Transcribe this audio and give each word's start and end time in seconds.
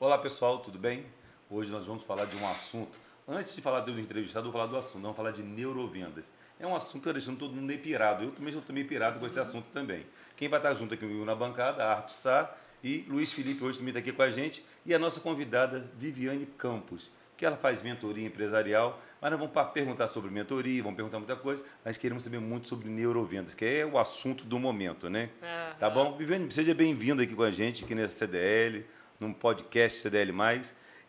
Olá 0.00 0.18
pessoal, 0.18 0.58
tudo 0.58 0.76
bem? 0.76 1.06
Hoje 1.48 1.70
nós 1.70 1.86
vamos 1.86 2.02
falar 2.02 2.24
de 2.24 2.36
um 2.36 2.50
assunto. 2.50 2.98
Antes 3.28 3.54
de 3.54 3.62
falar 3.62 3.78
do 3.80 3.98
entrevistado, 3.98 4.48
eu 4.48 4.50
vou 4.50 4.60
falar 4.60 4.70
do 4.70 4.76
assunto. 4.76 5.00
Vamos 5.00 5.16
falar 5.16 5.30
de 5.30 5.40
neurovendas. 5.40 6.32
É 6.58 6.66
um 6.66 6.74
assunto 6.74 6.94
que 6.94 7.08
está 7.08 7.12
deixando 7.12 7.38
todo 7.38 7.54
mundo 7.54 7.64
meio 7.64 7.78
pirado. 7.78 8.24
Eu 8.24 8.32
mesmo 8.40 8.58
estou 8.58 8.74
meio 8.74 8.88
pirado 8.88 9.20
com 9.20 9.26
esse 9.26 9.38
assunto 9.38 9.66
também. 9.72 10.04
Quem 10.36 10.48
vai 10.48 10.58
estar 10.58 10.74
junto 10.74 10.94
aqui 10.94 11.06
comigo 11.06 11.24
na 11.24 11.34
bancada, 11.36 11.84
Arthur 11.84 12.10
Sá 12.10 12.56
e 12.82 13.06
Luiz 13.08 13.32
Felipe 13.32 13.62
hoje 13.62 13.78
também 13.78 13.92
está 13.92 14.00
aqui 14.00 14.10
com 14.10 14.22
a 14.22 14.30
gente. 14.30 14.64
E 14.84 14.92
a 14.92 14.98
nossa 14.98 15.20
convidada, 15.20 15.88
Viviane 15.96 16.44
Campos, 16.44 17.12
que 17.36 17.46
ela 17.46 17.56
faz 17.56 17.80
mentoria 17.80 18.26
empresarial. 18.26 19.00
Mas 19.20 19.30
nós 19.30 19.40
vamos 19.40 19.72
perguntar 19.72 20.08
sobre 20.08 20.28
mentoria, 20.28 20.82
vamos 20.82 20.96
perguntar 20.96 21.18
muita 21.18 21.36
coisa. 21.36 21.64
Mas 21.84 21.96
queremos 21.96 22.24
saber 22.24 22.40
muito 22.40 22.68
sobre 22.68 22.88
neurovendas, 22.88 23.54
que 23.54 23.64
é 23.64 23.86
o 23.86 23.96
assunto 23.96 24.44
do 24.44 24.58
momento, 24.58 25.08
né? 25.08 25.30
Uhum. 25.40 25.78
Tá 25.78 25.88
bom? 25.88 26.16
Viviane, 26.16 26.50
seja 26.50 26.74
bem-vinda 26.74 27.22
aqui 27.22 27.34
com 27.34 27.44
a 27.44 27.52
gente, 27.52 27.84
aqui 27.84 27.94
nessa 27.94 28.26
CDL 28.26 28.84
num 29.24 29.32
podcast 29.32 29.98
CDL+. 29.98 30.32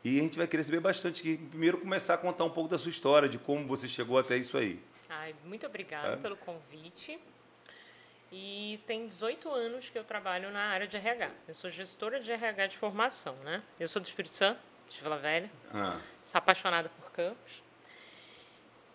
E 0.04 0.20
a 0.20 0.24
gente 0.24 0.38
vai 0.38 0.48
querer 0.48 0.64
saber 0.64 0.80
bastante, 0.80 1.22
que 1.22 1.38
primeiro 1.38 1.80
começar 1.80 2.14
a 2.14 2.18
contar 2.18 2.44
um 2.44 2.50
pouco 2.50 2.70
da 2.70 2.78
sua 2.78 2.92
história, 2.92 3.28
de 3.28 3.38
como 3.38 3.66
você 3.68 3.88
chegou 3.88 4.18
até 4.18 4.38
isso 4.38 4.58
aí. 4.58 4.80
Ai, 5.10 5.36
muito 5.44 5.66
obrigada 5.66 6.14
é. 6.14 6.18
pelo 6.18 6.38
convite. 6.38 7.20
E 8.32 8.80
tem 8.86 9.08
18 9.08 9.50
anos 9.50 9.90
que 9.90 9.98
eu 9.98 10.04
trabalho 10.04 10.52
na 10.52 10.60
área 10.60 10.88
de 10.88 10.98
RH. 10.98 11.32
Eu 11.48 11.56
sou 11.56 11.70
gestora 11.70 12.20
de 12.20 12.32
RH 12.32 12.68
de 12.68 12.78
formação, 12.78 13.36
né? 13.44 13.64
Eu 13.80 13.88
sou 13.88 14.02
do 14.02 14.06
Espírito 14.06 14.36
Santo, 14.36 14.60
de 14.90 15.02
Vila 15.02 15.18
Velha. 15.18 15.50
Ah. 15.74 16.00
Sou 16.24 16.38
apaixonada 16.38 16.90
por 16.90 17.12
Campos. 17.12 17.64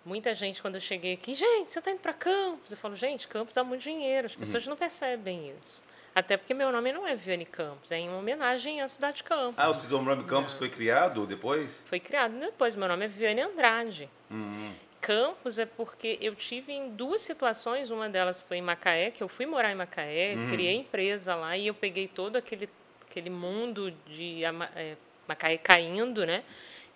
Muita 0.05 0.35
gente, 0.35 0.63
quando 0.63 0.77
eu 0.77 0.81
cheguei 0.81 1.15
aqui, 1.15 1.35
gente, 1.35 1.71
você 1.71 1.79
está 1.79 1.91
indo 1.91 2.01
para 2.01 2.13
Campos? 2.13 2.71
Eu 2.71 2.77
falo, 2.77 2.97
gente, 2.97 3.29
Campos 3.29 3.53
dá 3.53 3.63
muito 3.63 3.83
dinheiro. 3.83 4.27
As 4.27 4.37
pessoas 4.37 4.65
uhum. 4.65 4.71
não 4.71 4.77
percebem 4.77 5.55
isso. 5.61 5.83
Até 6.15 6.37
porque 6.37 6.53
meu 6.53 6.73
nome 6.73 6.93
não 6.93 7.07
é 7.07 7.15
Viviane 7.15 7.47
Campos, 7.47 7.93
é 7.93 7.99
em 7.99 8.11
homenagem 8.11 8.81
à 8.81 8.89
cidade 8.89 9.19
de 9.19 9.25
Campos. 9.25 9.55
Ah, 9.57 9.71
o 9.71 10.03
nome 10.03 10.25
Campos 10.25 10.53
foi 10.53 10.69
criado 10.69 11.27
depois? 11.27 11.83
Foi 11.87 12.01
criado 12.01 12.39
depois. 12.39 12.75
Meu 12.75 12.89
nome 12.89 13.05
é 13.05 13.09
Viviane 13.09 13.43
Andrade. 13.43 14.11
Uhum. 14.31 14.75
Campos 15.01 15.59
é 15.59 15.65
porque 15.65 16.19
eu 16.21 16.35
tive 16.35 16.73
em 16.73 16.91
duas 16.91 17.21
situações. 17.21 17.91
Uma 17.91 18.09
delas 18.09 18.43
foi 18.43 18.59
em 18.59 18.63
Macaé, 18.63 19.11
que 19.11 19.23
eu 19.23 19.29
fui 19.29 19.47
morar 19.47 19.71
em 19.71 19.75
Macaé, 19.75 20.35
uhum. 20.37 20.51
criei 20.51 20.77
empresa 20.77 21.35
lá 21.35 21.57
e 21.57 21.69
eu 21.69 21.75
peguei 21.75 22.09
todo 22.09 22.37
aquele, 22.37 22.69
aquele 23.09 23.31
mundo 23.31 23.93
de 24.07 24.45
é, 24.45 24.97
Macaé 25.29 25.57
caindo, 25.57 26.27
né? 26.27 26.43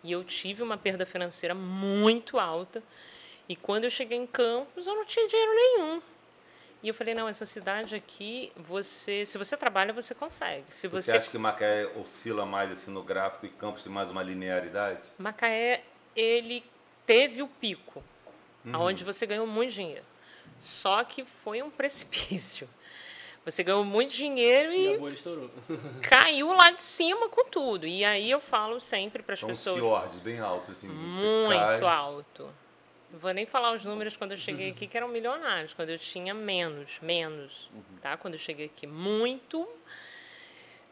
E 0.03 0.13
eu 0.13 0.23
tive 0.23 0.63
uma 0.63 0.77
perda 0.77 1.07
financeira 1.07 1.55
muito 1.55 2.39
alta. 2.39 2.83
E 3.49 3.55
quando 3.55 3.85
eu 3.85 3.91
cheguei 3.91 4.19
em 4.19 4.27
Campos, 4.27 4.87
eu 4.87 4.95
não 4.95 5.05
tinha 5.05 5.27
dinheiro 5.29 5.53
nenhum. 5.55 6.03
E 6.85 6.89
eu 6.89 6.93
falei, 6.93 7.15
não, 7.15 7.27
essa 7.27 7.47
cidade 7.47 7.95
aqui, 7.95 8.53
você, 8.55 9.25
se 9.25 9.39
você 9.39 9.57
trabalha, 9.57 9.91
você 9.91 10.15
consegue. 10.15 10.67
Se 10.71 10.87
você, 10.87 11.13
você 11.13 11.17
acha 11.17 11.31
que 11.31 11.39
Macaé 11.39 11.87
oscila 11.97 12.45
mais 12.45 12.71
assim 12.71 12.91
no 12.91 13.03
gráfico 13.03 13.47
e 13.47 13.49
Campos 13.49 13.83
tem 13.83 13.91
mais 13.91 14.11
uma 14.11 14.23
linearidade? 14.23 15.11
Macaé, 15.17 15.83
ele 16.15 16.63
teve 17.07 17.41
o 17.41 17.49
pico, 17.49 18.05
uhum. 18.67 18.83
onde 18.83 19.03
você 19.03 19.25
ganhou 19.25 19.47
muito 19.47 19.73
dinheiro. 19.73 20.05
Só 20.61 21.03
que 21.05 21.25
foi 21.25 21.63
um 21.63 21.71
precipício. 21.73 22.69
Você 23.47 23.63
ganhou 23.63 23.83
muito 23.83 24.15
dinheiro 24.15 24.71
e, 24.71 24.95
e 24.95 25.13
estourou. 25.15 25.51
caiu 26.03 26.53
lá 26.53 26.71
de 26.71 26.83
cima 26.83 27.31
com 27.31 27.47
tudo. 27.47 27.87
E 27.87 28.05
aí 28.05 28.31
eu 28.31 28.41
falo 28.41 28.79
sempre 28.79 29.23
para 29.23 29.33
as 29.33 29.41
pessoas. 29.41 29.59
São 29.59 29.77
fiordes 29.77 30.19
bem 30.19 30.39
altos, 30.39 30.77
assim. 30.77 30.89
Muito 30.89 31.87
alto. 31.87 32.53
Não 33.15 33.21
vou 33.21 33.33
nem 33.33 33.47
falar 33.47 33.77
os 33.77 33.85
números 33.85 34.17
quando 34.17 34.33
eu 34.33 34.37
cheguei 34.37 34.71
aqui, 34.71 34.89
que 34.89 34.97
eram 34.97 35.07
milionários, 35.07 35.73
quando 35.73 35.91
eu 35.91 35.99
tinha 36.01 36.35
menos, 36.35 36.99
menos, 37.01 37.71
uhum. 37.73 37.99
tá? 38.03 38.17
Quando 38.17 38.35
eu 38.35 38.41
cheguei 38.41 38.67
aqui, 38.67 38.89
muito, 38.89 39.69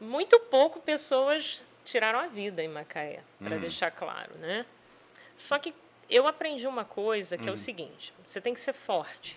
muito 0.01 0.39
pouco 0.39 0.81
pessoas 0.81 1.65
tiraram 1.85 2.21
a 2.21 2.29
vida 2.29 2.63
em 2.63 2.69
Macaé, 2.69 3.25
para 3.41 3.57
uhum. 3.57 3.61
deixar 3.61 3.91
claro, 3.91 4.33
né? 4.39 4.65
Só 5.37 5.59
que 5.59 5.75
eu 6.09 6.29
aprendi 6.29 6.65
uma 6.65 6.85
coisa 6.85 7.37
que 7.37 7.43
uhum. 7.43 7.49
é 7.49 7.51
o 7.51 7.55
uhum. 7.55 7.59
seguinte: 7.59 8.15
você 8.23 8.41
tem 8.41 8.55
que 8.55 8.61
ser 8.61 8.73
forte. 8.73 9.37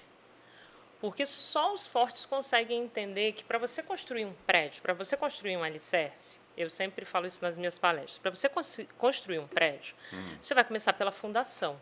Porque 1.01 1.25
só 1.25 1.73
os 1.73 1.87
fortes 1.87 2.23
conseguem 2.23 2.83
entender 2.83 3.31
que 3.31 3.43
para 3.43 3.57
você 3.57 3.81
construir 3.81 4.25
um 4.25 4.33
prédio, 4.45 4.83
para 4.83 4.93
você 4.93 5.17
construir 5.17 5.57
um 5.57 5.63
alicerce, 5.63 6.39
eu 6.55 6.69
sempre 6.69 7.03
falo 7.03 7.25
isso 7.25 7.41
nas 7.41 7.57
minhas 7.57 7.79
palestras, 7.79 8.19
para 8.19 8.29
você 8.29 8.47
construir 8.95 9.39
um 9.39 9.47
prédio, 9.47 9.95
uhum. 10.13 10.37
você 10.39 10.53
vai 10.53 10.63
começar 10.63 10.93
pela 10.93 11.11
fundação. 11.11 11.81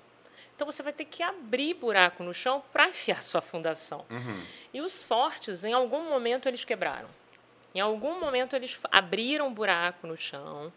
Então 0.56 0.66
você 0.66 0.84
vai 0.84 0.94
ter 0.94 1.06
que 1.06 1.24
abrir 1.24 1.74
buraco 1.74 2.24
no 2.24 2.34
chão 2.34 2.64
para 2.72 2.90
enfiar 2.90 3.22
sua 3.22 3.42
fundação. 3.42 4.06
Uhum. 4.09 4.44
E 4.74 4.81
os 4.81 5.02
fortes, 5.02 5.64
em 5.64 5.74
algum 5.74 6.09
momento, 6.09 6.48
eles 6.48 6.64
quebraram. 6.64 7.09
Em 7.76 7.80
algum 7.80 8.20
momento, 8.20 8.56
eles 8.56 8.78
abriram 8.92 9.54
buraco 9.54 10.06
no 10.06 10.16
chão. 10.16 10.72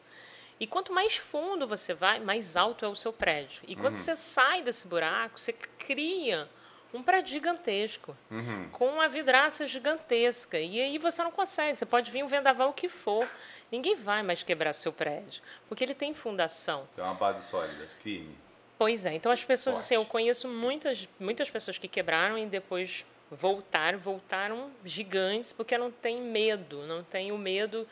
E 0.59 0.67
quanto 0.67 0.93
mais 0.93 1.17
fundo 1.17 1.67
você 1.67 1.93
vai, 1.93 2.19
mais 2.19 2.57
alto 2.57 2.85
é 2.85 2.89
o 2.89 2.95
seu 2.95 3.13
prédio. 3.13 3.63
E 3.69 3.77
quando 3.77 3.95
uhum. 3.95 4.01
você 4.01 4.17
sai 4.17 4.63
desse 4.63 4.89
buraco, 4.89 5.39
você 5.39 5.53
cria 5.53 6.49
um 6.95 7.03
prédio 7.03 7.33
gigantesco, 7.33 8.17
uhum. 8.31 8.69
com 8.71 8.89
uma 8.89 9.09
vidraça 9.09 9.67
gigantesca. 9.67 10.59
E 10.59 10.81
aí 10.81 10.97
você 10.99 11.23
não 11.23 11.31
consegue. 11.31 11.77
Você 11.77 11.85
pode 11.85 12.11
vir 12.11 12.25
um 12.25 12.29
vendaval 12.29 12.73
que 12.73 12.89
for. 12.89 13.29
Ninguém 13.71 13.97
vai 13.97 14.23
mais 14.23 14.43
quebrar 14.43 14.73
seu 14.73 14.93
prédio, 14.93 15.43
porque 15.69 15.85
ele 15.85 15.95
tem 15.95 16.15
fundação. 16.15 16.89
Tem 16.97 17.05
uma 17.05 17.15
base 17.15 17.47
sólida, 17.47 17.87
firme. 18.03 18.35
Pois 18.79 19.07
é. 19.07 19.15
Então 19.15 19.33
as 19.33 19.45
pessoas, 19.45 19.77
assim, 19.79 19.95
eu 19.95 20.05
conheço 20.05 20.49
muitas, 20.49 21.09
muitas 21.19 21.51
pessoas 21.51 21.79
que 21.79 21.89
quebraram 21.89 22.39
e 22.39 22.47
depois 22.47 23.05
voltaram, 23.31 23.99
voltaram 23.99 24.71
gigantes, 24.85 25.53
porque 25.53 25.77
não 25.77 25.91
tem 25.91 26.21
medo, 26.21 26.87
não 26.87 27.03
tem 27.03 27.33
o 27.33 27.39
medo 27.39 27.87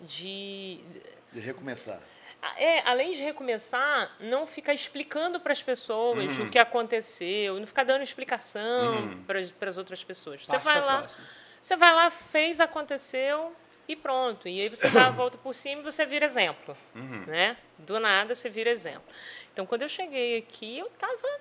de. 0.00 0.80
De 1.32 1.40
recomeçar. 1.40 2.00
É, 2.56 2.80
além 2.88 3.12
de 3.12 3.22
recomeçar, 3.22 4.16
não 4.18 4.46
ficar 4.46 4.72
explicando 4.72 5.38
para 5.38 5.52
as 5.52 5.62
pessoas 5.62 6.38
uhum. 6.38 6.46
o 6.46 6.50
que 6.50 6.58
aconteceu, 6.58 7.60
não 7.60 7.66
ficar 7.66 7.84
dando 7.84 8.02
explicação 8.02 8.94
uhum. 8.94 9.24
para 9.24 9.68
as 9.68 9.76
outras 9.76 10.02
pessoas. 10.02 10.46
Você 10.46 10.56
vai 10.56 10.80
lá, 10.80 11.06
você 11.60 11.76
vai 11.76 11.92
lá, 11.92 12.10
fez, 12.10 12.58
aconteceu 12.58 13.54
e 13.92 13.96
pronto. 13.96 14.48
E 14.48 14.60
aí 14.60 14.68
você 14.68 14.88
dá 14.88 15.06
a 15.08 15.10
volta 15.10 15.36
por 15.38 15.54
cima 15.54 15.80
e 15.80 15.84
você 15.84 16.06
vira 16.06 16.24
exemplo, 16.24 16.76
uhum. 16.94 17.24
né? 17.26 17.56
Do 17.78 17.98
nada 17.98 18.34
você 18.34 18.48
vira 18.48 18.70
exemplo. 18.70 19.02
Então, 19.52 19.66
quando 19.66 19.82
eu 19.82 19.88
cheguei 19.88 20.38
aqui, 20.38 20.78
eu 20.78 20.86
estava 20.86 21.40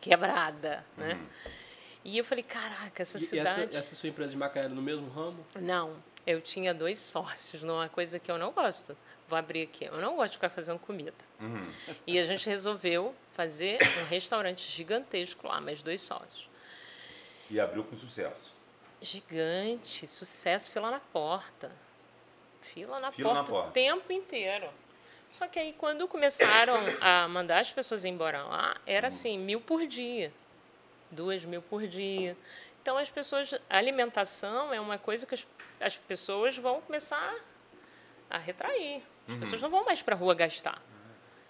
quebrada, 0.00 0.84
né? 0.96 1.14
Uhum. 1.14 1.50
E 2.04 2.18
eu 2.18 2.24
falei, 2.24 2.44
caraca, 2.44 3.02
essa 3.02 3.18
e 3.18 3.22
cidade... 3.22 3.62
Essa, 3.62 3.78
essa 3.78 3.94
sua 3.94 4.08
empresa 4.08 4.30
de 4.30 4.36
Macaé 4.36 4.68
no 4.68 4.82
mesmo 4.82 5.08
ramo? 5.08 5.44
Não, 5.58 5.96
eu 6.26 6.40
tinha 6.40 6.72
dois 6.72 6.98
sócios 6.98 7.62
numa 7.62 7.88
coisa 7.88 8.18
que 8.18 8.30
eu 8.30 8.38
não 8.38 8.52
gosto. 8.52 8.96
Vou 9.28 9.38
abrir 9.38 9.62
aqui. 9.62 9.84
Eu 9.84 10.00
não 10.00 10.16
gosto 10.16 10.32
de 10.32 10.36
ficar 10.38 10.50
fazendo 10.50 10.78
comida. 10.78 11.12
Uhum. 11.40 11.72
E 12.06 12.18
a 12.18 12.24
gente 12.24 12.48
resolveu 12.48 13.14
fazer 13.32 13.78
um 14.02 14.04
restaurante 14.06 14.70
gigantesco 14.70 15.46
lá, 15.46 15.60
mais 15.60 15.82
dois 15.82 16.00
sócios. 16.00 16.48
E 17.48 17.58
abriu 17.58 17.84
com 17.84 17.96
sucesso. 17.96 18.52
Gigante, 19.00 20.06
sucesso, 20.06 20.70
fila 20.70 20.90
na 20.90 21.00
porta. 21.00 21.72
Fila 22.60 23.00
na, 23.00 23.10
fila 23.10 23.34
porta, 23.34 23.42
na 23.42 23.48
porta 23.48 23.68
o 23.70 23.72
tempo 23.72 24.12
inteiro. 24.12 24.68
Só 25.30 25.46
que 25.46 25.58
aí, 25.58 25.72
quando 25.72 26.06
começaram 26.08 26.74
a 27.00 27.26
mandar 27.28 27.60
as 27.60 27.72
pessoas 27.72 28.04
embora 28.04 28.42
lá, 28.42 28.76
era 28.84 29.06
hum. 29.06 29.08
assim, 29.08 29.38
mil 29.38 29.60
por 29.60 29.86
dia. 29.86 30.32
Duas 31.10 31.44
mil 31.44 31.62
por 31.62 31.86
dia. 31.86 32.36
Então, 32.82 32.96
as 32.98 33.08
pessoas... 33.08 33.54
A 33.68 33.78
alimentação 33.78 34.72
é 34.72 34.80
uma 34.80 34.98
coisa 34.98 35.26
que 35.26 35.34
as, 35.34 35.46
as 35.80 35.96
pessoas 35.96 36.56
vão 36.56 36.80
começar 36.80 37.34
a 38.28 38.38
retrair. 38.38 39.02
As 39.26 39.34
uhum. 39.34 39.40
pessoas 39.40 39.62
não 39.62 39.70
vão 39.70 39.84
mais 39.84 40.02
para 40.02 40.14
a 40.14 40.18
rua 40.18 40.34
gastar. 40.34 40.82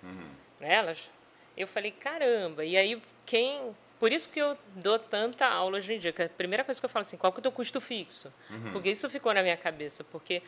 Uhum. 0.02 0.30
Elas... 0.60 1.10
Eu 1.56 1.66
falei, 1.66 1.90
caramba. 1.90 2.64
E 2.64 2.76
aí, 2.76 3.02
quem... 3.26 3.76
Por 4.00 4.10
isso 4.10 4.30
que 4.30 4.40
eu 4.40 4.56
dou 4.76 4.98
tanta 4.98 5.46
aula 5.46 5.76
hoje 5.76 5.92
em 5.92 5.98
dia. 5.98 6.10
Que 6.10 6.22
a 6.22 6.28
primeira 6.28 6.64
coisa 6.64 6.80
que 6.80 6.84
eu 6.86 6.90
falo 6.90 7.02
assim, 7.02 7.18
qual 7.18 7.30
que 7.30 7.38
é 7.38 7.40
o 7.40 7.42
teu 7.42 7.52
custo 7.52 7.80
fixo? 7.82 8.32
Uhum. 8.48 8.72
Porque 8.72 8.90
isso 8.90 9.08
ficou 9.10 9.34
na 9.34 9.42
minha 9.42 9.58
cabeça. 9.58 10.02
Porque 10.02 10.42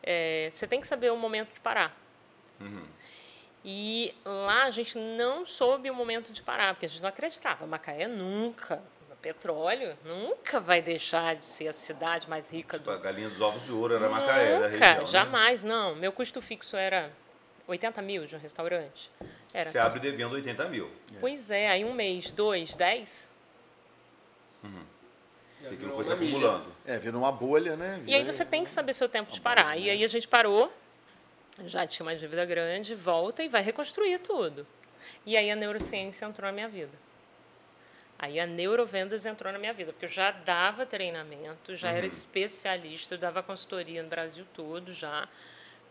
é, 0.00 0.48
você 0.52 0.68
tem 0.68 0.80
que 0.80 0.86
saber 0.86 1.10
o 1.10 1.16
momento 1.16 1.52
de 1.52 1.58
parar. 1.58 1.94
Uhum. 2.60 2.84
E 3.64 4.14
lá 4.24 4.64
a 4.64 4.70
gente 4.70 4.96
não 4.96 5.44
soube 5.44 5.90
o 5.90 5.94
momento 5.94 6.32
de 6.32 6.42
parar, 6.42 6.74
porque 6.74 6.86
a 6.86 6.88
gente 6.88 7.02
não 7.02 7.08
acreditava. 7.08 7.66
Macaé 7.66 8.06
nunca, 8.06 8.80
petróleo, 9.20 9.96
nunca 10.04 10.60
vai 10.60 10.80
deixar 10.80 11.34
de 11.34 11.44
ser 11.44 11.68
a 11.68 11.72
cidade 11.72 12.28
mais 12.28 12.50
rica 12.50 12.78
tipo, 12.78 12.90
do... 12.90 12.96
A 12.96 13.00
galinha 13.00 13.28
dos 13.28 13.40
ovos 13.40 13.64
de 13.64 13.72
ouro 13.72 13.94
era 13.94 14.08
nunca, 14.08 14.20
Macaé, 14.20 14.58
da 14.58 14.66
região, 14.66 15.02
né? 15.02 15.06
jamais, 15.06 15.62
né? 15.62 15.68
não. 15.70 15.96
Meu 15.96 16.12
custo 16.12 16.40
fixo 16.40 16.76
era 16.76 17.10
80 17.66 18.02
mil 18.02 18.26
de 18.26 18.36
um 18.36 18.38
restaurante. 18.38 19.10
Era 19.52 19.70
Você 19.70 19.78
abre 19.78 20.00
devendo 20.00 20.32
80 20.34 20.68
mil. 20.68 20.90
Pois 21.20 21.50
é, 21.50 21.68
aí 21.68 21.84
um 21.84 21.92
mês, 21.92 22.30
dois, 22.32 22.74
dez. 22.74 23.28
Uhum. 24.62 24.84
E 25.62 25.66
aquilo 25.66 25.94
foi 25.94 26.04
se 26.04 26.12
acumulando. 26.12 26.72
É, 26.84 26.98
vira 26.98 27.16
uma 27.16 27.30
bolha, 27.30 27.76
né? 27.76 28.02
E 28.06 28.14
aí 28.14 28.24
você 28.24 28.44
tem 28.44 28.64
que 28.64 28.70
saber 28.70 28.94
seu 28.94 29.08
tempo 29.08 29.32
de 29.32 29.40
parar. 29.40 29.76
E 29.76 29.88
aí 29.88 30.02
a 30.02 30.08
gente 30.08 30.26
parou, 30.26 30.72
já 31.64 31.86
tinha 31.86 32.04
uma 32.04 32.16
dívida 32.16 32.44
grande, 32.44 32.94
volta 32.94 33.42
e 33.42 33.48
vai 33.48 33.62
reconstruir 33.62 34.18
tudo. 34.18 34.66
E 35.24 35.36
aí 35.36 35.50
a 35.50 35.56
neurociência 35.56 36.26
entrou 36.26 36.46
na 36.46 36.52
minha 36.52 36.68
vida. 36.68 36.96
Aí 38.18 38.38
a 38.38 38.46
neurovendas 38.46 39.26
entrou 39.26 39.52
na 39.52 39.58
minha 39.58 39.72
vida, 39.72 39.92
porque 39.92 40.04
eu 40.04 40.10
já 40.10 40.30
dava 40.30 40.86
treinamento, 40.86 41.74
já 41.74 41.90
uhum. 41.90 41.96
era 41.96 42.06
especialista, 42.06 43.16
eu 43.16 43.18
dava 43.18 43.42
consultoria 43.42 44.00
no 44.00 44.08
Brasil 44.08 44.46
todo 44.54 44.92
já. 44.92 45.28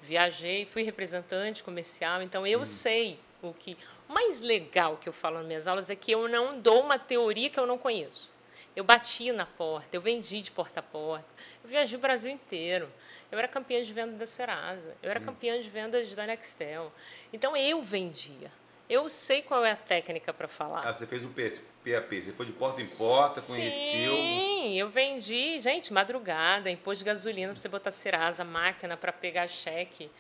Viajei, 0.02 0.66
fui 0.66 0.84
representante 0.84 1.64
comercial, 1.64 2.22
então 2.22 2.46
eu 2.46 2.66
sei 2.66 3.20
o 3.42 3.54
que. 3.54 3.78
O 4.10 4.14
mais 4.14 4.42
legal 4.42 4.98
que 4.98 5.08
eu 5.08 5.14
falo 5.14 5.38
nas 5.38 5.46
minhas 5.46 5.68
aulas 5.68 5.90
é 5.90 5.96
que 5.96 6.12
eu 6.12 6.28
não 6.28 6.60
dou 6.60 6.82
uma 6.82 7.00
teoria 7.00 7.50
que 7.50 7.60
eu 7.60 7.66
não 7.66 7.78
conheço. 7.78 8.30
Eu 8.76 8.84
bati 8.84 9.32
na 9.32 9.46
porta, 9.46 9.98
eu 9.98 10.02
vendi 10.02 10.42
de 10.42 10.50
porta 10.50 10.80
a 10.80 10.84
porta, 10.84 11.34
eu 11.64 11.70
viajei 11.70 11.98
o 11.98 12.02
Brasil 12.02 12.32
inteiro. 12.32 12.90
Eu 13.30 13.38
era 13.38 13.48
campeã 13.48 13.84
de 13.84 13.92
venda 13.92 14.14
da 14.14 14.26
Serasa, 14.26 14.96
eu 15.04 15.10
era 15.10 15.20
campeã 15.20 15.60
de 15.62 15.70
vendas 15.70 16.14
da 16.16 16.26
Nextel. 16.26 16.92
Então 17.34 17.56
eu 17.56 17.82
vendia. 17.82 18.52
Eu 18.92 19.08
sei 19.08 19.42
qual 19.42 19.64
é 19.64 19.72
a 19.72 19.76
técnica 19.78 20.34
para 20.34 20.50
falar. 20.50 20.86
Ah, 20.86 20.92
você 20.92 21.08
fez 21.08 21.24
o 21.24 21.30
PAP, 21.30 22.12
você 22.12 22.34
foi 22.34 22.46
de 22.46 22.52
porta 22.52 22.82
em 22.82 22.88
porta, 22.88 23.42
conheceu. 23.42 24.16
Sim, 24.18 24.78
eu 24.78 24.90
vendi, 24.90 25.62
gente, 25.62 25.94
madrugada, 25.94 26.70
imposto 26.70 26.98
de 26.98 27.06
gasolina 27.06 27.54
para 27.54 27.62
você 27.62 27.70
botar 27.70 27.92
Serasa, 27.92 28.44
máquina 28.44 28.98
para 28.98 29.14
pegar 29.14 29.48
cheque, 29.48 30.12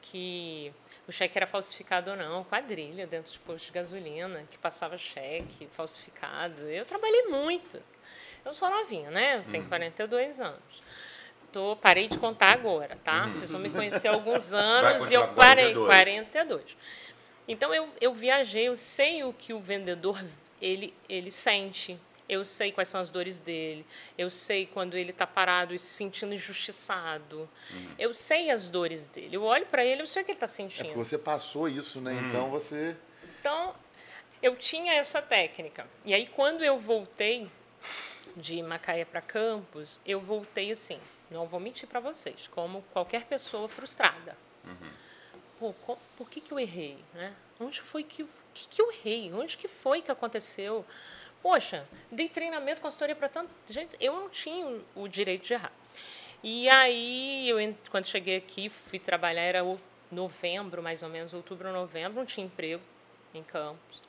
que 0.00 0.72
o 1.08 1.10
cheque 1.10 1.36
era 1.36 1.48
falsificado 1.48 2.12
ou 2.12 2.16
não, 2.16 2.44
quadrilha 2.44 3.08
dentro 3.08 3.32
de 3.32 3.40
posto 3.40 3.66
de 3.66 3.72
gasolina, 3.72 4.46
que 4.48 4.56
passava 4.56 4.96
cheque 4.96 5.66
falsificado. 5.76 6.62
Eu 6.70 6.86
trabalhei 6.86 7.24
muito. 7.24 7.82
Eu 8.44 8.54
sou 8.54 8.70
novinha, 8.70 9.10
né? 9.10 9.38
Eu 9.38 9.50
tenho 9.50 9.64
42 9.66 10.38
anos. 10.38 10.82
Tô, 11.50 11.74
parei 11.74 12.06
de 12.06 12.16
contar 12.18 12.52
agora, 12.52 12.96
tá? 13.02 13.26
Vocês 13.26 13.50
vão 13.50 13.60
me 13.60 13.68
conhecer 13.68 14.06
há 14.06 14.12
alguns 14.12 14.52
anos 14.52 15.10
e 15.10 15.14
eu 15.14 15.26
parei, 15.34 15.74
42. 15.74 15.86
42. 15.88 16.76
Então 17.52 17.74
eu, 17.74 17.88
eu 18.00 18.14
viajei, 18.14 18.64
eu 18.68 18.76
sei 18.76 19.22
o 19.24 19.32
que 19.32 19.52
o 19.52 19.60
vendedor 19.60 20.24
ele, 20.60 20.94
ele 21.08 21.30
sente, 21.30 21.98
eu 22.28 22.44
sei 22.44 22.72
quais 22.72 22.88
são 22.88 23.00
as 23.00 23.10
dores 23.10 23.38
dele, 23.40 23.84
eu 24.16 24.30
sei 24.30 24.64
quando 24.64 24.96
ele 24.96 25.10
está 25.10 25.26
parado 25.26 25.74
e 25.74 25.78
se 25.78 25.86
sentindo 25.86 26.32
injustiçado, 26.34 27.48
eu 27.98 28.14
sei 28.14 28.50
as 28.50 28.68
dores 28.70 29.06
dele, 29.06 29.36
eu 29.36 29.42
olho 29.42 29.66
para 29.66 29.84
ele, 29.84 30.00
eu 30.02 30.06
sei 30.06 30.22
o 30.22 30.24
que 30.24 30.30
ele 30.30 30.36
está 30.36 30.46
É 30.46 30.48
sentindo. 30.48 30.94
você 30.94 31.18
passou 31.18 31.68
isso, 31.68 32.00
né? 32.00 32.14
Então 32.28 32.48
você. 32.48 32.96
Então 33.40 33.74
eu 34.42 34.56
tinha 34.56 34.94
essa 34.94 35.20
técnica. 35.20 35.86
E 36.04 36.14
aí 36.14 36.26
quando 36.26 36.64
eu 36.64 36.78
voltei 36.78 37.46
de 38.34 38.62
Macaé 38.62 39.04
para 39.04 39.20
Campos, 39.20 40.00
eu 40.06 40.18
voltei 40.18 40.72
assim, 40.72 40.98
não 41.30 41.46
vou 41.46 41.60
mentir 41.60 41.86
para 41.86 42.00
vocês, 42.00 42.48
como 42.48 42.80
qualquer 42.94 43.24
pessoa 43.26 43.68
frustrada. 43.68 44.38
Pô, 45.62 45.96
por 46.16 46.28
que, 46.28 46.40
que 46.40 46.50
eu 46.52 46.58
errei? 46.58 46.98
Né? 47.14 47.32
Onde 47.60 47.80
foi 47.80 48.02
que, 48.02 48.26
que, 48.52 48.68
que 48.68 48.82
eu 48.82 48.90
errei? 48.90 49.32
Onde 49.32 49.56
que 49.56 49.68
foi 49.68 50.02
que 50.02 50.10
aconteceu? 50.10 50.84
Poxa, 51.40 51.86
dei 52.10 52.28
treinamento, 52.28 52.80
consultoria 52.80 53.14
para 53.14 53.28
tanta 53.28 53.50
gente, 53.68 53.96
eu 54.00 54.12
não 54.14 54.28
tinha 54.28 54.80
o- 54.96 55.06
direito 55.08 55.44
de 55.44 55.54
errar. 55.54 55.72
E 56.42 56.68
aí, 56.68 57.48
eu, 57.48 57.56
quando 57.90 58.06
cheguei 58.06 58.36
aqui, 58.36 58.68
fui 58.68 58.98
trabalhar, 58.98 59.42
era 59.42 59.64
o- 59.64 59.80
novembro, 60.10 60.82
mais 60.82 61.02
ou 61.02 61.08
menos, 61.08 61.32
outubro, 61.32 61.72
novembro, 61.72 62.18
não 62.18 62.26
tinha 62.26 62.44
emprego 62.44 62.82
em 63.32 63.42
Campos. 63.42 64.02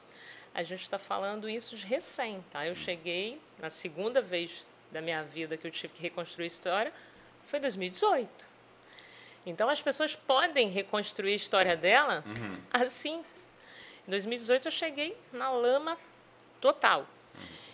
A 0.54 0.64
gente 0.64 0.82
está 0.82 1.00
falando 1.00 1.48
isso 1.50 1.76
de 1.76 1.86
recém, 1.86 2.44
tá? 2.52 2.66
Eu 2.68 2.76
cheguei, 2.76 3.40
na 3.60 3.70
segunda 3.70 4.22
vez 4.22 4.66
da 4.92 5.02
minha 5.02 5.24
vida 5.24 5.56
que 5.58 5.66
eu 5.66 5.72
tive 5.72 5.94
que 5.94 6.02
reconstruir 6.02 6.46
a 6.46 6.48
história, 6.48 6.94
foi 7.46 7.60
2018. 7.60 8.53
Então, 9.46 9.70
as 9.70 9.82
pessoas 9.82 10.16
podem 10.16 10.70
reconstruir 10.70 11.34
a 11.34 11.36
história 11.36 11.76
dela 11.76 12.24
assim. 12.72 13.24
Em 14.08 14.12
2018, 14.12 14.68
eu 14.68 14.72
cheguei 14.72 15.18
na 15.32 15.50
lama 15.52 15.98
total. 16.62 17.08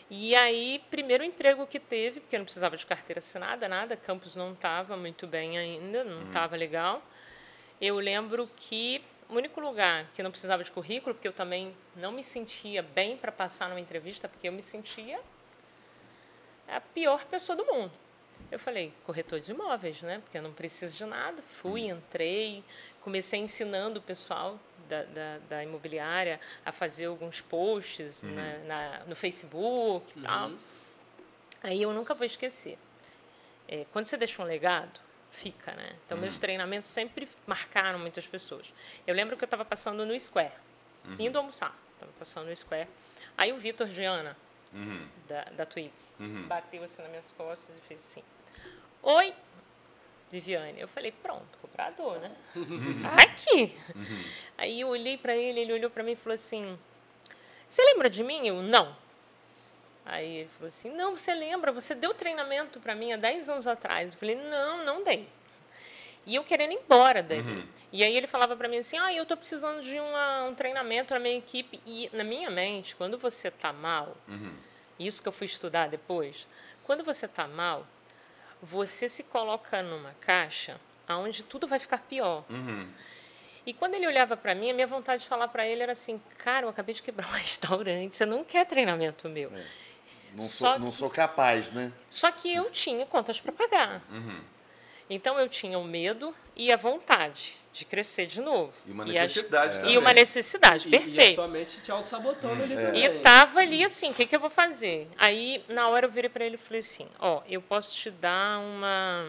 E 0.09 0.33
aí, 0.35 0.83
primeiro 0.89 1.23
emprego 1.23 1.67
que 1.67 1.79
teve, 1.79 2.19
porque 2.19 2.35
eu 2.35 2.39
não 2.39 2.45
precisava 2.45 2.75
de 2.75 2.83
carteira 2.83 3.19
assinada, 3.19 3.67
nada, 3.67 3.95
Campos 3.95 4.35
não 4.35 4.53
estava 4.53 4.97
muito 4.97 5.27
bem 5.27 5.57
ainda, 5.57 6.03
não 6.03 6.25
estava 6.25 6.55
legal. 6.55 7.03
Eu 7.79 7.97
lembro 7.99 8.49
que 8.55 9.03
o 9.29 9.35
único 9.35 9.61
lugar 9.61 10.05
que 10.15 10.23
não 10.23 10.31
precisava 10.31 10.63
de 10.63 10.71
currículo, 10.71 11.13
porque 11.13 11.27
eu 11.27 11.33
também 11.33 11.75
não 11.95 12.11
me 12.11 12.23
sentia 12.23 12.81
bem 12.81 13.15
para 13.15 13.31
passar 13.31 13.69
numa 13.69 13.79
entrevista, 13.79 14.27
porque 14.27 14.47
eu 14.47 14.51
me 14.51 14.63
sentia 14.63 15.19
a 16.67 16.81
pior 16.81 17.23
pessoa 17.25 17.55
do 17.55 17.65
mundo. 17.65 17.91
Eu 18.51 18.57
falei, 18.59 18.91
corretor 19.05 19.39
de 19.39 19.51
imóveis, 19.51 20.01
né? 20.01 20.19
Porque 20.23 20.37
eu 20.37 20.41
não 20.41 20.51
preciso 20.53 20.97
de 20.97 21.05
nada. 21.05 21.41
Fui, 21.41 21.81
entrei, 21.83 22.63
comecei 23.01 23.39
ensinando 23.39 23.99
o 23.99 24.01
pessoal 24.01 24.59
da, 24.87 25.03
da, 25.03 25.37
da 25.49 25.63
imobiliária 25.63 26.39
a 26.65 26.71
fazer 26.71 27.05
alguns 27.05 27.41
posts 27.41 28.23
na, 28.23 28.57
na- 28.59 28.99
no 29.05 29.15
Facebook 29.15 30.17
e 30.17 30.21
tal. 30.23 30.51
Aí 31.61 31.81
eu 31.81 31.93
nunca 31.93 32.13
vou 32.15 32.25
esquecer. 32.25 32.77
É, 33.67 33.85
quando 33.93 34.07
você 34.07 34.17
deixa 34.17 34.41
um 34.41 34.45
legado, 34.45 34.99
fica, 35.31 35.71
né? 35.73 35.95
Então, 36.05 36.17
meus 36.17 36.39
treinamentos 36.39 36.89
sempre 36.89 37.29
marcaram 37.45 37.99
muitas 37.99 38.25
pessoas. 38.25 38.73
Eu 39.05 39.13
lembro 39.13 39.37
que 39.37 39.43
eu 39.43 39.47
estava 39.47 39.63
passando 39.63 40.03
no 40.05 40.17
Square, 40.19 40.53
indo 41.19 41.37
almoçar. 41.37 41.77
Estava 41.93 42.11
passando 42.17 42.47
no 42.47 42.55
Square. 42.55 42.87
Aí 43.37 43.53
o 43.53 43.57
Vitor 43.57 43.87
Giana, 43.87 44.35
Uhum. 44.73 45.07
da, 45.27 45.43
da 45.45 45.65
Twix, 45.65 46.13
Uhum. 46.19 46.47
bateu 46.47 46.83
assim 46.83 47.01
nas 47.01 47.09
minhas 47.09 47.31
costas 47.31 47.75
e 47.77 47.81
fez 47.81 47.99
assim: 48.05 48.23
Oi, 49.01 49.33
Viviane. 50.31 50.79
Eu 50.79 50.87
falei: 50.87 51.11
Pronto, 51.11 51.57
comprador, 51.61 52.19
né? 52.19 52.31
Aqui. 53.23 53.75
Aí 54.57 54.81
eu 54.81 54.89
olhei 54.89 55.17
para 55.17 55.35
ele, 55.35 55.61
ele 55.61 55.73
olhou 55.73 55.89
para 55.89 56.03
mim 56.03 56.11
e 56.11 56.15
falou 56.15 56.35
assim: 56.35 56.77
Você 57.67 57.83
lembra 57.83 58.09
de 58.09 58.23
mim? 58.23 58.47
Eu: 58.47 58.61
Não. 58.61 58.95
Aí 60.05 60.37
ele 60.37 60.49
falou 60.57 60.69
assim: 60.69 60.89
Não, 60.91 61.17
você 61.17 61.33
lembra? 61.33 61.71
Você 61.71 61.95
deu 61.95 62.13
treinamento 62.13 62.79
para 62.79 62.95
mim 62.95 63.13
há 63.13 63.17
10 63.17 63.49
anos 63.49 63.67
atrás. 63.67 64.13
Eu 64.13 64.19
falei: 64.19 64.35
Não, 64.35 64.83
não 64.83 65.03
dei. 65.03 65.27
E 66.25 66.35
eu 66.35 66.43
querendo 66.43 66.73
ir 66.73 66.79
embora 66.83 67.23
dali. 67.23 67.67
E 67.91 68.03
aí 68.03 68.15
ele 68.15 68.27
falava 68.27 68.55
para 68.55 68.67
mim 68.67 68.77
assim: 68.77 68.97
Ah, 68.97 69.13
eu 69.13 69.23
estou 69.23 69.37
precisando 69.37 69.81
de 69.81 69.99
uma, 69.99 70.43
um 70.43 70.53
treinamento 70.53 71.13
na 71.13 71.19
minha 71.19 71.37
equipe. 71.37 71.81
E 71.85 72.09
na 72.13 72.23
minha 72.23 72.51
mente, 72.51 72.95
quando 72.95 73.17
você 73.17 73.47
está 73.47 73.71
mal, 73.73 74.15
isso 74.99 75.21
que 75.21 75.27
eu 75.27 75.31
fui 75.31 75.45
estudar 75.45 75.87
depois, 75.87 76.47
quando 76.83 77.03
você 77.03 77.25
está 77.25 77.47
mal, 77.47 77.87
você 78.61 79.07
se 79.09 79.23
coloca 79.23 79.81
numa 79.81 80.13
caixa 80.21 80.79
onde 81.09 81.43
tudo 81.43 81.67
vai 81.67 81.79
ficar 81.79 81.99
pior. 81.99 82.43
Uhum. 82.49 82.87
E 83.65 83.73
quando 83.73 83.95
ele 83.95 84.07
olhava 84.07 84.37
para 84.37 84.53
mim, 84.55 84.69
a 84.71 84.73
minha 84.73 84.87
vontade 84.87 85.23
de 85.23 85.27
falar 85.27 85.47
para 85.47 85.65
ele 85.67 85.81
era 85.83 85.91
assim: 85.91 86.21
Cara, 86.37 86.65
eu 86.65 86.69
acabei 86.69 86.93
de 86.95 87.01
quebrar 87.03 87.27
um 87.27 87.31
restaurante, 87.37 88.15
você 88.15 88.25
não 88.25 88.43
quer 88.43 88.65
treinamento 88.65 89.27
meu. 89.29 89.51
Não 90.33 90.43
Só 90.43 90.71
sou, 90.71 90.79
não 90.79 90.91
que- 90.91 90.95
sou 90.97 91.09
capaz, 91.09 91.71
né? 91.71 91.91
Só 92.09 92.31
que 92.31 92.53
eu 92.53 92.69
tinha 92.71 93.05
contas 93.05 93.39
para 93.41 93.51
pagar. 93.51 94.01
Então 95.09 95.39
eu 95.39 95.49
tinha 95.49 95.77
o 95.79 95.83
medo 95.83 96.35
e 96.55 96.71
a 96.71 96.77
vontade 96.77 97.57
de 97.73 97.85
crescer 97.85 98.25
de 98.25 98.41
novo. 98.41 98.73
E 98.85 98.91
uma 98.91 99.03
as- 99.03 99.09
necessidade 99.09 99.77
também. 99.79 99.93
E 99.93 99.97
uma 99.97 100.13
necessidade, 100.13 100.87
é 100.87 100.89
E, 100.89 100.91
e 100.91 100.95
a 100.97 100.99
perfeito. 101.01 101.35
sua 101.35 101.47
mente 101.47 101.81
te 101.81 101.91
auto-sabotando 101.91 102.63
ali 102.63 102.73
E 102.73 102.77
também. 102.77 103.03
eu 103.05 103.21
tava 103.21 103.59
ali 103.59 103.83
assim, 103.83 104.11
o 104.11 104.13
que, 104.13 104.25
que 104.25 104.35
eu 104.35 104.39
vou 104.39 104.49
fazer? 104.49 105.07
Aí, 105.17 105.63
na 105.67 105.87
hora, 105.87 106.05
eu 106.05 106.11
virei 106.11 106.29
para 106.29 106.45
ele 106.45 106.55
e 106.55 106.57
falei 106.57 106.79
assim: 106.81 107.07
Ó, 107.19 107.41
eu 107.47 107.61
posso 107.61 107.95
te 107.95 108.11
dar 108.11 108.59
uma. 108.59 109.25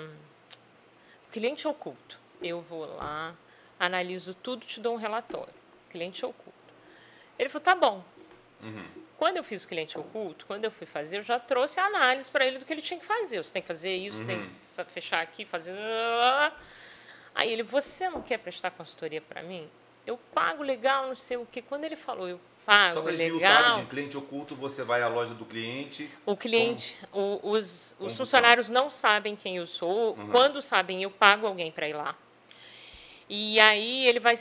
Cliente 1.31 1.66
oculto. 1.69 2.19
Eu 2.43 2.61
vou 2.62 2.85
lá, 2.97 3.35
analiso 3.78 4.35
tudo, 4.35 4.66
te 4.66 4.81
dou 4.81 4.95
um 4.95 4.99
relatório. 4.99 5.52
Cliente 5.88 6.25
oculto. 6.26 6.59
Ele 7.38 7.49
falou: 7.49 7.62
tá 7.64 7.75
bom. 7.75 8.04
Quando 9.21 9.37
eu 9.37 9.45
fiz 9.45 9.65
o 9.65 9.69
cliente 9.69 9.99
oculto, 9.99 10.47
quando 10.47 10.65
eu 10.65 10.71
fui 10.71 10.87
fazer, 10.87 11.19
eu 11.19 11.23
já 11.23 11.39
trouxe 11.39 11.79
a 11.79 11.85
análise 11.85 12.31
para 12.31 12.47
ele 12.47 12.59
do 12.59 12.65
que 12.65 12.73
ele 12.73 12.81
tinha 12.81 12.99
que 12.99 13.05
fazer. 13.05 13.37
Você 13.45 13.53
tem 13.53 13.61
que 13.61 13.69
fazer 13.69 13.95
isso, 13.95 14.25
tem 14.25 14.50
que 14.79 14.85
fechar 14.91 15.21
aqui, 15.21 15.45
fazer. 15.45 15.75
Aí 17.35 17.53
ele, 17.53 17.62
você 17.62 18.09
não 18.09 18.23
quer 18.23 18.39
prestar 18.39 18.71
consultoria 18.71 19.21
para 19.21 19.43
mim? 19.43 19.69
Eu 20.07 20.17
pago 20.35 20.62
legal, 20.62 21.07
não 21.07 21.15
sei 21.15 21.37
o 21.37 21.45
quê. 21.45 21.61
Quando 21.61 21.85
ele 21.85 21.97
falou, 21.97 22.31
eu 22.31 22.41
pago 22.65 22.95
Só 22.95 23.00
legal. 23.03 23.27
esmiuçarem, 23.27 23.85
de 23.85 23.91
cliente 23.91 24.17
oculto, 24.17 24.55
você 24.57 24.83
vai 24.83 25.03
à 25.03 25.09
loja 25.09 25.35
do 25.35 25.45
cliente. 25.45 26.11
O 26.25 26.35
cliente, 26.35 26.97
o- 27.12 27.41
os, 27.43 27.59
os 27.61 27.97
funciona? 27.99 28.17
funcionários 28.17 28.71
não 28.71 28.89
sabem 28.91 29.37
quem 29.37 29.59
eu 29.59 29.67
sou. 29.67 30.17
Quando 30.31 30.62
sabem, 30.62 31.03
eu 31.03 31.11
pago 31.11 31.47
alguém 31.47 31.71
para 31.71 31.87
ir 31.87 31.93
lá. 31.93 32.17
E 33.29 33.61
aí 33.61 34.07
ele 34.07 34.19
vai, 34.19 34.35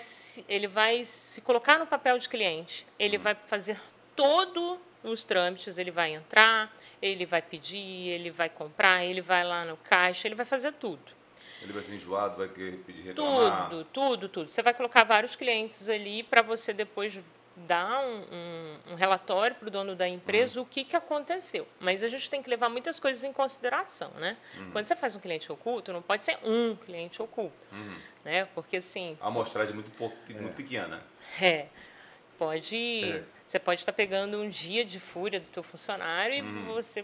ele 0.48 0.68
vai 0.68 1.04
se 1.04 1.42
colocar 1.42 1.78
no 1.78 1.86
papel 1.86 2.18
de 2.18 2.30
cliente. 2.30 2.88
Ele 2.98 3.18
vai 3.18 3.36
fazer 3.36 3.78
todos 4.24 4.78
os 5.04 5.24
trâmites. 5.24 5.78
Ele 5.78 5.92
vai 5.92 6.14
entrar, 6.14 6.76
ele 7.02 7.26
vai 7.26 7.42
pedir, 7.42 7.78
ele 8.10 8.30
vai 8.32 8.50
comprar, 8.50 9.04
ele 9.06 9.22
vai 9.22 9.44
lá 9.44 9.64
no 9.66 9.78
caixa, 9.78 10.28
ele 10.28 10.36
vai 10.36 10.46
fazer 10.46 10.74
tudo. 10.74 11.18
Ele 11.62 11.74
vai 11.74 11.84
ser 11.84 11.96
enjoado, 11.96 12.38
vai 12.38 12.48
pedir 12.48 13.02
reclamar. 13.02 13.70
Tudo, 13.70 13.84
tudo, 13.86 14.30
tudo. 14.30 14.50
Você 14.50 14.62
vai 14.62 14.74
colocar 14.74 15.04
vários 15.04 15.36
clientes 15.36 15.90
ali 15.90 16.24
para 16.24 16.42
você 16.42 16.72
depois 16.74 17.20
dar 17.68 18.00
um, 18.00 18.22
um- 18.32 18.80
um 18.92 18.96
relatório 18.96 19.54
para 19.58 19.68
o 19.68 19.72
dono 19.72 19.94
da 19.94 20.08
empresa 20.08 20.62
o 20.62 20.66
que, 20.66 20.86
que 20.86 20.96
aconteceu. 20.96 21.68
Mas 21.78 22.02
a 22.02 22.08
gente 22.08 22.30
tem 22.30 22.42
que 22.42 22.50
levar 22.50 22.70
muitas 22.70 22.98
coisas 23.02 23.22
em 23.26 23.34
consideração, 23.34 24.12
né? 24.12 24.38
Quando 24.72 24.86
você 24.86 24.96
faz 24.96 25.18
um 25.18 25.20
cliente 25.20 25.52
oculto, 25.52 25.92
não 25.92 26.02
pode 26.02 26.24
ser 26.24 26.38
um 26.42 26.74
cliente 26.78 27.22
oculto, 27.22 27.66
né? 28.24 28.46
Porque 28.56 28.78
assim, 28.78 29.18
A 29.20 29.28
amostragem 29.28 29.74
é 29.74 29.76
muito, 29.76 29.92
pouco, 29.92 30.16
muito 30.30 30.56
pequena. 30.56 31.04
é, 31.42 31.66
pode, 32.38 33.04
É. 33.04 33.24
você 33.50 33.58
pode 33.58 33.82
estar 33.82 33.92
pegando 33.94 34.38
um 34.38 34.48
dia 34.48 34.86
de 34.86 35.00
fúria 35.00 35.40
do 35.40 35.50
teu 35.50 35.64
funcionário 35.64 36.36
e 36.36 36.42
Uhum. 36.42 36.66
você, 36.66 37.04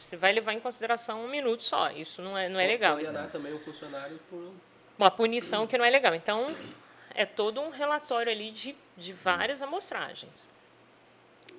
você 0.00 0.16
vai 0.16 0.32
levar 0.32 0.54
em 0.54 0.58
consideração 0.58 1.22
um 1.22 1.28
minuto 1.28 1.62
só. 1.62 1.90
Isso 1.90 2.22
não 2.22 2.36
é, 2.36 2.48
não 2.48 2.58
é 2.58 2.66
legal. 2.66 2.96
Condenar 2.96 3.30
também 3.30 3.52
o 3.52 3.58
funcionário 3.58 4.18
por, 4.30 4.54
uma 4.98 5.10
punição 5.10 5.66
que 5.66 5.76
não 5.76 5.84
é 5.84 5.90
legal. 5.90 6.14
Então, 6.14 6.56
é 7.14 7.26
todo 7.26 7.60
um 7.60 7.68
relatório 7.68 8.32
ali 8.32 8.50
de, 8.50 8.74
de 8.96 9.12
várias 9.12 9.60
amostragens. 9.60 10.48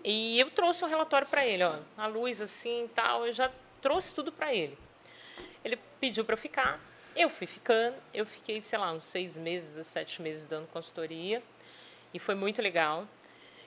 E 0.04 0.40
eu 0.40 0.50
trouxe 0.50 0.84
um 0.84 0.88
relatório 0.88 1.28
para 1.28 1.46
ele, 1.46 1.64
ó, 1.64 1.78
a 1.96 2.08
luz 2.08 2.42
assim 2.42 2.86
e 2.86 2.88
tal, 2.88 3.28
eu 3.28 3.34
já 3.34 3.52
trouxe 3.84 4.16
tudo 4.16 4.32
para 4.32 4.52
ele. 4.52 4.76
Ele 5.64 5.78
pediu 6.02 6.26
para 6.26 6.36
ficar, 6.36 6.80
eu 7.16 7.30
fui 7.30 7.46
ficando, 7.46 7.96
eu 8.12 8.26
fiquei, 8.26 8.64
sei 8.64 8.80
lá, 8.80 8.92
uns 8.92 9.04
seis 9.04 9.38
meses, 9.38 9.86
sete 9.86 10.24
meses 10.24 10.48
dando 10.48 10.68
consultoria, 10.70 11.44
e 12.12 12.18
foi 12.18 12.34
muito 12.34 12.64
legal. 12.64 13.08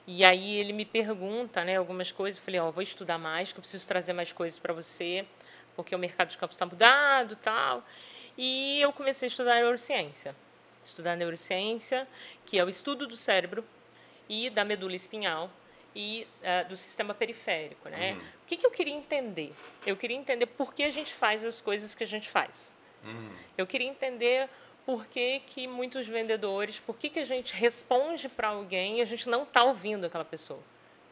E 0.07 0.25
aí 0.25 0.57
ele 0.59 0.73
me 0.73 0.85
pergunta, 0.85 1.65
né, 1.65 1.77
algumas 1.77 2.13
coisas, 2.13 2.39
eu 2.39 2.45
falei, 2.45 2.61
ó, 2.61 2.71
vou 2.71 2.83
estudar 2.83 3.19
mais, 3.19 3.53
que 3.53 3.59
eu 3.59 3.63
preciso 3.63 3.87
trazer 3.89 4.13
mais 4.13 4.33
coisas 4.33 4.59
para 4.59 4.73
você, 4.73 5.27
porque 5.75 5.95
o 5.95 5.99
mercado 5.99 6.29
de 6.29 6.39
campos 6.39 6.55
está 6.55 6.65
mudado, 6.65 7.35
tal. 7.37 7.85
E 8.39 8.81
eu 8.81 8.93
comecei 8.93 9.27
a 9.27 9.31
estudar 9.31 9.57
neurociência. 9.57 10.35
Estudar 10.85 11.17
neurociência, 11.17 12.07
que 12.45 12.59
é 12.59 12.65
o 12.65 12.69
estudo 12.69 13.07
do 13.07 13.17
cérebro 13.17 13.65
e 14.29 14.49
da 14.49 14.65
medula 14.65 14.95
espinhal 14.95 15.51
e 15.95 16.29
uh, 16.43 16.69
do 16.69 16.77
sistema 16.77 17.15
periférico, 17.15 17.89
né? 17.89 18.13
Uhum. 18.13 18.19
O 18.19 18.47
que, 18.47 18.57
que 18.59 18.67
eu 18.67 18.71
queria 18.71 18.95
entender? 18.95 19.53
Eu 19.85 19.97
queria 19.97 20.17
entender 20.17 20.47
por 20.47 20.73
que 20.75 20.85
a 20.85 20.91
gente 20.91 21.13
faz 21.13 21.45
as 21.45 21.61
coisas 21.61 21.95
que 21.95 22.05
a 22.05 22.07
gente 22.07 22.29
faz. 22.29 22.75
Uhum. 23.03 23.31
Eu 23.57 23.67
queria 23.67 23.89
entender 23.89 24.49
por 24.87 25.07
que, 25.07 25.41
que 25.41 25.67
muitos 25.67 26.07
vendedores, 26.07 26.79
por 26.79 26.97
que, 26.97 27.11
que 27.11 27.19
a 27.19 27.25
gente 27.25 27.53
responde 27.53 28.29
para 28.29 28.49
alguém 28.49 28.99
e 28.99 29.03
a 29.03 29.05
gente 29.05 29.29
não 29.29 29.43
está 29.43 29.65
ouvindo 29.65 30.07
aquela 30.07 30.25
pessoa. 30.25 30.61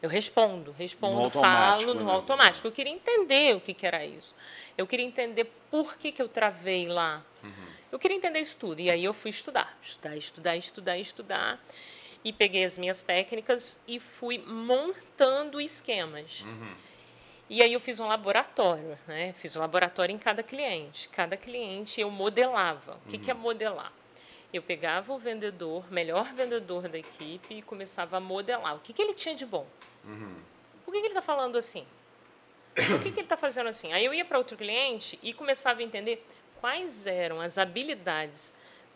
Eu 0.01 0.09
respondo, 0.09 0.71
respondo, 0.71 1.29
falo 1.29 1.93
no 1.93 2.05
né? 2.05 2.11
automático. 2.11 2.67
Eu 2.67 2.71
queria 2.71 2.93
entender 2.93 3.55
o 3.55 3.59
que, 3.59 3.73
que 3.73 3.85
era 3.85 4.05
isso. 4.05 4.33
Eu 4.77 4.87
queria 4.87 5.05
entender 5.05 5.45
por 5.69 5.97
que, 5.97 6.11
que 6.11 6.21
eu 6.21 6.29
travei 6.29 6.87
lá. 6.87 7.23
Uhum. 7.43 7.67
Eu 7.91 7.99
queria 7.99 8.15
entender 8.15 8.39
isso 8.39 8.55
tudo. 8.57 8.79
E 8.79 8.89
aí 8.89 9.03
eu 9.03 9.13
fui 9.13 9.31
estudar, 9.31 9.77
estudar, 9.81 10.15
estudar, 10.15 10.57
estudar, 10.57 10.97
estudar 10.97 11.59
e 12.23 12.31
peguei 12.31 12.63
as 12.63 12.77
minhas 12.77 13.01
técnicas 13.01 13.79
e 13.87 13.99
fui 13.99 14.37
montando 14.37 15.59
esquemas. 15.59 16.41
Uhum. 16.41 16.73
E 17.49 17.61
aí 17.61 17.73
eu 17.73 17.79
fiz 17.79 17.99
um 17.99 18.07
laboratório, 18.07 18.97
né? 19.07 19.33
Fiz 19.33 19.55
um 19.55 19.59
laboratório 19.59 20.13
em 20.13 20.17
cada 20.17 20.41
cliente. 20.41 21.07
Cada 21.09 21.37
cliente 21.37 22.01
eu 22.01 22.09
modelava. 22.09 22.99
O 23.05 23.09
que, 23.09 23.17
que 23.17 23.29
é 23.29 23.33
uhum. 23.33 23.39
modelar? 23.39 23.91
Eu 24.51 24.63
pegava 24.63 25.13
o 25.13 25.19
vendedor, 25.19 25.91
melhor 25.91 26.33
vendedor 26.33 26.87
da 26.87 26.97
equipe, 26.97 27.55
e 27.55 27.61
começava 27.61 28.17
a 28.17 28.19
modelar. 28.19 28.75
O 28.75 28.79
que, 28.79 28.93
que 28.93 29.01
ele 29.01 29.13
tinha 29.13 29.35
de 29.35 29.45
bom? 29.45 29.67
Uhum. 30.03 30.35
Por 30.83 30.91
que, 30.91 30.99
que 30.99 31.07
ele 31.07 31.07
está 31.07 31.21
falando 31.21 31.57
assim? 31.57 31.85
Por 32.73 33.01
que, 33.01 33.11
que 33.11 33.19
ele 33.19 33.25
está 33.25 33.37
fazendo 33.37 33.67
assim? 33.67 33.93
Aí 33.93 34.03
eu 34.03 34.13
ia 34.13 34.25
para 34.25 34.37
outro 34.37 34.57
cliente 34.57 35.19
e 35.21 35.33
começava 35.33 35.81
a 35.81 35.83
entender 35.83 36.25
quais 36.59 37.05
eram 37.05 37.39
as 37.39 37.57
habilidades 37.57 38.53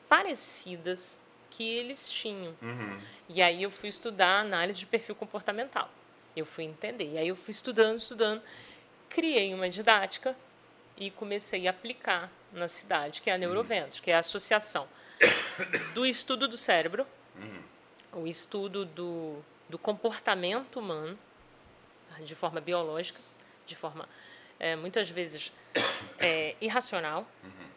parecidas 0.08 1.22
que 1.50 1.64
eles 1.64 2.10
tinham. 2.10 2.56
Uhum. 2.62 3.00
E 3.28 3.42
aí 3.42 3.64
eu 3.64 3.72
fui 3.72 3.90
estudar 3.90 4.40
análise 4.40 4.80
de 4.80 4.86
perfil 4.86 5.16
comportamental. 5.16 5.90
Eu 6.36 6.46
fui 6.46 6.64
entender. 6.64 7.14
E 7.14 7.18
aí 7.18 7.28
eu 7.28 7.36
fui 7.36 7.52
estudando, 7.52 7.98
estudando, 7.98 8.42
criei 9.10 9.54
uma 9.54 9.70
didática 9.70 10.36
e 10.98 11.10
comecei 11.12 11.68
a 11.68 11.72
aplicar 11.72 12.32
na 12.52 12.68
cidade, 12.68 13.22
que 13.22 13.30
é 13.30 13.34
a 13.34 13.38
Neuroventos, 13.38 13.98
uhum. 13.98 14.04
que 14.04 14.12
é 14.12 14.16
a 14.16 14.20
associação 14.20 14.88
do 15.94 16.06
estudo 16.06 16.48
do 16.48 16.58
cérebro, 16.58 17.06
uhum. 17.36 18.24
o 18.24 18.28
estudo 18.28 18.86
do, 18.86 19.44
do 19.68 19.78
comportamento 19.78 20.80
humano, 20.80 21.18
de 22.22 22.36
forma 22.36 22.60
biológica, 22.60 23.20
de 23.66 23.76
forma 23.76 24.10
é, 24.60 24.76
muitas 24.76 25.10
vezes 25.10 25.54
é, 26.20 26.56
irracional, 26.60 27.28
uhum 27.44 27.70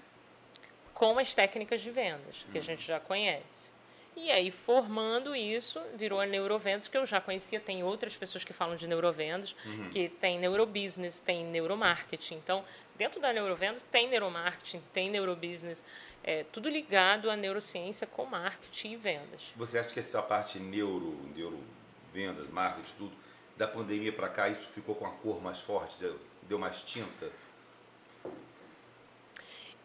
com 1.03 1.19
as 1.19 1.35
técnicas 1.35 1.81
de 1.81 1.91
vendas, 1.91 2.47
que 2.53 2.59
a 2.59 2.63
gente 2.63 2.87
já 2.87 3.01
conhece. 3.01 3.73
E 4.15 4.31
aí, 4.31 4.51
formando 4.51 5.35
isso, 5.35 5.81
virou 5.95 6.21
a 6.21 6.27
Neurovendas, 6.27 6.87
que 6.87 6.97
eu 6.97 7.07
já 7.07 7.21
conhecia. 7.21 7.59
Tem 7.59 7.83
outras 7.83 8.15
pessoas 8.15 8.45
que 8.45 8.53
falam 8.53 8.77
de 8.77 8.87
neurovendas, 8.87 9.55
uhum. 9.65 9.89
que 9.89 10.09
tem 10.09 10.39
neurobusiness, 10.39 11.19
tem 11.19 11.47
neuromarketing. 11.47 12.35
Então, 12.35 12.63
dentro 12.97 13.21
da 13.21 13.33
neurovendas, 13.33 13.83
tem 13.91 14.09
neuromarketing, 14.09 14.83
tem 14.93 15.11
neurobusiness, 15.11 15.83
é, 16.23 16.45
tudo 16.45 16.69
ligado 16.69 17.31
à 17.31 17.37
neurociência 17.37 18.07
com 18.07 18.27
marketing 18.27 18.93
e 18.93 18.97
vendas. 18.97 19.43
Você 19.57 19.79
acha 19.79 19.93
que 19.93 20.01
essa 20.01 20.21
parte 20.21 20.59
neuro, 20.59 21.19
neurovendas, 21.35 22.49
marketing, 22.51 22.93
tudo, 22.99 23.13
da 23.57 23.67
pandemia 23.67 24.13
para 24.13 24.29
cá, 24.29 24.49
isso 24.49 24.69
ficou 24.69 24.95
com 24.95 25.07
a 25.07 25.11
cor 25.11 25.43
mais 25.43 25.61
forte, 25.61 25.99
deu, 25.99 26.21
deu 26.43 26.59
mais 26.59 26.83
tinta? 26.83 27.31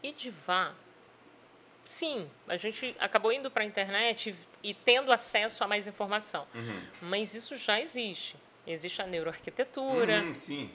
Edivar 0.03 0.75
sim, 1.87 2.29
a 2.47 2.57
gente 2.57 2.95
acabou 2.99 3.31
indo 3.31 3.49
para 3.49 3.63
a 3.63 3.65
internet 3.65 4.35
e, 4.61 4.73
tendo 4.73 5.11
acesso 5.11 5.63
a 5.63 5.67
mais 5.67 5.87
informação. 5.87 6.45
Uhum. 6.53 6.81
Mas 7.01 7.33
isso 7.33 7.57
já 7.57 7.79
existe. 7.79 8.35
Existe 8.65 9.01
a 9.01 9.07
neuroarquitetura. 9.07 10.21
Uhum, 10.21 10.35
sim. 10.35 10.69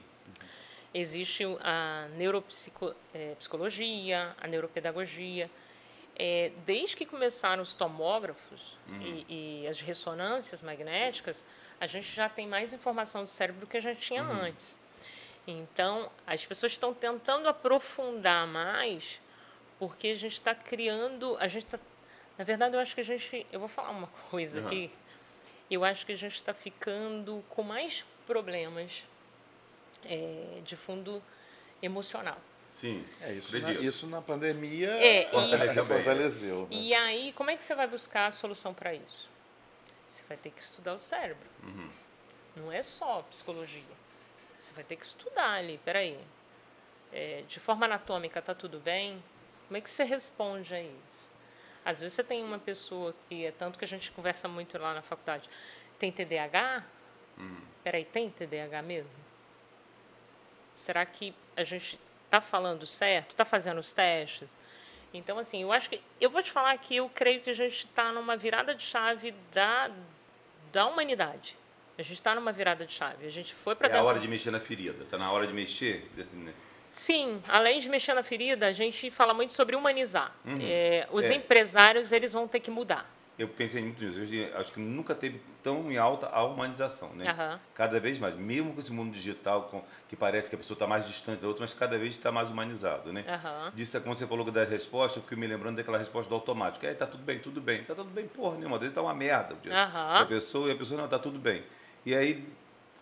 Existe 0.94 1.44
a 1.60 2.08
neuropsicologia, 2.16 2.96
é, 4.16 4.44
a 4.44 4.46
neuropedagogia. 4.46 5.50
É, 6.16 6.52
desde 6.66 6.96
que 6.96 7.06
começaram 7.06 7.62
os 7.62 7.74
tomógrafos 7.74 8.76
uhum. 8.88 9.24
e, 9.28 9.62
e, 9.62 9.66
as 9.66 9.80
ressonâncias 9.80 10.60
magnéticas, 10.60 11.44
a 11.80 11.86
gente 11.86 12.14
já 12.14 12.28
tem 12.28 12.46
mais 12.46 12.72
informação 12.72 13.24
do 13.24 13.30
cérebro 13.30 13.62
do 13.62 13.66
que 13.66 13.76
a 13.76 13.80
gente 13.80 14.00
tinha 14.00 14.22
uhum. 14.22 14.42
antes. 14.42 14.76
Então, 15.46 16.10
as 16.26 16.44
pessoas 16.46 16.72
estão 16.72 16.94
tentando 16.94 17.48
aprofundar 17.48 18.46
mais 18.46 19.20
porque 19.82 20.06
a 20.06 20.16
gente 20.16 20.34
está 20.34 20.54
criando, 20.54 21.36
a 21.40 21.48
gente 21.48 21.66
tá, 21.66 21.76
na 22.38 22.44
verdade 22.44 22.76
eu 22.76 22.78
acho 22.78 22.94
que 22.94 23.00
a 23.00 23.04
gente, 23.04 23.44
eu 23.50 23.58
vou 23.58 23.68
falar 23.68 23.90
uma 23.90 24.06
coisa 24.30 24.60
uhum. 24.60 24.66
aqui, 24.68 24.92
eu 25.68 25.84
acho 25.84 26.06
que 26.06 26.12
a 26.12 26.16
gente 26.16 26.36
está 26.36 26.54
ficando 26.54 27.42
com 27.48 27.64
mais 27.64 28.04
problemas 28.24 29.02
é, 30.04 30.60
de 30.62 30.76
fundo 30.76 31.20
emocional. 31.82 32.38
Sim, 32.72 33.04
é 33.22 33.32
isso. 33.32 33.58
Na, 33.58 33.72
isso 33.72 34.06
na 34.06 34.22
pandemia 34.22 34.88
é, 35.04 35.28
fortaleceu. 35.28 35.82
E, 35.82 35.86
fortaleceu 35.88 36.60
né? 36.60 36.66
e 36.70 36.94
aí, 36.94 37.32
como 37.32 37.50
é 37.50 37.56
que 37.56 37.64
você 37.64 37.74
vai 37.74 37.88
buscar 37.88 38.26
a 38.26 38.30
solução 38.30 38.72
para 38.72 38.94
isso? 38.94 39.28
Você 40.06 40.22
vai 40.28 40.36
ter 40.36 40.50
que 40.50 40.62
estudar 40.62 40.94
o 40.94 41.00
cérebro. 41.00 41.48
Uhum. 41.64 41.90
Não 42.54 42.70
é 42.70 42.82
só 42.82 43.22
psicologia. 43.22 43.82
Você 44.56 44.72
vai 44.74 44.84
ter 44.84 44.94
que 44.94 45.06
estudar 45.06 45.54
ali. 45.54 45.80
Peraí. 45.84 46.16
É, 47.12 47.42
de 47.48 47.58
forma 47.58 47.84
anatômica, 47.84 48.38
está 48.38 48.54
tudo 48.54 48.78
bem? 48.78 49.20
Como 49.72 49.78
é 49.78 49.80
que 49.80 49.88
você 49.88 50.04
responde 50.04 50.74
a 50.74 50.82
isso? 50.82 51.28
Às 51.82 52.02
vezes 52.02 52.14
você 52.14 52.22
tem 52.22 52.44
uma 52.44 52.58
pessoa 52.58 53.14
que 53.26 53.46
é 53.46 53.50
tanto 53.50 53.78
que 53.78 53.86
a 53.86 53.88
gente 53.88 54.12
conversa 54.12 54.46
muito 54.46 54.76
lá 54.76 54.92
na 54.92 55.00
faculdade, 55.00 55.48
tem 55.98 56.12
TDAH? 56.12 56.84
Hum. 57.38 57.56
Peraí, 57.82 58.04
tem 58.04 58.28
TDAH 58.28 58.82
mesmo? 58.82 59.10
Será 60.74 61.06
que 61.06 61.34
a 61.56 61.64
gente 61.64 61.98
está 62.26 62.38
falando 62.38 62.86
certo? 62.86 63.30
Está 63.30 63.46
fazendo 63.46 63.78
os 63.78 63.94
testes? 63.94 64.54
Então, 65.14 65.38
assim, 65.38 65.62
eu 65.62 65.72
acho 65.72 65.88
que. 65.88 66.02
Eu 66.20 66.28
vou 66.28 66.42
te 66.42 66.50
falar 66.50 66.76
que 66.76 66.96
eu 66.96 67.08
creio 67.08 67.40
que 67.40 67.48
a 67.48 67.54
gente 67.54 67.86
está 67.86 68.12
numa 68.12 68.36
virada 68.36 68.74
de 68.74 68.82
chave 68.82 69.32
da, 69.54 69.90
da 70.70 70.84
humanidade. 70.84 71.56
A 71.96 72.02
gente 72.02 72.16
está 72.16 72.34
numa 72.34 72.52
virada 72.52 72.84
de 72.84 72.92
chave. 72.92 73.26
A 73.26 73.30
gente 73.30 73.54
foi 73.54 73.74
para. 73.74 73.88
É 73.88 73.98
a 73.98 74.04
hora 74.04 74.20
de 74.20 74.28
mexer 74.28 74.50
na 74.50 74.60
ferida. 74.60 75.02
Está 75.02 75.16
na 75.16 75.32
hora 75.32 75.46
de 75.46 75.54
mexer 75.54 76.10
desse, 76.14 76.36
Sim, 76.92 77.42
além 77.48 77.80
de 77.80 77.88
mexer 77.88 78.14
na 78.14 78.22
ferida, 78.22 78.66
a 78.66 78.72
gente 78.72 79.10
fala 79.10 79.32
muito 79.32 79.52
sobre 79.52 79.74
humanizar. 79.74 80.34
Uhum. 80.44 80.58
É, 80.60 81.08
os 81.10 81.24
é. 81.24 81.34
empresários 81.34 82.12
eles 82.12 82.32
vão 82.32 82.46
ter 82.46 82.60
que 82.60 82.70
mudar. 82.70 83.10
Eu 83.38 83.48
pensei 83.48 83.82
muito 83.82 84.04
nisso. 84.04 84.20
Eu 84.20 84.60
acho 84.60 84.72
que 84.72 84.78
nunca 84.78 85.14
teve 85.14 85.40
tão 85.62 85.90
em 85.90 85.96
alta 85.96 86.28
a 86.28 86.44
humanização, 86.44 87.08
né? 87.14 87.32
Uhum. 87.32 87.58
Cada 87.74 87.98
vez 87.98 88.18
mais, 88.18 88.34
mesmo 88.34 88.74
com 88.74 88.78
esse 88.78 88.92
mundo 88.92 89.10
digital, 89.10 89.62
com, 89.64 89.82
que 90.06 90.14
parece 90.14 90.50
que 90.50 90.54
a 90.54 90.58
pessoa 90.58 90.74
está 90.74 90.86
mais 90.86 91.08
distante 91.08 91.40
da 91.40 91.48
outra, 91.48 91.62
mas 91.62 91.72
cada 91.72 91.96
vez 91.96 92.14
está 92.14 92.30
mais 92.30 92.50
humanizado, 92.50 93.10
né? 93.10 93.24
Uhum. 93.26 93.70
Disso, 93.74 93.98
quando 94.02 94.18
você 94.18 94.26
falou 94.26 94.48
da 94.50 94.64
resposta, 94.64 95.18
eu 95.18 95.22
fiquei 95.22 95.38
me 95.38 95.46
lembrando 95.46 95.76
daquela 95.76 95.96
resposta 95.96 96.28
do 96.28 96.34
automático. 96.34 96.84
É, 96.84 96.92
tá 96.92 97.06
tudo 97.06 97.24
bem, 97.24 97.38
tudo 97.38 97.60
bem. 97.60 97.82
Tá 97.84 97.94
tudo 97.94 98.10
bem, 98.10 98.28
porra 98.28 98.56
nenhuma. 98.56 98.76
Às 98.76 98.82
vezes 98.82 98.94
tá 98.94 99.00
uma 99.00 99.14
merda. 99.14 99.56
A 99.72 100.24
pessoa 100.26 100.68
e 100.68 100.72
a 100.72 100.76
pessoa, 100.76 101.00
não, 101.00 101.08
tá 101.08 101.18
tudo 101.18 101.38
bem. 101.38 101.64
E 102.04 102.14
aí, 102.14 102.46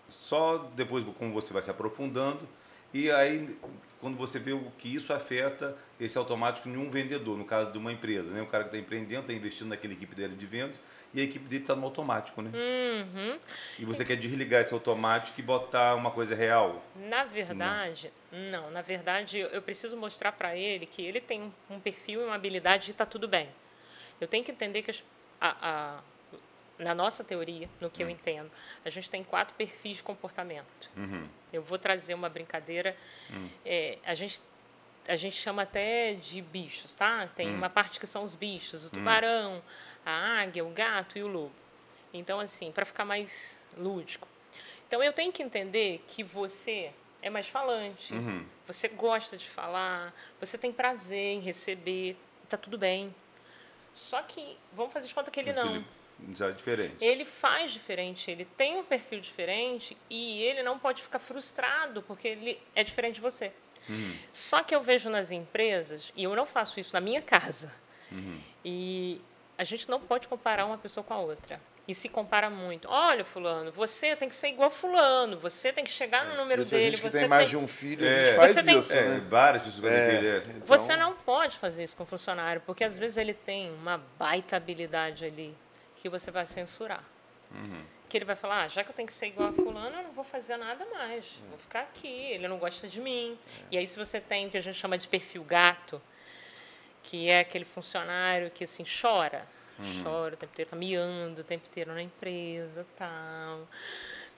só 0.09 0.71
depois, 0.77 1.05
como 1.19 1.33
você 1.33 1.53
vai 1.53 1.63
se 1.63 1.71
aprofundando, 1.71 2.49
e 2.93 3.11
aí 3.11 3.57
quando 4.01 4.17
você 4.17 4.39
vê 4.39 4.53
o 4.53 4.73
que 4.79 4.95
isso 4.95 5.13
afeta 5.13 5.77
esse 6.01 6.17
automático 6.17 6.69
em 6.69 6.77
um 6.77 6.91
vendedor, 6.91 7.37
no 7.37 7.45
caso 7.45 7.71
de 7.71 7.77
uma 7.77 7.93
empresa, 7.93 8.33
né? 8.33 8.41
O 8.41 8.47
cara 8.47 8.65
que 8.65 8.69
está 8.69 8.79
empreendendo, 8.79 9.21
está 9.21 9.33
investindo 9.33 9.69
naquela 9.69 9.93
equipe 9.93 10.15
dele 10.15 10.35
de 10.35 10.47
vendas 10.47 10.81
e 11.13 11.21
a 11.21 11.25
equipe 11.25 11.45
dele 11.47 11.63
está 11.63 11.77
no 11.77 11.85
automático, 11.85 12.41
né? 12.41 12.51
Uhum. 12.55 13.39
E 13.79 13.85
você 13.85 14.05
quer 14.05 14.17
desligar 14.17 14.63
esse 14.63 14.73
automático 14.73 15.39
e 15.39 15.43
botar 15.43 15.95
uma 15.95 16.11
coisa 16.11 16.35
real? 16.35 16.83
Na 16.97 17.25
verdade, 17.25 18.11
não. 18.33 18.63
não 18.63 18.71
na 18.71 18.81
verdade, 18.81 19.39
eu 19.39 19.61
preciso 19.61 19.97
mostrar 19.97 20.33
para 20.33 20.57
ele 20.57 20.87
que 20.87 21.03
ele 21.03 21.21
tem 21.21 21.53
um 21.69 21.79
perfil 21.79 22.23
e 22.23 22.25
uma 22.25 22.35
habilidade 22.35 22.91
e 22.91 22.93
está 22.93 23.05
tudo 23.05 23.29
bem. 23.29 23.49
Eu 24.19 24.27
tenho 24.27 24.43
que 24.43 24.51
entender 24.51 24.83
que 24.83 24.91
as, 24.91 25.05
a, 25.41 25.57
a 25.61 26.01
na 26.81 26.95
nossa 26.95 27.23
teoria, 27.23 27.69
no 27.81 27.91
que 27.91 28.03
eu 28.03 28.07
hum. 28.07 28.11
entendo, 28.11 28.51
a 28.85 28.91
gente 28.91 29.09
tem 29.09 29.23
quatro 29.23 29.55
perfis 29.55 29.99
de 29.99 30.03
comportamento. 30.03 30.91
Uhum. 30.97 31.29
Eu 31.53 31.63
vou 31.63 31.79
trazer 31.79 32.15
uma 32.15 32.29
brincadeira. 32.29 32.97
Hum. 33.31 33.49
É, 33.65 33.99
a 34.05 34.15
gente 34.15 34.43
a 35.09 35.17
gente 35.17 35.37
chama 35.37 35.63
até 35.63 36.15
de 36.15 36.41
bichos, 36.41 36.95
tá? 36.95 37.27
Tem 37.35 37.49
hum. 37.49 37.57
uma 37.57 37.71
parte 37.71 37.99
que 37.99 38.07
são 38.07 38.23
os 38.23 38.35
bichos, 38.35 38.87
o 38.87 38.91
tubarão, 38.91 39.63
a 40.05 40.41
águia, 40.41 40.65
o 40.65 40.71
gato 40.71 41.19
e 41.19 41.23
o 41.23 41.27
lobo. 41.27 41.55
Então, 42.13 42.39
assim, 42.39 42.71
para 42.71 42.85
ficar 42.85 43.05
mais 43.05 43.57
lúdico. 43.77 44.29
Então, 44.87 45.03
eu 45.03 45.13
tenho 45.13 45.33
que 45.33 45.43
entender 45.43 46.05
que 46.07 46.23
você 46.23 46.93
é 47.23 47.31
mais 47.31 47.49
falante, 47.49 48.15
uhum. 48.15 48.45
você 48.67 48.89
gosta 48.89 49.37
de 49.37 49.49
falar, 49.49 50.15
você 50.39 50.57
tem 50.57 50.73
prazer 50.73 51.35
em 51.35 51.41
receber, 51.41 52.17
tá 52.49 52.57
tudo 52.57 52.79
bem. 52.79 53.15
Só 53.95 54.23
que, 54.23 54.57
vamos 54.73 54.93
fazer 54.93 55.09
de 55.09 55.15
conta 55.15 55.31
que 55.31 55.41
ele 55.41 55.53
não. 55.53 55.85
Já 56.35 56.49
é 56.49 56.53
diferente. 56.53 57.05
Ele 57.05 57.25
faz 57.25 57.73
diferente, 57.73 58.31
ele 58.31 58.45
tem 58.57 58.77
um 58.77 58.85
perfil 58.85 59.21
diferente 59.21 59.97
e 60.09 60.43
ele 60.43 60.63
não 60.63 60.79
pode 60.79 61.03
ficar 61.03 61.19
frustrado 61.19 62.03
porque 62.03 62.29
ele 62.29 62.61
é 62.75 62.85
diferente 62.85 63.17
de 63.17 63.21
você. 63.21 63.53
Uhum. 63.89 64.17
Só 64.33 64.63
que 64.63 64.75
eu 64.75 64.83
vejo 64.83 65.09
nas 65.09 65.31
empresas, 65.31 66.13
e 66.15 66.25
eu 66.25 66.35
não 66.37 66.47
faço 66.47 66.79
isso 66.79 66.93
na 66.93 67.01
minha 67.01 67.23
casa, 67.23 67.73
uhum. 68.13 68.39
e 68.65 69.21
a 69.57 69.65
gente 69.65 69.89
não 69.89 70.01
pode 70.01 70.29
comparar 70.29 70.65
uma 70.67 70.79
pessoa 70.79 71.03
com 71.03 71.15
a 71.15 71.19
outra. 71.19 71.61
E 71.89 71.95
se 71.95 72.09
compara 72.09 72.49
muito. 72.49 72.87
Olha, 72.89 73.25
fulano, 73.25 73.73
você 73.73 74.15
tem 74.15 74.29
que 74.29 74.35
ser 74.37 74.49
igual 74.49 74.71
fulano, 74.71 75.39
você 75.39 75.73
tem 75.73 75.83
que 75.83 75.91
chegar 75.91 76.25
no 76.25 76.35
é. 76.35 76.37
número 76.37 76.63
isso 76.63 76.71
dele. 76.71 76.87
A 76.87 76.91
gente 76.91 77.03
que 77.03 77.11
tem 77.11 77.27
mais 77.27 77.49
de 77.49 77.57
um 77.57 77.67
filho, 77.67 78.07
é. 78.07 78.09
a 78.09 78.25
gente 78.27 78.37
faz 78.37 78.53
você 78.53 78.79
isso, 78.79 78.89
tem... 78.91 79.09
né? 79.09 79.17
É, 79.17 79.21
várias 79.21 79.63
pessoas 79.63 79.93
é, 79.93 80.45
então... 80.47 80.67
Você 80.67 80.97
não 80.97 81.15
pode 81.15 81.59
fazer 81.59 81.83
isso 81.83 81.97
com 81.97 82.05
o 82.05 82.07
funcionário, 82.07 82.63
porque 82.65 82.85
às 82.85 82.97
vezes 82.97 83.17
ele 83.17 83.35
tem 83.35 83.73
uma 83.73 84.01
baita 84.17 84.57
habilidade 84.57 85.25
ali 85.25 85.57
que 86.01 86.09
você 86.09 86.31
vai 86.31 86.47
censurar. 86.47 87.05
Uhum 87.53 87.85
que 88.11 88.19
ele 88.19 88.25
vai 88.25 88.37
falar, 88.37 88.65
ah, 88.65 88.69
já 88.69 88.83
que 88.83 88.91
eu 88.91 88.95
tenho 88.95 89.07
que 89.07 89.15
ser 89.15 89.29
igual 89.29 89.49
a 89.49 89.53
fulano, 89.53 89.97
eu 89.97 90.03
não 90.03 90.13
vou 90.13 90.25
fazer 90.25 90.57
nada 90.57 90.85
mais. 90.93 91.25
Vou 91.49 91.59
ficar 91.59 91.83
aqui, 91.83 92.09
ele 92.09 92.49
não 92.49 92.59
gosta 92.59 92.89
de 92.89 93.01
mim. 93.01 93.39
E 93.71 93.79
aí 93.79 93.87
se 93.87 93.97
você 93.97 94.21
tem 94.21 94.49
o 94.49 94.51
que 94.51 94.59
a 94.59 94.61
gente 94.61 94.77
chama 94.77 94.99
de 94.99 95.07
perfil 95.09 95.45
gato, 95.45 96.03
que 97.05 97.31
é 97.31 97.41
aquele 97.41 97.65
funcionário 97.65 98.51
que 98.51 98.65
assim 98.65 98.85
chora, 98.85 99.47
uhum. 99.79 100.03
chora 100.03 100.35
o 100.35 100.37
tempo 100.37 100.53
inteiro, 100.53 100.71
tá 100.71 100.77
miando 100.77 101.41
o 101.41 101.45
tempo 101.45 101.65
inteiro 101.71 101.95
na 101.95 102.03
empresa, 102.03 102.85
tal. 102.99 103.67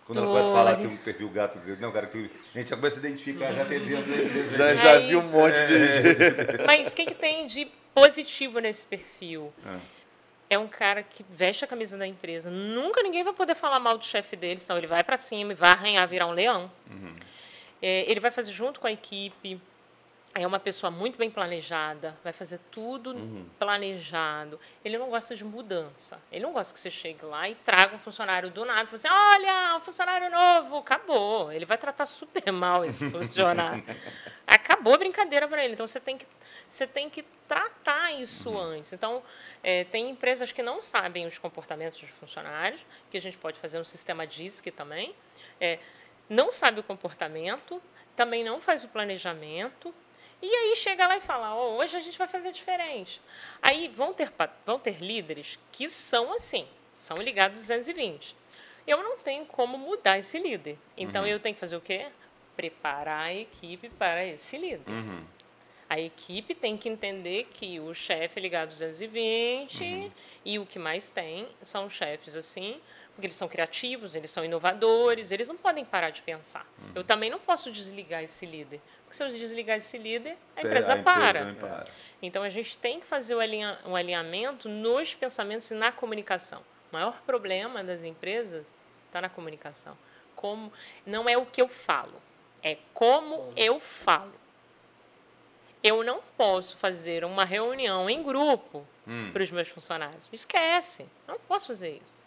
Quando 0.04 0.19
ela 0.19 0.26
começa 0.26 0.49
a 0.49 0.52
falar 0.52 0.71
assim, 0.73 0.87
um 0.88 0.97
perfil 0.99 1.31
gato, 1.31 1.59
não, 1.81 1.92
cara, 1.92 2.07
que 2.09 2.31
a 2.54 2.59
gente 2.59 2.69
já 2.69 2.76
começa 2.76 2.97
a 2.97 3.00
identificar, 3.00 3.52
já 3.52 3.64
tem 3.64 3.81
dentro 3.81 4.12
da 4.12 4.23
empresa. 4.23 4.50
Já, 4.59 4.75
já 4.75 4.99
viu 4.99 5.21
um 5.21 5.31
monte 5.31 5.54
de. 5.54 6.61
É. 6.61 6.66
Mas 6.66 6.92
o 6.92 6.97
que, 6.97 7.07
que 7.07 7.14
tem 7.14 7.47
de 7.47 7.66
positivo 7.95 8.59
nesse 8.59 8.85
perfil? 8.85 9.52
É 9.64 10.01
é 10.52 10.59
um 10.59 10.68
cara 10.68 11.02
que 11.02 11.25
veste 11.30 11.64
a 11.64 11.68
camisa 11.68 11.97
da 11.97 12.06
empresa. 12.06 12.50
Nunca 12.50 13.02
ninguém 13.02 13.25
vai 13.25 13.32
poder 13.32 13.54
falar 13.54 13.80
mal 13.80 13.97
do 13.97 14.04
chefe 14.04 14.37
dele, 14.37 14.61
senão 14.61 14.78
ele 14.78 14.87
vai 14.87 15.02
para 15.02 15.16
cima 15.16 15.52
e 15.52 15.54
vai 15.54 15.71
arranhar, 15.71 16.06
virar 16.06 16.26
um 16.26 16.32
leão. 16.32 16.71
Uhum. 16.90 17.14
É, 17.80 18.04
ele 18.11 18.21
vai 18.21 18.30
fazer 18.30 18.52
junto 18.52 18.78
com 18.78 18.87
a 18.87 18.92
equipe 18.92 19.61
é 20.35 20.47
uma 20.47 20.59
pessoa 20.59 20.90
muito 20.90 21.18
bem 21.18 21.30
planejada, 21.30 22.16
vai 22.25 22.32
fazer 22.32 22.59
tudo 22.71 23.11
uhum. 23.11 23.44
planejado. 23.59 24.59
Ele 24.82 24.97
não 24.97 25.11
gosta 25.11 25.37
de 25.37 25.44
mudança. 25.44 26.18
Ele 26.30 26.42
não 26.42 26.52
gosta 26.52 26.73
que 26.73 26.80
você 26.80 26.90
chegue 26.90 27.25
lá 27.25 27.49
e 27.49 27.54
traga 27.54 27.94
um 27.94 27.99
funcionário 27.99 28.50
do 28.50 28.64
nada 28.64 28.82
e 28.82 28.87
fale 28.87 28.97
assim: 28.97 29.09
olha, 29.11 29.76
um 29.76 29.80
funcionário 29.80 30.30
novo, 30.30 30.78
acabou. 30.78 31.52
Ele 31.52 31.66
vai 31.66 31.76
tratar 31.76 32.06
super 32.06 32.49
mal 32.50 32.85
esse 32.85 33.11
funcionário. 33.11 33.85
acabou 34.82 34.94
a 34.94 34.98
brincadeira 34.98 35.46
para 35.46 35.64
ele. 35.64 35.74
Então 35.74 35.86
você 35.86 36.00
tem 36.00 36.18
que, 36.18 36.26
você 36.68 36.86
tem 36.86 37.08
que 37.08 37.22
tratar 37.46 38.12
isso 38.12 38.50
uhum. 38.50 38.58
antes. 38.58 38.92
Então, 38.92 39.22
é, 39.62 39.84
tem 39.84 40.10
empresas 40.10 40.50
que 40.50 40.62
não 40.62 40.82
sabem 40.82 41.26
os 41.26 41.38
comportamentos 41.38 42.00
dos 42.00 42.10
funcionários, 42.10 42.80
que 43.10 43.16
a 43.16 43.20
gente 43.20 43.38
pode 43.38 43.58
fazer 43.58 43.78
um 43.78 43.84
sistema 43.84 44.26
DISC 44.26 44.66
também. 44.72 45.14
É, 45.60 45.78
não 46.28 46.52
sabe 46.52 46.80
o 46.80 46.82
comportamento, 46.82 47.80
também 48.16 48.42
não 48.42 48.60
faz 48.60 48.82
o 48.82 48.88
planejamento 48.88 49.94
e 50.40 50.52
aí 50.52 50.74
chega 50.74 51.06
lá 51.06 51.16
e 51.16 51.20
fala, 51.20 51.54
oh, 51.54 51.76
hoje 51.76 51.96
a 51.96 52.00
gente 52.00 52.18
vai 52.18 52.26
fazer 52.26 52.50
diferente. 52.50 53.20
Aí 53.62 53.88
vão 53.88 54.12
ter, 54.12 54.32
vão 54.66 54.78
ter 54.78 55.00
líderes 55.00 55.59
que 55.70 55.88
são 55.88 56.35
assim, 56.35 56.66
são 56.92 57.16
ligados 57.18 57.59
220. 57.59 58.37
Eu 58.85 59.00
não 59.00 59.16
tenho 59.18 59.46
como 59.46 59.78
mudar 59.78 60.18
esse 60.18 60.40
líder. 60.40 60.76
Então 60.96 61.22
uhum. 61.22 61.28
eu 61.28 61.38
tenho 61.38 61.54
que 61.54 61.61
fazer 61.61 61.76
o 61.76 61.80
quê? 61.80 62.09
Preparar 62.62 63.27
a 63.27 63.35
equipe 63.35 63.88
para 63.88 64.25
esse 64.25 64.57
líder. 64.57 64.88
Uhum. 64.88 65.25
A 65.88 66.01
equipe 66.01 66.55
tem 66.55 66.77
que 66.77 66.88
entender 66.88 67.48
que 67.53 67.81
o 67.81 67.92
chefe 67.92 68.38
é 68.38 68.42
ligado 68.42 68.68
220 68.68 69.83
uhum. 69.83 70.11
e 70.44 70.59
o 70.59 70.64
que 70.64 70.79
mais 70.79 71.09
tem 71.09 71.46
são 71.61 71.90
chefes 71.90 72.37
assim, 72.37 72.81
porque 73.12 73.27
eles 73.27 73.37
são 73.37 73.48
criativos, 73.48 74.14
eles 74.14 74.31
são 74.31 74.44
inovadores, 74.44 75.33
eles 75.33 75.48
não 75.48 75.57
podem 75.57 75.85
parar 75.85 76.11
de 76.11 76.22
pensar. 76.22 76.64
Uhum. 76.79 76.92
Eu 76.94 77.05
também 77.05 77.29
não 77.29 77.40
posso 77.40 77.70
desligar 77.70 78.22
esse 78.22 78.46
líder, 78.46 78.81
porque 79.03 79.16
se 79.16 79.25
eu 79.25 79.29
desligar 79.29 79.77
esse 79.77 79.98
líder, 79.98 80.37
a 80.57 80.61
empresa, 80.61 80.94
a 80.94 80.98
empresa 80.98 81.03
para. 81.03 81.55
para. 81.57 81.87
Então 82.22 82.42
a 82.44 82.48
gente 82.48 82.79
tem 82.79 83.01
que 83.01 83.07
fazer 83.07 83.37
um 83.85 83.96
alinhamento 83.96 84.68
nos 84.68 85.14
pensamentos 85.14 85.68
e 85.72 85.75
na 85.75 85.90
comunicação. 85.90 86.61
O 86.90 86.94
maior 86.94 87.20
problema 87.22 87.83
das 87.83 88.03
empresas 88.05 88.64
está 89.09 89.20
na 89.20 89.29
comunicação. 89.29 89.98
Como 90.35 90.72
não 91.05 91.29
é 91.29 91.37
o 91.37 91.44
que 91.44 91.61
eu 91.61 91.68
falo, 91.68 92.14
é 92.62 92.79
como, 92.94 93.53
eu 93.57 93.81
falo. 93.81 94.33
Eu 95.83 96.05
não 96.05 96.22
posso 96.37 96.77
fazer 96.77 97.25
uma 97.25 97.44
reunião 97.44 98.09
em 98.09 98.22
grupo 98.22 98.87
hum. 99.07 99.31
para 99.33 99.42
os 99.42 99.51
meus 99.51 99.68
funcionários. 99.68 100.29
Esquece, 100.33 101.07
não 101.27 101.38
posso 101.40 101.68
fazer 101.68 101.96
isso. 101.96 102.22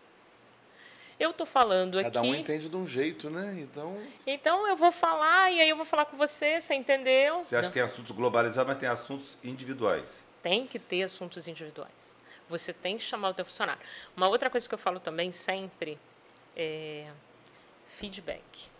Eu 1.17 1.32
estou 1.32 1.45
falando 1.45 1.95
Cada 1.95 2.08
aqui. 2.08 2.13
Cada 2.13 2.28
um 2.28 2.36
entende 2.36 2.67
de 2.67 2.76
um 2.76 2.86
jeito, 2.86 3.30
né? 3.30 3.56
Então. 3.60 3.98
Então 4.28 4.67
eu 4.67 4.76
vou 4.76 4.91
falar 4.91 5.50
e 5.52 5.62
aí 5.62 5.69
eu 5.69 5.78
vou 5.78 5.86
falar 5.86 6.06
com 6.06 6.17
você, 6.17 6.60
você 6.60 6.74
entendeu? 6.74 7.41
Você 7.41 7.56
acha 7.56 7.69
que 7.69 7.76
tem 7.76 7.84
assuntos 7.84 8.12
globalizados, 8.12 8.67
mas 8.67 8.80
tem 8.80 8.89
assuntos 8.89 9.38
individuais? 9.41 10.21
Tem 10.43 10.67
que 10.67 10.78
ter 10.78 11.04
assuntos 11.04 11.48
individuais. 11.48 11.93
Você 12.50 12.74
tem 12.74 12.98
que 12.98 13.04
chamar 13.04 13.30
o 13.30 13.34
teu 13.34 13.45
funcionário. 13.45 13.82
Uma 14.15 14.28
outra 14.28 14.50
coisa 14.50 14.67
que 14.67 14.76
eu 14.76 14.80
falo 14.80 15.00
também 15.00 15.32
sempre 15.32 15.98
é 16.56 17.08
feedback. 17.98 18.74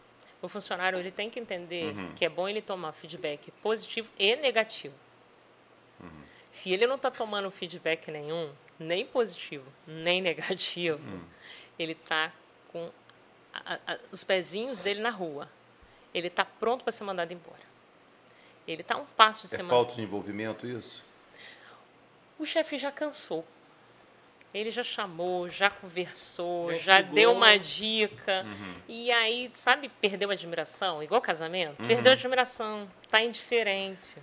O 0.46 0.50
funcionário 0.50 1.00
ele 1.00 1.12
tem 1.12 1.30
que 1.30 1.40
entender 1.40 1.96
uhum. 1.96 2.14
que 2.14 2.26
é 2.26 2.30
bom 2.30 2.48
ele 2.48 2.62
tomar 2.62 2.92
feedback 2.94 3.52
positivo 3.64 4.10
e 4.18 4.36
negativo. 4.36 4.96
Uhum. 6.00 6.24
Se 6.52 6.72
ele 6.72 6.86
não 6.88 6.96
está 6.96 7.10
tomando 7.10 7.50
feedback 7.52 8.10
nenhum, 8.12 8.52
nem 8.80 9.06
positivo, 9.06 9.66
nem 9.88 10.22
negativo, 10.22 11.00
uhum 11.04 11.36
ele 11.78 11.92
está 11.92 12.32
com 12.72 12.90
a, 13.54 13.80
a, 13.88 14.00
os 14.12 14.24
pezinhos 14.24 14.80
dele 14.80 15.02
na 15.02 15.10
rua. 15.10 15.50
Ele 16.14 16.28
está 16.28 16.46
pronto 16.46 16.84
para 16.84 16.92
ser 16.92 17.04
mandado 17.04 17.34
embora. 17.34 17.66
Ele 18.68 18.82
está 18.82 18.98
um 18.98 19.06
passo 19.06 19.48
de 19.48 19.56
é 19.56 19.64
falta 19.64 19.96
de 19.96 20.02
envolvimento 20.02 20.66
isso? 20.66 21.04
O 22.40 22.46
chefe 22.46 22.78
já 22.78 22.92
cansou. 22.92 23.46
Ele 24.56 24.72
já 24.72 24.86
chamou, 24.86 25.50
já 25.50 25.70
conversou, 25.70 26.72
já, 26.76 26.78
já 26.78 27.02
deu 27.02 27.34
uma 27.34 27.60
dica. 27.60 28.46
Uhum. 28.46 28.76
E 28.88 29.12
aí, 29.12 29.52
sabe, 29.54 29.90
perdeu 30.00 30.30
a 30.30 30.34
admiração, 30.34 31.04
igual 31.04 31.20
casamento? 31.20 31.78
Uhum. 31.82 31.88
Perdeu 31.90 32.14
a 32.14 32.16
admiração, 32.16 32.90
está 33.04 33.22
indiferente. 33.22 34.18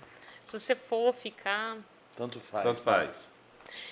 Se 0.46 0.58
você 0.58 0.74
for 0.74 1.12
ficar. 1.12 1.76
Tanto 2.16 2.40
faz. 2.40 2.64
Tanto 2.64 2.80
faz. 2.80 3.28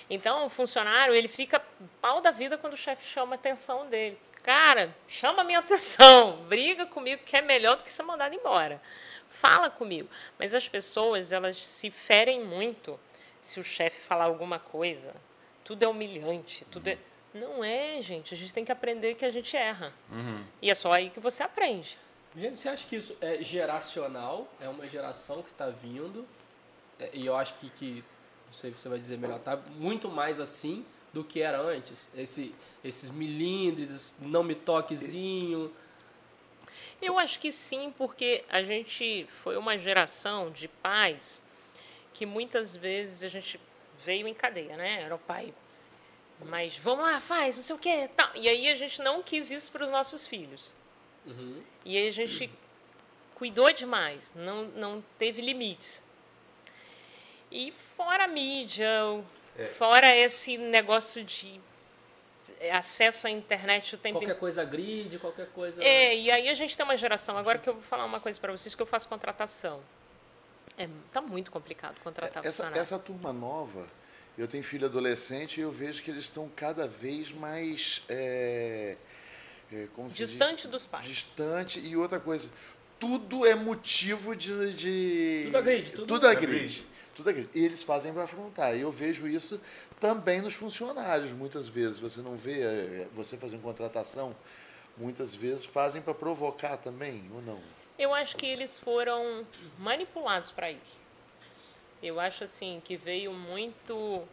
Então, 0.09 0.47
o 0.47 0.49
funcionário, 0.49 1.13
ele 1.13 1.27
fica 1.27 1.61
pau 2.01 2.21
da 2.21 2.31
vida 2.31 2.57
quando 2.57 2.73
o 2.73 2.77
chefe 2.77 3.07
chama 3.07 3.35
a 3.35 3.35
atenção 3.35 3.87
dele. 3.87 4.19
Cara, 4.41 4.95
chama 5.07 5.41
a 5.41 5.45
minha 5.45 5.59
atenção, 5.59 6.37
briga 6.49 6.87
comigo 6.87 7.21
que 7.23 7.37
é 7.37 7.43
melhor 7.43 7.77
do 7.77 7.83
que 7.83 7.93
ser 7.93 8.01
mandado 8.01 8.33
embora. 8.33 8.81
Fala 9.29 9.69
comigo. 9.69 10.09
Mas 10.39 10.55
as 10.55 10.67
pessoas, 10.67 11.31
elas 11.31 11.63
se 11.63 11.91
ferem 11.91 12.43
muito 12.43 12.99
se 13.39 13.59
o 13.59 13.63
chefe 13.63 13.99
falar 14.01 14.23
alguma 14.23 14.57
coisa. 14.57 15.13
Tudo 15.63 15.83
é 15.83 15.87
humilhante, 15.87 16.65
tudo 16.65 16.87
é... 16.87 16.97
Não 17.33 17.63
é, 17.63 18.01
gente. 18.01 18.33
A 18.33 18.37
gente 18.37 18.53
tem 18.53 18.65
que 18.65 18.71
aprender 18.71 19.15
que 19.15 19.23
a 19.23 19.31
gente 19.31 19.55
erra. 19.55 19.93
Uhum. 20.11 20.43
E 20.61 20.69
é 20.69 20.75
só 20.75 20.91
aí 20.91 21.09
que 21.09 21.19
você 21.19 21.43
aprende. 21.43 21.97
Gente, 22.35 22.59
você 22.59 22.69
acha 22.69 22.87
que 22.87 22.95
isso 22.95 23.15
é 23.21 23.41
geracional? 23.43 24.47
É 24.59 24.67
uma 24.67 24.87
geração 24.87 25.41
que 25.41 25.51
está 25.51 25.69
vindo? 25.69 26.27
É, 26.99 27.09
e 27.13 27.25
eu 27.25 27.35
acho 27.35 27.53
que, 27.55 27.69
que 27.69 28.03
não 28.47 28.53
sei 28.53 28.71
se 28.71 28.79
você 28.79 28.89
vai 28.89 28.99
dizer 28.99 29.17
melhor, 29.17 29.39
tá 29.39 29.57
muito 29.75 30.09
mais 30.09 30.39
assim 30.39 30.85
do 31.13 31.23
que 31.23 31.41
era 31.41 31.59
antes. 31.59 32.09
Esse, 32.15 32.53
esses 32.83 33.09
milindres, 33.09 34.15
não 34.19 34.43
me 34.43 34.55
toquezinho. 34.55 35.71
Eu 37.01 37.17
acho 37.17 37.39
que 37.39 37.51
sim, 37.51 37.93
porque 37.97 38.43
a 38.49 38.61
gente 38.61 39.27
foi 39.41 39.57
uma 39.57 39.77
geração 39.77 40.51
de 40.51 40.67
pais 40.67 41.41
que 42.13 42.25
muitas 42.25 42.75
vezes 42.75 43.23
a 43.23 43.29
gente 43.29 43.59
veio 44.05 44.27
em 44.27 44.33
cadeia, 44.33 44.75
né? 44.75 45.01
Era 45.03 45.15
o 45.15 45.19
pai, 45.19 45.53
mas 46.45 46.77
vamos 46.77 47.05
lá, 47.05 47.19
faz, 47.19 47.55
não 47.55 47.63
sei 47.63 47.75
o 47.75 47.79
quê. 47.79 48.09
Tá. 48.15 48.31
E 48.35 48.47
aí 48.47 48.69
a 48.69 48.75
gente 48.75 49.01
não 49.01 49.21
quis 49.21 49.51
isso 49.51 49.71
para 49.71 49.83
os 49.83 49.89
nossos 49.89 50.27
filhos. 50.27 50.73
Uhum. 51.25 51.61
E 51.85 51.97
aí 51.97 52.07
a 52.07 52.11
gente 52.11 52.51
cuidou 53.35 53.71
demais, 53.71 54.33
não, 54.35 54.65
não 54.69 55.03
teve 55.17 55.41
limites. 55.41 56.03
E 57.51 57.73
fora 57.95 58.25
a 58.25 58.27
mídia, 58.27 58.87
é. 59.57 59.65
fora 59.65 60.15
esse 60.15 60.57
negócio 60.57 61.23
de 61.23 61.59
acesso 62.71 63.25
à 63.25 63.29
internet 63.29 63.95
o 63.95 63.97
tempo 63.97 64.19
Qualquer 64.19 64.37
coisa 64.37 64.63
grid, 64.63 65.17
qualquer 65.19 65.47
coisa. 65.47 65.83
É, 65.83 66.15
e 66.15 66.29
aí 66.29 66.49
a 66.49 66.53
gente 66.53 66.77
tem 66.77 66.83
uma 66.83 66.95
geração. 66.97 67.37
Agora 67.37 67.57
que 67.57 67.67
eu 67.67 67.73
vou 67.73 67.81
falar 67.81 68.05
uma 68.05 68.19
coisa 68.19 68.39
para 68.39 68.51
vocês, 68.51 68.75
que 68.75 68.81
eu 68.81 68.85
faço 68.85 69.09
contratação. 69.09 69.81
É, 70.77 70.87
tá 71.11 71.21
muito 71.21 71.51
complicado 71.51 71.99
contratar 72.01 72.43
Essa, 72.45 72.63
funcionário. 72.63 72.81
essa 72.81 72.97
turma 72.99 73.31
nova, 73.33 73.85
eu 74.37 74.47
tenho 74.47 74.63
filho 74.63 74.85
adolescente 74.85 75.57
e 75.59 75.61
eu 75.61 75.71
vejo 75.71 76.01
que 76.01 76.09
eles 76.09 76.23
estão 76.23 76.49
cada 76.55 76.87
vez 76.87 77.31
mais. 77.31 78.01
é, 78.09 78.95
é, 79.71 79.87
como 79.95 80.09
se 80.09 80.17
diz? 80.17 80.29
Distante 80.31 80.67
dos 80.67 80.85
pais. 80.85 81.05
Distante. 81.05 81.79
E 81.79 81.95
outra 81.95 82.19
coisa, 82.19 82.49
tudo 82.99 83.45
é 83.45 83.55
motivo 83.55 84.35
de. 84.35 84.73
de 84.73 85.41
Tudo 85.45 85.57
agride, 85.57 85.91
tudo- 85.91 86.07
tudo 86.07 86.27
agride. 86.27 86.85
Tudo 87.15 87.29
agride. 87.29 87.49
E 87.53 87.63
eles 87.65 87.83
fazem 87.83 88.13
para 88.13 88.23
afrontar. 88.23 88.75
E 88.75 88.81
eu 88.81 88.91
vejo 88.91 89.27
isso 89.27 89.59
também 89.99 90.41
nos 90.41 90.53
funcionários, 90.53 91.31
muitas 91.31 91.67
vezes. 91.67 91.99
Você 91.99 92.21
não 92.21 92.35
vê, 92.37 92.61
é, 92.61 93.07
você 93.13 93.37
fazendo 93.37 93.61
contratação, 93.61 94.35
muitas 94.97 95.35
vezes 95.35 95.65
fazem 95.65 96.01
para 96.01 96.13
provocar 96.13 96.77
também, 96.77 97.23
ou 97.33 97.41
não? 97.41 97.59
Eu 97.97 98.13
acho 98.13 98.35
que 98.35 98.45
eles 98.45 98.79
foram 98.79 99.45
manipulados 99.77 100.51
para 100.51 100.71
isso. 100.71 100.99
Eu 102.01 102.19
acho 102.19 102.43
assim 102.43 102.81
que 102.83 102.95
veio 102.97 103.31
muito. 103.33 104.27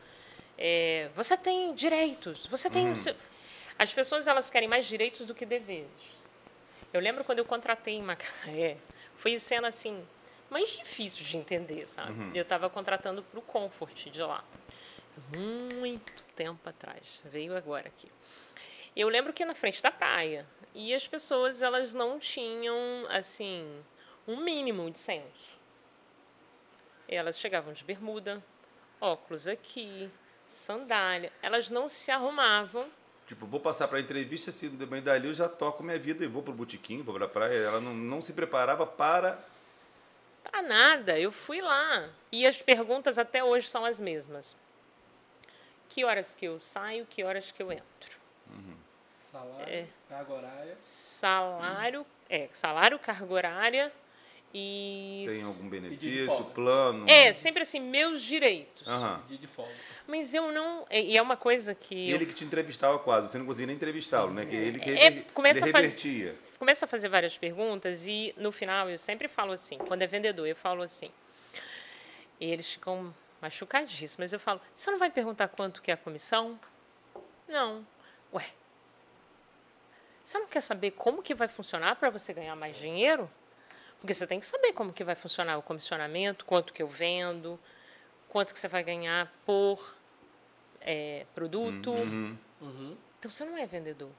é, 0.57 1.09
você 1.15 1.37
tem 1.37 1.75
direitos, 1.75 2.47
você 2.47 2.69
tem. 2.71 2.91
o 2.93 2.97
seu- 2.97 3.15
As 3.79 3.93
pessoas 3.95 4.27
elas 4.27 4.51
querem 4.51 4.69
mais 4.69 4.87
direitos 4.87 5.27
do 5.27 5.35
que 5.35 5.45
deveres. 5.47 5.87
Eu 6.93 7.01
lembro 7.01 7.23
quando 7.25 7.39
eu 7.41 7.45
contratei 7.45 7.95
em 7.95 8.03
Macaé, 8.03 8.77
foi 9.17 9.39
sendo 9.39 9.67
assim 9.67 10.03
mais 10.51 10.71
difícil 10.71 11.25
de 11.25 11.37
entender, 11.37 11.87
sabe? 11.87 12.15
Eu 12.35 12.43
estava 12.43 12.71
contratando 12.71 13.23
para 13.23 13.39
o 13.39 13.43
Comfort 13.43 14.07
de 14.09 14.23
lá, 14.23 14.43
muito 15.77 16.25
tempo 16.35 16.67
atrás. 16.69 17.03
Veio 17.25 17.55
agora 17.57 17.89
aqui. 17.89 18.11
Eu 18.99 19.09
lembro 19.09 19.33
que 19.33 19.45
na 19.45 19.55
frente 19.55 19.81
da 19.81 19.93
praia. 19.93 20.45
E 20.75 20.93
as 20.93 21.07
pessoas, 21.07 21.63
elas 21.63 21.95
não 21.95 22.19
tinham, 22.19 22.75
assim, 23.11 23.65
um 24.27 24.43
mínimo 24.43 24.91
de 24.91 24.99
senso. 24.99 25.57
Elas 27.07 27.39
chegavam 27.39 27.73
de 27.73 27.85
bermuda, 27.85 28.43
óculos 29.01 29.47
aqui, 29.47 30.11
sandália. 30.45 31.33
Elas 31.41 31.71
não 31.71 31.89
se 31.89 32.11
arrumavam. 32.11 32.91
Tipo, 33.29 33.47
vou 33.47 33.61
passar 33.61 33.87
para 33.87 34.01
entrevista, 34.01 34.51
se 34.51 34.69
bem 34.69 35.01
dali 35.01 35.29
eu 35.29 35.35
já 35.35 35.49
toco 35.49 35.85
minha 35.85 35.99
vida 35.99 36.25
e 36.25 36.27
vou 36.27 36.43
pro 36.43 36.53
botequim, 36.53 37.01
vou 37.01 37.15
pra 37.15 37.29
praia. 37.29 37.57
Ela 37.57 37.81
não, 37.81 37.95
não 37.95 38.21
se 38.21 38.33
preparava 38.33 38.85
para. 38.85 39.39
Pra 40.43 40.61
nada. 40.61 41.17
Eu 41.17 41.31
fui 41.31 41.61
lá. 41.61 42.11
E 42.33 42.45
as 42.45 42.61
perguntas 42.61 43.17
até 43.17 43.45
hoje 43.45 43.69
são 43.69 43.85
as 43.85 44.01
mesmas. 44.01 44.57
Que 45.89 46.05
horas 46.05 46.35
que 46.35 46.47
eu 46.47 46.59
saio, 46.59 47.07
que 47.07 47.23
horas 47.23 47.53
que 47.53 47.63
eu 47.63 47.71
entro? 47.71 48.19
Salário, 49.31 49.69
É. 49.75 49.87
carga 50.09 50.33
horária. 50.33 50.77
Salário, 50.81 52.07
é, 52.31 52.49
salário, 52.53 52.99
carga 52.99 53.35
horária 53.35 53.93
e... 54.55 55.27
Tem 55.29 55.43
algum 55.43 55.69
benefício, 55.69 56.45
plano. 56.55 57.05
É, 57.07 57.35
sempre 57.35 57.61
assim, 57.63 57.79
meus 57.79 58.23
direitos. 58.23 58.83
De 59.29 59.47
folga. 59.47 59.71
Mas 60.07 60.33
eu 60.33 60.51
não. 60.51 60.87
E 60.91 61.15
é 61.19 61.21
uma 61.21 61.37
coisa 61.37 61.75
que. 61.75 61.95
E 61.95 62.11
eu 62.11 62.17
ele 62.17 62.25
que 62.25 62.33
te 62.33 62.43
entrevistava 62.45 62.99
quase, 62.99 63.29
você 63.29 63.37
não 63.37 63.45
conseguia 63.45 63.67
nem 63.67 63.77
entrevistá-lo, 63.77 64.33
né? 64.33 64.47
Que 64.47 64.57
ele 64.57 64.79
que 64.79 64.91
É, 64.93 65.11
começa 65.35 65.59
ele 65.61 65.69
a 65.69 65.73
fazer- 65.73 65.87
revertia. 65.89 66.35
começo 66.59 66.85
a 66.87 66.89
fazer 66.89 67.11
várias 67.11 67.37
perguntas 67.37 68.07
e 68.09 68.33
no 68.39 68.51
final 68.51 68.89
eu 68.89 68.97
sempre 68.97 69.29
falo 69.29 69.53
assim, 69.53 69.77
quando 69.77 70.01
é 70.01 70.07
vendedor, 70.07 70.47
eu 70.47 70.57
falo 70.57 70.81
assim. 70.83 71.11
E 72.41 72.51
eles 72.51 72.67
ficam 72.73 73.15
machucadíssimos, 73.43 74.17
mas 74.17 74.33
eu 74.33 74.41
falo, 74.41 74.59
você 74.75 74.91
não 74.91 74.99
vai 74.99 75.11
perguntar 75.11 75.49
quanto 75.49 75.83
que 75.83 75.91
é 75.91 75.95
a 75.95 75.99
comissão? 75.99 76.59
Não. 77.47 77.87
Ué. 78.33 78.47
Você 80.29 80.39
não 80.39 80.47
quer 80.47 80.61
saber 80.61 80.91
como 80.91 81.23
que 81.23 81.35
vai 81.35 81.49
funcionar 81.49 81.97
para 81.97 82.11
você 82.11 82.35
ganhar 82.35 82.55
mais 82.55 82.77
dinheiro? 82.77 83.31
Porque 83.99 84.13
você 84.13 84.27
tem 84.27 84.39
que 84.39 84.45
saber 84.45 84.75
como 84.75 84.93
que 84.93 85.03
vai 85.03 85.15
funcionar 85.15 85.57
o 85.57 85.63
comissionamento, 85.63 86.45
quanto 86.45 86.71
que 86.75 86.83
eu 86.83 86.87
vendo, 86.87 87.59
quanto 88.29 88.53
que 88.53 88.61
você 88.61 88.69
vai 88.69 88.83
ganhar 88.83 89.33
por 89.47 89.97
eh, 90.83 91.25
produto. 91.35 91.93
Uhum. 91.93 92.37
Então 93.19 93.31
você 93.31 93.43
não 93.43 93.57
é 93.57 93.65
vendedor. 93.65 94.11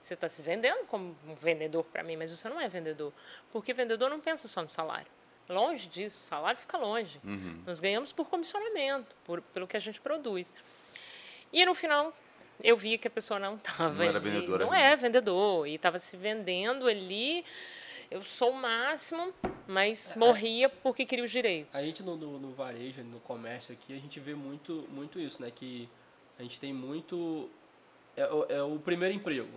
Você 0.00 0.14
está 0.14 0.28
se 0.28 0.40
vendendo 0.42 0.86
como 0.86 1.16
um 1.26 1.34
vendedor 1.34 1.82
para 1.82 2.04
mim, 2.04 2.14
mas 2.14 2.30
você 2.30 2.48
não 2.48 2.60
é 2.60 2.68
vendedor. 2.68 3.12
Porque 3.50 3.74
vendedor 3.74 4.08
não 4.08 4.20
pensa 4.20 4.46
só 4.46 4.62
no 4.62 4.70
salário. 4.70 5.10
Longe 5.48 5.88
disso, 5.88 6.20
o 6.22 6.24
salário 6.24 6.60
fica 6.60 6.78
longe. 6.78 7.20
Nós 7.66 7.80
ganhamos 7.80 8.12
por 8.12 8.28
comissionamento, 8.28 9.12
por, 9.24 9.42
pelo 9.42 9.66
que 9.66 9.76
a 9.76 9.80
gente 9.80 10.00
produz. 10.00 10.54
E 11.52 11.64
no 11.66 11.74
final, 11.74 12.14
eu 12.62 12.76
vi 12.76 12.96
que 12.98 13.08
a 13.08 13.10
pessoa 13.10 13.38
não 13.38 13.54
estava. 13.56 13.90
Não 13.94 14.02
era 14.02 14.20
vendedora 14.20 14.64
Não 14.64 14.74
é 14.74 14.94
vendedor. 14.96 15.66
E 15.66 15.74
estava 15.74 15.98
se 15.98 16.16
vendendo 16.16 16.86
ali. 16.86 17.44
Eu 18.10 18.22
sou 18.22 18.50
o 18.50 18.54
máximo, 18.54 19.32
mas 19.66 20.14
morria 20.16 20.68
porque 20.68 21.06
queria 21.06 21.24
os 21.24 21.30
direitos. 21.30 21.74
A 21.74 21.82
gente 21.82 22.02
no, 22.02 22.14
no, 22.14 22.38
no 22.38 22.52
varejo, 22.52 23.02
no 23.02 23.18
comércio 23.20 23.72
aqui, 23.72 23.94
a 23.94 23.98
gente 23.98 24.20
vê 24.20 24.34
muito, 24.34 24.86
muito 24.90 25.18
isso, 25.18 25.40
né? 25.40 25.50
Que 25.50 25.88
a 26.38 26.42
gente 26.42 26.60
tem 26.60 26.72
muito. 26.74 27.48
É, 28.14 28.26
o- 28.26 28.46
é 28.50 28.62
o 28.62 28.78
primeiro 28.78 29.14
emprego, 29.14 29.48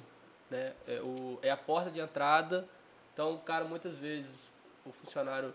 né? 0.50 0.74
É, 0.88 1.02
o, 1.02 1.38
é 1.41 1.52
a 1.52 1.58
porta 1.58 1.89
de 1.91 2.00
entrada. 2.00 2.68
Então, 3.13 3.34
o 3.36 3.39
cara, 3.39 3.65
muitas 3.65 3.98
vezes, 3.98 4.54
o 4.86 4.91
funcionário 4.94 5.54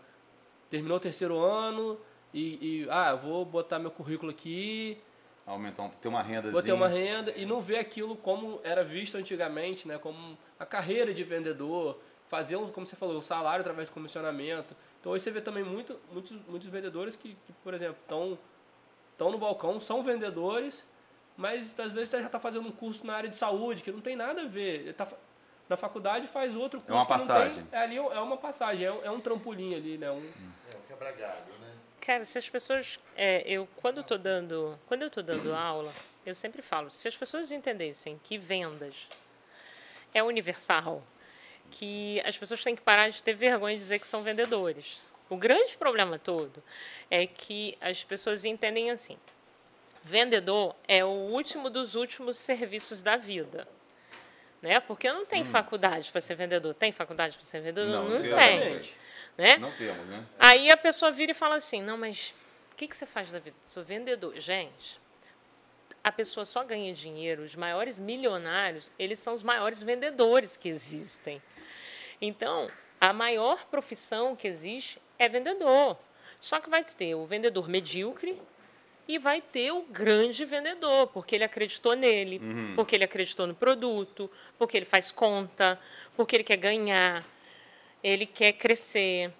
terminou 0.69 0.99
o 0.99 1.01
terceiro 1.01 1.39
ano 1.39 1.99
e, 2.35 2.83
e 2.85 2.87
ah, 2.91 3.15
vou 3.15 3.45
botar 3.47 3.79
meu 3.79 3.91
currículo 3.91 4.31
aqui, 4.31 4.99
Aumentar, 5.51 5.83
um- 5.83 5.89
ter 5.91 6.09
uma 6.09 6.23
renda. 6.23 6.51
vou 6.51 6.63
ter 6.63 6.73
uma 6.73 6.87
renda 6.89 7.33
e 7.37 7.45
não 7.45 7.61
vê 7.61 7.77
aquilo 7.79 8.17
como 8.17 8.61
era 8.63 8.85
visto 8.85 9.17
antigamente, 9.17 9.87
né? 9.89 9.99
Como 9.99 10.39
a 10.59 10.65
carreira 10.65 11.13
de 11.13 11.25
vendedor, 11.25 11.99
fazer, 12.29 12.57
um, 12.57 12.71
como 12.71 12.87
você 12.87 12.95
falou, 12.97 13.19
o 13.19 13.23
salário 13.23 13.61
através 13.61 13.89
de 13.89 13.93
comissionamento. 13.95 14.77
Então 15.01 15.11
hoje 15.13 15.25
você 15.25 15.31
vê 15.31 15.41
também 15.41 15.65
muito, 15.65 15.99
muitos, 16.13 16.33
muitos 16.47 16.69
vendedores 16.69 17.17
que, 17.17 17.37
que 17.47 17.53
por 17.65 17.75
exemplo, 17.75 17.97
estão 18.03 18.39
estão 19.13 19.31
no 19.31 19.39
balcão, 19.39 19.79
são 19.81 20.03
vendedores, 20.03 20.87
mas 21.37 21.75
às 21.79 21.93
vezes 21.93 22.11
já 22.11 22.21
está 22.25 22.39
fazendo 22.39 22.69
um 22.69 22.73
curso 22.73 23.05
na 23.07 23.15
área 23.15 23.29
de 23.29 23.37
saúde 23.37 23.83
que 23.83 23.91
não 23.93 24.01
tem 24.01 24.15
nada 24.17 24.43
a 24.43 24.47
ver. 24.47 24.81
Ele 24.81 24.93
tá, 24.95 25.07
na 25.69 25.77
faculdade 25.77 26.27
faz 26.27 26.55
outro 26.57 26.81
curso. 26.81 26.95
uma 26.95 27.05
que 27.05 27.11
não 27.13 27.19
tem- 27.19 27.27
passagem. 27.27 27.67
é, 27.73 27.79
ali 27.79 27.97
é 27.97 28.21
uma 28.21 28.37
passagem, 28.37 28.87
é 28.87 28.93
um, 28.93 29.05
é 29.05 29.11
um 29.11 29.21
trampolim 29.21 29.75
ali, 29.75 29.99
né? 29.99 30.11
Um, 30.11 30.25
É 30.73 30.77
o 30.77 30.81
quebra-galho, 30.89 31.53
né? 31.61 31.70
Cara, 32.11 32.25
se 32.25 32.37
as 32.37 32.49
pessoas, 32.49 32.99
é, 33.17 33.45
eu 33.47 33.69
quando 33.77 34.03
tô 34.03 34.19
dando, 34.19 34.77
quando 34.89 35.03
eu 35.03 35.11
tô 35.11 35.23
dando 35.23 35.55
aula, 35.55 35.95
eu 36.27 36.35
sempre 36.35 36.61
falo, 36.61 36.91
se 36.91 37.07
as 37.07 37.17
pessoas 37.17 37.53
entendessem 37.53 38.21
que 38.25 38.37
vendas 38.37 39.07
é 40.13 40.21
universal, 40.21 41.05
que 41.71 42.21
as 42.25 42.37
pessoas 42.37 42.65
têm 42.65 42.75
que 42.75 42.83
parar 42.83 43.11
de 43.11 43.23
ter 43.23 43.35
vergonha 43.35 43.77
de 43.77 43.81
dizer 43.81 44.01
que 44.01 44.09
são 44.09 44.25
vendedores. 44.25 44.99
O 45.29 45.37
grande 45.37 45.77
problema 45.77 46.19
todo 46.19 46.61
é 47.09 47.29
que 47.29 47.79
as 47.81 48.03
pessoas 48.03 48.45
entendem 48.45 48.91
assim: 48.91 49.17
vendedor 50.03 50.75
é 50.89 51.05
o 51.05 51.11
último 51.11 51.71
dos 51.71 51.95
últimos 51.95 52.37
serviços 52.39 53.01
da 53.03 53.17
vida. 53.17 53.69
Né? 54.63 54.79
Porque 54.81 55.11
não 55.11 55.25
tem 55.25 55.45
faculdade 55.45 56.13
para 56.13 56.21
ser 56.21 56.35
vendedor. 56.35 56.75
Tem 56.75 56.93
faculdade 56.93 57.37
para 57.37 57.47
ser 57.47 57.61
vendedor? 57.61 57.89
Não, 57.89 58.09
não 58.09 58.23
tem. 58.23 58.93
Né? 59.39 59.57
Não 59.57 59.71
temos, 59.73 60.07
né? 60.07 60.27
Aí 60.39 60.71
a 60.71 60.77
pessoa 60.77 61.11
vira 61.11 61.33
e 61.33 61.35
fala 61.35 61.57
assim: 61.57 61.83
não, 61.83 61.97
mas 61.97 62.35
o 62.73 62.77
que, 62.77 62.87
que 62.87 62.95
você 62.95 63.07
faz 63.07 63.33
da 63.33 63.39
vida? 63.39 63.57
Sou 63.65 63.83
vendedor. 63.83 64.39
Gente, 64.39 65.01
a 66.05 66.13
pessoa 66.13 66.45
só 66.45 66.63
ganha 66.63 66.93
dinheiro, 66.93 67.43
os 67.43 67.55
maiores 67.55 67.99
milionários, 67.99 68.91
eles 68.99 69.19
são 69.19 69.35
os 69.35 69.43
maiores 69.43 69.83
vendedores 69.83 70.57
que 70.57 70.69
existem. 70.69 71.43
Então, 72.21 72.71
a 73.01 73.13
maior 73.13 73.67
profissão 73.67 74.37
que 74.37 74.47
existe 74.47 75.01
é 75.19 75.29
vendedor. 75.29 75.99
Só 76.41 76.61
que 76.61 76.71
vai 76.71 76.85
ter 76.85 77.15
o 77.15 77.27
vendedor 77.27 77.69
medíocre 77.69 78.41
e 79.15 79.19
vai 79.19 79.41
ter 79.41 79.73
o 79.73 79.83
grande 79.83 80.45
vendedor, 80.45 81.09
porque 81.09 81.35
ele 81.35 81.45
acreditou 81.45 81.95
nele, 81.95 82.41
porque 82.77 82.95
ele 82.97 83.05
acreditou 83.05 83.47
no 83.47 83.55
produto, 83.55 84.31
porque 84.59 84.77
ele 84.77 84.87
faz 84.87 85.11
conta, 85.11 85.79
porque 86.17 86.37
ele 86.37 86.45
quer 86.45 86.57
ganhar, 86.57 87.25
ele 88.03 88.25
quer 88.27 88.53
crescer. 88.53 89.33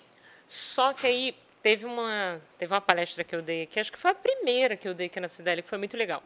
Só 0.49 0.93
que 0.93 1.07
aí 1.07 1.37
teve 1.63 1.85
uma, 1.87 2.41
teve 2.59 2.73
uma 2.73 2.81
palestra 2.81 3.23
que 3.23 3.35
eu 3.37 3.43
dei 3.43 3.63
aqui, 3.63 3.79
acho 3.79 3.93
que 3.93 3.99
foi 3.99 4.11
a 4.11 4.15
primeira 4.15 4.77
que 4.77 4.89
eu 4.89 4.95
dei 4.95 5.07
aqui 5.07 5.21
na 5.21 5.29
Cidade, 5.29 5.63
que 5.63 5.69
foi 5.69 5.79
muito 5.79 5.97
legal. 5.97 6.23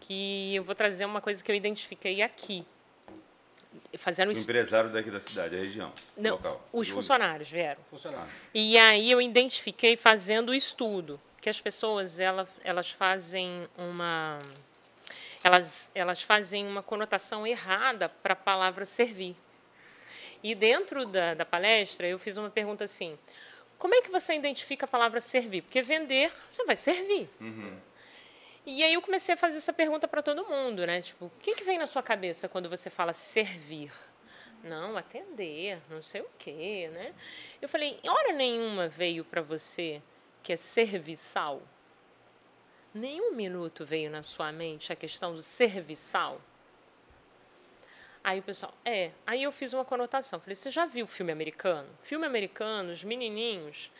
Que 0.00 0.54
eu 0.56 0.64
vou 0.64 0.74
trazer 0.74 1.04
uma 1.04 1.20
coisa 1.20 1.42
que 1.44 1.50
eu 1.50 1.54
identifiquei 1.56 2.20
aqui. 2.22 2.64
Fazendo 3.98 4.30
O 4.30 4.32
empresário 4.32 4.90
daqui 4.90 5.10
da 5.10 5.20
cidade, 5.20 5.54
da 5.56 5.62
região. 5.62 5.92
Não, 6.16 6.32
local. 6.32 6.68
os 6.72 6.88
Do- 6.88 6.94
funcionários 6.94 7.48
vieram. 7.50 7.80
funcionário. 7.90 8.28
E 8.54 8.76
aí 8.78 9.10
eu 9.10 9.20
identifiquei 9.20 9.96
fazendo 9.96 10.50
o 10.50 10.54
estudo 10.54 11.20
que 11.40 11.48
as 11.48 11.60
pessoas 11.60 12.18
ela, 12.18 12.48
elas 12.64 12.90
fazem 12.90 13.68
uma 13.76 14.40
elas, 15.42 15.90
elas 15.94 16.22
fazem 16.22 16.66
uma 16.66 16.82
conotação 16.82 17.46
errada 17.46 18.08
para 18.08 18.32
a 18.32 18.36
palavra 18.36 18.84
servir. 18.84 19.36
E 20.42 20.54
dentro 20.54 21.06
da, 21.06 21.34
da 21.34 21.44
palestra 21.44 22.06
eu 22.06 22.18
fiz 22.18 22.36
uma 22.36 22.50
pergunta 22.50 22.84
assim: 22.84 23.18
como 23.78 23.94
é 23.94 24.02
que 24.02 24.10
você 24.10 24.34
identifica 24.34 24.84
a 24.84 24.88
palavra 24.88 25.20
servir? 25.20 25.62
Porque 25.62 25.82
vender 25.82 26.32
você 26.50 26.64
vai 26.64 26.76
servir. 26.76 27.30
E 28.66 28.82
aí 28.82 28.92
eu 28.92 29.00
comecei 29.00 29.34
a 29.34 29.38
fazer 29.38 29.58
essa 29.58 29.72
pergunta 29.72 30.06
para 30.06 30.20
todo 30.20 30.46
mundo, 30.46 30.86
né? 30.86 31.00
Tipo, 31.00 31.26
o 31.26 31.32
que, 31.40 31.54
que 31.54 31.64
vem 31.64 31.78
na 31.78 31.86
sua 31.86 32.02
cabeça 32.02 32.48
quando 32.48 32.68
você 32.68 32.90
fala 32.90 33.12
servir? 33.12 33.90
Não, 34.62 34.96
atender, 34.96 35.78
não 35.88 36.02
sei 36.02 36.20
o 36.20 36.28
quê, 36.36 36.90
né? 36.92 37.14
Eu 37.62 37.68
falei, 37.68 37.98
hora 38.06 38.32
nenhuma 38.32 38.88
veio 38.88 39.24
para 39.24 39.40
você 39.40 40.02
que 40.42 40.52
é 40.52 40.56
serviçal? 40.56 41.62
Nenhum 42.94 43.32
minuto 43.32 43.84
veio 43.84 44.10
na 44.10 44.22
sua 44.22 44.50
mente 44.50 44.92
a 44.92 44.96
questão 44.96 45.34
do 45.34 45.42
serviçal? 45.42 46.40
Aí 48.24 48.40
o 48.40 48.42
pessoal, 48.42 48.74
é. 48.84 49.12
Aí 49.26 49.42
eu 49.42 49.52
fiz 49.52 49.72
uma 49.72 49.84
conotação. 49.84 50.40
Falei, 50.40 50.54
você 50.54 50.70
já 50.70 50.84
viu 50.86 51.06
filme 51.06 51.32
americano? 51.32 51.88
Filme 52.02 52.26
americano, 52.26 52.92
os 52.92 53.04
menininhos, 53.04 53.90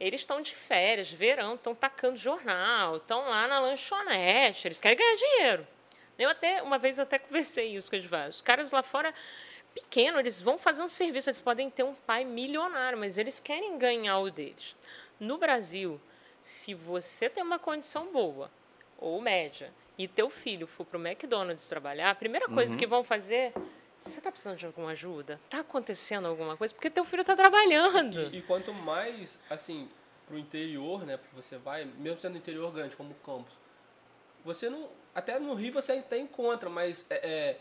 eles 0.00 0.22
estão 0.22 0.40
de 0.40 0.54
férias, 0.54 1.10
verão, 1.10 1.54
estão 1.54 1.74
tacando 1.74 2.16
jornal, 2.16 2.96
estão 2.96 3.28
lá 3.28 3.46
na 3.46 3.60
lanchonete, 3.60 4.66
eles 4.66 4.80
querem 4.80 4.98
ganhar 4.98 5.16
dinheiro. 5.16 5.66
Eu 6.18 6.30
até, 6.30 6.62
uma 6.62 6.78
vez 6.78 6.98
eu 6.98 7.04
até 7.04 7.18
conversei 7.18 7.76
isso 7.76 7.88
com 7.88 7.96
eles. 7.96 8.10
Os 8.36 8.42
caras 8.42 8.70
lá 8.70 8.82
fora, 8.82 9.14
pequeno, 9.74 10.18
eles 10.18 10.40
vão 10.40 10.58
fazer 10.58 10.82
um 10.82 10.88
serviço, 10.88 11.28
eles 11.28 11.40
podem 11.40 11.70
ter 11.70 11.82
um 11.82 11.94
pai 11.94 12.24
milionário, 12.24 12.98
mas 12.98 13.18
eles 13.18 13.38
querem 13.38 13.78
ganhar 13.78 14.18
o 14.18 14.30
deles. 14.30 14.74
No 15.20 15.38
Brasil, 15.38 16.00
se 16.42 16.74
você 16.74 17.28
tem 17.28 17.42
uma 17.42 17.58
condição 17.58 18.10
boa 18.10 18.50
ou 18.98 19.20
média 19.20 19.72
e 19.96 20.08
teu 20.08 20.30
filho 20.30 20.66
for 20.66 20.84
para 20.84 20.98
o 20.98 21.06
McDonald's 21.06 21.68
trabalhar, 21.68 22.10
a 22.10 22.14
primeira 22.14 22.48
coisa 22.48 22.72
uhum. 22.72 22.78
que 22.78 22.86
vão 22.86 23.04
fazer 23.04 23.52
você 24.02 24.18
está 24.18 24.30
precisando 24.30 24.56
de 24.56 24.66
alguma 24.66 24.90
ajuda? 24.90 25.38
Está 25.44 25.60
acontecendo 25.60 26.26
alguma 26.26 26.56
coisa? 26.56 26.72
Porque 26.72 26.88
teu 26.88 27.04
filho 27.04 27.20
está 27.20 27.36
trabalhando. 27.36 28.32
E, 28.32 28.38
e, 28.38 28.42
quanto 28.42 28.72
mais, 28.72 29.38
assim, 29.50 29.88
para 30.26 30.36
o 30.36 30.38
interior, 30.38 31.04
né, 31.04 31.16
porque 31.16 31.36
você 31.36 31.58
vai, 31.58 31.84
mesmo 31.84 32.18
sendo 32.18 32.36
interior 32.36 32.72
grande, 32.72 32.96
como 32.96 33.14
Campos, 33.16 33.52
você 34.44 34.70
não. 34.70 34.88
Até 35.14 35.38
no 35.38 35.54
Rio 35.54 35.72
você 35.72 35.92
até 35.92 36.18
encontra, 36.18 36.70
mas 36.70 37.04
é, 37.10 37.58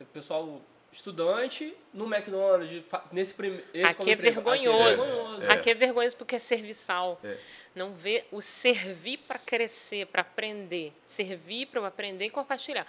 é 0.00 0.04
pessoal 0.12 0.60
estudante 0.94 1.76
no 1.92 2.04
McDonald's 2.06 2.84
nesse 3.10 3.34
primeiro 3.34 3.64
aqui, 3.84 4.12
é 4.12 4.14
vergonhoso. 4.14 4.48
aqui 4.48 4.66
é 4.68 4.96
vergonhoso 4.96 5.42
é. 5.42 5.52
aqui 5.52 5.70
é 5.70 5.74
vergonhoso 5.74 6.16
porque 6.16 6.36
é 6.36 6.38
serviçal 6.38 7.20
é. 7.24 7.36
não 7.74 7.94
vê 7.94 8.24
o 8.30 8.40
servir 8.40 9.18
para 9.18 9.38
crescer 9.40 10.06
para 10.06 10.20
aprender 10.20 10.92
servir 11.06 11.66
para 11.66 11.84
aprender 11.84 12.26
e 12.26 12.30
compartilhar 12.30 12.86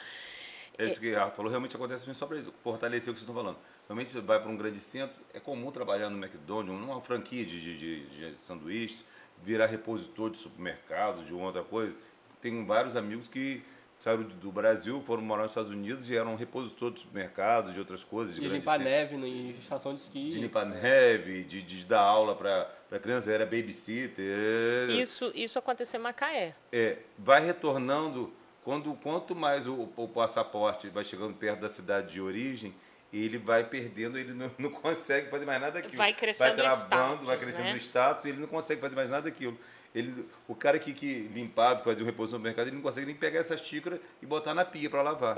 é 0.78 0.86
isso 0.86 1.00
que 1.00 1.16
a 1.16 1.32
falou 1.32 1.50
realmente 1.50 1.76
acontece 1.76 2.14
só 2.14 2.28
para 2.28 2.44
fortalecer 2.62 3.10
o 3.10 3.14
que 3.14 3.20
vocês 3.20 3.22
estão 3.22 3.34
falando 3.34 3.58
realmente 3.88 4.12
você 4.12 4.22
vai 4.22 4.40
para 4.40 4.52
um 4.52 4.58
grande 4.58 4.80
centro 4.80 5.16
é 5.34 5.40
comum 5.40 5.72
trabalhar 5.72 6.10
no 6.12 6.24
McDonald's 6.24 6.80
numa 6.80 7.02
franquia 7.02 7.44
de, 7.44 7.60
de, 7.60 7.78
de, 8.06 8.36
de 8.36 8.44
sanduíche 8.44 9.04
virar 9.44 9.66
repositor 9.66 10.30
de 10.30 10.38
supermercado 10.38 11.26
de 11.26 11.34
outra 11.34 11.64
coisa 11.64 11.96
tenho 12.40 12.64
vários 12.68 12.96
amigos 12.96 13.28
que 13.28 13.64
saíram 14.00 14.24
do 14.24 14.52
Brasil, 14.52 15.02
foram 15.02 15.24
morar 15.24 15.44
nos 15.44 15.52
Estados 15.52 15.72
Unidos 15.72 16.10
e 16.10 16.16
eram 16.16 16.36
repositor 16.36 16.92
de 16.92 17.00
supermercados, 17.00 17.74
de 17.74 17.80
outras 17.80 18.04
coisas. 18.04 18.36
De, 18.36 18.42
de 18.42 18.48
limpar 18.48 18.80
neve 18.80 19.16
em 19.16 19.52
estação 19.52 19.96
de 19.96 20.02
esqui. 20.02 20.32
De 20.32 20.40
limpar 20.40 20.66
neve, 20.66 21.44
de, 21.44 21.62
de 21.62 21.86
dar 21.86 22.02
aula 22.02 22.36
para 22.36 23.00
criança, 23.00 23.32
era 23.32 23.46
babysitter. 23.46 24.90
Isso, 24.90 25.32
isso 25.34 25.58
aconteceu 25.58 26.00
em 26.00 26.04
Macaé. 26.04 26.56
É, 26.72 26.98
vai 27.18 27.44
retornando, 27.44 28.32
quando, 28.64 28.94
quanto 28.96 29.36
mais 29.36 29.68
o, 29.68 29.90
o 29.96 30.08
passaporte 30.08 30.90
vai 30.90 31.04
chegando 31.04 31.34
perto 31.34 31.62
da 31.62 31.70
cidade 31.70 32.14
de 32.14 32.22
origem, 32.22 32.74
ele 33.14 33.38
vai 33.38 33.64
perdendo, 33.64 34.18
ele 34.18 34.34
não, 34.34 34.52
não 34.60 34.70
consegue 34.70 35.30
fazer 35.30 35.46
mais 35.46 35.62
nada 35.62 35.82
daquilo. 35.82 35.98
Vai 35.98 36.14
crescendo 36.14 36.48
vai 36.48 36.56
travando, 36.56 36.86
status, 36.86 37.26
vai 37.26 37.38
crescendo 37.38 37.66
né? 37.66 37.74
o 37.74 37.78
status 37.78 38.26
e 38.26 38.30
ele 38.30 38.40
não 38.40 38.48
consegue 38.48 38.82
fazer 38.82 38.96
mais 38.96 39.10
nada 39.10 39.24
daquilo. 39.24 39.58
Ele, 39.96 40.28
o 40.48 40.54
cara 40.54 40.78
que, 40.78 40.94
que 40.94 41.30
limpava, 41.34 41.80
que 41.80 41.86
fazia 41.86 42.04
o 42.04 42.06
repouso 42.06 42.38
no 42.38 42.44
mercado, 42.44 42.68
ele 42.68 42.76
não 42.76 42.84
consegue 42.84 43.08
nem 43.08 43.16
pegar 43.16 43.40
essa 43.40 43.56
xícara 43.56 44.00
e 44.22 44.26
botar 44.26 44.54
na 44.54 44.66
pia 44.66 44.90
para 44.90 45.02
lavar. 45.02 45.38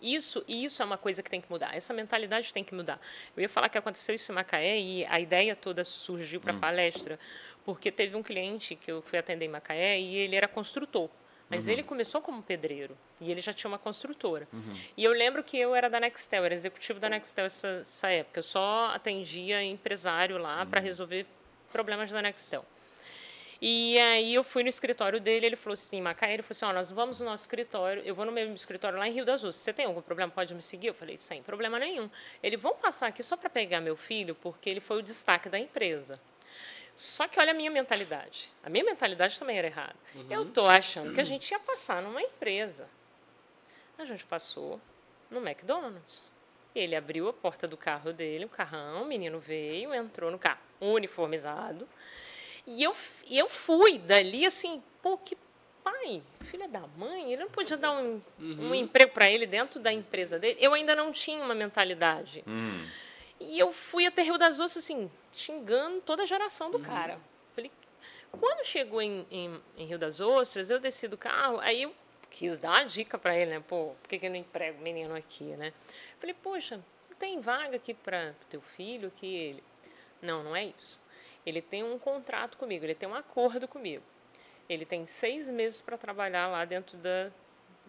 Isso, 0.00 0.44
isso 0.46 0.80
é 0.80 0.84
uma 0.84 0.96
coisa 0.96 1.20
que 1.22 1.28
tem 1.28 1.40
que 1.40 1.50
mudar. 1.50 1.76
Essa 1.76 1.92
mentalidade 1.92 2.54
tem 2.54 2.62
que 2.62 2.72
mudar. 2.72 3.00
Eu 3.36 3.42
ia 3.42 3.48
falar 3.48 3.68
que 3.68 3.76
aconteceu 3.76 4.14
isso 4.14 4.30
em 4.30 4.34
Macaé 4.36 4.78
e 4.78 5.04
a 5.06 5.18
ideia 5.18 5.56
toda 5.56 5.84
surgiu 5.84 6.40
para 6.40 6.52
a 6.52 6.56
hum. 6.56 6.60
palestra 6.60 7.18
porque 7.64 7.90
teve 7.90 8.16
um 8.16 8.22
cliente 8.22 8.76
que 8.76 8.90
eu 8.90 9.02
fui 9.02 9.18
atender 9.18 9.46
em 9.46 9.48
Macaé 9.48 9.98
e 9.98 10.14
ele 10.14 10.36
era 10.36 10.46
construtor. 10.46 11.10
Mas 11.50 11.64
uhum. 11.64 11.72
ele 11.72 11.82
começou 11.82 12.20
como 12.20 12.42
pedreiro 12.42 12.96
e 13.20 13.30
ele 13.30 13.40
já 13.40 13.52
tinha 13.52 13.70
uma 13.70 13.78
construtora. 13.78 14.46
Uhum. 14.52 14.78
E 14.96 15.02
eu 15.02 15.12
lembro 15.12 15.42
que 15.42 15.58
eu 15.58 15.74
era 15.74 15.88
da 15.88 15.98
Nextel, 15.98 16.44
era 16.44 16.54
executivo 16.54 17.00
da 17.00 17.08
Nextel 17.08 17.46
essa, 17.46 17.68
essa 17.80 18.08
época. 18.08 18.40
Eu 18.40 18.42
só 18.42 18.90
atendia 18.94 19.62
empresário 19.62 20.36
lá 20.36 20.60
uhum. 20.60 20.70
para 20.70 20.80
resolver 20.80 21.26
problemas 21.72 22.10
da 22.10 22.20
Nextel. 22.20 22.64
E 23.60 23.98
aí 23.98 24.34
eu 24.34 24.44
fui 24.44 24.62
no 24.62 24.68
escritório 24.68 25.20
dele, 25.20 25.46
ele 25.46 25.56
falou 25.56 25.74
assim, 25.74 26.00
Macaé, 26.00 26.34
ele 26.34 26.42
falou 26.42 26.56
assim, 26.56 26.64
ó, 26.64 26.72
nós 26.72 26.90
vamos 26.92 27.18
no 27.18 27.26
nosso 27.26 27.42
escritório, 27.42 28.02
eu 28.04 28.14
vou 28.14 28.24
no 28.24 28.30
mesmo 28.30 28.54
escritório 28.54 28.96
lá 28.96 29.08
em 29.08 29.12
Rio 29.12 29.24
das 29.24 29.42
Ostras, 29.42 29.56
você 29.56 29.72
tem 29.72 29.84
algum 29.84 30.00
problema, 30.00 30.30
pode 30.30 30.54
me 30.54 30.62
seguir? 30.62 30.88
Eu 30.88 30.94
falei, 30.94 31.18
sem 31.18 31.42
problema 31.42 31.76
nenhum. 31.78 32.08
Ele, 32.40 32.56
vão 32.56 32.76
passar 32.76 33.08
aqui 33.08 33.22
só 33.22 33.36
para 33.36 33.50
pegar 33.50 33.80
meu 33.80 33.96
filho, 33.96 34.36
porque 34.36 34.70
ele 34.70 34.80
foi 34.80 34.98
o 34.98 35.02
destaque 35.02 35.48
da 35.48 35.58
empresa. 35.58 36.20
Só 36.94 37.26
que 37.26 37.38
olha 37.38 37.50
a 37.50 37.54
minha 37.54 37.70
mentalidade. 37.70 38.50
A 38.62 38.68
minha 38.68 38.84
mentalidade 38.84 39.38
também 39.38 39.58
era 39.58 39.66
errada. 39.68 39.96
Uhum. 40.14 40.26
Eu 40.30 40.44
tô 40.46 40.66
achando 40.66 41.12
que 41.14 41.20
a 41.20 41.24
gente 41.24 41.50
ia 41.50 41.58
passar 41.58 42.02
numa 42.02 42.22
empresa. 42.22 42.88
A 43.96 44.04
gente 44.04 44.24
passou 44.24 44.80
no 45.30 45.38
McDonald's. 45.44 46.22
Ele 46.74 46.94
abriu 46.94 47.28
a 47.28 47.32
porta 47.32 47.66
do 47.66 47.76
carro 47.76 48.12
dele, 48.12 48.44
um 48.44 48.48
carrão, 48.48 49.02
o 49.02 49.06
menino 49.06 49.40
veio, 49.40 49.92
entrou 49.92 50.30
no 50.30 50.38
carro 50.38 50.60
uniformizado. 50.80 51.88
E 52.70 52.82
eu, 52.82 52.94
e 53.26 53.38
eu 53.38 53.48
fui 53.48 53.98
dali 53.98 54.44
assim, 54.44 54.82
pô, 55.02 55.16
que 55.16 55.34
pai, 55.82 56.22
filha 56.44 56.68
da 56.68 56.86
mãe, 56.98 57.32
ele 57.32 57.42
não 57.42 57.50
podia 57.50 57.78
dar 57.78 57.92
um, 57.92 58.20
uhum. 58.38 58.70
um 58.70 58.74
emprego 58.74 59.10
para 59.12 59.30
ele 59.30 59.46
dentro 59.46 59.80
da 59.80 59.90
empresa 59.90 60.38
dele. 60.38 60.58
Eu 60.60 60.74
ainda 60.74 60.94
não 60.94 61.10
tinha 61.10 61.42
uma 61.42 61.54
mentalidade. 61.54 62.44
Uhum. 62.46 62.86
E 63.40 63.58
eu 63.58 63.72
fui 63.72 64.04
até 64.04 64.20
Rio 64.20 64.36
das 64.36 64.60
Ostras, 64.60 64.84
assim, 64.84 65.10
xingando 65.32 66.02
toda 66.02 66.24
a 66.24 66.26
geração 66.26 66.70
do 66.70 66.76
uhum. 66.76 66.84
cara. 66.84 67.18
Falei, 67.54 67.70
quando 68.30 68.66
chegou 68.66 69.00
em, 69.00 69.26
em, 69.30 69.60
em, 69.78 69.86
Rio 69.86 69.98
das 69.98 70.20
Ostras, 70.20 70.68
eu 70.68 70.78
desci 70.78 71.08
do 71.08 71.16
carro, 71.16 71.58
aí 71.60 71.84
eu 71.84 71.94
quis 72.30 72.58
dar 72.58 72.70
uma 72.72 72.84
dica 72.84 73.16
para 73.16 73.34
ele, 73.34 73.52
né? 73.52 73.64
Pô, 73.66 73.94
por 74.02 74.08
que, 74.10 74.18
que 74.18 74.26
eu 74.26 74.30
não 74.30 74.36
emprego 74.36 74.82
menino 74.82 75.14
aqui, 75.14 75.44
né? 75.56 75.72
Falei, 76.20 76.34
poxa, 76.34 76.76
não 77.08 77.16
tem 77.16 77.40
vaga 77.40 77.76
aqui 77.76 77.94
para 77.94 78.34
o 78.42 78.44
teu 78.50 78.60
filho? 78.60 79.10
Que 79.16 79.26
ele. 79.26 79.64
Não, 80.20 80.44
não 80.44 80.54
é 80.54 80.66
isso. 80.66 81.00
Ele 81.44 81.62
tem 81.62 81.82
um 81.82 81.98
contrato 81.98 82.56
comigo, 82.56 82.84
ele 82.84 82.94
tem 82.94 83.08
um 83.08 83.14
acordo 83.14 83.66
comigo. 83.66 84.02
Ele 84.68 84.84
tem 84.84 85.06
seis 85.06 85.48
meses 85.48 85.80
para 85.80 85.96
trabalhar 85.96 86.48
lá 86.48 86.64
dentro 86.64 86.96
da, 86.98 87.30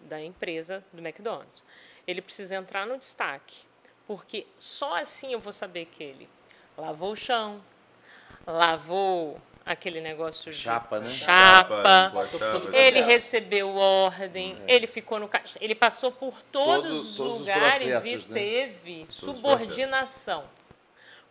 da 0.04 0.22
empresa 0.22 0.84
do 0.94 1.06
McDonald's. 1.06 1.64
Ele 2.08 2.22
precisa 2.22 2.56
entrar 2.56 2.88
no 2.88 2.98
destaque, 2.98 3.64
porque 4.08 4.48
só 4.58 4.96
assim 4.96 5.34
eu 5.34 5.40
vou 5.40 5.52
saber 5.52 5.86
que 5.86 6.04
ele 6.04 6.30
lavou 6.78 7.12
o 7.12 7.16
chão, 7.16 7.62
lavou 8.48 9.40
aquele 9.66 10.02
negócio 10.02 10.52
de 10.52 10.58
chapa, 10.58 11.00
né? 11.00 11.10
Chapa. 11.10 11.84
chapa 11.84 12.70
ele 12.74 13.02
recebeu 13.02 13.76
ordem, 13.76 14.58
é. 14.68 14.76
ele 14.76 14.88
ficou 14.88 15.20
no 15.20 15.30
ele 15.62 15.76
passou 15.76 16.12
por 16.12 16.42
todos, 16.44 17.16
todos 17.16 17.20
os 17.20 17.40
lugares 17.40 18.06
e 18.06 18.16
né? 18.16 18.24
teve 18.34 19.00
todos 19.06 19.16
subordinação. 19.16 20.44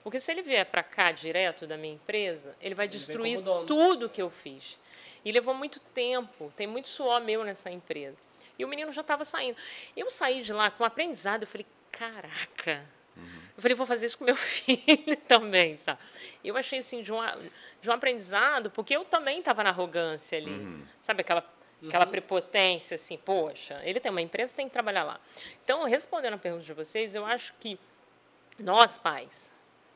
Porque 0.08 0.20
se 0.20 0.32
ele 0.32 0.40
vier 0.40 0.64
para 0.64 0.82
cá 0.82 1.12
direto 1.12 1.66
da 1.66 1.76
minha 1.76 1.92
empresa, 1.92 2.56
ele 2.62 2.74
vai 2.74 2.86
ele 2.86 2.92
destruir 2.92 3.42
tudo 3.66 4.08
que 4.08 4.22
eu 4.22 4.30
fiz. 4.30 4.78
E 5.22 5.30
levou 5.30 5.52
muito 5.52 5.78
tempo, 5.80 6.50
tem 6.56 6.66
muito 6.66 6.88
suor 6.88 7.20
meu 7.20 7.44
nessa 7.44 7.70
empresa. 7.70 8.16
E 8.58 8.64
o 8.64 8.68
menino 8.68 8.90
já 8.90 9.02
estava 9.02 9.22
saindo. 9.26 9.58
Eu 9.94 10.10
saí 10.10 10.40
de 10.40 10.50
lá 10.50 10.70
com 10.70 10.82
um 10.82 10.86
aprendizado, 10.86 11.42
eu 11.42 11.46
falei, 11.46 11.66
caraca. 11.92 12.86
Uhum. 13.14 13.42
Eu 13.54 13.60
falei, 13.60 13.74
vou 13.74 13.84
fazer 13.84 14.06
isso 14.06 14.16
com 14.16 14.24
meu 14.24 14.32
filho 14.40 15.14
também, 15.28 15.76
sabe? 15.76 16.00
Eu 16.42 16.56
achei 16.56 16.78
assim 16.78 17.02
de 17.02 17.12
um, 17.12 17.18
de 17.82 17.90
um 17.90 17.92
aprendizado, 17.92 18.70
porque 18.70 18.96
eu 18.96 19.04
também 19.04 19.40
estava 19.40 19.62
na 19.62 19.68
arrogância 19.68 20.38
ali. 20.38 20.50
Uhum. 20.50 20.86
Sabe 21.02 21.20
aquela 21.20 21.44
aquela 21.86 22.06
uhum. 22.06 22.10
prepotência 22.10 22.94
assim, 22.94 23.18
poxa, 23.18 23.78
ele 23.84 24.00
tem 24.00 24.10
uma 24.10 24.22
empresa, 24.22 24.54
tem 24.54 24.66
que 24.66 24.72
trabalhar 24.72 25.04
lá. 25.04 25.20
Então, 25.62 25.84
respondendo 25.84 26.32
a 26.32 26.38
pergunta 26.38 26.64
de 26.64 26.72
vocês, 26.72 27.14
eu 27.14 27.26
acho 27.26 27.52
que 27.60 27.78
nós 28.58 28.98
pais, 28.98 29.48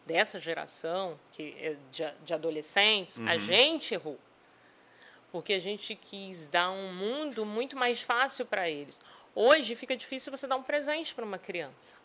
dessa 0.07 0.41
geração 0.41 1.19
que 1.33 1.55
é 1.59 1.77
de, 1.91 2.05
de 2.25 2.35
adolescentes, 2.35 3.19
uhum. 3.19 3.29
a 3.29 3.39
gente 3.39 3.95
errou. 3.95 4.19
Porque 5.31 5.55
a 5.55 5.61
gente 5.61 5.95
quis 5.95 6.49
dar 6.49 6.71
um 6.71 6.93
mundo 6.93 7.47
muito 7.47 7.77
mais 7.77 8.03
fácil 8.03 8.45
para 8.45 8.69
eles. 8.69 9.01
Hoje 9.35 9.75
fica 9.75 9.97
difícil 9.97 10.31
você 10.31 10.47
dar 10.47 10.57
um 10.57 10.63
presente 10.63 11.15
para 11.15 11.25
uma 11.25 11.39
criança. 11.39 12.02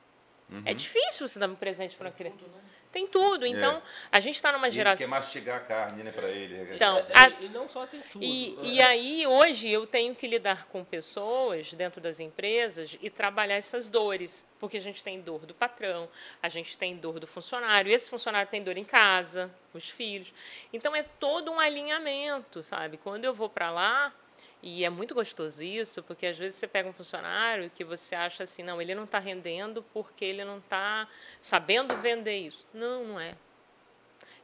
É 0.50 0.54
uhum. 0.54 0.64
É 0.66 0.74
difícil 0.74 1.28
você 1.28 1.40
dar 1.40 1.50
um 1.50 1.56
presente 1.56 1.96
para 1.96 2.08
uma 2.08 2.14
criança. 2.14 2.38
Tudo, 2.38 2.56
né? 2.56 2.62
Tem 2.92 3.06
tudo. 3.06 3.46
É. 3.46 3.50
Então, 3.50 3.78
é. 3.78 3.82
a 4.12 4.20
gente 4.20 4.36
está 4.36 4.52
numa 4.52 4.72
geração. 4.72 5.06
Ele 5.06 5.12
quer 5.12 5.20
mastigar 5.20 5.58
a 5.58 5.60
carne, 5.60 6.04
né, 6.04 6.12
para 6.12 6.30
ele. 6.30 6.74
Então, 6.74 7.04
a... 7.14 7.30
E 7.42 7.50
não 7.50 7.68
só 7.68 7.86
tem 7.86 8.02
tudo. 8.12 8.24
E, 8.24 8.58
e 8.62 8.82
aí, 8.82 9.28
hoje, 9.28 9.70
eu 9.70 9.86
tenho 9.86 10.16
que 10.16 10.26
lidar 10.26 10.68
com 10.68 10.84
pessoas 10.84 11.74
dentro 11.74 12.00
das 12.00 12.20
empresas 12.20 12.98
e 13.02 13.10
trabalhar 13.10 13.56
essas 13.56 13.90
dores. 13.90 14.46
Porque 14.60 14.78
a 14.78 14.82
gente 14.82 15.04
tem 15.04 15.22
dor 15.22 15.46
do 15.46 15.54
patrão, 15.54 16.10
a 16.42 16.50
gente 16.50 16.76
tem 16.78 16.96
dor 16.96 17.20
do 17.20 17.28
funcionário, 17.28 17.92
esse 17.92 18.10
funcionário 18.10 18.50
tem 18.50 18.64
dor 18.64 18.76
em 18.76 18.86
casa, 18.86 19.52
com 19.72 19.78
os 19.78 19.90
filhos. 19.90 20.34
Então, 20.74 20.96
é 20.96 21.04
todo 21.04 21.52
um 21.52 21.60
alinhamento, 21.60 22.64
sabe? 22.64 22.98
Quando 22.98 23.26
eu 23.26 23.34
vou 23.34 23.50
para 23.50 23.70
lá, 23.70 24.14
E 24.62 24.84
é 24.84 24.90
muito 24.90 25.14
gostoso 25.14 25.62
isso, 25.62 26.02
porque 26.04 26.26
às 26.26 26.38
vezes 26.38 26.58
você 26.58 26.68
pega 26.68 26.90
um 26.90 26.94
funcionário 26.94 27.70
que 27.70 27.84
você 27.84 28.16
acha 28.16 28.44
assim, 28.44 28.64
não, 28.64 28.82
ele 28.82 28.96
não 28.96 29.04
está 29.04 29.20
rendendo 29.20 29.84
porque 29.94 30.26
ele 30.26 30.44
não 30.44 30.58
está 30.58 31.08
sabendo 31.42 31.96
vender 31.98 32.38
isso. 32.38 32.68
Não, 32.74 33.04
não 33.04 33.20
é. 33.20 33.36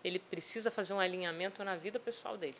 Ele 0.04 0.20
precisa 0.20 0.70
fazer 0.70 0.94
um 0.94 1.00
alinhamento 1.00 1.64
na 1.64 1.76
vida 1.76 2.00
pessoal 2.00 2.38
dele. 2.38 2.58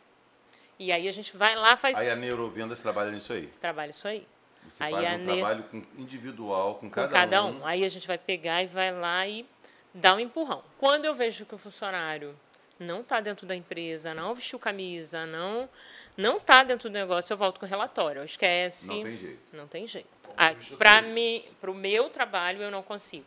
E 0.78 0.90
aí 0.90 1.06
a 1.06 1.12
gente 1.12 1.36
vai 1.36 1.54
lá 1.54 1.76
faz 1.76 1.96
Aí 1.96 2.10
a 2.10 2.16
neurovendas 2.16 2.80
trabalha 2.82 3.12
nisso 3.12 3.32
aí. 3.32 3.46
trabalha 3.60 3.90
isso 3.90 4.08
aí. 4.08 4.26
Você 4.68 4.82
Aí 4.82 4.92
faz 4.92 5.06
a 5.06 5.14
um 5.14 5.18
ne- 5.18 5.34
trabalho 5.36 5.62
com- 5.64 5.82
individual 5.98 6.74
com 6.74 6.80
com 6.88 6.90
cada, 6.90 7.12
cada, 7.12 7.44
um. 7.44 7.60
um. 7.60 7.66
Aí 7.66 7.84
a 7.84 7.88
gente 7.88 8.06
vai 8.08 8.18
pegar 8.18 8.62
e 8.62 8.66
vai 8.66 8.90
lá 8.92 9.26
e 9.28 9.46
dar 9.92 10.16
um 10.16 10.20
empurrão. 10.20 10.64
Quando 10.78 11.04
eu 11.04 11.14
vejo 11.14 11.44
que 11.44 11.54
o 11.54 11.58
funcionário 11.58 12.34
não 12.78 13.00
está 13.00 13.20
dentro 13.20 13.46
da 13.46 13.54
empresa, 13.54 14.12
não 14.14 14.34
vestiu 14.34 14.58
camisa, 14.58 15.24
não 15.26 15.68
não 16.16 16.36
está 16.36 16.62
dentro 16.62 16.88
do 16.88 16.92
negócio, 16.92 17.32
eu 17.32 17.36
volto 17.36 17.58
com 17.58 17.66
o 17.66 17.68
relatório. 17.68 18.22
Esquece. 18.24 18.86
Não 18.88 19.02
tem 19.02 19.16
jeito. 19.16 19.56
Não 19.56 19.66
tem 19.68 19.86
jeito. 19.86 20.08
Para 20.78 21.02
mim, 21.02 21.44
para 21.60 21.70
o 21.70 21.74
meu 21.74 22.08
trabalho, 22.10 22.62
eu 22.62 22.70
não 22.70 22.82
consigo. 22.82 23.26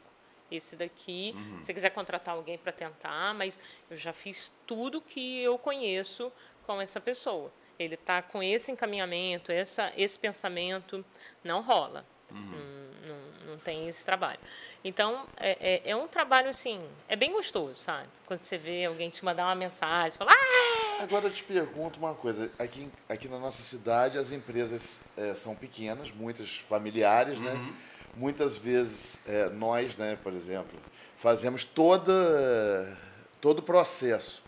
Esse 0.49 0.75
daqui, 0.77 1.33
Uhum. 1.35 1.61
se 1.61 1.73
quiser 1.73 1.89
contratar 1.89 2.33
alguém 2.35 2.57
para 2.57 2.71
tentar, 2.71 3.33
mas 3.33 3.59
eu 3.89 3.97
já 3.97 4.13
fiz 4.13 4.53
tudo 4.65 5.01
que 5.01 5.41
eu 5.41 5.57
conheço 5.57 6.31
com 6.65 6.79
essa 6.79 7.01
pessoa. 7.01 7.51
Ele 7.77 7.95
está 7.95 8.21
com 8.21 8.41
esse 8.41 8.71
encaminhamento, 8.71 9.51
essa, 9.51 9.91
esse 9.97 10.17
pensamento, 10.17 11.05
não 11.43 11.61
rola. 11.61 12.05
Uhum. 12.31 12.39
Não, 12.39 12.76
não, 13.57 13.63
tem 13.63 13.87
esse 13.87 14.05
trabalho. 14.05 14.39
Então, 14.83 15.25
é, 15.37 15.83
é, 15.85 15.91
é 15.91 15.95
um 15.95 16.07
trabalho, 16.07 16.49
assim, 16.49 16.81
é 17.07 17.15
bem 17.15 17.31
gostoso, 17.31 17.75
sabe? 17.75 18.07
Quando 18.25 18.43
você 18.43 18.57
vê 18.57 18.85
alguém 18.85 19.09
te 19.09 19.25
mandar 19.25 19.45
uma 19.45 19.55
mensagem, 19.55 20.17
falar, 20.17 20.33
ah, 20.33 21.03
Agora 21.03 21.27
eu 21.27 21.31
te 21.31 21.43
pergunto 21.43 21.99
uma 21.99 22.15
coisa. 22.15 22.51
Aqui, 22.57 22.89
aqui 23.07 23.27
na 23.27 23.37
nossa 23.37 23.61
cidade, 23.61 24.17
as 24.17 24.31
empresas 24.31 25.01
eh, 25.15 25.35
são 25.35 25.55
pequenas, 25.55 26.11
muitas 26.11 26.57
familiares, 26.57 27.39
né? 27.39 27.73
Muitas 28.15 28.57
vezes 28.57 29.21
eh, 29.27 29.49
nós, 29.49 29.95
né, 29.95 30.17
por 30.23 30.33
exemplo, 30.33 30.79
fazemos 31.15 31.63
toda, 31.63 32.97
todo 33.39 33.59
o 33.59 33.61
processo, 33.61 34.41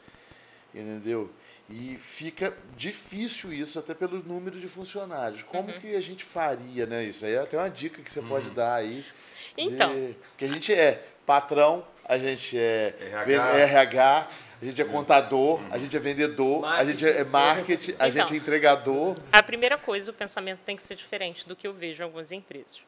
entendeu? 0.73 1.29
E 1.69 1.97
fica 1.97 2.55
difícil 2.75 3.53
isso, 3.53 3.77
até 3.77 3.93
pelo 3.93 4.23
número 4.23 4.59
de 4.59 4.67
funcionários. 4.67 5.43
Como 5.43 5.71
Uhum. 5.71 5.79
que 5.79 5.95
a 5.95 6.01
gente 6.01 6.23
faria, 6.23 6.87
né? 6.87 7.03
Isso 7.03 7.23
aí 7.25 7.33
é 7.33 7.39
até 7.39 7.57
uma 7.57 7.69
dica 7.69 8.01
que 8.01 8.11
você 8.11 8.21
pode 8.21 8.49
dar 8.51 8.75
aí. 8.75 9.05
Então. 9.57 9.93
de- 9.93 10.13
Porque 10.29 10.45
a 10.45 10.47
gente 10.47 10.73
é 10.73 11.03
patrão, 11.27 11.85
a 12.05 12.17
gente 12.17 12.57
é 12.57 12.95
RH. 12.99 13.57
RH, 13.59 14.27
a 14.61 14.65
gente 14.65 14.81
é 14.81 14.85
contador, 14.85 15.61
a 15.69 15.77
gente 15.77 15.95
é 15.95 15.99
vendedor, 15.99 16.65
a 16.65 16.83
gente 16.83 17.05
é 17.07 17.23
marketing, 17.23 17.91
a 17.91 18.07
Então. 18.07 18.11
gente 18.11 18.33
é 18.33 18.37
entregador. 18.37 19.15
A 19.31 19.43
primeira 19.43 19.77
coisa, 19.77 20.09
o 20.09 20.13
pensamento 20.13 20.61
tem 20.65 20.75
que 20.75 20.81
ser 20.81 20.95
diferente 20.95 21.47
do 21.47 21.55
que 21.55 21.67
eu 21.67 21.73
vejo 21.73 22.01
em 22.01 22.05
algumas 22.05 22.31
empresas. 22.31 22.81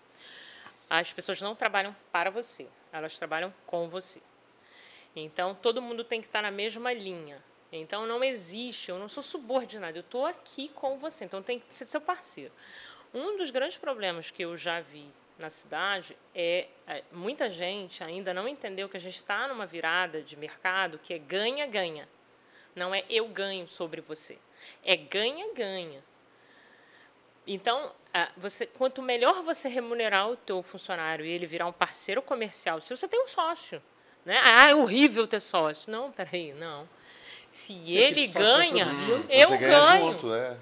As 0.90 1.14
pessoas 1.14 1.40
não 1.40 1.54
trabalham 1.56 1.96
para 2.12 2.32
você, 2.32 2.66
elas 2.92 3.16
trabalham 3.18 3.54
com 3.68 3.90
você. 3.90 4.20
Então, 5.16 5.54
todo 5.54 5.82
mundo 5.82 6.04
tem 6.04 6.20
que 6.20 6.28
estar 6.28 6.42
na 6.42 6.52
mesma 6.52 6.92
linha. 6.94 7.38
Então, 7.72 8.06
não 8.06 8.24
existe, 8.24 8.90
eu 8.90 9.00
não 9.00 9.08
sou 9.08 9.24
subordinado, 9.24 9.98
eu 9.98 10.02
estou 10.02 10.26
aqui 10.26 10.70
com 10.70 10.98
você, 10.98 11.24
então 11.26 11.42
tem 11.42 11.60
que 11.60 11.74
ser 11.74 11.86
seu 11.86 12.02
parceiro. 12.02 12.52
Um 13.14 13.38
dos 13.38 13.50
grandes 13.50 13.78
problemas 13.78 14.30
que 14.30 14.44
eu 14.44 14.58
já 14.58 14.82
vi 14.82 15.08
na 15.40 15.50
cidade 15.50 16.18
é 16.36 16.68
é, 16.92 17.04
muita 17.10 17.50
gente 17.50 18.04
ainda 18.04 18.34
não 18.34 18.48
entendeu 18.50 18.90
que 18.90 18.98
a 18.98 19.00
gente 19.00 19.16
está 19.16 19.48
numa 19.48 19.66
virada 19.66 20.22
de 20.22 20.36
mercado 20.36 21.00
que 21.00 21.14
é 21.14 21.18
ganha-ganha. 21.18 22.08
Não 22.76 22.94
é 22.94 23.06
eu 23.10 23.28
ganho 23.30 23.66
sobre 23.68 24.02
você. 24.02 24.38
É 24.84 24.98
ganha-ganha. 24.98 26.04
Então, 27.48 27.94
você, 28.36 28.66
quanto 28.66 29.02
melhor 29.02 29.42
você 29.42 29.70
remunerar 29.70 30.30
o 30.30 30.36
teu 30.36 30.62
funcionário 30.62 31.26
e 31.26 31.30
ele 31.30 31.46
virar 31.46 31.66
um 31.66 31.72
parceiro 31.72 32.22
comercial, 32.22 32.82
se 32.82 32.96
você 32.96 33.08
tem 33.08 33.24
um 33.24 33.28
sócio, 33.28 33.82
né? 34.26 34.38
Ah, 34.44 34.70
é 34.70 34.76
horrível 34.76 35.26
ter 35.26 35.40
sócio. 35.40 35.90
Não, 35.90 36.12
peraí, 36.12 36.54
não. 36.54 36.88
Se 37.52 37.74
ele 37.74 38.24
aquele 38.26 38.28
sócio 38.28 38.42
ganha, 38.42 38.88
eu 39.30 39.58
ganho. 39.58 40.06
junto, 40.12 40.28
né? 40.28 40.58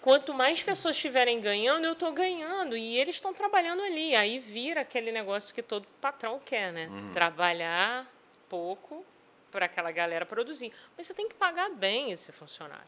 Quanto 0.00 0.32
mais 0.32 0.62
pessoas 0.62 0.94
estiverem 0.94 1.40
ganhando, 1.40 1.84
eu 1.84 1.92
estou 1.92 2.12
ganhando. 2.12 2.76
E 2.76 2.96
eles 2.96 3.16
estão 3.16 3.34
trabalhando 3.34 3.82
ali. 3.82 4.14
Aí 4.14 4.38
vira 4.38 4.82
aquele 4.82 5.10
negócio 5.10 5.52
que 5.52 5.62
todo 5.62 5.86
patrão 6.00 6.40
quer, 6.44 6.72
né? 6.72 6.88
Trabalhar 7.12 8.06
pouco 8.48 9.04
para 9.50 9.66
aquela 9.66 9.90
galera 9.90 10.24
produzir. 10.24 10.72
Mas 10.96 11.08
você 11.08 11.14
tem 11.14 11.28
que 11.28 11.34
pagar 11.34 11.70
bem 11.70 12.12
esse 12.12 12.30
funcionário. 12.30 12.86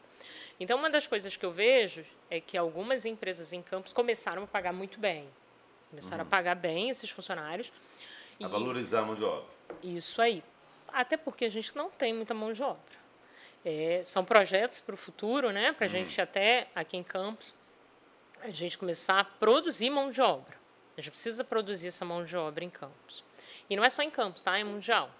Então, 0.59 0.77
uma 0.77 0.89
das 0.89 1.07
coisas 1.07 1.35
que 1.35 1.45
eu 1.45 1.51
vejo 1.51 2.05
é 2.29 2.39
que 2.39 2.57
algumas 2.57 3.05
empresas 3.05 3.51
em 3.51 3.61
campos 3.61 3.91
começaram 3.91 4.43
a 4.43 4.47
pagar 4.47 4.71
muito 4.71 4.97
bem. 4.97 5.27
Começaram 5.89 6.21
a 6.23 6.25
pagar 6.25 6.55
bem 6.55 6.89
esses 6.89 7.09
funcionários. 7.09 7.69
A 8.41 8.45
E- 8.45 8.47
valorizar 8.47 8.99
a 8.99 9.03
mão 9.03 9.15
de 9.15 9.23
obra. 9.25 9.45
isso 9.83 10.21
aí. 10.21 10.41
Até 10.87 11.17
porque 11.17 11.43
a 11.45 11.49
gente 11.49 11.75
não 11.75 11.89
tem 11.89 12.13
muita 12.13 12.33
mão 12.33 12.53
de 12.53 12.63
obra. 12.63 12.98
É, 13.65 14.01
são 14.05 14.23
projetos 14.23 14.79
para 14.79 14.95
o 14.95 14.97
futuro, 14.97 15.51
né? 15.51 15.71
Para 15.73 15.85
a 15.85 15.89
gente 15.89 16.19
até 16.21 16.67
aqui 16.73 16.95
em 16.97 17.03
Campos, 17.03 17.53
a 18.41 18.49
gente 18.49 18.77
começar 18.77 19.19
a 19.19 19.23
produzir 19.23 19.89
mão 19.89 20.11
de 20.11 20.21
obra. 20.21 20.57
A 20.97 21.01
gente 21.01 21.11
precisa 21.11 21.43
produzir 21.43 21.87
essa 21.87 22.05
mão 22.05 22.25
de 22.25 22.35
obra 22.35 22.63
em 22.63 22.69
Campos. 22.69 23.23
E 23.69 23.75
não 23.75 23.83
é 23.83 23.89
só 23.89 24.01
em 24.01 24.09
Campos, 24.09 24.41
tá? 24.41 24.57
É 24.57 24.63
mundial. 24.63 25.11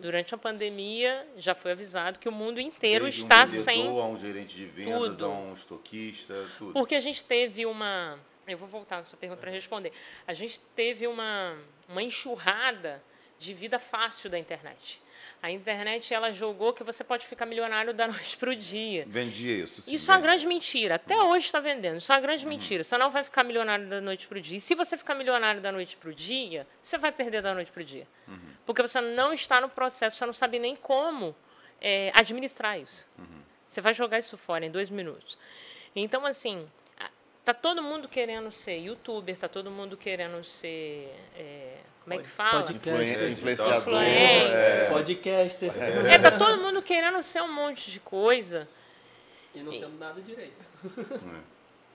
Durante 0.00 0.34
a 0.34 0.38
pandemia, 0.38 1.26
já 1.36 1.54
foi 1.54 1.72
avisado 1.72 2.18
que 2.18 2.28
o 2.28 2.32
mundo 2.32 2.58
inteiro 2.58 3.04
Desde 3.04 3.22
está 3.22 3.44
um 3.44 3.48
sem 3.48 3.86
a 3.86 4.04
um 4.04 4.16
gerente 4.16 4.56
de 4.56 4.64
vendas, 4.64 5.18
tudo. 5.18 5.26
a 5.26 5.28
um 5.28 5.52
estoquista, 5.52 6.46
tudo. 6.56 6.72
porque 6.72 6.94
a 6.94 7.00
gente 7.00 7.22
teve 7.24 7.66
uma. 7.66 8.18
Eu 8.46 8.56
vou 8.56 8.66
voltar 8.66 8.96
na 8.96 9.04
sua 9.04 9.18
pergunta 9.18 9.40
para 9.40 9.50
responder. 9.50 9.92
A 10.26 10.32
gente 10.32 10.58
teve 10.74 11.06
uma, 11.06 11.58
uma 11.86 12.02
enxurrada 12.02 13.02
de 13.38 13.54
vida 13.54 13.78
fácil 13.78 14.28
da 14.28 14.38
internet. 14.38 15.00
A 15.40 15.50
internet 15.50 16.12
ela 16.12 16.32
jogou 16.32 16.72
que 16.72 16.82
você 16.82 17.04
pode 17.04 17.26
ficar 17.26 17.46
milionário 17.46 17.94
da 17.94 18.06
noite 18.08 18.36
para 18.36 18.50
o 18.50 18.56
dia. 18.56 19.04
Vendia 19.06 19.64
isso. 19.64 19.82
sim, 19.82 19.92
Isso 19.92 20.10
é 20.10 20.14
uma 20.14 20.20
grande 20.20 20.46
mentira. 20.46 20.96
Até 20.96 21.16
hoje 21.16 21.46
está 21.46 21.60
vendendo. 21.60 21.98
Isso 21.98 22.10
é 22.10 22.14
uma 22.16 22.20
grande 22.20 22.44
mentira. 22.46 22.82
Você 22.82 22.98
não 22.98 23.10
vai 23.10 23.22
ficar 23.22 23.44
milionário 23.44 23.86
da 23.88 24.00
noite 24.00 24.26
para 24.26 24.38
o 24.38 24.40
dia. 24.40 24.56
E 24.56 24.60
se 24.60 24.74
você 24.74 24.96
ficar 24.96 25.14
milionário 25.14 25.60
da 25.60 25.70
noite 25.70 25.96
para 25.96 26.10
o 26.10 26.14
dia, 26.14 26.66
você 26.82 26.98
vai 26.98 27.12
perder 27.12 27.42
da 27.42 27.54
noite 27.54 27.70
para 27.70 27.80
o 27.82 27.84
dia. 27.84 28.06
Porque 28.66 28.82
você 28.82 29.00
não 29.00 29.32
está 29.32 29.60
no 29.60 29.68
processo, 29.68 30.16
você 30.16 30.26
não 30.26 30.32
sabe 30.32 30.58
nem 30.58 30.74
como 30.74 31.34
é, 31.80 32.10
administrar 32.14 32.78
isso. 32.78 33.08
Você 33.66 33.80
vai 33.80 33.94
jogar 33.94 34.18
isso 34.18 34.36
fora 34.36 34.66
em 34.66 34.70
dois 34.70 34.90
minutos. 34.90 35.38
Então, 35.94 36.24
assim, 36.26 36.68
tá 37.44 37.54
todo 37.54 37.82
mundo 37.82 38.08
querendo 38.08 38.50
ser 38.50 38.78
youtuber, 38.78 39.36
tá 39.36 39.48
todo 39.48 39.70
mundo 39.70 39.96
querendo 39.96 40.42
ser. 40.44 41.14
é, 41.36 41.78
como 42.08 42.20
é 42.20 42.22
que 42.22 42.28
fala? 42.28 42.70
É, 42.70 43.30
influenciador. 43.30 43.76
influencer. 43.76 44.50
é. 44.52 44.90
Podcaster. 44.90 45.72
É, 46.10 46.18
tá 46.18 46.30
todo 46.30 46.62
mundo 46.62 46.80
querendo 46.80 47.22
ser 47.22 47.42
um 47.42 47.52
monte 47.52 47.90
de 47.90 48.00
coisa. 48.00 48.66
E 49.54 49.60
não 49.60 49.72
sendo 49.72 49.98
nada 49.98 50.20
direito. 50.20 50.64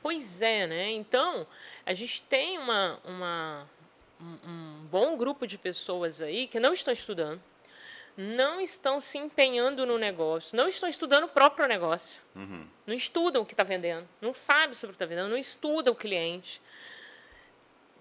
Pois 0.02 0.42
é, 0.42 0.68
né? 0.68 0.92
Então, 0.92 1.48
a 1.86 1.94
gente 1.94 2.26
tem 2.26 2.60
uma, 2.60 3.00
uma, 3.06 3.66
um, 4.20 4.86
bom 4.92 5.16
grupo 5.16 5.48
de 5.48 5.58
pessoas 5.58 6.22
aí 6.22 6.46
que 6.46 6.60
não 6.60 6.74
estão 6.74 6.94
estudando, 6.94 7.42
não 8.18 8.60
estão 8.60 9.00
se 9.00 9.18
empenhando 9.18 9.86
no 9.86 9.98
negócio, 9.98 10.58
não 10.58 10.68
estão 10.68 10.90
estudando 10.90 11.24
o 11.24 11.30
próprio 11.30 11.68
negócio, 11.70 12.20
não 12.86 12.94
estudam 12.94 13.44
o 13.44 13.46
que 13.46 13.54
está 13.54 13.64
vendendo, 13.64 14.06
não 14.20 14.34
sabe 14.34 14.76
sobre 14.76 14.94
o 14.94 14.98
que 14.98 15.04
está 15.04 15.06
vendendo, 15.06 15.30
não 15.30 15.38
estuda 15.38 15.90
o 15.90 15.96
cliente, 15.96 16.62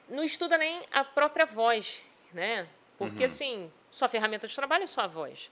não 0.08 0.22
estuda 0.22 0.58
nem 0.58 0.82
a 0.90 1.04
própria 1.04 1.46
voz, 1.46 2.02
né? 2.32 2.68
Porque, 2.98 3.24
assim, 3.24 3.72
sua 3.90 4.08
ferramenta 4.08 4.46
de 4.46 4.54
trabalho 4.54 4.84
é 4.84 4.86
sua 4.86 5.06
voz. 5.06 5.50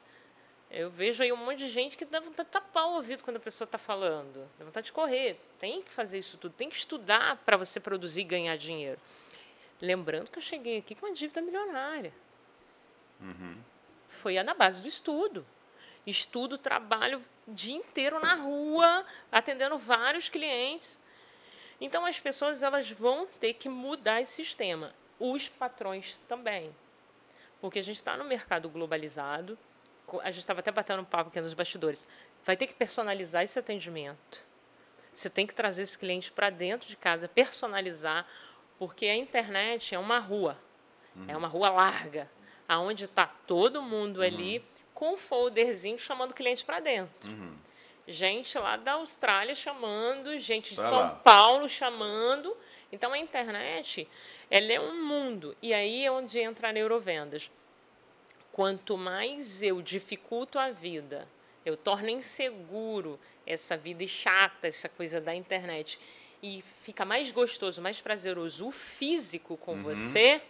Eu 0.70 0.88
vejo 0.88 1.20
aí 1.20 1.32
um 1.32 1.36
monte 1.36 1.58
de 1.58 1.68
gente 1.68 1.96
que 1.96 2.04
dá 2.04 2.20
vontade 2.20 2.48
de 2.48 2.52
tapar 2.52 2.86
o 2.86 2.94
ouvido 2.94 3.24
quando 3.24 3.38
a 3.38 3.40
pessoa 3.40 3.66
está 3.66 3.76
falando. 3.76 4.48
Dá 4.56 4.64
vontade 4.64 4.86
de 4.86 4.92
correr. 4.92 5.40
Tem 5.58 5.82
que 5.82 5.90
fazer 5.90 6.18
isso 6.20 6.38
tudo. 6.38 6.52
Tem 6.52 6.70
que 6.70 6.76
estudar 6.76 7.36
para 7.38 7.56
você 7.56 7.80
produzir 7.80 8.20
e 8.20 8.24
ganhar 8.24 8.56
dinheiro. 8.56 9.00
Lembrando 9.80 10.30
que 10.30 10.38
eu 10.38 10.42
cheguei 10.42 10.78
aqui 10.78 10.94
com 10.94 11.06
uma 11.06 11.14
dívida 11.14 11.40
milionária. 11.40 12.12
Foi 14.08 14.40
na 14.44 14.54
base 14.54 14.80
do 14.80 14.86
estudo. 14.86 15.44
Estudo, 16.06 16.56
trabalho 16.56 17.20
o 17.48 17.52
dia 17.52 17.74
inteiro 17.74 18.20
na 18.20 18.34
rua, 18.34 19.04
atendendo 19.32 19.76
vários 19.76 20.28
clientes. 20.28 20.99
Então, 21.80 22.04
as 22.04 22.20
pessoas 22.20 22.62
elas 22.62 22.90
vão 22.90 23.26
ter 23.40 23.54
que 23.54 23.68
mudar 23.68 24.20
esse 24.20 24.34
sistema. 24.34 24.92
Os 25.18 25.48
patrões 25.48 26.18
também. 26.28 26.74
Porque 27.60 27.78
a 27.78 27.82
gente 27.82 27.96
está 27.96 28.16
no 28.16 28.24
mercado 28.24 28.68
globalizado. 28.68 29.58
A 30.22 30.30
gente 30.30 30.40
estava 30.40 30.60
até 30.60 30.70
batendo 30.70 31.02
um 31.02 31.04
papo 31.04 31.30
aqui 31.30 31.40
nos 31.40 31.54
bastidores. 31.54 32.06
Vai 32.44 32.56
ter 32.56 32.66
que 32.66 32.74
personalizar 32.74 33.44
esse 33.44 33.58
atendimento. 33.58 34.44
Você 35.14 35.28
tem 35.28 35.46
que 35.46 35.54
trazer 35.54 35.82
esse 35.82 35.98
cliente 35.98 36.30
para 36.30 36.50
dentro 36.50 36.88
de 36.88 36.96
casa, 36.96 37.28
personalizar, 37.28 38.26
porque 38.78 39.06
a 39.06 39.16
internet 39.16 39.94
é 39.94 39.98
uma 39.98 40.18
rua. 40.18 40.56
É 41.28 41.36
uma 41.36 41.48
rua 41.48 41.68
larga, 41.70 42.30
aonde 42.68 43.04
está 43.04 43.26
todo 43.26 43.82
mundo 43.82 44.22
ali 44.22 44.64
com 44.94 45.14
um 45.14 45.16
folderzinho 45.18 45.98
chamando 45.98 46.30
o 46.30 46.34
cliente 46.34 46.64
para 46.64 46.80
dentro. 46.80 47.28
Gente 48.10 48.58
lá 48.58 48.76
da 48.76 48.92
Austrália 48.92 49.54
chamando, 49.54 50.38
gente 50.38 50.70
de 50.70 50.76
Pra 50.76 50.88
São 50.88 50.98
lá. 50.98 51.20
Paulo 51.24 51.68
chamando. 51.68 52.56
Então 52.92 53.12
a 53.12 53.18
internet, 53.18 54.08
ela 54.50 54.72
é 54.72 54.80
um 54.80 55.04
mundo. 55.04 55.56
E 55.62 55.72
aí 55.72 56.04
é 56.04 56.10
onde 56.10 56.38
entra 56.38 56.68
a 56.68 56.72
neurovendas. 56.72 57.50
Quanto 58.52 58.96
mais 58.96 59.62
eu 59.62 59.80
dificulto 59.80 60.58
a 60.58 60.70
vida, 60.70 61.26
eu 61.64 61.76
torno 61.76 62.08
inseguro 62.08 63.18
essa 63.46 63.76
vida 63.76 64.06
chata, 64.06 64.68
essa 64.68 64.88
coisa 64.88 65.20
da 65.20 65.34
internet, 65.34 65.98
e 66.42 66.64
fica 66.82 67.04
mais 67.04 67.30
gostoso, 67.30 67.82
mais 67.82 68.00
prazeroso 68.00 68.68
o 68.68 68.70
físico 68.70 69.58
com 69.58 69.72
Uhum. 69.74 69.82
você, 69.82 70.40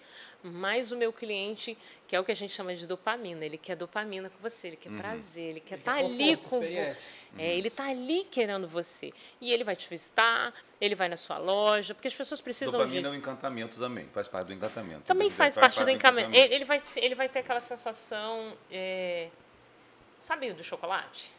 mais 0.41 0.93
o 0.93 0.97
meu 0.97 1.13
cliente, 1.13 1.77
que 2.07 2.15
é 2.15 2.21
o 2.21 2.25
que 2.25 2.31
a 2.31 2.35
gente 2.37 2.55
chama 2.55 2.73
de 2.77 2.87
dopamina, 2.87 3.45
ele 3.45 3.59
quer 3.59 3.75
dopamina 3.75 4.31
com 4.31 4.39
você, 4.41 4.69
ele 4.69 4.77
quer 4.77 4.93
prazer, 4.93 5.51
ele 5.51 5.59
quer 5.61 5.79
estar 5.79 5.97
quer 5.97 6.05
ali 6.05 6.37
com 6.37 6.49
você. 6.49 6.57
experiência. 6.65 7.11
É, 7.37 7.57
ele 7.59 7.67
está 7.67 7.89
ali 7.89 8.25
querendo 8.31 8.69
você. 8.69 9.13
E 9.41 9.53
ele 9.53 9.65
vai 9.65 9.75
te 9.75 9.89
visitar, 9.89 10.55
ele 10.81 10.95
vai 10.95 11.09
na 11.09 11.17
sua 11.17 11.39
loja, 11.39 11.93
porque 11.93 12.07
as 12.07 12.15
pessoas 12.15 12.41
precisam 12.41 12.79
Dopamina 12.79 13.01
de. 13.03 13.07
é 13.09 13.11
um 13.11 13.15
encantamento 13.17 13.77
também, 13.77 14.07
faz 14.13 14.29
parte 14.29 14.47
do 14.47 14.53
encantamento. 14.53 15.03
Também 15.03 15.27
Entendeu? 15.27 15.37
faz 15.45 15.57
parte 15.57 15.83
do 15.83 15.91
encaminhamento. 15.91 16.39
Ele, 16.39 16.55
ele 16.55 16.65
vai, 16.65 16.81
ele 16.97 17.15
vai 17.17 17.29
ter 17.29 17.41
aquela 17.41 17.61
sensação. 17.61 18.57
é, 18.71 19.29
Sabe 20.21 20.53
do 20.53 20.63
chocolate? 20.63 21.33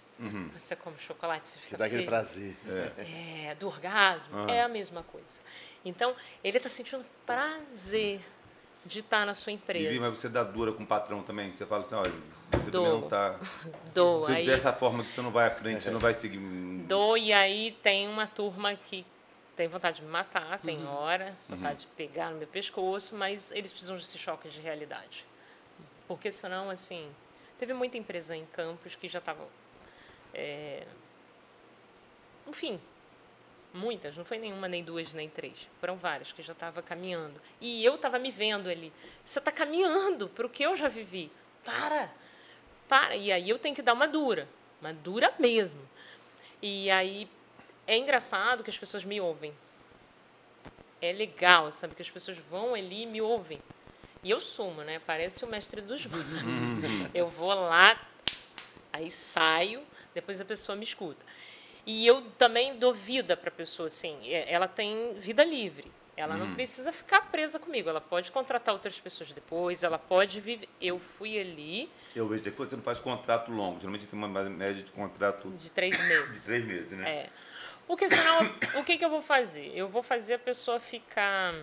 Você 0.53 0.75
come 0.75 0.97
chocolate, 0.99 1.47
você 1.47 1.55
Que 1.57 1.63
fica 1.65 1.77
dá 1.77 1.85
aquele 1.85 2.03
prazer. 2.05 2.55
É, 2.97 3.55
do 3.55 3.67
orgasmo. 3.67 4.37
Aham. 4.37 4.51
É 4.51 4.61
a 4.61 4.67
mesma 4.67 5.01
coisa. 5.03 5.41
Então, 5.83 6.15
ele 6.43 6.57
está 6.57 6.69
sentindo 6.69 7.03
prazer 7.25 8.21
de 8.85 8.99
estar 8.99 9.25
na 9.25 9.33
sua 9.33 9.51
E, 9.51 9.55
empresa. 9.55 9.99
mas 9.99 10.13
você 10.19 10.29
dá 10.29 10.43
dura 10.43 10.73
com 10.73 10.83
o 10.83 10.85
patrão 10.87 11.23
também. 11.23 11.51
Você 11.51 11.65
fala 11.65 11.81
assim, 11.81 11.95
olha, 11.95 12.13
você 12.51 12.69
Dou. 12.69 12.83
também 12.85 13.01
não 13.01 13.07
tá. 13.07 13.39
Dou, 13.95 14.23
Se 14.25 14.31
aí, 14.31 14.45
dessa 14.45 14.71
forma 14.71 15.03
que 15.03 15.09
você 15.09 15.21
não 15.21 15.31
vai 15.31 15.47
à 15.47 15.51
frente, 15.51 15.83
você 15.83 15.89
não 15.91 15.99
vai 15.99 16.13
seguir. 16.13 16.37
dou, 16.87 17.17
e 17.17 17.33
aí 17.33 17.77
tem 17.81 18.07
uma 18.07 18.27
turma 18.27 18.75
que 18.75 19.03
tem 19.55 19.67
vontade 19.67 19.97
de 19.97 20.03
me 20.03 20.09
matar, 20.11 20.59
tem 20.59 20.85
hora, 20.87 21.35
vontade 21.49 21.81
de 21.81 21.87
pegar 21.87 22.29
no 22.31 22.37
meu 22.37 22.47
pescoço, 22.47 23.15
mas 23.15 23.51
eles 23.51 23.71
precisam 23.71 23.97
desse 23.97 24.17
choque 24.19 24.49
de 24.49 24.59
realidade. 24.61 25.25
Porque 26.07 26.31
senão, 26.31 26.69
assim, 26.69 27.09
teve 27.61 27.75
muita 27.75 27.95
empresa 27.95 28.35
em 28.35 28.43
campos 28.47 28.95
que 28.95 29.07
já 29.07 29.19
estavam. 29.19 29.47
é, 30.33 30.83
enfim, 32.47 32.81
muitas, 33.71 34.17
não 34.17 34.25
foi 34.25 34.39
nenhuma, 34.39 34.67
nem 34.67 34.83
duas, 34.83 35.13
nem 35.13 35.29
três. 35.29 35.69
Foram 35.79 35.95
várias 35.95 36.31
que 36.31 36.41
já 36.41 36.53
estavam 36.53 36.81
caminhando. 36.81 37.39
E 37.61 37.85
eu 37.85 37.93
estava 37.93 38.17
me 38.17 38.31
vendo 38.31 38.67
ali. 38.67 38.91
Você 39.23 39.37
está 39.37 39.51
caminhando 39.51 40.27
para 40.27 40.47
o 40.47 40.49
que 40.49 40.63
eu 40.63 40.75
já 40.75 40.87
vivi. 40.87 41.31
Para! 41.63 42.11
Para! 42.89 43.15
E 43.15 43.31
aí 43.31 43.47
eu 43.47 43.59
tenho 43.59 43.75
que 43.75 43.83
dar 43.83 43.93
uma 43.93 44.07
dura. 44.07 44.49
Uma 44.81 44.91
dura 44.91 45.31
mesmo. 45.37 45.87
E 46.63 46.89
aí 46.89 47.29
é 47.85 47.95
engraçado 47.95 48.63
que 48.63 48.71
as 48.71 48.77
pessoas 48.77 49.05
me 49.05 49.21
ouvem. 49.21 49.53
É 50.99 51.11
legal, 51.11 51.71
sabe? 51.71 51.93
Que 51.93 52.01
as 52.01 52.09
pessoas 52.09 52.39
vão 52.39 52.73
ali 52.73 53.03
e 53.03 53.05
me 53.05 53.21
ouvem. 53.21 53.61
E 54.23 54.29
eu 54.29 54.39
sumo, 54.39 54.83
né? 54.83 54.99
Parece 55.05 55.43
o 55.43 55.47
mestre 55.47 55.81
dos 55.81 56.05
magos. 56.07 56.25
eu 57.13 57.27
vou 57.27 57.53
lá, 57.53 57.99
aí 58.93 59.09
saio, 59.09 59.81
depois 60.13 60.39
a 60.39 60.45
pessoa 60.45 60.75
me 60.75 60.83
escuta. 60.83 61.25
E 61.85 62.05
eu 62.05 62.21
também 62.37 62.77
dou 62.77 62.93
vida 62.93 63.35
para 63.35 63.49
a 63.49 63.51
pessoa, 63.51 63.87
assim. 63.87 64.17
Ela 64.29 64.67
tem 64.67 65.15
vida 65.15 65.43
livre. 65.43 65.91
Ela 66.15 66.37
não 66.37 66.53
precisa 66.53 66.91
ficar 66.91 67.31
presa 67.31 67.57
comigo. 67.57 67.89
Ela 67.89 68.01
pode 68.01 68.31
contratar 68.31 68.75
outras 68.75 68.99
pessoas 68.99 69.31
depois. 69.31 69.81
Ela 69.81 69.97
pode 69.97 70.39
viver. 70.39 70.69
Eu 70.79 70.99
fui 70.99 71.39
ali 71.39 71.89
Eu 72.15 72.27
vejo 72.27 72.43
que 72.43 72.51
você 72.51 72.75
não 72.75 72.83
faz 72.83 72.99
contrato 72.99 73.51
longo. 73.51 73.79
Geralmente 73.79 74.05
tem 74.05 74.19
uma 74.19 74.27
média 74.27 74.83
de 74.83 74.91
contrato 74.91 75.49
de 75.49 75.71
três 75.71 75.97
de 75.97 76.03
meses. 76.03 76.43
três 76.43 76.63
meses, 76.65 76.91
né? 76.91 77.09
É. 77.09 77.29
Porque 77.87 78.07
senão, 78.07 78.39
o 78.75 78.83
que, 78.83 78.97
que 78.97 79.03
eu 79.03 79.09
vou 79.09 79.23
fazer? 79.23 79.71
Eu 79.73 79.89
vou 79.89 80.03
fazer 80.03 80.35
a 80.35 80.39
pessoa 80.39 80.79
ficar 80.79 81.55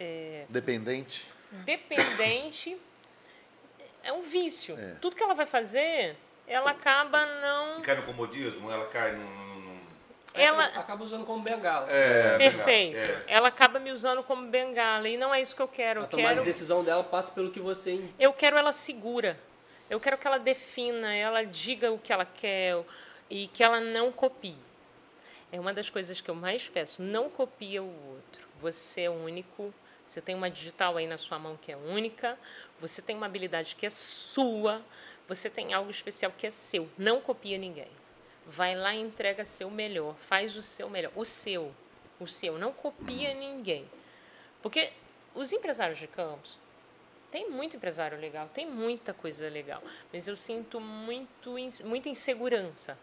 é, 0.00 0.46
Dependente. 0.48 1.26
Dependente. 1.64 2.76
É 4.02 4.12
um 4.12 4.22
vício. 4.22 4.76
É. 4.78 4.96
Tudo 5.00 5.14
que 5.16 5.22
ela 5.22 5.34
vai 5.34 5.46
fazer, 5.46 6.16
ela 6.46 6.70
acaba 6.70 7.24
não. 7.40 7.80
Cai 7.82 7.96
no 7.96 8.02
comodismo, 8.02 8.70
ela 8.70 8.86
cai 8.86 9.12
no. 9.12 9.24
no- 9.24 9.52
no- 9.60 9.82
Ela, 10.34 10.64
Acaba 10.64 11.04
usando 11.04 11.24
como 11.26 11.42
bengala. 11.42 11.86
É, 11.90 12.38
Perfeito. 12.38 12.96
é. 12.96 13.24
Ela 13.26 13.48
acaba 13.48 13.78
me 13.78 13.92
usando 13.92 14.22
como 14.22 14.46
bengala 14.48 15.06
e 15.08 15.16
não 15.16 15.32
é 15.34 15.40
isso 15.42 15.54
que 15.54 15.60
eu 15.62 15.68
quero. 15.68 16.00
A 16.00 16.04
Eu 16.04 16.08
tomada 16.08 16.28
de 16.30 16.34
quero, 16.36 16.44
decisão 16.46 16.82
dela 16.82 17.04
passa 17.04 17.30
pelo 17.32 17.50
que 17.50 17.60
você 17.60 18.02
eu 18.18 18.32
quero 18.32 18.56
ela 18.56 18.72
segura. 18.72 19.38
Eu 19.90 20.00
quero 20.00 20.16
que 20.16 20.26
ela 20.26 20.38
defina, 20.38 21.14
ela 21.14 21.44
diga 21.44 21.92
o 21.92 21.98
que 21.98 22.10
ela 22.12 22.24
quer 22.24 22.82
e 23.28 23.46
que 23.48 23.62
ela 23.62 23.78
não 23.78 24.10
copie. 24.10 24.56
É 25.52 25.60
uma 25.60 25.74
das 25.74 25.90
coisas 25.90 26.18
que 26.18 26.30
eu 26.30 26.34
mais 26.34 26.66
peço. 26.66 27.02
Não 27.02 27.28
copia 27.28 27.82
o 27.82 28.08
outro. 28.14 28.48
Você 28.62 29.02
é 29.02 29.10
único. 29.10 29.72
Você 30.06 30.20
tem 30.20 30.34
uma 30.34 30.50
digital 30.50 30.96
aí 30.96 31.06
na 31.06 31.18
sua 31.18 31.38
mão 31.38 31.56
que 31.56 31.72
é 31.72 31.76
única. 31.76 32.38
Você 32.80 33.00
tem 33.00 33.16
uma 33.16 33.26
habilidade 33.26 33.76
que 33.76 33.86
é 33.86 33.90
sua. 33.90 34.82
Você 35.28 35.48
tem 35.48 35.72
algo 35.72 35.90
especial 35.90 36.32
que 36.36 36.46
é 36.46 36.50
seu. 36.50 36.88
Não 36.98 37.20
copia 37.20 37.56
ninguém. 37.56 37.88
Vai 38.46 38.74
lá 38.74 38.94
e 38.94 39.00
entrega 39.00 39.44
seu 39.44 39.70
melhor. 39.70 40.14
Faz 40.16 40.56
o 40.56 40.62
seu 40.62 40.90
melhor. 40.90 41.12
O 41.14 41.24
seu. 41.24 41.72
O 42.20 42.26
seu. 42.26 42.58
Não 42.58 42.72
copia 42.72 43.32
ninguém. 43.34 43.88
Porque 44.60 44.92
os 45.34 45.52
empresários 45.52 45.98
de 45.98 46.06
campos, 46.06 46.58
tem 47.30 47.48
muito 47.48 47.76
empresário 47.76 48.18
legal, 48.18 48.48
tem 48.52 48.66
muita 48.66 49.14
coisa 49.14 49.48
legal, 49.48 49.82
mas 50.12 50.28
eu 50.28 50.36
sinto 50.36 50.78
muito, 50.78 51.56
muita 51.84 52.10
insegurança. 52.10 52.98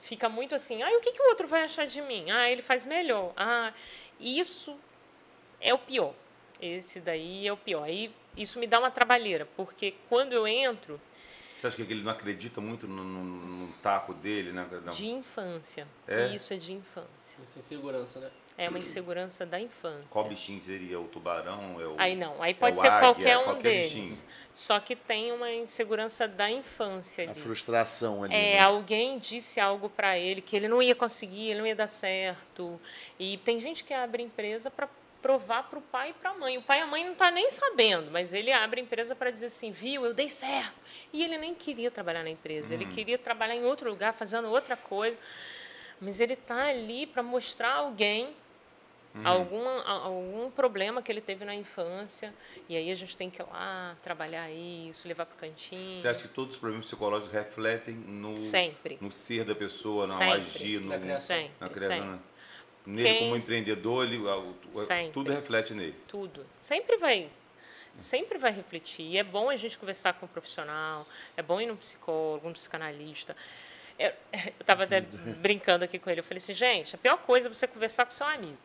Fica 0.00 0.30
muito 0.30 0.54
assim, 0.54 0.82
ah, 0.82 0.88
o 0.96 1.00
que, 1.00 1.12
que 1.12 1.20
o 1.20 1.28
outro 1.28 1.46
vai 1.46 1.62
achar 1.62 1.86
de 1.86 2.00
mim? 2.00 2.30
Ah, 2.30 2.50
ele 2.50 2.62
faz 2.62 2.86
melhor. 2.86 3.34
Ah, 3.36 3.74
isso 4.18 4.74
é 5.60 5.74
o 5.74 5.78
pior. 5.78 6.14
Esse 6.60 7.00
daí 7.00 7.46
é 7.46 7.52
o 7.52 7.56
pior. 7.56 7.82
Aí 7.84 8.10
isso 8.36 8.58
me 8.58 8.66
dá 8.66 8.78
uma 8.78 8.90
trabalheira, 8.90 9.46
porque 9.56 9.94
quando 10.08 10.32
eu 10.32 10.46
entro, 10.46 11.00
Você 11.58 11.66
acha 11.68 11.76
que 11.76 11.82
ele 11.90 12.02
não 12.02 12.12
acredita 12.12 12.60
muito 12.60 12.86
no, 12.86 13.02
no- 13.02 13.24
no 13.66 13.72
taco 13.82 14.12
dele, 14.14 14.52
né? 14.52 14.66
Não. 14.84 14.92
de 14.92 15.06
infância, 15.06 15.86
É? 16.06 16.26
isso 16.28 16.52
é 16.52 16.56
de 16.56 16.72
infância. 16.74 17.36
Essa 17.42 17.58
insegurança, 17.58 18.20
né? 18.20 18.30
É 18.58 18.70
uma 18.70 18.78
insegurança 18.78 19.44
da 19.44 19.60
infância. 19.60 20.06
Qual 20.08 20.24
bichinho 20.26 20.62
seria? 20.62 20.98
O 20.98 21.06
tubarão? 21.08 21.78
É 21.78 21.86
o... 21.86 21.94
Aí 21.98 22.16
não, 22.16 22.42
aí 22.42 22.52
é 22.52 22.54
pode 22.54 22.78
o 22.78 22.80
ser 22.80 22.86
águia, 22.90 23.00
qualquer 23.00 23.36
um 23.38 23.44
qualquer 23.44 23.62
deles. 23.70 23.92
bichinho. 23.92 24.18
Só 24.54 24.80
que 24.80 24.96
tem 24.96 25.30
uma 25.32 25.52
insegurança 25.52 26.26
da 26.26 26.50
infância 26.50 27.26
A 27.26 27.30
ali. 27.32 27.40
frustração 27.40 28.24
ali. 28.24 28.34
É, 28.34 28.54
né? 28.54 28.60
alguém 28.60 29.18
disse 29.18 29.60
algo 29.60 29.90
para 29.90 30.18
ele 30.18 30.40
que 30.40 30.56
ele 30.56 30.68
não 30.68 30.80
ia 30.82 30.94
conseguir, 30.94 31.50
ele 31.50 31.58
não 31.60 31.66
ia 31.66 31.76
dar 31.76 31.86
certo. 31.86 32.80
E 33.18 33.36
tem 33.38 33.60
gente 33.60 33.84
que 33.84 33.92
abre 33.92 34.22
empresa 34.22 34.70
para 34.70 34.88
provar 35.26 35.64
para 35.64 35.78
o 35.80 35.82
pai 35.82 36.10
e 36.10 36.12
para 36.12 36.30
a 36.30 36.34
mãe. 36.34 36.56
O 36.56 36.62
pai 36.62 36.78
e 36.78 36.82
a 36.82 36.86
mãe 36.86 37.04
não 37.04 37.16
tá 37.16 37.32
nem 37.32 37.50
sabendo, 37.50 38.12
mas 38.12 38.32
ele 38.32 38.52
abre 38.52 38.80
a 38.80 38.84
empresa 38.84 39.12
para 39.16 39.32
dizer 39.32 39.46
assim, 39.46 39.72
viu, 39.72 40.04
eu 40.06 40.14
dei 40.14 40.28
certo. 40.28 40.72
E 41.12 41.24
ele 41.24 41.36
nem 41.36 41.52
queria 41.52 41.90
trabalhar 41.90 42.22
na 42.22 42.30
empresa, 42.30 42.72
ele 42.72 42.86
queria 42.86 43.18
trabalhar 43.18 43.56
em 43.56 43.64
outro 43.64 43.90
lugar, 43.90 44.12
fazendo 44.14 44.46
outra 44.48 44.76
coisa. 44.76 45.16
Mas 46.00 46.20
ele 46.20 46.36
tá 46.36 46.66
ali 46.68 47.06
para 47.06 47.24
mostrar 47.24 47.70
a 47.70 47.76
alguém 47.78 48.36
algum, 49.24 49.66
a- 49.66 49.90
algum 50.04 50.48
problema 50.50 51.02
que 51.02 51.10
ele 51.10 51.20
teve 51.22 51.44
na 51.44 51.54
infância. 51.56 52.32
E 52.68 52.76
aí 52.76 52.88
a 52.88 52.94
gente 52.94 53.16
tem 53.16 53.28
que 53.28 53.42
ir 53.42 53.46
lá 53.50 53.96
trabalhar 54.04 54.48
isso, 54.52 55.08
levar 55.08 55.26
para 55.26 55.34
o 55.34 55.38
cantinho. 55.38 55.98
Você 55.98 56.06
acha 56.06 56.22
que 56.22 56.28
todos 56.28 56.54
os 56.54 56.60
problemas 56.60 56.86
psicológicos 56.86 57.32
refletem 57.34 57.94
no, 57.94 58.38
Sempre. 58.38 58.96
no 59.00 59.10
ser 59.10 59.44
da 59.44 59.56
pessoa, 59.56 60.06
no 60.06 60.18
Sempre. 60.18 60.32
agir, 60.34 60.80
no, 60.80 60.88
Na 60.90 60.98
criação. 61.00 61.34
Sempre, 61.36 61.52
na 61.58 61.68
criação? 61.68 61.98
sempre. 62.12 62.35
Nele 62.86 63.08
Quem- 63.08 63.18
como 63.18 63.36
empreendedor, 63.36 64.04
ele, 64.06 64.20
Sempre. 64.86 65.12
tudo 65.12 65.32
reflete 65.32 65.74
nele. 65.74 65.94
tudo. 66.06 66.46
Sempre 66.60 66.96
vai, 66.98 67.28
sempre 67.98 68.38
vai 68.38 68.52
refletir. 68.52 69.04
E 69.06 69.18
é 69.18 69.24
bom 69.24 69.50
a 69.50 69.56
gente 69.56 69.76
conversar 69.76 70.12
com 70.14 70.26
um 70.26 70.28
profissional, 70.28 71.06
é 71.36 71.42
bom 71.42 71.60
ir 71.60 71.66
num 71.66 71.76
psicólogo, 71.76 72.48
um 72.48 72.52
psicanalista. 72.52 73.36
Eu 73.98 74.12
estava 74.60 74.84
até 74.84 75.00
brincando 75.00 75.84
aqui 75.84 75.98
com 75.98 76.08
ele. 76.10 76.20
Eu 76.20 76.24
falei 76.24 76.38
assim, 76.38 76.54
gente, 76.54 76.94
a 76.94 76.98
pior 76.98 77.16
coisa 77.18 77.48
é 77.48 77.52
você 77.52 77.66
conversar 77.66 78.04
com 78.04 78.12
seu 78.12 78.26
amigo. 78.26 78.56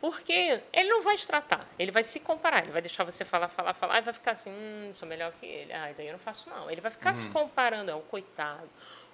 Porque 0.00 0.60
ele 0.72 0.88
não 0.88 1.00
vai 1.00 1.16
te 1.16 1.24
tratar, 1.24 1.64
ele 1.78 1.92
vai 1.92 2.02
se 2.02 2.18
comparar, 2.18 2.64
ele 2.64 2.72
vai 2.72 2.82
deixar 2.82 3.04
você 3.04 3.24
falar, 3.24 3.46
falar, 3.48 3.72
falar, 3.72 3.98
e 3.98 4.00
vai 4.02 4.12
ficar 4.12 4.32
assim, 4.32 4.50
hum, 4.50 4.90
sou 4.92 5.06
melhor 5.06 5.32
que 5.38 5.46
ele. 5.46 5.72
Ah, 5.72 5.92
daí 5.96 6.08
eu 6.08 6.12
não 6.12 6.18
faço 6.18 6.50
não. 6.50 6.68
Ele 6.68 6.80
vai 6.80 6.90
ficar 6.90 7.14
se 7.14 7.28
comparando, 7.28 7.88
é 7.88 7.94
o 7.94 8.00
coitado. 8.00 8.68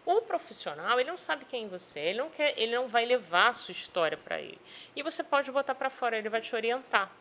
O 0.08 0.22
profissional, 0.22 0.98
ele 0.98 1.10
não 1.10 1.18
sabe 1.18 1.44
quem 1.44 1.68
você 1.68 2.00
é, 2.00 2.08
ele 2.08 2.18
não, 2.18 2.30
quer, 2.30 2.54
ele 2.56 2.74
não 2.74 2.88
vai 2.88 3.04
levar 3.04 3.48
a 3.48 3.52
sua 3.52 3.72
história 3.72 4.16
para 4.16 4.40
ele. 4.40 4.58
E 4.96 5.02
você 5.02 5.22
pode 5.22 5.52
botar 5.52 5.74
para 5.74 5.90
fora, 5.90 6.16
ele 6.16 6.30
vai 6.30 6.40
te 6.40 6.56
orientar. 6.56 7.12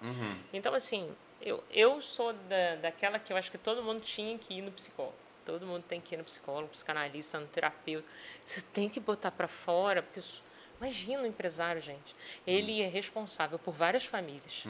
Então, 0.54 0.74
assim, 0.74 1.14
eu, 1.42 1.62
eu 1.70 2.02
sou 2.02 2.32
da, 2.32 2.76
daquela 2.76 3.20
que 3.20 3.34
eu 3.34 3.36
acho 3.36 3.52
que 3.52 3.58
todo 3.58 3.84
mundo 3.84 4.00
tinha 4.00 4.38
que 4.38 4.54
ir 4.54 4.62
no 4.62 4.72
psicólogo. 4.72 5.18
Todo 5.46 5.68
mundo 5.68 5.84
tem 5.84 6.00
que 6.00 6.16
ir 6.16 6.18
no 6.18 6.24
psicólogo, 6.24 6.70
psicanalista, 6.70 7.38
no 7.38 7.48
terapeuta. 7.48 8.08
Você 8.46 8.62
tem 8.62 8.88
que 8.88 9.02
botar 9.02 9.32
para 9.32 9.50
fora, 9.50 10.02
porque 10.02 10.22
isso, 10.22 10.42
imagina 10.80 11.24
o 11.24 11.26
empresário, 11.26 11.82
gente. 11.82 12.16
Ele 12.46 12.82
é 12.82 12.88
responsável 12.88 13.60
por 13.60 13.74
várias 13.74 14.06
famílias. 14.06 14.64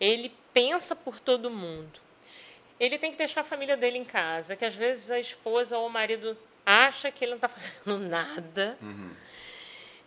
Ele 0.00 0.34
pensa 0.54 0.96
por 0.96 1.20
todo 1.20 1.50
mundo. 1.50 2.00
Ele 2.80 2.96
tem 2.96 3.10
que 3.12 3.18
deixar 3.18 3.42
a 3.42 3.44
família 3.44 3.76
dele 3.76 3.98
em 3.98 4.06
casa, 4.06 4.56
que 4.56 4.64
às 4.64 4.74
vezes 4.74 5.10
a 5.10 5.20
esposa 5.20 5.76
ou 5.76 5.86
o 5.86 5.90
marido 5.90 6.34
acha 6.72 7.10
que 7.10 7.24
ele 7.24 7.30
não 7.32 7.36
está 7.36 7.48
fazendo 7.48 7.98
nada. 8.08 8.78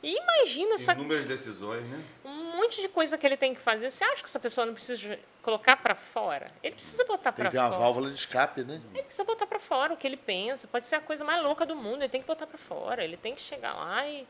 E 0.03 0.17
imagina 0.17 0.75
essa, 0.75 0.93
Inúmeras 0.93 1.25
decisões, 1.25 1.83
né? 1.87 2.03
um 2.23 2.57
monte 2.57 2.79
de 2.79 2.87
coisa 2.87 3.17
que 3.17 3.25
ele 3.25 3.35
tem 3.37 3.55
que 3.55 3.59
fazer. 3.61 3.89
Você 3.89 4.03
acha 4.03 4.21
que 4.21 4.29
essa 4.29 4.39
pessoa 4.39 4.63
não 4.65 4.73
precisa 4.73 5.17
colocar 5.41 5.77
para 5.77 5.95
fora? 5.95 6.51
Ele 6.61 6.75
precisa 6.75 7.03
botar 7.05 7.31
Tem 7.31 7.41
para 7.43 7.49
que 7.49 7.57
ter 7.57 7.59
uma 7.59 7.69
fora. 7.69 7.79
válvula 7.81 8.09
de 8.11 8.15
escape, 8.17 8.63
né? 8.63 8.79
Ele 8.93 9.01
precisa 9.03 9.23
botar 9.23 9.47
para 9.47 9.57
fora 9.59 9.93
o 9.93 9.97
que 9.97 10.05
ele 10.05 10.17
pensa. 10.17 10.67
Pode 10.67 10.85
ser 10.85 10.95
a 10.97 11.01
coisa 11.01 11.25
mais 11.25 11.41
louca 11.41 11.65
do 11.65 11.75
mundo. 11.75 12.03
Ele 12.03 12.09
tem 12.09 12.21
que 12.21 12.27
botar 12.27 12.45
para 12.45 12.57
fora. 12.57 13.03
Ele 13.03 13.17
tem 13.17 13.33
que 13.33 13.41
chegar 13.41 13.73
lá 13.73 14.07
e, 14.07 14.27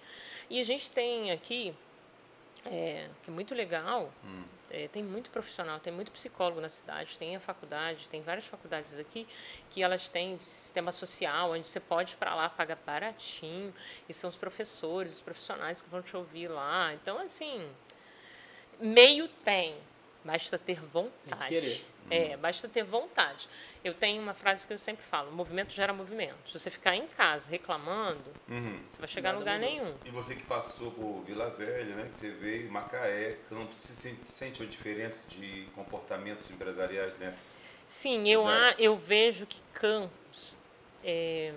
e 0.49 0.61
a 0.61 0.63
gente 0.63 0.89
tem 0.91 1.31
aqui 1.31 1.75
é, 2.65 3.07
que 3.23 3.29
é 3.29 3.33
muito 3.33 3.53
legal. 3.53 4.11
é, 4.69 4.87
tem 4.87 5.03
muito 5.03 5.29
profissional, 5.29 5.79
tem 5.79 5.93
muito 5.93 6.11
psicólogo 6.11 6.59
na 6.59 6.69
cidade, 6.69 7.17
tem 7.17 7.35
a 7.35 7.39
faculdade, 7.39 8.09
tem 8.09 8.21
várias 8.21 8.45
faculdades 8.45 8.97
aqui 8.97 9.27
que 9.69 9.81
elas 9.81 10.09
têm 10.09 10.37
sistema 10.37 10.91
social, 10.91 11.51
onde 11.51 11.65
você 11.65 11.79
pode 11.79 12.13
ir 12.13 12.17
para 12.17 12.35
lá, 12.35 12.49
paga 12.49 12.77
baratinho, 12.85 13.73
e 14.09 14.13
são 14.13 14.29
os 14.29 14.35
professores, 14.35 15.13
os 15.15 15.21
profissionais 15.21 15.81
que 15.81 15.89
vão 15.89 16.01
te 16.01 16.15
ouvir 16.17 16.49
lá. 16.49 16.93
Então, 16.93 17.19
assim, 17.19 17.65
meio 18.79 19.27
tem, 19.27 19.75
basta 20.23 20.57
ter 20.57 20.81
vontade. 20.81 21.47
querer. 21.47 21.85
É, 22.09 22.37
basta 22.37 22.67
ter 22.67 22.83
vontade. 22.83 23.49
Eu 23.83 23.93
tenho 23.93 24.21
uma 24.21 24.33
frase 24.35 24.67
que 24.67 24.73
eu 24.73 24.77
sempre 24.77 25.03
falo: 25.05 25.31
movimento 25.31 25.71
gera 25.73 25.91
movimento. 25.91 26.35
Se 26.47 26.59
você 26.59 26.69
ficar 26.69 26.95
em 26.95 27.07
casa 27.07 27.49
reclamando, 27.49 28.23
Uhum. 28.47 28.79
você 28.89 28.99
vai 28.99 29.07
chegar 29.07 29.33
a 29.33 29.37
lugar 29.39 29.59
mudou. 29.59 29.69
nenhum. 29.71 29.95
E 30.05 30.09
você 30.11 30.35
que 30.35 30.43
passou 30.43 30.91
por 30.91 31.23
Vila 31.25 31.49
Velha, 31.49 31.95
né? 31.95 32.07
Que 32.09 32.15
você 32.17 32.29
veio, 32.29 32.71
Macaé, 32.71 33.37
Campos, 33.49 33.79
você 33.81 34.15
sente, 34.25 34.61
uma 34.61 34.69
diferença 34.69 35.27
de 35.29 35.67
comportamentos 35.73 36.49
empresariais 36.51 37.17
nessa? 37.17 37.55
Sim, 37.87 38.29
eu, 38.29 38.47
a, 38.47 38.73
eu 38.77 38.95
vejo 38.95 39.45
que 39.47 39.59
Campos 39.73 40.53
é, 41.03 41.53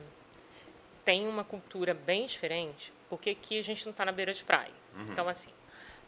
tem 1.04 1.26
uma 1.26 1.44
cultura 1.44 1.92
bem 1.94 2.26
diferente, 2.26 2.92
porque 3.10 3.30
aqui 3.30 3.58
a 3.58 3.62
gente 3.62 3.84
não 3.84 3.90
está 3.92 4.04
na 4.04 4.12
beira 4.12 4.32
de 4.32 4.44
praia. 4.44 4.72
Então, 5.10 5.28
assim, 5.28 5.50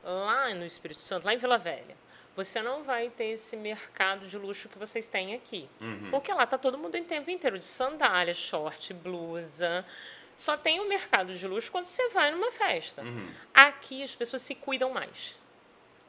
lá 0.02 0.52
no 0.54 0.64
Espírito 0.66 1.00
Santo, 1.02 1.24
lá 1.24 1.32
em 1.34 1.38
Vila 1.38 1.58
Velha, 1.58 1.96
você 2.36 2.62
não 2.62 2.82
vai 2.84 3.10
ter 3.10 3.30
esse 3.30 3.56
mercado 3.56 4.26
de 4.26 4.38
luxo 4.38 4.68
que 4.68 4.78
vocês 4.78 5.06
têm 5.06 5.34
aqui. 5.34 5.68
Porque 6.10 6.32
lá 6.32 6.44
está 6.44 6.56
todo 6.56 6.78
mundo 6.78 6.96
em 6.96 7.04
tempo 7.04 7.30
inteiro 7.30 7.58
de 7.58 7.64
sandália, 7.64 8.34
short, 8.34 8.92
blusa. 8.94 9.84
Só 10.36 10.56
tem 10.56 10.80
o 10.80 10.88
mercado 10.88 11.34
de 11.34 11.46
luxo 11.46 11.70
quando 11.70 11.86
você 11.86 12.08
vai 12.10 12.30
numa 12.30 12.50
festa. 12.50 13.02
Aqui 13.52 14.02
as 14.02 14.14
pessoas 14.14 14.42
se 14.42 14.54
cuidam 14.54 14.90
mais. 14.90 15.34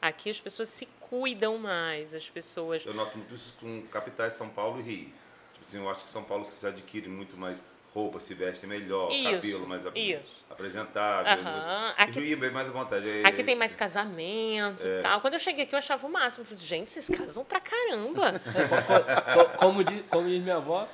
Aqui 0.02 0.30
as 0.30 0.40
pessoas 0.40 0.70
se 0.70 0.86
cuidam 1.00 1.58
mais. 1.58 2.14
As 2.14 2.30
pessoas 2.30 2.86
Eu 2.86 2.94
noto 2.94 3.18
muito 3.18 3.34
isso 3.36 3.54
com 3.60 3.82
capitais 3.88 4.34
São 4.34 4.50
Paulo 4.50 4.80
e 4.80 4.84
Rio. 4.84 5.14
Tipo 5.54 5.66
assim, 5.66 5.78
eu 5.78 5.90
acho 5.90 6.04
que 6.06 6.10
São 6.10 6.24
Paulo 6.24 6.46
se 6.46 6.66
adquire 6.66 7.10
muito 7.10 7.36
mais 7.36 7.62
roupa, 7.94 8.20
se 8.20 8.34
veste 8.34 8.66
melhor, 8.66 9.12
Isso, 9.12 9.32
cabelo 9.32 9.68
mais 9.68 9.86
ap- 9.86 9.98
isso. 9.98 10.24
apresentável. 10.50 11.44
E 11.44 12.02
aqui- 12.02 12.20
Rio 12.22 12.34
é 12.34 12.36
bem 12.40 12.52
mais 12.52 12.68
à 12.68 12.72
vontade. 12.72 13.10
é 13.10 13.28
Aqui 13.28 13.44
tem 13.44 13.56
mais 13.56 13.76
casamento 13.76 14.86
É. 14.86 15.00
e 15.00 15.02
tal. 15.04 15.20
Quando 15.22 15.34
eu 15.34 15.40
cheguei 15.40 15.66
aqui, 15.66 15.76
eu 15.76 15.80
achava 15.80 16.06
o 16.08 16.10
máximo. 16.12 16.44
Eu 16.44 16.46
falei, 16.46 16.64
gente, 16.64 16.90
vocês 16.92 17.08
casam 17.10 17.44
pra 17.44 17.60
caramba. 17.60 18.40
Co- 19.36 19.44
co- 19.46 19.58
como, 19.58 19.84
diz, 19.84 20.04
como 20.10 20.28
diz 20.28 20.42
minha 20.42 20.56
avó, 20.56 20.88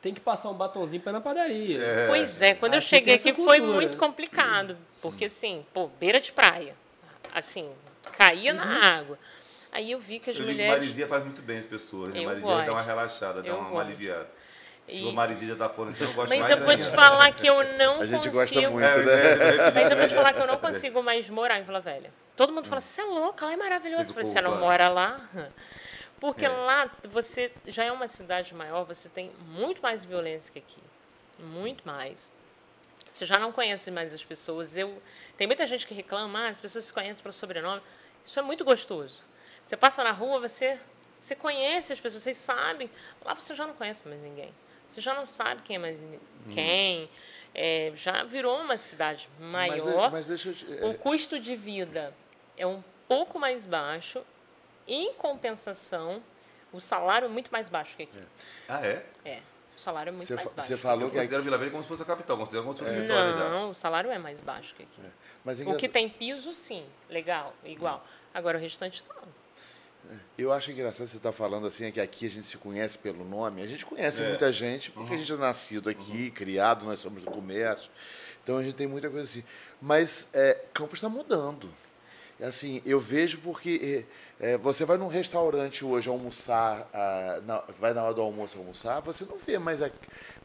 tem 0.00 0.14
que 0.14 0.20
passar 0.20 0.50
um 0.50 0.54
batonzinho 0.54 1.02
pra 1.02 1.10
ir 1.10 1.14
na 1.14 1.20
padaria. 1.20 1.80
Pois 2.08 2.40
é, 2.42 2.54
quando 2.54 2.74
eu 2.74 2.78
Aqui 2.78 2.88
cheguei 2.88 3.14
aqui 3.16 3.32
foi 3.34 3.58
muito 3.60 3.96
complicado. 3.96 4.76
Porque, 5.02 5.24
assim, 5.26 5.66
pô, 5.74 5.88
beira 6.00 6.20
de 6.20 6.30
praia. 6.32 6.74
Assim, 7.34 7.70
caía 8.16 8.52
Uhum. 8.52 8.58
na 8.58 8.98
água. 8.98 9.18
Aí 9.72 9.90
eu 9.90 9.98
vi 9.98 10.20
que 10.20 10.30
as 10.30 10.36
Eu 10.36 10.42
digo 10.44 10.52
mulheres. 10.52 10.78
Marizia 10.78 11.08
faz 11.08 11.24
muito 11.24 11.42
bem 11.42 11.58
as 11.58 11.66
pessoas, 11.66 12.14
né? 12.14 12.20
Eu 12.20 12.24
Marizia 12.26 12.48
gosto. 12.48 12.66
dá 12.66 12.72
uma 12.72 12.82
relaxada, 12.82 13.42
dá 13.42 13.48
Eu 13.48 13.56
uma, 13.58 13.70
uma 13.70 13.80
aliviada. 13.82 14.28
Se 14.86 15.00
E- 15.00 15.04
o 15.06 15.12
Marizia 15.12 15.48
já 15.48 15.56
tá 15.56 15.68
fora, 15.68 15.90
então 15.90 16.06
eu 16.06 16.12
gosto 16.14 16.28
Mas 16.28 16.40
mais 16.40 16.50
eu 16.58 16.64
vou 16.64 16.76
te 16.76 16.90
falar 16.90 17.32
que 17.32 17.46
eu 17.46 17.64
não 17.78 18.00
A 18.02 18.06
gente 18.06 18.28
consigo. 18.30 18.34
gosta 18.34 18.70
muito, 18.70 18.84
É, 18.84 19.02
né? 19.04 19.70
Mas 19.74 19.90
eu 19.90 19.96
vou 19.96 20.08
te 20.08 20.14
falar 20.14 20.32
que 20.34 20.40
eu 20.40 20.46
não 20.46 20.58
consigo 20.58 21.02
mais 21.02 21.28
morar 21.30 21.58
em 21.58 21.62
Vila 21.62 21.80
Velha. 21.80 22.12
Todo 22.36 22.52
mundo 22.52 22.68
fala, 22.68 22.80
você 22.80 23.00
é 23.00 23.04
louca, 23.04 23.46
lá 23.46 23.52
é 23.52 23.56
maravilhoso. 23.56 24.04
Você 24.04 24.10
Eu 24.10 24.14
falei, 24.14 24.30
você 24.30 24.40
não 24.42 24.58
mora 24.60 24.88
lá? 24.88 25.20
Porque 26.20 26.44
É. 26.44 26.48
lá 26.48 26.90
você 27.04 27.50
já 27.66 27.84
é 27.84 27.92
uma 27.92 28.08
cidade 28.08 28.54
maior, 28.54 28.84
você 28.84 29.08
tem 29.08 29.30
muito 29.48 29.80
mais 29.82 30.04
violência 30.04 30.52
que 30.52 30.58
aqui. 30.58 30.82
Muito 31.38 31.86
mais. 31.86 32.30
Você 33.10 33.26
já 33.26 33.38
não 33.38 33.52
conhece 33.52 33.90
mais 33.90 34.12
as 34.12 34.24
pessoas. 34.24 34.76
Eu, 34.76 35.00
tem 35.36 35.46
muita 35.46 35.66
gente 35.66 35.86
que 35.86 35.94
reclama, 35.94 36.40
ah, 36.46 36.48
as 36.48 36.60
pessoas 36.60 36.84
se 36.84 36.92
conhecem 36.92 37.22
pelo 37.22 37.32
sobrenome. 37.32 37.80
Isso 38.26 38.38
é 38.38 38.42
muito 38.42 38.64
gostoso. 38.64 39.22
Você 39.64 39.76
passa 39.76 40.02
na 40.04 40.10
rua, 40.10 40.40
você, 40.40 40.78
você 41.18 41.34
conhece 41.36 41.92
as 41.92 42.00
pessoas, 42.00 42.22
vocês 42.22 42.36
sabem. 42.36 42.90
Lá 43.24 43.34
você 43.34 43.54
já 43.54 43.66
não 43.66 43.74
conhece 43.74 44.06
mais 44.08 44.20
ninguém. 44.20 44.52
Você 44.88 45.00
já 45.00 45.14
não 45.14 45.26
sabe 45.26 45.62
quem 45.62 45.76
é 45.76 45.78
mais 45.78 46.00
ni- 46.00 46.20
quem. 46.52 47.08
É, 47.54 47.92
já 47.94 48.24
virou 48.24 48.58
uma 48.60 48.76
cidade 48.76 49.28
Mas, 49.38 49.84
maior. 49.84 50.10
mas 50.10 50.28
eu 50.28 50.36
te, 50.54 50.66
O 50.82 50.90
é, 50.90 50.94
custo 50.94 51.38
de 51.38 51.54
vida 51.54 52.12
é 52.56 52.66
um 52.66 52.82
pouco 53.06 53.38
mais 53.38 53.66
baixo. 53.66 54.24
Em 54.88 55.14
compensação, 55.14 56.22
o 56.72 56.80
salário 56.80 57.26
é 57.26 57.28
muito 57.28 57.50
mais 57.52 57.68
baixo 57.68 57.96
que 57.96 58.02
aqui. 58.02 58.18
Ah, 58.68 58.84
é? 58.84 59.06
É, 59.24 59.40
o 59.76 59.80
salário 59.80 60.10
é 60.10 60.12
muito 60.12 60.26
você, 60.26 60.34
mais 60.34 60.52
baixo. 60.52 60.68
você 60.68 60.76
falou 60.76 61.08
que. 61.10 61.16
considero 61.16 61.42
Vila 61.44 61.56
Velha 61.56 61.70
como 61.70 61.82
se 61.82 61.88
fosse 61.88 62.02
a 62.02 62.06
capital, 62.06 62.36
considero 62.36 62.64
como 62.64 62.76
se 62.76 62.84
fosse 62.84 63.00
Vitória 63.00 63.32
já. 63.32 63.48
Não, 63.50 63.70
o 63.70 63.74
salário 63.74 64.10
é 64.10 64.18
mais 64.18 64.40
baixo 64.40 64.74
que 64.74 64.82
aqui. 64.82 65.00
Mas 65.44 65.60
é 65.60 65.64
O 65.64 65.76
que 65.76 65.88
tem 65.88 66.08
piso, 66.08 66.52
sim, 66.52 66.84
legal, 67.08 67.54
igual. 67.64 68.04
Agora 68.34 68.58
o 68.58 68.60
restante 68.60 69.04
não. 69.08 69.43
Eu 70.36 70.52
acho 70.52 70.70
engraçado 70.70 71.06
você 71.06 71.16
estar 71.16 71.32
falando 71.32 71.66
assim, 71.66 71.86
é 71.86 71.90
que 71.90 72.00
aqui 72.00 72.26
a 72.26 72.30
gente 72.30 72.46
se 72.46 72.56
conhece 72.56 72.98
pelo 72.98 73.24
nome. 73.24 73.62
A 73.62 73.66
gente 73.66 73.84
conhece 73.86 74.22
É. 74.22 74.28
muita 74.28 74.50
gente, 74.52 74.90
porque 74.90 75.14
a 75.14 75.16
gente 75.16 75.32
é 75.32 75.36
nascido 75.36 75.88
aqui, 75.88 76.30
criado, 76.30 76.84
nós 76.84 77.00
somos 77.00 77.24
do 77.24 77.30
comércio. 77.30 77.90
Então 78.42 78.58
a 78.58 78.62
gente 78.62 78.74
tem 78.74 78.86
muita 78.86 79.08
coisa 79.08 79.24
assim. 79.24 79.42
Mas 79.80 80.28
é, 80.32 80.58
Campos 80.72 80.98
está 80.98 81.08
mudando. 81.08 81.70
Assim, 82.42 82.82
eu 82.84 82.98
vejo 82.98 83.38
porque 83.38 84.04
é, 84.40 84.54
é, 84.54 84.58
você 84.58 84.84
vai 84.84 84.96
num 84.98 85.06
restaurante 85.06 85.84
hoje 85.84 86.08
almoçar, 86.08 86.88
ah, 86.92 87.40
na- 87.46 87.62
vai 87.78 87.94
na 87.94 88.02
hora 88.02 88.12
do 88.14 88.20
almoço 88.20 88.58
almoçar, 88.58 89.00
você 89.00 89.24
não 89.24 89.38
vê 89.38 89.56
mais 89.56 89.80
a- 89.80 89.90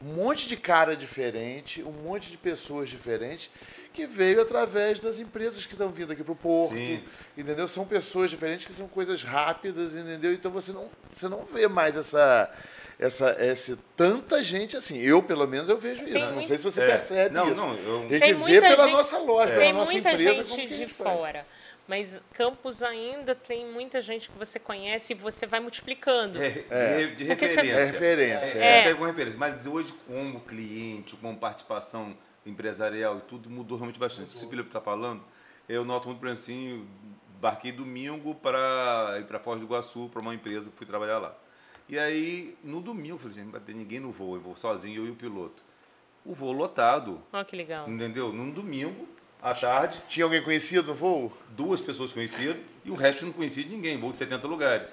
um 0.00 0.14
monte 0.14 0.46
de 0.48 0.56
cara 0.56 0.96
diferente, 0.96 1.82
um 1.82 1.90
monte 1.90 2.30
de 2.30 2.36
pessoas 2.38 2.88
diferentes 2.88 3.50
que 3.92 4.06
veio 4.06 4.40
através 4.42 5.00
das 5.00 5.18
empresas 5.18 5.66
que 5.66 5.72
estão 5.74 5.90
vindo 5.90 6.12
aqui 6.12 6.22
para 6.22 6.32
o 6.32 6.36
Porto. 6.36 6.74
Sim. 6.74 7.02
Entendeu? 7.36 7.66
São 7.68 7.84
pessoas 7.86 8.30
diferentes 8.30 8.64
que 8.66 8.72
são 8.72 8.86
coisas 8.88 9.22
rápidas, 9.22 9.94
entendeu? 9.96 10.32
Então 10.32 10.50
você 10.50 10.72
não, 10.72 10.88
você 11.12 11.28
não 11.28 11.44
vê 11.44 11.66
mais 11.68 11.96
essa, 11.96 12.50
essa, 12.98 13.30
essa 13.38 13.78
tanta 13.96 14.42
gente 14.42 14.76
assim. 14.76 14.98
Eu, 14.98 15.22
pelo 15.22 15.46
menos, 15.46 15.68
eu 15.68 15.76
vejo 15.78 16.04
isso. 16.04 16.12
Tem 16.14 16.22
não 16.26 16.32
muito- 16.34 16.48
sei 16.48 16.58
se 16.58 16.64
você 16.64 16.80
É. 16.82 16.86
percebe 16.86 17.34
Não, 17.34 17.50
isso. 17.50 17.60
não, 17.60 17.74
eu- 17.76 17.98
A 17.98 18.00
gente 18.02 18.20
Tem 18.20 18.32
vê 18.32 18.34
muita 18.34 18.60
pela 18.62 18.84
gente- 18.84 18.96
nossa 18.96 19.18
loja, 19.18 19.48
pela 19.52 19.60
Tem 19.60 19.72
nossa 19.72 19.92
muita 19.92 20.12
empresa. 20.12 20.44
como 20.44 20.56
gente 20.56 20.68
que 20.68 20.74
a 20.74 20.76
de 20.76 20.82
gente 20.82 20.94
faz. 20.94 21.16
fora. 21.18 21.46
Mas 21.88 22.20
Campos 22.34 22.84
ainda 22.84 23.34
tem 23.34 23.66
muita 23.66 24.00
gente 24.00 24.30
que 24.30 24.38
você 24.38 24.60
conhece 24.60 25.12
e 25.12 25.16
você 25.16 25.44
vai 25.44 25.58
multiplicando. 25.58 26.40
É, 26.40 26.64
É. 26.70 26.96
de, 27.06 27.16
de 27.16 27.24
Porque 27.24 27.48
você- 27.48 27.54
referência. 27.56 27.80
É 27.80 27.84
referência. 27.84 28.58
É, 28.58 28.62
é. 28.62 28.88
é 28.90 28.92
referência. 28.94 29.38
Mas 29.38 29.66
hoje, 29.66 29.92
como 30.06 30.38
cliente, 30.42 31.16
como 31.16 31.36
participação 31.36 32.16
empresarial 32.44 33.18
e 33.18 33.20
tudo, 33.22 33.48
mudou 33.50 33.76
realmente 33.76 33.98
bastante. 33.98 34.34
O 34.34 34.38
que 34.38 34.44
o 34.46 34.48
Felipe 34.48 34.68
está 34.68 34.80
falando, 34.80 35.22
eu 35.68 35.84
noto 35.84 36.08
muito, 36.08 36.18
por 36.20 36.28
exemplo, 36.28 36.42
assim, 36.42 36.86
embarquei 37.36 37.72
domingo 37.72 38.34
para 38.34 39.16
ir 39.20 39.24
para 39.26 39.38
Foz 39.38 39.60
do 39.60 39.66
Iguaçu, 39.66 40.08
para 40.12 40.20
uma 40.20 40.34
empresa 40.34 40.70
que 40.70 40.76
fui 40.76 40.86
trabalhar 40.86 41.18
lá. 41.18 41.34
E 41.88 41.98
aí, 41.98 42.56
no 42.62 42.80
domingo, 42.80 43.14
eu 43.14 43.18
falei 43.18 43.32
assim, 43.32 43.44
não 43.44 43.52
vai 43.52 43.60
ter 43.60 43.74
ninguém 43.74 43.98
no 44.00 44.10
voo, 44.12 44.36
eu 44.36 44.40
vou 44.40 44.56
sozinho, 44.56 45.02
eu 45.02 45.06
e 45.06 45.10
o 45.10 45.14
piloto. 45.16 45.62
O 46.24 46.34
voo 46.34 46.52
lotado, 46.52 47.20
Olha 47.32 47.44
que 47.44 47.56
legal. 47.56 47.88
entendeu? 47.88 48.32
Num 48.32 48.50
domingo, 48.50 49.08
à 49.42 49.54
tarde, 49.54 50.00
Tinha 50.06 50.24
alguém 50.24 50.42
conhecido 50.42 50.88
no 50.88 50.94
voo? 50.94 51.32
duas 51.50 51.80
pessoas 51.80 52.12
conhecidas 52.12 52.56
e 52.84 52.90
o 52.90 52.94
resto 52.94 53.24
não 53.24 53.32
conhecia 53.32 53.64
de 53.64 53.70
ninguém, 53.70 53.98
voo 53.98 54.12
de 54.12 54.18
70 54.18 54.46
lugares. 54.46 54.92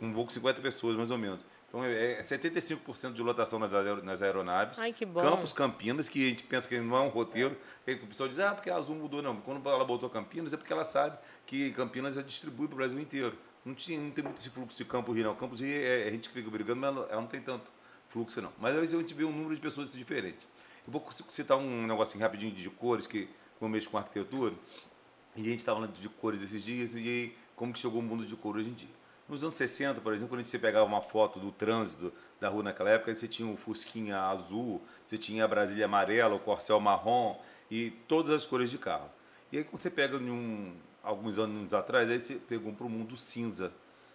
Um 0.00 0.12
voo 0.12 0.24
com 0.24 0.30
50 0.30 0.62
pessoas, 0.62 0.96
mais 0.96 1.10
ou 1.10 1.18
menos. 1.18 1.46
Então 1.68 1.84
é 1.84 2.12
é 2.14 2.22
75% 2.22 3.12
de 3.12 3.22
lotação 3.22 3.58
nas, 3.58 3.72
aer- 3.74 4.02
nas 4.02 4.22
aeronaves. 4.22 4.78
Ai, 4.78 4.92
que 4.92 5.04
bom. 5.04 5.20
Campos, 5.20 5.52
Campinas, 5.52 6.08
que 6.08 6.24
a 6.26 6.28
gente 6.30 6.42
pensa 6.44 6.66
que 6.66 6.80
não 6.80 6.96
é 6.96 7.00
um 7.00 7.08
roteiro. 7.08 7.56
Aí 7.86 7.94
o 7.94 8.06
pessoal 8.06 8.28
diz, 8.28 8.38
ah, 8.38 8.54
porque 8.54 8.70
a 8.70 8.76
Azul 8.76 8.96
mudou. 8.96 9.20
Não, 9.22 9.36
quando 9.40 9.68
ela 9.68 9.84
botou 9.84 10.08
Campinas 10.08 10.52
é 10.52 10.56
porque 10.56 10.72
ela 10.72 10.84
sabe 10.84 11.18
que 11.44 11.70
Campinas 11.72 12.14
já 12.14 12.22
distribui 12.22 12.66
para 12.68 12.74
o 12.74 12.76
Brasil 12.78 12.98
inteiro. 12.98 13.36
Não, 13.64 13.74
tinha, 13.74 14.00
não 14.00 14.10
tem 14.10 14.24
muito 14.24 14.38
esse 14.38 14.48
fluxo 14.48 14.78
de 14.78 14.84
Campo 14.86 15.12
Rio, 15.12 15.24
não. 15.24 15.34
Campos 15.34 15.60
Rio 15.60 15.70
é, 15.70 16.04
é 16.04 16.08
a 16.08 16.10
gente 16.10 16.28
que 16.30 16.34
fica 16.34 16.50
brigando, 16.50 16.80
mas 16.80 16.96
ela 17.10 17.20
não 17.20 17.26
tem 17.28 17.40
tanto 17.42 17.70
fluxo, 18.08 18.40
não. 18.40 18.52
Mas 18.58 18.72
às 18.74 18.80
vezes 18.80 18.94
a 18.94 18.98
gente 18.98 19.12
vê 19.12 19.24
um 19.24 19.32
número 19.32 19.54
de 19.54 19.60
pessoas 19.60 19.92
diferentes. 19.92 20.46
Eu 20.86 20.92
vou 20.92 21.06
citar 21.28 21.58
um 21.58 21.86
negocinho 21.86 22.22
rapidinho 22.24 22.50
de 22.54 22.70
cores, 22.70 23.06
que 23.06 23.28
eu 23.60 23.68
mexo 23.68 23.90
com 23.90 23.98
arquitetura. 23.98 24.54
E 25.36 25.42
a 25.42 25.44
gente 25.44 25.58
estava 25.58 25.80
falando 25.80 25.92
de 25.92 26.08
cores 26.08 26.40
esses 26.42 26.64
dias 26.64 26.94
e 26.94 26.98
aí, 26.98 27.36
como 27.54 27.74
que 27.74 27.78
chegou 27.78 28.00
o 28.00 28.02
mundo 28.02 28.24
de 28.24 28.34
cor 28.36 28.56
hoje 28.56 28.70
em 28.70 28.72
dia. 28.72 28.88
Nos 29.28 29.42
anos 29.42 29.56
60, 29.56 30.00
por 30.00 30.12
exemplo, 30.14 30.36
quando 30.36 30.46
você 30.46 30.58
pegava 30.58 30.86
uma 30.86 31.02
foto 31.02 31.38
do 31.38 31.52
trânsito 31.52 32.12
da 32.40 32.48
rua 32.48 32.62
naquela 32.62 32.90
época, 32.90 33.14
você 33.14 33.28
tinha 33.28 33.46
o 33.52 33.56
Fusquinha 33.56 34.18
azul, 34.18 34.80
você 35.04 35.18
tinha 35.18 35.44
a 35.44 35.48
Brasília 35.48 35.84
amarela, 35.84 36.34
o 36.34 36.38
Corcel 36.38 36.80
marrom 36.80 37.36
e 37.70 37.90
todas 38.08 38.30
as 38.30 38.46
cores 38.46 38.70
de 38.70 38.78
carro. 38.78 39.10
E 39.52 39.58
aí 39.58 39.64
quando 39.64 39.82
você 39.82 39.90
pega 39.90 40.16
um, 40.16 40.72
alguns 41.02 41.38
anos 41.38 41.74
atrás, 41.74 42.10
aí 42.10 42.18
você 42.18 42.34
pegou 42.36 42.72
para 42.72 42.86
o 42.86 42.90
mundo 42.90 43.16
cinza. 43.16 43.70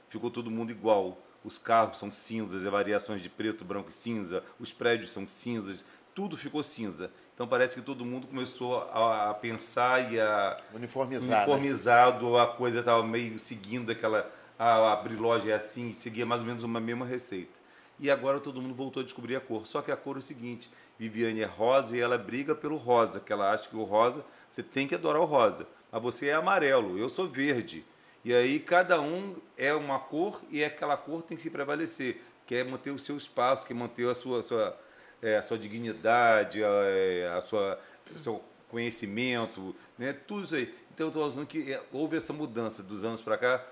Ficou 0.10 0.32
todo 0.32 0.50
mundo 0.50 0.72
igual. 0.72 1.18
Os 1.44 1.58
carros 1.58 1.98
são 2.00 2.12
cinzas, 2.12 2.66
é 2.66 2.70
variações 2.70 3.22
de 3.22 3.30
preto, 3.30 3.64
branco 3.66 3.90
e 3.90 3.94
cinza. 3.94 4.44
Os 4.60 4.72
prédios 4.72 5.12
são 5.12 5.28
cinzas. 5.28 5.84
tudo 6.16 6.38
ficou 6.38 6.64
cinza. 6.64 7.12
Então 7.34 7.48
parece 7.48 7.76
que 7.76 7.82
todo 7.82 8.06
mundo 8.06 8.28
começou 8.28 8.78
a, 8.92 9.32
a 9.32 9.34
pensar 9.34 10.12
e 10.12 10.20
a 10.20 10.60
Uniformizar. 10.74 11.30
né? 11.30 11.38
uniformizado, 11.38 12.38
a 12.38 12.48
coisa 12.48 12.80
estava 12.80 13.04
meio 13.04 13.38
seguindo 13.40 13.92
aquela. 13.92 14.32
A, 14.64 14.94
abrir 14.94 15.18
loja 15.18 15.52
é 15.52 15.54
assim, 15.54 15.92
seguia 15.92 16.26
mais 16.26 16.40
ou 16.40 16.48
menos 16.48 16.64
uma 16.64 16.80
mesma 16.80 17.06
receita. 17.06 17.52
E 18.00 18.10
agora 18.10 18.40
todo 18.40 18.62
mundo 18.62 18.74
voltou 18.74 19.02
a 19.02 19.04
descobrir 19.04 19.36
a 19.36 19.42
cor. 19.42 19.68
Só 19.68 19.82
que 19.82 19.92
a 19.92 19.98
cor 19.98 20.16
é 20.16 20.20
o 20.20 20.22
seguinte: 20.22 20.72
Viviane 20.98 21.42
é 21.42 21.46
rosa 21.46 21.98
e 21.98 22.00
ela 22.00 22.18
briga 22.18 22.56
pelo 22.56 22.78
rosa, 22.78 23.20
que 23.20 23.34
ela 23.34 23.52
acha 23.52 23.70
que 23.70 23.76
o 23.76 23.84
rosa, 23.84 24.24
você 24.48 24.64
tem 24.64 24.88
que 24.88 24.96
adorar 24.96 25.22
o 25.22 25.26
rosa. 25.26 25.68
Mas 25.92 26.02
você 26.02 26.28
é 26.28 26.34
amarelo, 26.34 26.98
eu 26.98 27.10
sou 27.10 27.28
verde. 27.28 27.86
E 28.24 28.34
aí 28.34 28.58
cada 28.58 29.02
um 29.02 29.36
é 29.58 29.74
uma 29.74 30.00
cor 30.00 30.42
e 30.50 30.64
aquela 30.64 30.96
cor 30.96 31.22
tem 31.22 31.36
que 31.36 31.44
se 31.44 31.50
prevalecer. 31.50 32.22
Quer 32.48 32.64
manter 32.64 32.92
o 32.92 33.00
seu 33.00 33.18
espaço, 33.18 33.68
quer 33.68 33.74
manter 33.74 34.08
a 34.08 34.16
sua, 34.16 34.42
sua, 34.44 34.80
é, 35.22 35.38
a 35.38 35.42
sua 35.44 35.58
dignidade, 35.58 36.64
a, 36.64 36.68
é, 36.86 37.28
a 37.36 37.42
sua, 37.42 37.78
o 38.14 38.18
seu 38.18 38.42
conhecimento, 38.70 39.76
né? 39.98 40.14
tudo 40.14 40.46
isso 40.46 40.56
aí. 40.56 40.74
Então 40.94 41.08
eu 41.08 41.10
estou 41.10 41.30
falando 41.30 41.48
que 41.48 41.74
é, 41.74 41.82
houve 41.92 42.16
essa 42.16 42.32
mudança 42.32 42.82
dos 42.82 43.04
anos 43.04 43.22
para 43.22 43.38
cá. 43.38 43.66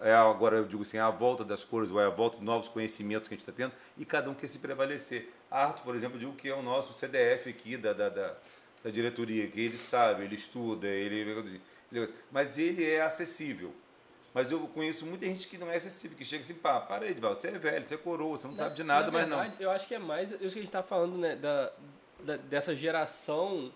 É, 0.00 0.14
agora 0.14 0.56
eu 0.58 0.64
digo 0.64 0.82
assim, 0.82 0.98
a 0.98 1.10
volta 1.10 1.44
das 1.44 1.64
cores, 1.64 1.90
ou 1.90 2.00
é 2.00 2.06
a 2.06 2.10
volta 2.10 2.38
de 2.38 2.44
novos 2.44 2.68
conhecimentos 2.68 3.26
que 3.28 3.34
a 3.34 3.36
gente 3.36 3.42
está 3.48 3.52
tendo, 3.52 3.72
e 3.98 4.04
cada 4.04 4.30
um 4.30 4.34
quer 4.34 4.48
se 4.48 4.58
prevalecer. 4.60 5.30
Arthur, 5.50 5.82
por 5.82 5.94
exemplo, 5.96 6.16
eu 6.16 6.20
digo 6.20 6.32
que 6.34 6.48
é 6.48 6.54
o 6.54 6.62
nosso 6.62 6.92
CDF 6.92 7.50
aqui 7.50 7.76
da, 7.76 7.92
da, 7.92 8.08
da, 8.08 8.34
da 8.84 8.90
diretoria, 8.90 9.46
que 9.48 9.60
ele 9.60 9.76
sabe, 9.76 10.24
ele 10.24 10.36
estuda, 10.36 10.86
ele, 10.86 11.60
ele, 11.92 12.14
mas 12.30 12.56
ele 12.56 12.88
é 12.88 13.02
acessível. 13.02 13.74
Mas 14.32 14.50
eu 14.50 14.60
conheço 14.68 15.06
muita 15.06 15.26
gente 15.26 15.46
que 15.48 15.56
não 15.58 15.70
é 15.70 15.76
acessível, 15.76 16.16
que 16.16 16.24
chega 16.24 16.42
assim, 16.42 16.54
pá, 16.54 16.80
para 16.80 17.04
aí, 17.04 17.10
Edval, 17.12 17.34
você 17.34 17.48
é 17.48 17.58
velho, 17.58 17.84
você 17.84 17.94
é 17.94 17.98
coroa, 17.98 18.36
você 18.36 18.46
não 18.48 18.56
sabe 18.56 18.74
de 18.74 18.82
nada, 18.84 19.06
Na 19.06 19.12
mas 19.12 19.28
verdade, 19.28 19.54
não. 19.56 19.60
Eu 19.62 19.70
acho 19.70 19.86
que 19.86 19.94
é 19.94 19.98
mais 19.98 20.30
isso 20.30 20.38
que 20.38 20.44
a 20.46 20.48
gente 20.50 20.64
está 20.64 20.82
falando, 20.82 21.16
né? 21.18 21.36
Da, 21.36 21.72
da- 22.20 22.36
dessa 22.36 22.74
geração 22.76 23.72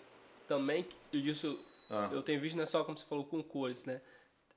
também, 0.49 0.87
e 1.13 1.29
isso 1.31 1.59
Ah. 1.91 2.09
eu 2.13 2.23
tenho 2.23 2.41
visto, 2.41 2.57
não 2.57 2.65
é 2.65 2.67
só 2.67 2.83
como 2.85 2.97
você 2.99 3.05
falou 3.05 3.25
com 3.25 3.41
cores, 3.43 3.85
né? 3.85 4.01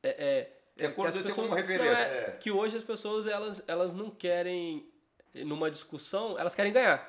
É, 0.01 0.09
é, 0.09 0.51
É, 0.85 0.91
cores 0.91 1.13
que 1.13 1.19
as 1.19 1.25
ser 1.25 1.33
como 1.33 1.49
pessoas- 1.55 1.67
referência. 1.67 1.93
não, 1.93 2.01
é 2.01 2.37
Que 2.39 2.51
hoje 2.51 2.77
as 2.77 2.83
pessoas, 2.83 3.27
elas, 3.27 3.63
elas 3.67 3.93
não 3.93 4.09
querem, 4.09 4.85
numa 5.33 5.69
discussão, 5.71 6.37
elas 6.39 6.53
querem 6.55 6.71
ganhar. 6.73 7.07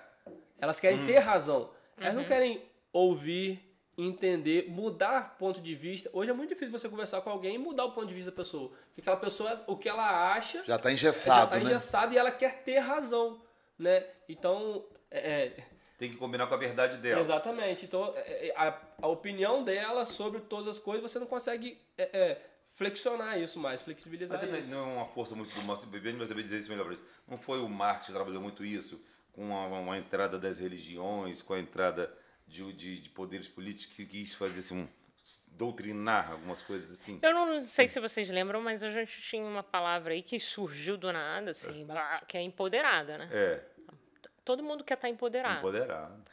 Elas 0.60 0.78
querem 0.80 1.00
Hum. 1.02 1.06
ter 1.06 1.18
razão. 1.18 1.70
Elas 1.98 2.14
não 2.14 2.24
querem 2.24 2.62
ouvir, 2.92 3.60
entender, 3.96 4.66
mudar 4.68 5.36
ponto 5.38 5.60
de 5.60 5.74
vista. 5.74 6.08
Hoje 6.12 6.30
é 6.30 6.34
muito 6.34 6.48
difícil 6.48 6.72
você 6.76 6.88
conversar 6.88 7.20
com 7.20 7.30
alguém 7.30 7.54
e 7.56 7.58
mudar 7.58 7.84
o 7.84 7.92
ponto 7.92 8.06
de 8.06 8.14
vista 8.14 8.30
da 8.30 8.36
pessoa. 8.36 8.70
Porque 8.86 9.00
aquela 9.00 9.16
pessoa, 9.16 9.62
o 9.66 9.76
que 9.76 9.88
ela 9.88 10.32
acha, 10.32 10.62
Já 10.64 10.76
está 10.76 10.88
já 10.88 10.94
engessado, 10.94 11.44
está 11.44 11.56
né? 11.56 11.62
engessado 11.62 12.14
e 12.14 12.18
ela 12.18 12.30
quer 12.30 12.62
ter 12.62 12.78
razão, 12.78 13.40
né? 13.78 14.04
Então, 14.28 14.84
é, 15.10 15.46
é, 15.46 15.64
Tem 15.98 16.10
que 16.10 16.16
combinar 16.16 16.46
com 16.46 16.54
a 16.54 16.56
verdade 16.56 16.96
dela. 16.98 17.20
exatamente. 17.20 17.84
Então, 17.84 18.12
é, 18.16 18.48
é, 18.48 18.54
a, 18.56 18.76
a 19.02 19.06
opinião 19.08 19.62
dela 19.62 20.04
sobre 20.04 20.40
todas 20.40 20.66
as 20.68 20.78
coisas, 20.78 21.02
você 21.02 21.18
não 21.18 21.26
consegue 21.26 21.78
é, 21.98 22.08
é, 22.12 22.42
flexionar 22.72 23.38
isso 23.38 23.58
mais, 23.58 23.82
flexibilizar 23.82 24.40
Mas 24.40 24.60
isso. 24.60 24.70
não 24.70 24.78
é 24.90 24.94
uma 24.96 25.06
força 25.06 25.34
muito 25.34 25.54
do 25.54 25.62
nosso 25.62 25.86
Viviane, 25.88 26.18
mas 26.18 26.30
eu 26.30 26.34
vou 26.34 26.42
dizer 26.42 26.58
isso 26.58 26.70
melhor 26.70 26.84
para 26.84 26.94
isso. 26.94 27.04
Não 27.28 27.36
foi 27.36 27.60
o 27.60 27.68
Marx 27.68 28.06
que 28.06 28.12
trabalhou 28.12 28.42
muito 28.42 28.64
isso, 28.64 29.02
com 29.32 29.54
a, 29.56 29.66
uma 29.66 29.96
entrada 29.98 30.38
das 30.38 30.58
religiões, 30.58 31.42
com 31.42 31.54
a 31.54 31.58
entrada 31.60 32.12
de, 32.46 32.72
de, 32.72 33.00
de 33.00 33.08
poderes 33.10 33.48
políticos 33.48 33.96
que 33.96 34.06
quis 34.06 34.34
fazer 34.34 34.60
assim, 34.60 34.82
um, 34.82 34.88
doutrinar 35.52 36.32
algumas 36.32 36.62
coisas 36.62 36.90
assim. 36.90 37.18
Eu 37.22 37.32
não 37.32 37.66
sei 37.68 37.88
se 37.88 38.00
vocês 38.00 38.28
lembram, 38.28 38.60
mas 38.60 38.82
a 38.82 38.90
gente 38.90 39.20
tinha 39.20 39.44
uma 39.44 39.62
palavra 39.62 40.14
aí 40.14 40.22
que 40.22 40.40
surgiu 40.40 40.96
do 40.96 41.12
nada, 41.12 41.50
assim, 41.50 41.84
blá, 41.86 42.20
que 42.26 42.36
é 42.36 42.42
empoderada, 42.42 43.18
né? 43.18 43.28
É, 43.32 43.72
Todo 44.44 44.62
mundo 44.62 44.82
quer 44.82 44.94
estar 44.94 45.08
empoderado. 45.08 45.58
empoderado. 45.58 46.24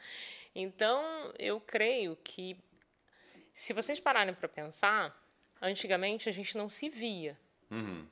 Então, 0.54 1.32
eu 1.38 1.60
creio 1.60 2.16
que, 2.24 2.56
se 3.54 3.72
vocês 3.72 4.00
pararem 4.00 4.34
para 4.34 4.48
pensar, 4.48 5.16
antigamente 5.60 6.28
a 6.28 6.32
gente 6.32 6.56
não 6.56 6.68
se 6.68 6.88
via. 6.88 7.38
Uhum. 7.70 8.06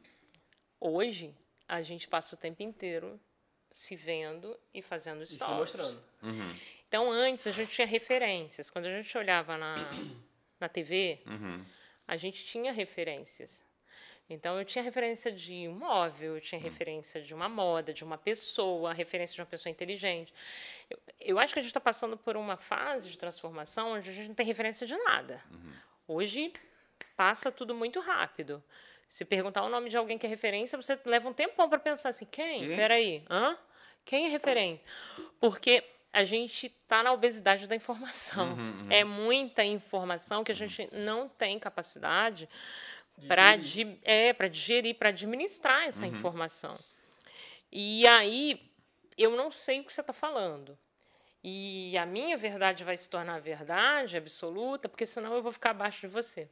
Hoje, 0.80 1.34
a 1.66 1.82
gente 1.82 2.06
passa 2.08 2.34
o 2.34 2.38
tempo 2.38 2.62
inteiro 2.62 3.20
se 3.72 3.94
vendo 3.96 4.58
e 4.72 4.80
fazendo 4.82 5.22
E 5.22 5.26
se 5.26 5.34
stories. 5.36 5.58
mostrando. 5.58 6.04
Então, 6.88 7.10
antes 7.10 7.46
a 7.46 7.50
gente 7.50 7.70
tinha 7.72 7.86
referências. 7.86 8.70
Quando 8.70 8.86
a 8.86 8.90
gente 9.02 9.16
olhava 9.18 9.56
na, 9.56 9.74
na 10.58 10.68
TV, 10.68 11.20
Uhum. 11.26 11.64
a 12.06 12.16
gente 12.16 12.44
tinha 12.44 12.72
referências. 12.72 13.64
Então, 14.30 14.58
eu 14.58 14.64
tinha 14.64 14.82
referência 14.84 15.32
de 15.32 15.66
um 15.68 15.72
móvel, 15.74 16.34
eu 16.36 16.40
tinha 16.40 16.60
referência 16.60 17.22
de 17.22 17.32
uma 17.32 17.48
moda, 17.48 17.94
de 17.94 18.04
uma 18.04 18.18
pessoa, 18.18 18.92
referência 18.92 19.34
de 19.34 19.40
uma 19.40 19.46
pessoa 19.46 19.70
inteligente. 19.70 20.32
Eu, 20.90 20.98
eu 21.18 21.38
acho 21.38 21.54
que 21.54 21.58
a 21.58 21.62
gente 21.62 21.70
está 21.70 21.80
passando 21.80 22.16
por 22.16 22.36
uma 22.36 22.56
fase 22.58 23.10
de 23.10 23.16
transformação 23.16 23.92
onde 23.92 24.10
a 24.10 24.12
gente 24.12 24.28
não 24.28 24.34
tem 24.34 24.44
referência 24.44 24.86
de 24.86 24.94
nada. 24.98 25.42
Hoje, 26.06 26.52
passa 27.18 27.50
tudo 27.50 27.74
muito 27.74 27.98
rápido. 27.98 28.62
Se 29.08 29.24
perguntar 29.24 29.64
o 29.64 29.68
nome 29.68 29.90
de 29.90 29.96
alguém 29.96 30.16
que 30.16 30.24
é 30.24 30.28
referência, 30.28 30.80
você 30.80 30.96
leva 31.04 31.28
um 31.28 31.32
tempão 31.32 31.68
para 31.68 31.80
pensar 31.80 32.10
assim, 32.10 32.24
quem? 32.24 32.60
Quem? 32.60 32.76
Peraí, 32.76 33.24
hã? 33.28 33.58
Quem 34.04 34.26
é 34.26 34.28
referência? 34.28 34.84
Porque 35.40 35.82
a 36.12 36.22
gente 36.22 36.66
está 36.66 37.02
na 37.02 37.12
obesidade 37.12 37.66
da 37.66 37.74
informação. 37.74 38.56
É 38.88 39.02
muita 39.02 39.64
informação 39.64 40.44
que 40.44 40.52
a 40.52 40.54
gente 40.54 40.88
não 40.92 41.28
tem 41.28 41.58
capacidade 41.58 42.48
para 43.26 43.58
é, 44.04 44.32
para 44.32 44.46
digerir, 44.46 44.94
para 44.94 45.08
administrar 45.08 45.88
essa 45.88 46.06
informação. 46.06 46.78
E 47.72 48.06
aí, 48.06 48.70
eu 49.16 49.36
não 49.36 49.50
sei 49.50 49.80
o 49.80 49.84
que 49.84 49.92
você 49.92 50.00
está 50.00 50.12
falando. 50.12 50.78
E 51.42 51.96
a 51.96 52.04
minha 52.04 52.36
verdade 52.36 52.82
vai 52.84 52.96
se 52.96 53.08
tornar 53.08 53.40
verdade 53.40 54.16
absoluta, 54.16 54.88
porque 54.88 55.06
senão 55.06 55.34
eu 55.34 55.42
vou 55.42 55.52
ficar 55.52 55.70
abaixo 55.70 56.00
de 56.00 56.06
você. 56.08 56.48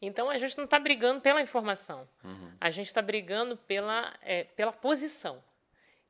Então 0.00 0.30
a 0.30 0.38
gente 0.38 0.56
não 0.56 0.64
está 0.64 0.78
brigando 0.78 1.20
pela 1.20 1.40
informação, 1.42 2.08
a 2.60 2.70
gente 2.70 2.86
está 2.86 3.02
brigando 3.02 3.56
pela, 3.56 4.14
é, 4.22 4.44
pela 4.44 4.72
posição. 4.72 5.42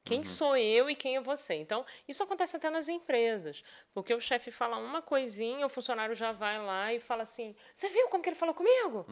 Quem 0.05 0.25
sou 0.25 0.57
eu 0.57 0.89
e 0.89 0.95
quem 0.95 1.17
é 1.17 1.21
você? 1.21 1.55
Então, 1.55 1.85
isso 2.07 2.23
acontece 2.23 2.57
até 2.57 2.71
nas 2.71 2.89
empresas. 2.89 3.63
Porque 3.93 4.15
o 4.15 4.21
chefe 4.21 4.51
fala 4.51 4.79
uma 4.79 5.03
coisinha, 5.03 5.67
o 5.67 5.69
funcionário 5.69 6.15
já 6.15 6.33
vai 6.33 6.59
lá 6.59 6.93
e 6.95 6.99
fala 7.01 7.25
assim: 7.25 7.55
Você 7.75 7.91
viu 7.91 8.09
como 8.09 8.23
que 8.23 8.29
ele 8.31 8.37
falou 8.37 8.55
comigo? 8.55 9.05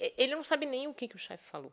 E- 0.00 0.12
ele 0.18 0.34
não 0.34 0.42
sabe 0.42 0.66
nem 0.66 0.88
o 0.88 0.94
que, 0.94 1.06
que 1.06 1.14
o 1.14 1.18
chefe 1.18 1.44
falou. 1.44 1.72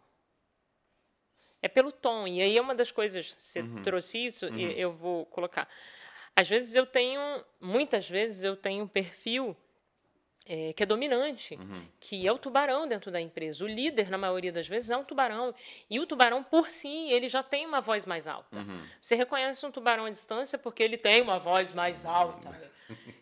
É 1.61 1.67
pelo 1.67 1.91
tom. 1.91 2.27
E 2.27 2.41
aí 2.41 2.57
é 2.57 2.61
uma 2.61 2.75
das 2.75 2.91
coisas, 2.91 3.33
você 3.33 3.63
trouxe 3.83 4.25
isso, 4.25 4.47
e 4.53 4.79
eu 4.79 4.93
vou 4.93 5.25
colocar. 5.25 5.67
Às 6.35 6.47
vezes 6.47 6.75
eu 6.75 6.85
tenho, 6.85 7.19
muitas 7.59 8.07
vezes 8.07 8.43
eu 8.43 8.55
tenho 8.55 8.83
um 8.83 8.87
perfil 8.87 9.57
é, 10.49 10.71
que 10.71 10.83
é 10.83 10.85
dominante, 10.85 11.59
que 11.99 12.25
é 12.25 12.31
o 12.31 12.37
tubarão 12.37 12.87
dentro 12.87 13.11
da 13.11 13.19
empresa. 13.19 13.65
O 13.65 13.67
líder, 13.67 14.09
na 14.09 14.17
maioria 14.17 14.51
das 14.51 14.67
vezes, 14.67 14.89
é 14.89 14.95
um 14.95 15.03
tubarão. 15.03 15.53
E 15.89 15.99
o 15.99 16.05
tubarão, 16.05 16.41
por 16.41 16.69
si, 16.69 17.11
ele 17.11 17.27
já 17.27 17.43
tem 17.43 17.65
uma 17.65 17.81
voz 17.81 18.05
mais 18.05 18.27
alta. 18.27 18.65
Você 19.01 19.15
reconhece 19.15 19.65
um 19.65 19.71
tubarão 19.71 20.05
à 20.05 20.09
distância 20.09 20.57
porque 20.57 20.81
ele 20.81 20.97
tem 20.97 21.21
uma 21.21 21.37
voz 21.37 21.73
mais 21.73 22.05
alta. 22.05 22.49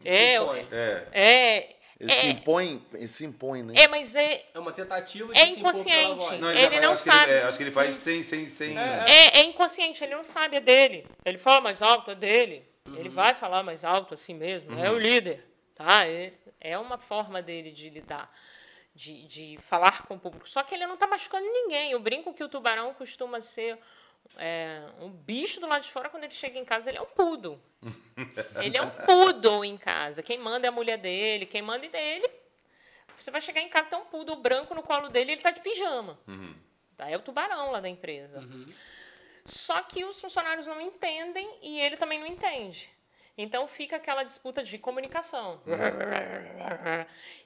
É, 0.03 0.35
impõe. 0.35 0.67
É. 0.71 1.07
é, 1.11 1.75
Ele 1.99 2.11
se 2.11 2.27
é, 2.27 2.29
impõe, 2.31 2.85
ele 2.93 3.07
se 3.07 3.25
impõe, 3.25 3.63
né? 3.63 3.73
é, 3.77 3.87
mas 3.87 4.13
é, 4.15 4.43
É 4.53 4.59
uma 4.59 4.73
tentativa 4.73 5.31
de 5.33 5.39
É 5.39 5.45
se 5.45 5.59
impor 5.59 5.71
pela 5.71 5.83
inconsciente. 5.83 6.15
voz. 6.17 6.39
Não, 6.41 6.51
Ele 6.51 6.79
não 6.81 6.93
acho 6.93 7.03
que 7.03 7.09
sabe. 7.11 7.31
é, 7.31 7.43
acho 7.43 7.57
que 7.57 7.63
ele 7.63 7.71
faz 7.71 7.95
sem. 7.95 8.21
sem, 8.21 8.49
sem 8.49 8.77
é, 8.77 9.37
é 9.39 9.43
inconsciente, 9.43 10.03
ele 10.03 10.13
não 10.15 10.23
sabe, 10.25 10.57
é 10.57 10.59
dele. 10.59 11.07
Ele 11.23 11.37
fala 11.37 11.61
mais 11.61 11.81
alto, 11.81 12.11
é 12.11 12.15
dele. 12.15 12.67
Ele 12.97 13.09
vai 13.09 13.33
falar 13.33 13.63
mais 13.63 13.83
alto 13.83 14.13
assim 14.13 14.33
mesmo, 14.33 14.77
é 14.77 14.91
o 14.91 14.97
líder. 14.99 15.43
Tá? 15.73 16.05
É, 16.07 16.33
é 16.59 16.77
uma 16.77 16.97
forma 16.97 17.41
dele 17.41 17.71
de 17.71 17.89
lidar, 17.89 18.31
de, 18.93 19.23
de 19.27 19.57
falar 19.61 20.03
com 20.03 20.15
o 20.15 20.19
público. 20.19 20.49
Só 20.49 20.63
que 20.63 20.75
ele 20.75 20.85
não 20.85 20.93
está 20.95 21.07
machucando 21.07 21.45
ninguém. 21.45 21.91
Eu 21.91 21.99
brinco 21.99 22.33
que 22.33 22.43
o 22.43 22.49
tubarão 22.49 22.93
costuma 22.93 23.41
ser 23.41 23.77
é, 24.37 24.81
um 24.99 25.09
bicho 25.09 25.59
do 25.59 25.67
lado 25.67 25.83
de 25.83 25.91
fora, 25.91 26.09
quando 26.09 26.23
ele 26.23 26.33
chega 26.33 26.59
em 26.59 26.65
casa, 26.65 26.89
ele 26.89 26.97
é 26.97 27.01
um 27.01 27.05
poodle. 27.05 27.59
ele 28.63 28.77
é 28.77 28.81
um 28.81 28.89
poodle 28.89 29.63
em 29.63 29.77
casa. 29.77 30.23
Quem 30.23 30.37
manda 30.37 30.67
é 30.67 30.69
a 30.69 30.71
mulher 30.71 30.97
dele, 30.97 31.45
quem 31.45 31.61
manda 31.61 31.85
é 31.85 31.89
dele. 31.89 32.29
Você 33.15 33.31
vai 33.31 33.41
chegar 33.41 33.61
em 33.61 33.69
casa, 33.69 33.89
tem 33.89 33.97
um 33.97 34.05
poodle 34.05 34.35
branco 34.35 34.75
no 34.75 34.83
colo 34.83 35.07
dele 35.09 35.31
e 35.31 35.33
ele 35.33 35.39
está 35.39 35.51
de 35.51 35.61
pijama. 35.61 36.19
Tá? 36.97 37.09
É 37.09 37.15
o 37.15 37.21
tubarão 37.21 37.71
lá 37.71 37.79
da 37.79 37.89
empresa. 37.89 38.43
Só 39.45 39.81
que 39.83 40.03
os 40.03 40.19
funcionários 40.19 40.65
não 40.65 40.81
entendem 40.81 41.47
e 41.61 41.79
ele 41.79 41.97
também 41.97 42.19
não 42.19 42.27
entende. 42.27 42.89
Então 43.37 43.67
fica 43.67 43.97
aquela 43.97 44.23
disputa 44.23 44.63
de 44.63 44.77
comunicação. 44.77 45.61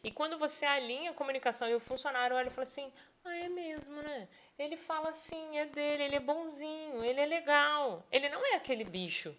E 0.03 0.11
quando 0.11 0.37
você 0.37 0.65
alinha 0.65 1.11
a 1.11 1.13
comunicação 1.13 1.67
e 1.67 1.73
o 1.75 1.79
funcionário 1.79 2.35
olha 2.35 2.47
e 2.47 2.51
fala 2.51 2.67
assim: 2.67 2.91
Ah, 3.25 3.35
é 3.35 3.49
mesmo, 3.49 3.95
né? 4.01 4.27
Ele 4.57 4.77
fala 4.77 5.09
assim, 5.09 5.57
é 5.57 5.65
dele, 5.65 6.03
ele 6.03 6.15
é 6.15 6.19
bonzinho, 6.19 7.03
ele 7.03 7.19
é 7.21 7.25
legal. 7.25 8.05
Ele 8.11 8.27
não 8.29 8.45
é 8.45 8.55
aquele 8.55 8.83
bicho 8.83 9.35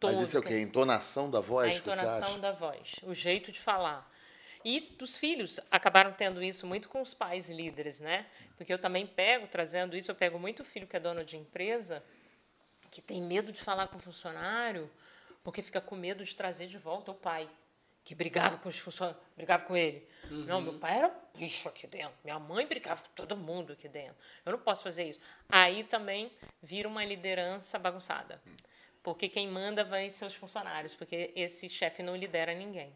todo. 0.00 0.14
Mas 0.16 0.28
isso 0.28 0.36
é 0.36 0.40
o 0.40 0.42
que- 0.42 0.48
quê? 0.48 0.54
A 0.54 0.60
entonação 0.60 1.30
da 1.30 1.40
voz 1.40 1.70
a 1.70 1.74
entonação 1.74 2.40
da 2.40 2.52
voz, 2.52 2.96
o 3.02 3.14
jeito 3.14 3.52
de 3.52 3.60
falar. 3.60 4.10
E 4.64 4.80
dos 4.80 5.16
filhos 5.16 5.60
acabaram 5.70 6.12
tendo 6.12 6.42
isso 6.42 6.66
muito 6.66 6.88
com 6.88 7.00
os 7.00 7.14
pais 7.14 7.48
líderes, 7.48 8.00
né? 8.00 8.26
Porque 8.56 8.72
eu 8.72 8.78
também 8.78 9.06
pego, 9.06 9.46
trazendo 9.46 9.96
isso, 9.96 10.10
eu 10.10 10.14
pego 10.14 10.38
muito 10.38 10.64
filho 10.64 10.86
que 10.86 10.96
é 10.96 11.00
dono 11.00 11.24
de 11.24 11.36
empresa, 11.36 12.02
que 12.90 13.00
tem 13.00 13.22
medo 13.22 13.52
de 13.52 13.60
falar 13.62 13.88
com 13.88 13.96
o 13.96 14.00
funcionário, 14.00 14.90
porque 15.46 15.62
fica 15.62 15.80
com 15.80 15.94
medo 15.94 16.24
de 16.24 16.34
trazer 16.34 16.66
de 16.66 16.76
volta 16.76 17.12
o 17.12 17.14
pai, 17.14 17.48
que 18.02 18.16
brigava 18.16 18.58
com 18.58 18.68
os 18.68 18.76
funcionários, 18.80 19.22
brigava 19.36 19.64
com 19.64 19.76
ele. 19.76 20.04
Não, 20.28 20.60
meu 20.60 20.76
pai 20.76 20.98
era 20.98 21.06
um 21.06 21.38
bicho 21.38 21.68
aqui 21.68 21.86
dentro. 21.86 22.16
Minha 22.24 22.36
mãe 22.36 22.66
brigava 22.66 23.00
com 23.00 23.10
todo 23.14 23.36
mundo 23.36 23.72
aqui 23.72 23.88
dentro. 23.88 24.16
Eu 24.44 24.50
não 24.50 24.58
posso 24.58 24.82
fazer 24.82 25.04
isso. 25.04 25.20
Aí 25.48 25.84
também 25.84 26.32
vira 26.60 26.88
uma 26.88 27.04
liderança 27.04 27.78
bagunçada. 27.78 28.42
Porque 29.04 29.28
quem 29.28 29.46
manda 29.46 29.84
vai 29.84 30.10
ser 30.10 30.24
os 30.24 30.34
funcionários, 30.34 30.96
porque 30.96 31.32
esse 31.36 31.68
chefe 31.68 32.02
não 32.02 32.16
lidera 32.16 32.52
ninguém. 32.52 32.92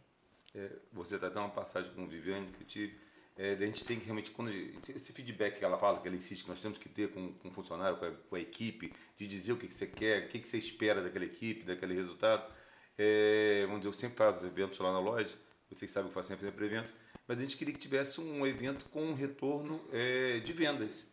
É, 0.52 0.72
você 0.92 1.14
está 1.14 1.28
dando 1.28 1.44
uma 1.44 1.50
passagem 1.50 1.94
com 1.94 2.02
o 2.02 2.08
Viviane 2.08 2.50
que 2.50 2.64
eu 2.64 2.66
tive. 2.66 3.00
É, 3.42 3.54
a 3.54 3.56
gente 3.56 3.82
tem 3.86 3.98
que 3.98 4.04
realmente, 4.04 4.30
quando 4.32 4.50
esse 4.50 5.14
feedback 5.14 5.58
que 5.58 5.64
ela 5.64 5.78
fala, 5.78 5.98
que 5.98 6.06
ela 6.06 6.14
insiste, 6.14 6.42
que 6.42 6.50
nós 6.50 6.60
temos 6.60 6.76
que 6.76 6.90
ter 6.90 7.10
com, 7.10 7.32
com 7.32 7.48
o 7.48 7.50
funcionário, 7.50 7.96
com 7.96 8.04
a, 8.04 8.10
com 8.10 8.36
a 8.36 8.40
equipe, 8.40 8.92
de 9.16 9.26
dizer 9.26 9.54
o 9.54 9.56
que, 9.56 9.66
que 9.66 9.72
você 9.72 9.86
quer, 9.86 10.26
o 10.26 10.28
que, 10.28 10.40
que 10.40 10.46
você 10.46 10.58
espera 10.58 11.02
daquela 11.02 11.24
equipe, 11.24 11.64
daquele 11.64 11.94
resultado. 11.94 12.52
É, 12.98 13.62
vamos 13.62 13.80
dizer, 13.80 13.88
eu 13.88 13.94
sempre 13.94 14.18
faço 14.18 14.46
eventos 14.46 14.78
lá 14.78 14.92
na 14.92 15.00
loja, 15.00 15.34
vocês 15.70 15.90
sabem 15.90 16.10
que 16.10 16.10
eu 16.10 16.14
faço 16.14 16.28
sempre, 16.28 16.44
sempre 16.44 16.66
eventos, 16.66 16.92
mas 17.26 17.38
a 17.38 17.40
gente 17.40 17.56
queria 17.56 17.72
que 17.72 17.80
tivesse 17.80 18.20
um 18.20 18.46
evento 18.46 18.84
com 18.90 19.06
um 19.06 19.14
retorno 19.14 19.80
é, 19.90 20.40
de 20.40 20.52
vendas. 20.52 21.06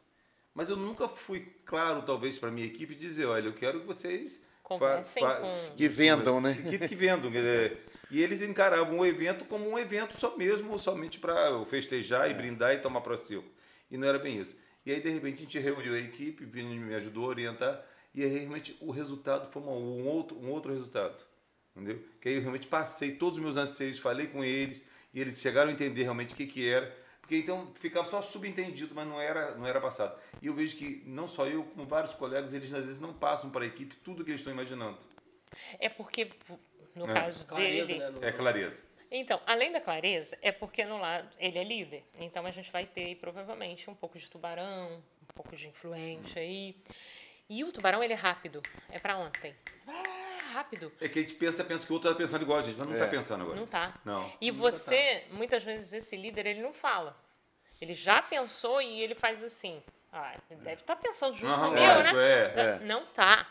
Mas 0.54 0.68
eu 0.68 0.76
nunca 0.76 1.08
fui 1.08 1.54
claro, 1.64 2.02
talvez, 2.02 2.38
para 2.38 2.52
minha 2.52 2.68
equipe, 2.68 2.94
dizer, 2.94 3.26
olha, 3.26 3.48
eu 3.48 3.54
quero 3.54 3.80
que 3.80 3.86
vocês... 3.88 4.46
Conversem 4.68 5.24
com... 5.24 5.76
Que 5.78 5.88
vendam, 5.88 6.42
né? 6.42 6.54
Que, 6.70 6.78
que 6.78 6.96
vendam. 6.96 7.32
é, 7.34 7.78
E 8.12 8.22
eles 8.22 8.42
encaravam 8.42 9.00
o 9.00 9.06
evento 9.06 9.46
como 9.46 9.70
um 9.70 9.80
evento 9.80 10.20
só 10.20 10.36
mesmo, 10.36 10.78
somente 10.78 11.20
para 11.20 11.64
festejar 11.66 12.30
e 12.30 12.34
brindar 12.34 12.74
e 12.74 12.80
tomar 12.80 13.00
próximo. 13.02 13.46
E 13.90 13.98
não 13.98 14.08
era 14.08 14.20
bem 14.20 14.42
isso. 14.42 14.58
E 14.86 14.92
aí, 14.92 15.00
de 15.02 15.10
repente, 15.10 15.36
a 15.36 15.42
gente 15.44 15.60
reuniu 15.60 15.94
a 15.94 15.98
equipe, 16.00 16.44
o 16.44 16.50
Vini 16.50 16.78
me 16.80 16.94
ajudou 16.96 17.26
a 17.26 17.28
orientar, 17.30 17.82
e 18.14 18.24
aí, 18.24 18.30
realmente 18.30 18.76
o 18.82 18.92
resultado 18.92 19.50
foi 19.52 19.62
uma- 19.62 19.72
um, 19.72 20.06
outro, 20.08 20.38
um 20.38 20.50
outro 20.50 20.72
resultado. 20.74 21.16
Entendeu? 21.76 22.02
Que 22.20 22.30
aí 22.30 22.36
eu 22.36 22.42
realmente 22.42 22.68
passei 22.68 23.12
todos 23.12 23.38
os 23.38 23.44
meus 23.44 23.56
anseios, 23.56 24.00
falei 24.00 24.28
com 24.28 24.44
eles, 24.44 24.84
e 25.14 25.22
eles 25.22 25.40
chegaram 25.40 25.70
a 25.70 25.74
entender 25.74 26.04
realmente 26.04 26.34
o 26.34 26.38
que, 26.38 26.46
que 26.46 26.68
era. 26.70 26.94
Porque 27.28 27.40
então 27.40 27.70
ficava 27.76 28.08
só 28.08 28.22
subentendido, 28.22 28.96
mas 28.96 29.06
não 29.06 29.20
era, 29.20 29.54
não 29.56 29.68
era 29.68 29.82
passado. 29.82 30.18
E 30.42 30.48
eu 30.48 30.54
vejo 30.54 30.78
que 30.78 31.04
não 31.06 31.28
só 31.28 31.46
eu, 31.46 31.66
como 31.66 31.86
vários 31.86 32.14
colegas, 32.14 32.54
eles 32.54 32.74
às 32.74 32.86
vezes 32.86 33.00
não 33.02 33.14
passam 33.14 33.50
para 33.50 33.66
a 33.66 33.68
equipe 33.68 33.96
tudo 33.98 34.24
que 34.24 34.32
eles 34.32 34.40
estão 34.40 34.54
imaginando. 34.54 34.98
É 35.78 35.90
porque, 35.90 36.30
no 36.96 37.10
É. 37.10 37.14
caso 37.14 37.44
Clareza, 37.46 37.86
dele... 37.88 38.00
né? 38.00 38.10
no- 38.12 38.24
É 38.24 38.32
clareza. 38.32 38.82
Então, 39.12 39.42
além 39.46 39.74
da 39.74 39.82
clareza, 39.82 40.38
é 40.42 40.54
porque 40.54 40.86
no 40.86 40.98
lado 41.00 41.30
ele 41.38 41.60
é 41.60 41.66
líder. 41.66 42.06
Então 42.18 42.46
a 42.46 42.52
gente 42.52 42.72
vai 42.72 42.86
ter 42.86 43.16
provavelmente 43.18 43.90
um 43.90 43.94
pouco 43.96 44.18
de 44.18 44.30
tubarão, 44.32 45.04
um 45.22 45.34
pouco 45.36 45.54
de 45.54 45.68
influente 45.68 46.40
aí. 46.40 46.78
E 47.50 47.62
o 47.66 47.74
tubarão 47.74 48.02
ele 48.02 48.14
é 48.14 48.18
rápido, 48.18 48.62
é 48.90 49.00
para 49.00 49.18
ontem. 49.18 49.54
É 49.86 50.17
rápido. 50.58 50.92
É 51.00 51.08
que 51.08 51.20
a 51.20 51.22
gente 51.22 51.36
pensa, 51.36 51.64
pensa 51.64 51.86
que 51.86 51.92
o 51.92 51.96
outro 51.96 52.10
está 52.10 52.18
pensando 52.24 52.42
igual 52.42 52.60
a 52.60 52.62
gente, 52.62 52.78
mas 52.78 52.88
não 52.88 52.94
está 52.94 53.06
É. 53.06 53.10
pensando 53.10 53.42
agora. 53.44 53.60
Não 53.60 53.68
tá. 53.68 53.94
Não. 54.04 54.32
E 54.42 54.50
você, 54.52 55.24
muitas 55.32 55.64
vezes 55.64 55.94
esse 55.94 56.16
líder 56.16 56.46
ele 56.48 56.62
não 56.62 56.74
fala. 56.74 57.16
Ele 57.80 57.94
já 57.94 58.22
pensou 58.22 58.82
e 58.82 59.02
ele 59.02 59.14
faz 59.16 59.44
assim. 59.44 59.82
Ah, 60.12 60.34
ele 60.50 60.62
deve 60.62 60.82
estar 60.82 60.96
pensando 60.96 61.36
junto 61.38 61.54
comigo, 61.54 61.80
lógico, 61.86 62.16
né? 62.16 62.54
é. 62.56 62.80
Não 62.84 63.06
tá. 63.06 63.46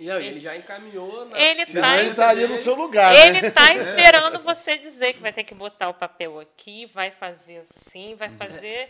E 0.00 0.10
aí, 0.10 0.26
ele 0.26 0.40
já 0.40 0.56
encaminhou 0.56 1.26
na 1.26 1.38
Ele 1.38 1.64
Senão 1.64 1.82
tá 1.82 1.98
ele 2.00 2.08
estaria 2.10 2.48
no 2.48 2.58
seu 2.58 2.74
lugar, 2.74 3.14
Ele 3.14 3.40
né? 3.40 3.50
tá 3.52 3.72
esperando 3.76 4.40
você 4.40 4.76
dizer 4.76 5.12
que 5.12 5.20
vai 5.20 5.32
ter 5.32 5.44
que 5.44 5.54
botar 5.54 5.88
o 5.88 5.94
papel 5.94 6.40
aqui, 6.40 6.86
vai 6.86 7.12
fazer 7.12 7.58
assim, 7.58 8.16
vai 8.16 8.28
fazer. 8.30 8.88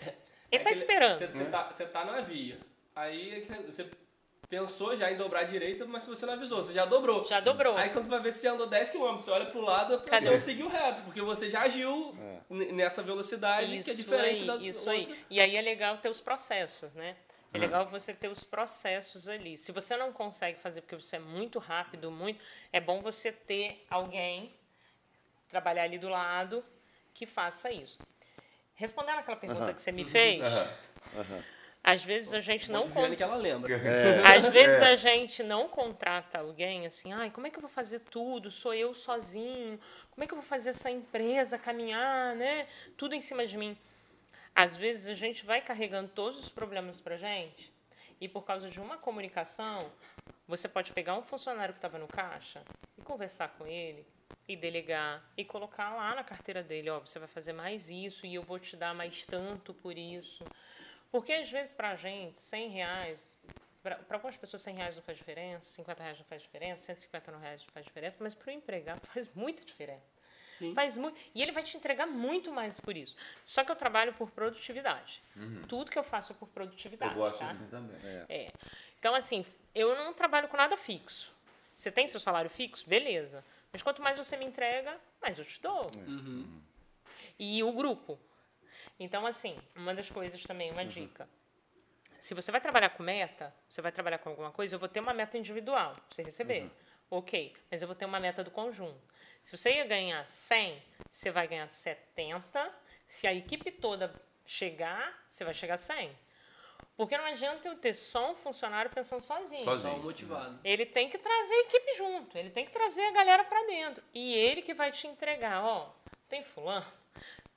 Ele 0.51 0.65
tá 0.65 0.71
aquele- 0.71 0.75
esperando. 0.75 1.19
Você, 1.19 1.27
você 1.27 1.45
tá, 1.45 1.71
você 1.71 1.85
tá 1.85 2.05
na 2.07 2.23
via. 2.23 2.59
Aí 2.97 3.47
você 3.67 3.87
pensou 4.55 4.97
já 4.97 5.11
em 5.13 5.17
dobrar 5.17 5.41
a 5.41 5.45
direita, 5.45 5.87
mas 5.87 6.05
você 6.05 6.27
não 6.27 6.35
avisou, 6.35 6.63
você 6.63 6.73
já 6.73 6.85
dobrou. 6.85 7.25
Já 7.25 7.39
dobrou. 7.39 7.77
Aí 7.77 7.89
quando 7.91 8.09
vai 8.09 8.21
ver 8.21 8.33
se 8.33 8.43
já 8.43 8.51
andou 8.53 8.67
10 8.67 8.91
km, 8.91 9.15
você 9.17 9.31
olha 9.31 9.47
pro 9.47 9.61
lado, 9.61 9.95
a 9.95 9.99
Cadê? 10.01 10.23
pessoa 10.23 10.39
seguiu 10.41 10.69
reto, 10.69 11.03
porque 11.05 11.23
você 11.23 11.49
já 11.49 11.63
agiu 11.63 12.13
n- 12.51 12.73
nessa 12.73 13.01
velocidade 13.01 13.81
que 13.83 13.91
é 13.91 13.95
diferente 13.95 14.41
aí, 14.43 14.47
da 14.49 14.57
isso 14.57 14.81
outra. 14.91 14.93
aí. 14.93 15.25
E 15.31 15.41
aí 15.41 15.57
é 15.57 15.63
legal 15.63 15.97
ter 15.99 16.09
os 16.11 16.21
processos, 16.21 16.93
né? 16.95 17.17
É 17.53 17.59
Ah. 17.59 17.61
legal 17.61 17.87
você 17.87 18.13
ter 18.13 18.29
os 18.29 18.43
processos 18.43 19.29
ali. 19.29 19.57
Se 19.57 19.71
você 19.71 19.97
não 19.97 20.13
consegue 20.13 20.59
fazer 20.61 20.81
porque 20.81 20.97
você 20.97 21.17
é 21.17 21.21
muito 21.21 21.61
rápido, 21.61 22.11
muito, 22.11 22.45
é 22.73 22.81
bom 22.81 23.01
você 23.01 23.31
ter 23.31 23.87
alguém 23.89 24.53
trabalhar 25.49 25.85
ali 25.85 25.97
do 25.99 26.09
lado 26.09 26.65
que 27.15 27.25
faça 27.25 27.71
isso. 27.73 27.99
Respondendo 28.75 29.19
aquela 29.19 29.37
pergunta 29.37 29.73
que 29.75 29.81
você 29.81 29.93
me 29.93 30.05
fez, 30.05 30.43
às 31.83 32.05
vezes 32.05 32.33
a 32.35 32.41
gente 32.41 32.71
não 32.71 32.89
con- 32.91 33.15
que 33.17 33.23
ela 33.23 33.37
lembra. 33.37 33.75
às 34.27 34.47
vezes 34.53 34.83
a 34.83 34.97
gente 34.97 35.43
não 35.43 35.69
contrata 35.69 36.39
alguém 36.41 36.87
assim, 36.87 37.13
ai, 37.13 37.31
como 37.31 37.47
é 37.47 37.51
que 37.51 37.57
eu 37.57 37.63
vou 37.63 37.71
fazer 37.71 38.01
tudo? 38.01 38.51
Sou 38.51 38.75
eu 38.75 38.95
sozinho. 38.95 39.79
Como 40.11 40.23
é 40.23 40.27
que 40.27 40.33
eu 40.33 40.39
vou 40.39 40.47
fazer 40.47 40.71
essa 40.71 40.91
empresa 40.91 41.59
caminhar, 41.59 42.37
né? 42.37 42.67
Tudo 42.97 43.15
em 43.15 43.21
cima 43.23 43.47
de 43.47 43.57
mim. 43.57 43.77
Às 44.55 44.77
vezes 44.77 45.09
a 45.09 45.15
gente 45.15 45.45
vai 45.47 45.61
carregando 45.61 46.09
todos 46.11 46.39
os 46.39 46.49
problemas 46.49 47.01
pra 47.01 47.17
gente 47.17 47.73
e 48.21 48.29
por 48.29 48.43
causa 48.43 48.69
de 48.69 48.79
uma 48.79 48.99
comunicação, 48.99 49.91
você 50.47 50.69
pode 50.69 50.93
pegar 50.93 51.17
um 51.17 51.23
funcionário 51.23 51.73
que 51.73 51.79
estava 51.79 51.97
no 51.99 52.07
caixa 52.07 52.63
e 52.99 53.03
conversar 53.03 53.49
com 53.57 53.67
ele 53.67 54.05
e 54.47 54.57
delegar 54.57 55.25
e 55.37 55.45
colocar 55.45 55.95
lá 55.95 56.15
na 56.15 56.25
carteira 56.25 56.63
dele, 56.63 56.91
ó, 56.91 56.99
você 56.99 57.19
vai 57.19 57.29
fazer 57.29 57.53
mais 57.53 57.89
isso 57.89 58.27
e 58.27 58.35
eu 58.35 58.43
vou 58.43 58.59
te 58.59 58.77
dar 58.77 58.93
mais 58.95 59.25
tanto 59.25 59.73
por 59.73 59.97
isso. 59.97 60.45
Porque 61.11 61.33
às 61.33 61.51
vezes 61.51 61.73
pra 61.73 61.97
gente, 61.97 62.39
100 62.39 62.69
reais, 62.69 63.37
para 63.83 63.99
algumas 64.11 64.37
pessoas 64.37 64.63
100 64.63 64.75
reais 64.75 64.97
não 64.97 65.03
faz 65.03 65.19
diferença, 65.19 65.71
50 65.71 66.03
reais 66.03 66.19
não 66.19 66.25
faz 66.25 66.43
diferença, 66.43 66.81
150 66.83 67.37
reais 67.39 67.63
não 67.63 67.73
faz 67.73 67.87
diferença, 67.87 68.17
mas 68.21 68.35
para 68.35 68.51
o 68.51 68.53
empregado 68.53 69.01
faz 69.13 69.33
muita 69.35 69.65
diferença. 69.65 70.21
Sim. 70.59 70.75
Faz 70.75 70.99
muito. 70.99 71.19
E 71.35 71.43
ele 71.43 71.53
vai 71.53 71.63
te 71.63 71.75
entregar 71.75 72.07
muito 72.07 72.53
mais 72.53 72.79
por 72.79 72.95
isso. 72.95 73.17
Só 73.47 73.65
que 73.65 73.73
eu 73.73 73.77
trabalho 73.77 74.13
por 74.13 74.31
produtividade. 74.31 75.23
Tudo 75.67 75.91
que 75.91 75.99
eu 75.99 76.03
faço 76.03 76.33
é 76.33 76.35
por 76.35 76.49
produtividade. 76.49 77.15
Eu 77.15 77.19
gosto 77.19 77.39
tá? 77.39 77.47
assim 77.49 77.67
também. 77.69 77.97
É. 78.29 78.53
Então, 78.99 79.15
assim, 79.15 79.47
eu 79.75 79.97
não 79.97 80.13
trabalho 80.13 80.49
com 80.49 80.59
nada 80.59 80.77
fixo. 80.77 81.33
Você 81.75 81.91
tem 81.91 82.07
seu 82.07 82.21
salário 82.21 82.51
fixo? 82.51 82.87
Beleza. 82.87 83.43
Mas 83.73 83.83
quanto 83.83 84.03
mais 84.03 84.19
você 84.19 84.37
me 84.37 84.45
entrega, 84.45 84.95
mais 85.23 85.39
eu 85.39 85.47
te 85.47 85.59
dou. 85.63 85.91
E 87.39 87.63
o 87.63 87.73
grupo. 87.73 88.19
Então, 89.01 89.25
assim, 89.27 89.59
uma 89.75 89.95
das 89.95 90.11
coisas 90.11 90.43
também, 90.43 90.71
uma 90.71 90.85
dica. 90.85 91.27
Se 92.21 92.35
você 92.35 92.53
vai 92.53 92.61
trabalhar 92.61 92.91
com 92.91 93.03
meta, 93.03 93.53
você 93.67 93.81
vai 93.81 93.91
trabalhar 93.91 94.19
com 94.19 94.29
alguma 94.29 94.53
coisa, 94.53 94.75
eu 94.75 94.79
vou 94.79 94.91
ter 94.91 95.01
uma 95.01 95.15
meta 95.15 95.39
individual 95.39 95.95
para 95.95 96.05
você 96.11 96.23
receber. 96.23 96.71
Ok, 97.11 97.57
mas 97.71 97.81
eu 97.81 97.89
vou 97.89 97.97
ter 97.97 98.05
uma 98.05 98.21
meta 98.21 98.45
do 98.45 98.51
conjunto. 98.51 99.01
Se 99.43 99.57
você 99.57 99.77
ia 99.77 99.85
ganhar 99.87 100.29
100, 100.29 100.83
você 101.11 101.31
vai 101.31 101.49
ganhar 101.49 101.67
70. 101.67 102.73
Se 103.09 103.27
a 103.27 103.33
equipe 103.33 103.71
toda 103.71 104.15
chegar, 104.45 105.27
você 105.31 105.45
vai 105.45 105.55
chegar 105.55 105.75
a 105.75 105.79
100. 105.79 106.15
Porque 106.95 107.17
não 107.17 107.25
adianta 107.25 107.67
eu 107.67 107.77
ter 107.77 107.95
só 107.95 108.33
um 108.33 108.37
funcionário 108.37 108.91
pensando 108.91 109.23
sozinho. 109.23 109.65
Sozinho. 109.65 109.99
Motivado. 110.01 110.61
Ele 110.63 110.85
tem 110.85 111.09
que 111.09 111.17
trazer 111.17 111.55
a 111.55 111.61
equipe 111.61 111.95
junto, 111.97 112.37
ele 112.37 112.51
tem 112.51 112.67
que 112.67 112.71
trazer 112.71 113.03
a 113.07 113.13
galera 113.13 113.45
para 113.45 113.67
dentro. 113.67 114.05
E 114.13 114.35
ele 114.35 114.61
que 114.61 114.75
vai 114.75 114.93
te 114.93 115.07
entregar, 115.07 115.65
ó, 115.65 115.91
tem 116.29 116.45
fulano, 116.45 116.87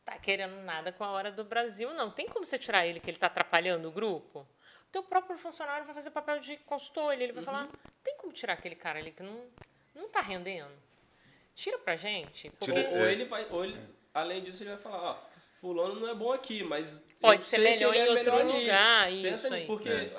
tá 0.06 0.18
querendo 0.18 0.56
nada 0.64 0.91
com 0.91 1.04
a 1.04 1.12
hora 1.12 1.32
do 1.32 1.43
Brasil, 1.43 1.93
não. 1.93 2.12
Tem 2.12 2.28
como 2.28 2.45
você 2.45 2.58
tirar 2.60 2.86
ele 2.86 2.99
que 2.99 3.10
ele 3.10 3.18
tá 3.18 3.28
atrapalhando 3.28 3.88
o 3.88 3.91
grupo? 3.91 4.39
O 4.39 4.91
teu 4.91 5.04
próprio 5.04 5.38
funcionário 5.38 5.86
vai 5.86 5.95
fazer 5.95 6.12
papel 6.12 6.39
de 6.39 6.58
consultor, 6.58 7.14
ele, 7.14 7.24
ele 7.26 7.34
vai 7.34 7.43
falar, 7.43 7.68
tem 8.04 8.16
como 8.18 8.32
tirar 8.32 8.54
aquele 8.54 8.76
cara 8.76 8.99
ali 8.99 9.12
que 9.12 9.24
não, 9.24 9.41
não 9.95 10.08
tá 10.10 10.22
rendendo? 10.22 10.72
Tira 11.56 11.78
pra 11.80 11.95
gente, 11.95 12.49
porque 12.51 12.72
Tira- 12.72 12.89
Ou 12.89 13.06
É. 13.06 13.12
ele 13.12 13.26
vai, 13.26 13.47
ou 13.49 13.64
ele, 13.66 13.80
além 14.14 14.43
disso, 14.43 14.62
ele 14.64 14.72
vai 14.72 14.80
falar, 14.80 15.01
ó, 15.12 15.18
fulano 15.60 15.99
não 15.99 16.08
é 16.10 16.14
bom 16.14 16.32
aqui, 16.32 16.64
mas 16.64 16.99
Pode 17.20 17.41
eu 17.41 17.45
ser 17.45 17.56
sei 17.58 17.66
que 17.66 17.72
melhor 17.72 17.93
ele 17.95 17.97
em 17.97 18.06
é 18.06 18.10
outro 18.10 18.24
melhor 18.24 18.41
ali. 18.41 18.62
lugar, 18.62 19.06
Pensa 19.06 19.18
isso 19.18 19.30
nisso, 19.30 19.54
aí. 19.54 19.66
porque 19.66 19.89
É. 19.89 20.16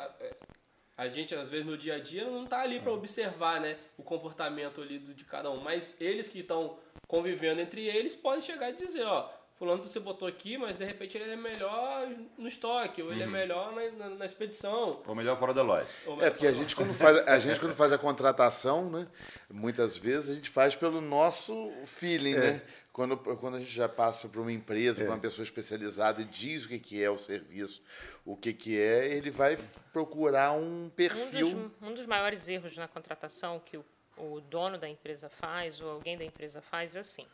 a, 0.96 1.02
a 1.04 1.08
gente, 1.08 1.34
às 1.34 1.48
vezes, 1.50 1.66
no 1.66 1.76
dia 1.76 1.96
a 1.96 1.98
dia, 2.00 2.24
não 2.24 2.46
tá 2.46 2.60
ali 2.60 2.80
para 2.80 2.92
observar, 2.92 3.60
né, 3.60 3.78
o 3.98 4.02
comportamento 4.02 4.80
ali 4.80 4.98
do- 4.98 5.12
de 5.14 5.24
cada 5.24 5.50
um, 5.50 5.58
mas 5.60 6.00
eles 6.00 6.26
que 6.28 6.40
estão 6.40 6.78
convivendo 7.06 7.60
entre 7.60 7.86
eles 7.86 8.14
podem 8.16 8.40
chegar 8.42 8.70
e 8.70 8.74
dizer, 8.76 9.04
ó, 9.04 9.28
fulano 9.58 9.82
você 9.84 10.00
botou 10.00 10.26
aqui, 10.26 10.58
mas 10.58 10.76
de 10.76 10.84
repente 10.84 11.16
ele 11.16 11.30
é 11.30 11.36
melhor 11.36 12.08
no 12.36 12.48
estoque, 12.48 13.02
ou 13.02 13.12
ele 13.12 13.22
Uhum. 13.22 13.28
é 13.28 13.32
melhor 13.32 13.72
na, 13.72 13.90
na- 13.90 14.14
na 14.16 14.24
expedição. 14.24 15.02
Ou 15.06 15.14
melhor 15.14 15.38
fora 15.38 15.54
da 15.54 15.62
loja. 15.62 15.88
É, 16.20 16.30
porque 16.30 16.46
a 16.46 16.52
gente 16.52 16.74
quando 16.74 16.92
faz 16.94 17.16
a, 17.28 17.38
gente, 17.38 17.60
quando 17.60 17.72
faz 17.76 17.92
a 17.92 17.98
contratação, 17.98 18.90
né? 18.90 19.06
Muitas 19.50 19.96
vezes 19.96 20.30
a 20.30 20.34
gente 20.34 20.50
faz 20.50 20.74
pelo 20.74 21.00
nosso 21.00 21.72
feeling, 21.86 22.34
né? 22.34 22.62
Quando, 22.92 23.16
quando 23.16 23.56
a 23.56 23.58
gente 23.58 23.72
já 23.72 23.88
passa 23.88 24.28
para 24.28 24.40
uma 24.40 24.52
empresa, 24.52 25.02
para 25.04 25.12
uma 25.14 25.18
pessoa 25.20 25.42
especializada 25.44 26.22
e 26.22 26.24
diz 26.24 26.64
o 26.64 26.68
que, 26.68 26.78
que 26.78 27.02
é 27.02 27.10
o 27.10 27.18
serviço, 27.18 27.82
o 28.24 28.36
que, 28.36 28.52
que 28.52 28.78
é, 28.80 29.08
ele 29.08 29.30
vai 29.30 29.58
procurar 29.92 30.52
um 30.52 30.84
Um 30.84 30.90
perfil. 30.90 31.50
dos, 31.80 31.88
um 31.88 31.92
dos 31.94 32.06
maiores 32.06 32.48
erros 32.48 32.76
na 32.76 32.86
contratação 32.86 33.58
que 33.58 33.76
o, 33.76 33.84
o 34.16 34.40
dono 34.40 34.78
da 34.78 34.88
empresa 34.88 35.28
faz, 35.28 35.80
ou 35.80 35.90
alguém 35.90 36.16
da 36.16 36.24
empresa 36.24 36.62
faz, 36.62 36.94
é 36.94 37.00
assim. 37.00 37.26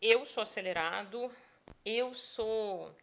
Eu 0.00 0.26
sou 0.26 0.42
acelerado, 0.42 1.30
eu 1.84 2.14
sou. 2.14 2.94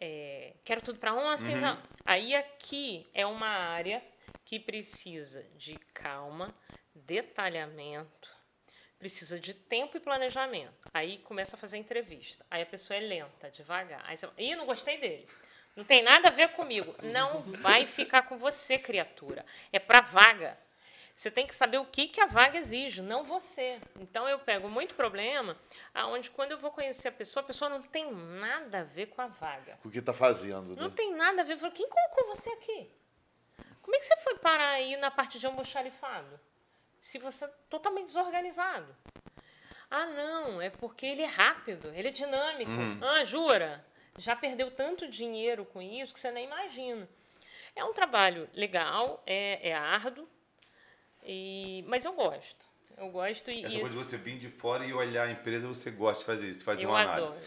é, 0.00 0.54
quero 0.64 0.82
tudo 0.82 0.98
para 0.98 1.14
ontem. 1.14 1.54
Não. 1.56 1.80
Aí 2.04 2.34
aqui 2.34 3.08
é 3.14 3.24
uma 3.24 3.46
área 3.48 4.02
que 4.44 4.58
precisa 4.58 5.42
de 5.56 5.78
calma, 5.92 6.54
detalhamento, 6.94 8.28
precisa 8.98 9.38
de 9.38 9.54
tempo 9.54 9.96
e 9.96 10.00
planejamento. 10.00 10.88
Aí 10.92 11.18
começa 11.18 11.56
a 11.56 11.58
fazer 11.58 11.78
entrevista. 11.78 12.44
Aí 12.50 12.62
a 12.62 12.66
pessoa 12.66 12.96
é 12.96 13.00
lenta, 13.00 13.50
devagar. 13.50 14.02
Aí 14.06 14.16
você 14.16 14.26
fala, 14.26 14.40
ih, 14.40 14.54
não 14.54 14.66
gostei 14.66 14.98
dele. 14.98 15.28
Não 15.76 15.84
tem 15.84 16.02
nada 16.02 16.28
a 16.28 16.32
ver 16.32 16.48
comigo. 16.48 16.94
Não 17.02 17.42
vai 17.60 17.84
ficar 17.86 18.22
com 18.22 18.38
você, 18.38 18.78
criatura. 18.78 19.44
É 19.72 19.78
para 19.78 20.00
vaga. 20.00 20.58
Você 21.14 21.30
tem 21.30 21.46
que 21.46 21.54
saber 21.54 21.78
o 21.78 21.84
que, 21.84 22.08
que 22.08 22.20
a 22.20 22.26
vaga 22.26 22.58
exige, 22.58 23.00
não 23.00 23.22
você. 23.22 23.80
Então 24.00 24.28
eu 24.28 24.38
pego 24.38 24.68
muito 24.68 24.94
problema 24.96 25.56
aonde 25.94 26.28
quando 26.28 26.52
eu 26.52 26.58
vou 26.58 26.72
conhecer 26.72 27.08
a 27.08 27.12
pessoa, 27.12 27.42
a 27.42 27.46
pessoa 27.46 27.68
não 27.68 27.82
tem 27.82 28.12
nada 28.12 28.80
a 28.80 28.84
ver 28.84 29.06
com 29.06 29.22
a 29.22 29.28
vaga. 29.28 29.78
O 29.84 29.90
que 29.90 29.98
está 29.98 30.12
fazendo, 30.12 30.74
né? 30.74 30.82
Não 30.82 30.90
tem 30.90 31.14
nada 31.14 31.42
a 31.42 31.44
ver. 31.44 31.54
Eu 31.54 31.58
falo, 31.58 31.72
quem 31.72 31.88
colocou 31.88 32.34
você 32.34 32.50
aqui? 32.50 32.90
Como 33.80 33.94
é 33.94 33.98
que 34.00 34.06
você 34.06 34.16
foi 34.18 34.36
parar 34.38 34.70
aí 34.70 34.96
na 34.96 35.10
parte 35.10 35.38
de 35.38 35.46
almoxarifado? 35.46 36.40
Se 37.00 37.18
você 37.18 37.44
é 37.44 37.48
totalmente 37.70 38.06
desorganizado. 38.06 38.94
Ah, 39.90 40.06
não, 40.06 40.60
é 40.60 40.70
porque 40.70 41.06
ele 41.06 41.22
é 41.22 41.26
rápido, 41.26 41.92
ele 41.94 42.08
é 42.08 42.10
dinâmico. 42.10 42.72
Ah, 43.00 43.24
jura? 43.24 43.86
Já 44.18 44.34
perdeu 44.34 44.70
tanto 44.70 45.08
dinheiro 45.08 45.64
com 45.66 45.80
isso 45.80 46.12
que 46.12 46.18
você 46.18 46.32
nem 46.32 46.46
imagina. 46.46 47.08
É 47.76 47.84
um 47.84 47.92
trabalho 47.92 48.48
legal, 48.54 49.22
é, 49.26 49.68
é 49.68 49.74
árduo, 49.74 50.28
e, 51.24 51.84
mas 51.86 52.04
eu 52.04 52.12
gosto. 52.12 52.64
Eu 52.96 53.08
gosto 53.08 53.50
e. 53.50 53.64
Essa 53.64 53.78
coisa 53.78 53.96
de 53.96 54.04
você 54.04 54.16
vir 54.16 54.38
de 54.38 54.48
fora 54.48 54.84
e 54.86 54.92
olhar 54.92 55.28
a 55.28 55.32
empresa, 55.32 55.66
você 55.66 55.90
gosta 55.90 56.20
de 56.20 56.26
fazer 56.26 56.46
isso, 56.46 56.64
fazer 56.64 56.84
eu 56.84 56.90
uma 56.90 57.00
adoro. 57.00 57.24
análise. 57.24 57.42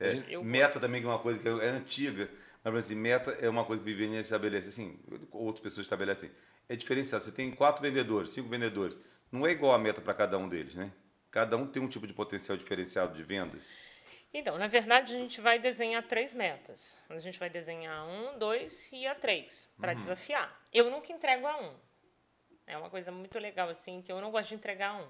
É, 0.00 0.36
meta 0.38 0.78
também 0.78 1.00
que 1.00 1.06
é 1.06 1.10
uma 1.10 1.18
coisa 1.18 1.40
que 1.40 1.48
é 1.48 1.68
antiga, 1.68 2.28
mas 2.62 2.86
assim, 2.86 2.94
meta 2.94 3.30
é 3.40 3.48
uma 3.48 3.64
coisa 3.64 3.82
que 3.82 3.88
Viviane 3.88 4.18
estabelece, 4.18 4.68
assim, 4.68 4.98
outras 5.30 5.62
pessoas 5.62 5.86
estabelecem. 5.86 6.30
É 6.68 6.76
diferenciado. 6.76 7.24
Você 7.24 7.32
tem 7.32 7.50
quatro 7.50 7.82
vendedores, 7.82 8.30
cinco 8.30 8.48
vendedores. 8.48 8.98
Não 9.30 9.46
é 9.46 9.50
igual 9.50 9.72
a 9.72 9.78
meta 9.78 10.00
para 10.00 10.14
cada 10.14 10.38
um 10.38 10.48
deles, 10.48 10.74
né? 10.74 10.92
Cada 11.30 11.56
um 11.56 11.66
tem 11.66 11.82
um 11.82 11.88
tipo 11.88 12.06
de 12.06 12.12
potencial 12.12 12.56
diferenciado 12.56 13.14
de 13.14 13.22
vendas. 13.22 13.68
Então, 14.32 14.56
na 14.58 14.66
verdade, 14.66 15.14
a 15.14 15.18
gente 15.18 15.40
vai 15.40 15.58
desenhar 15.58 16.02
três 16.02 16.32
metas. 16.34 16.98
A 17.08 17.18
gente 17.18 17.38
vai 17.38 17.50
desenhar 17.50 18.06
um, 18.06 18.38
dois 18.38 18.90
e 18.92 19.06
a 19.06 19.14
três, 19.14 19.68
para 19.78 19.94
desafiar. 19.94 20.60
Eu 20.72 20.90
nunca 20.90 21.12
entrego 21.12 21.46
a 21.46 21.56
um. 21.56 21.74
É 22.66 22.76
uma 22.76 22.90
coisa 22.90 23.12
muito 23.12 23.38
legal, 23.38 23.68
assim, 23.68 24.00
que 24.02 24.10
eu 24.10 24.20
não 24.20 24.30
gosto 24.30 24.48
de 24.48 24.54
entregar 24.54 24.94
um. 24.94 25.08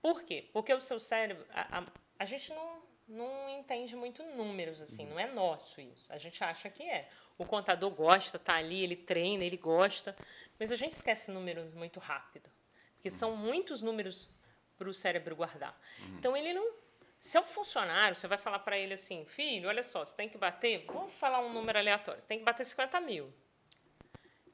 Por 0.00 0.22
quê? 0.22 0.48
Porque 0.52 0.72
o 0.72 0.80
seu 0.80 0.98
cérebro. 0.98 1.44
A, 1.50 1.78
a, 1.78 1.84
a 2.20 2.24
gente 2.24 2.50
não, 2.52 2.82
não 3.08 3.48
entende 3.48 3.96
muito 3.96 4.22
números, 4.22 4.80
assim, 4.80 5.06
não 5.06 5.18
é 5.18 5.26
nosso 5.26 5.80
isso. 5.80 6.12
A 6.12 6.18
gente 6.18 6.42
acha 6.42 6.70
que 6.70 6.82
é. 6.82 7.08
O 7.36 7.44
contador 7.44 7.90
gosta, 7.90 8.38
tá 8.38 8.54
ali, 8.54 8.82
ele 8.82 8.96
treina, 8.96 9.44
ele 9.44 9.56
gosta, 9.56 10.16
mas 10.58 10.72
a 10.72 10.76
gente 10.76 10.94
esquece 10.94 11.30
números 11.30 11.72
muito 11.72 12.00
rápido. 12.00 12.50
Porque 12.94 13.10
são 13.10 13.36
muitos 13.36 13.80
números 13.80 14.28
para 14.76 14.88
o 14.88 14.94
cérebro 14.94 15.36
guardar. 15.36 15.78
Então 16.18 16.36
ele 16.36 16.52
não. 16.52 16.72
Se 17.20 17.36
é 17.36 17.40
um 17.40 17.44
funcionário, 17.44 18.16
você 18.16 18.28
vai 18.28 18.38
falar 18.38 18.60
para 18.60 18.78
ele 18.78 18.94
assim, 18.94 19.24
filho, 19.24 19.68
olha 19.68 19.82
só, 19.82 20.04
você 20.04 20.14
tem 20.14 20.28
que 20.28 20.38
bater, 20.38 20.84
vamos 20.86 21.12
falar 21.12 21.40
um 21.40 21.52
número 21.52 21.76
aleatório, 21.76 22.20
você 22.20 22.26
tem 22.26 22.38
que 22.38 22.44
bater 22.44 22.64
50 22.64 23.00
mil. 23.00 23.32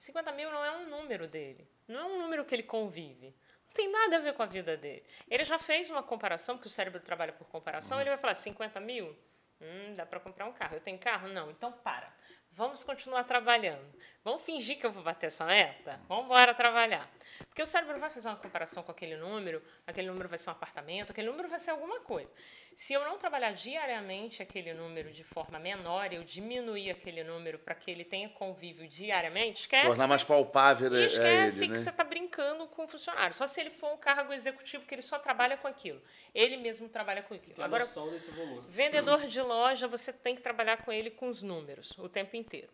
50 0.04 0.32
mil 0.32 0.50
não 0.50 0.62
é 0.62 0.70
um 0.70 0.90
número 0.90 1.26
dele, 1.26 1.66
não 1.88 1.98
é 1.98 2.04
um 2.04 2.18
número 2.18 2.44
que 2.44 2.54
ele 2.54 2.62
convive. 2.62 3.34
Não 3.66 3.72
tem 3.72 3.90
nada 3.90 4.16
a 4.16 4.20
ver 4.20 4.34
com 4.34 4.42
a 4.42 4.46
vida 4.46 4.76
dele. 4.76 5.02
Ele 5.30 5.44
já 5.46 5.58
fez 5.58 5.88
uma 5.88 6.02
comparação, 6.02 6.56
porque 6.56 6.68
o 6.68 6.70
cérebro 6.70 7.00
trabalha 7.00 7.32
por 7.32 7.46
comparação, 7.48 7.98
ele 7.98 8.10
vai 8.10 8.18
falar 8.18 8.34
50 8.34 8.78
mil? 8.80 9.16
Hum, 9.62 9.94
dá 9.96 10.04
para 10.04 10.20
comprar 10.20 10.44
um 10.44 10.52
carro. 10.52 10.76
Eu 10.76 10.80
tenho 10.82 10.98
carro? 10.98 11.28
Não. 11.28 11.50
Então 11.50 11.72
para. 11.72 12.12
Vamos 12.52 12.84
continuar 12.84 13.24
trabalhando. 13.24 13.82
Vamos 14.22 14.42
fingir 14.42 14.78
que 14.78 14.84
eu 14.84 14.92
vou 14.92 15.02
bater 15.02 15.26
essa 15.26 15.46
meta? 15.46 15.98
Vamos 16.06 16.26
embora 16.26 16.52
trabalhar. 16.52 17.10
Porque 17.48 17.62
o 17.62 17.66
cérebro 17.66 17.98
vai 17.98 18.10
fazer 18.10 18.28
uma 18.28 18.36
comparação 18.36 18.82
com 18.82 18.92
aquele 18.92 19.16
número, 19.16 19.62
aquele 19.86 20.08
número 20.08 20.28
vai 20.28 20.38
ser 20.38 20.50
um 20.50 20.52
apartamento, 20.52 21.12
aquele 21.12 21.28
número 21.28 21.48
vai 21.48 21.58
ser 21.58 21.70
alguma 21.70 22.00
coisa. 22.00 22.30
Se 22.76 22.92
eu 22.92 23.04
não 23.04 23.16
trabalhar 23.16 23.52
diariamente 23.52 24.42
aquele 24.42 24.74
número 24.74 25.12
de 25.12 25.22
forma 25.22 25.58
menor, 25.58 26.12
eu 26.12 26.24
diminuir 26.24 26.90
aquele 26.90 27.22
número 27.22 27.58
para 27.58 27.74
que 27.74 27.88
ele 27.90 28.04
tenha 28.04 28.28
convívio 28.28 28.88
diariamente, 28.88 29.60
esquece. 29.60 29.86
Tornar 29.86 30.08
mais 30.08 30.24
palpável 30.24 30.92
E 30.92 31.04
a 31.04 31.06
esquece 31.06 31.58
ele, 31.64 31.66
que 31.72 31.78
né? 31.78 31.84
você 31.84 31.90
está 31.90 32.02
brincando 32.02 32.66
com 32.66 32.84
o 32.84 32.88
funcionário. 32.88 33.34
Só 33.34 33.46
se 33.46 33.60
ele 33.60 33.70
for 33.70 33.92
um 33.92 33.96
cargo 33.96 34.32
executivo 34.32 34.84
que 34.86 34.94
ele 34.94 35.02
só 35.02 35.18
trabalha 35.20 35.56
com 35.56 35.68
aquilo. 35.68 36.02
Ele 36.34 36.56
mesmo 36.56 36.88
trabalha 36.88 37.22
com 37.22 37.34
aquilo. 37.34 37.54
Tem 37.54 37.64
Agora, 37.64 37.84
noção 37.84 38.10
desse 38.10 38.30
volume. 38.32 38.64
vendedor 38.68 39.26
de 39.26 39.40
loja, 39.40 39.86
você 39.86 40.12
tem 40.12 40.34
que 40.34 40.42
trabalhar 40.42 40.78
com 40.78 40.92
ele 40.92 41.10
com 41.10 41.28
os 41.28 41.42
números 41.42 41.92
o 41.98 42.08
tempo 42.08 42.34
inteiro. 42.36 42.68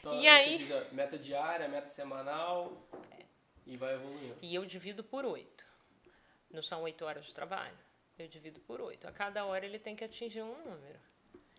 Então, 0.00 0.14
E 0.14 0.22
você 0.22 0.28
aí- 0.28 0.86
meta 0.92 1.16
diária, 1.16 1.68
meta 1.68 1.86
semanal 1.86 2.72
e 3.66 3.76
vai 3.76 3.94
evoluindo. 3.94 4.36
E 4.42 4.54
eu 4.54 4.64
divido 4.64 5.04
por 5.04 5.24
oito. 5.24 5.64
Não 6.50 6.62
são 6.62 6.82
oito 6.82 7.04
horas 7.04 7.24
de 7.26 7.32
trabalho. 7.34 7.76
Eu 8.18 8.28
divido 8.28 8.60
por 8.60 8.80
oito. 8.80 9.06
A 9.06 9.12
cada 9.12 9.44
hora 9.46 9.64
ele 9.64 9.78
tem 9.78 9.94
que 9.94 10.04
atingir 10.04 10.42
um 10.42 10.56
número. 10.64 10.98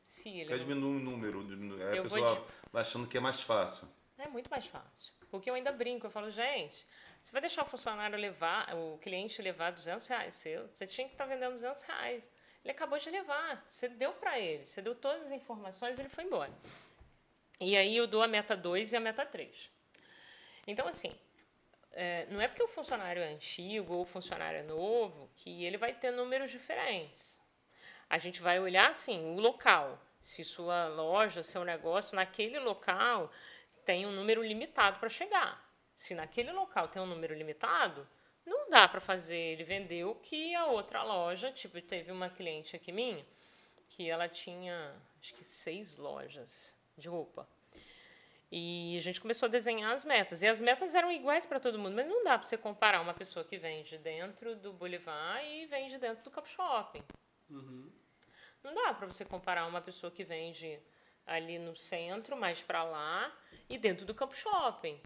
Se 0.09 0.29
ele 0.29 0.49
Quer 0.49 0.59
diminuir 0.59 0.97
o 0.97 0.99
número, 0.99 1.39
aí 1.75 1.83
a 1.83 1.95
Eu 1.95 2.03
vou 2.03 2.19
pessoa 2.19 2.45
vai 2.71 2.81
achando 2.81 3.07
que 3.07 3.17
é 3.17 3.21
mais 3.21 3.41
fácil. 3.41 3.87
É 4.17 4.27
muito 4.27 4.49
mais 4.49 4.65
fácil. 4.65 5.13
Porque 5.31 5.49
eu 5.49 5.53
ainda 5.53 5.71
brinco, 5.71 6.07
eu 6.07 6.09
falo, 6.09 6.29
gente, 6.29 6.85
você 7.21 7.31
vai 7.31 7.39
deixar 7.39 7.63
o 7.63 7.65
funcionário 7.65 8.17
levar, 8.17 8.75
o 8.75 8.97
cliente 8.97 9.41
levar 9.41 9.71
200 9.71 10.05
reais 10.07 10.33
seu? 10.33 10.67
Você 10.67 10.85
tinha 10.85 11.07
que 11.07 11.13
estar 11.13 11.25
vendendo 11.25 11.53
200 11.53 11.81
reais. 11.83 12.23
Ele 12.63 12.71
acabou 12.71 12.99
de 12.99 13.09
levar, 13.09 13.63
você 13.65 13.87
deu 13.87 14.11
para 14.13 14.37
ele, 14.37 14.65
você 14.65 14.81
deu 14.81 14.93
todas 14.93 15.23
as 15.23 15.31
informações 15.31 15.97
e 15.97 16.01
ele 16.01 16.09
foi 16.09 16.25
embora. 16.25 16.51
E 17.61 17.77
aí 17.77 17.95
eu 17.95 18.07
dou 18.07 18.21
a 18.21 18.27
meta 18.27 18.57
2 18.57 18.91
e 18.91 18.95
a 18.97 18.99
meta 18.99 19.25
3. 19.25 19.71
Então, 20.67 20.87
assim, 20.87 21.13
é, 22.01 22.25
não 22.29 22.39
é 22.39 22.47
porque 22.47 22.63
o 22.63 22.67
funcionário 22.69 23.21
é 23.21 23.27
antigo 23.27 23.93
ou 23.93 24.03
o 24.03 24.05
funcionário 24.05 24.59
é 24.59 24.63
novo 24.63 25.29
que 25.35 25.65
ele 25.65 25.77
vai 25.77 25.93
ter 25.93 26.11
números 26.11 26.49
diferentes. 26.49 27.37
A 28.09 28.17
gente 28.17 28.41
vai 28.41 28.57
olhar, 28.57 28.89
assim, 28.89 29.35
o 29.35 29.39
local. 29.41 30.01
Se 30.21 30.45
sua 30.45 30.87
loja, 30.87 31.43
seu 31.43 31.65
negócio, 31.65 32.15
naquele 32.15 32.57
local 32.57 33.29
tem 33.83 34.05
um 34.05 34.13
número 34.13 34.41
limitado 34.41 34.97
para 34.97 35.09
chegar. 35.09 35.61
Se 35.93 36.15
naquele 36.15 36.53
local 36.53 36.87
tem 36.87 37.01
um 37.01 37.05
número 37.05 37.35
limitado, 37.35 38.07
não 38.45 38.69
dá 38.69 38.87
para 38.87 39.01
fazer 39.01 39.37
ele 39.37 39.65
vender 39.65 40.05
o 40.05 40.15
que 40.15 40.55
a 40.55 40.67
outra 40.67 41.03
loja. 41.03 41.51
Tipo, 41.51 41.81
teve 41.81 42.13
uma 42.13 42.29
cliente 42.29 42.77
aqui 42.77 42.93
minha 42.93 43.25
que 43.89 44.09
ela 44.09 44.29
tinha, 44.29 44.95
acho 45.19 45.33
que 45.33 45.43
seis 45.43 45.97
lojas 45.97 46.73
de 46.97 47.09
roupa. 47.09 47.45
E 48.51 48.97
a 48.97 49.01
gente 49.01 49.21
começou 49.21 49.45
a 49.45 49.49
desenhar 49.49 49.91
as 49.93 50.03
metas. 50.03 50.41
E 50.41 50.47
as 50.47 50.59
metas 50.59 50.95
eram 50.95 51.11
iguais 51.11 51.45
para 51.45 51.59
todo 51.59 51.77
mundo, 51.77 51.95
mas 51.95 52.07
não 52.07 52.23
dá 52.23 52.37
para 52.37 52.47
você 52.47 52.57
comparar 52.57 52.99
uma 52.99 53.13
pessoa 53.13 53.45
que 53.45 53.57
vende 53.57 53.97
dentro 53.99 54.55
do 54.55 54.73
Boulevard 54.73 55.45
e 55.47 55.67
vende 55.67 55.97
dentro 55.99 56.23
do 56.23 56.31
Campo 56.31 56.49
Shopping. 56.49 57.03
Não 58.63 58.73
dá 58.73 58.93
para 58.93 59.07
você 59.07 59.23
comparar 59.23 59.65
uma 59.67 59.81
pessoa 59.81 60.11
que 60.11 60.23
vende 60.23 60.79
ali 61.25 61.59
no 61.59 61.75
centro, 61.75 62.35
mais 62.35 62.61
para 62.63 62.83
lá, 62.83 63.31
e 63.69 63.77
dentro 63.77 64.05
do 64.05 64.13
Campo 64.15 64.35
Shopping. 64.35 64.99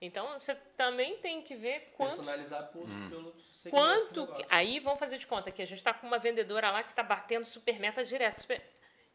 Então, 0.00 0.38
você 0.40 0.54
também 0.76 1.18
tem 1.18 1.42
que 1.42 1.54
ver 1.54 1.92
quanto 1.96 2.16
Personalizar 2.16 2.68
por, 2.68 2.86
pelo 3.08 3.34
segmento 3.52 4.14
do 4.14 4.26
Quanto. 4.26 4.34
que- 4.36 4.46
Aí 4.50 4.78
vamos 4.80 4.98
fazer 4.98 5.16
de 5.18 5.26
conta 5.26 5.50
que 5.50 5.62
a 5.62 5.66
gente 5.66 5.78
está 5.78 5.92
com 5.94 6.06
uma 6.06 6.18
vendedora 6.18 6.70
lá 6.70 6.82
que 6.82 6.90
está 6.90 7.02
batendo 7.02 7.46
super 7.46 7.78
meta 7.78 8.04
direto. 8.04 8.40
super- 8.40 8.62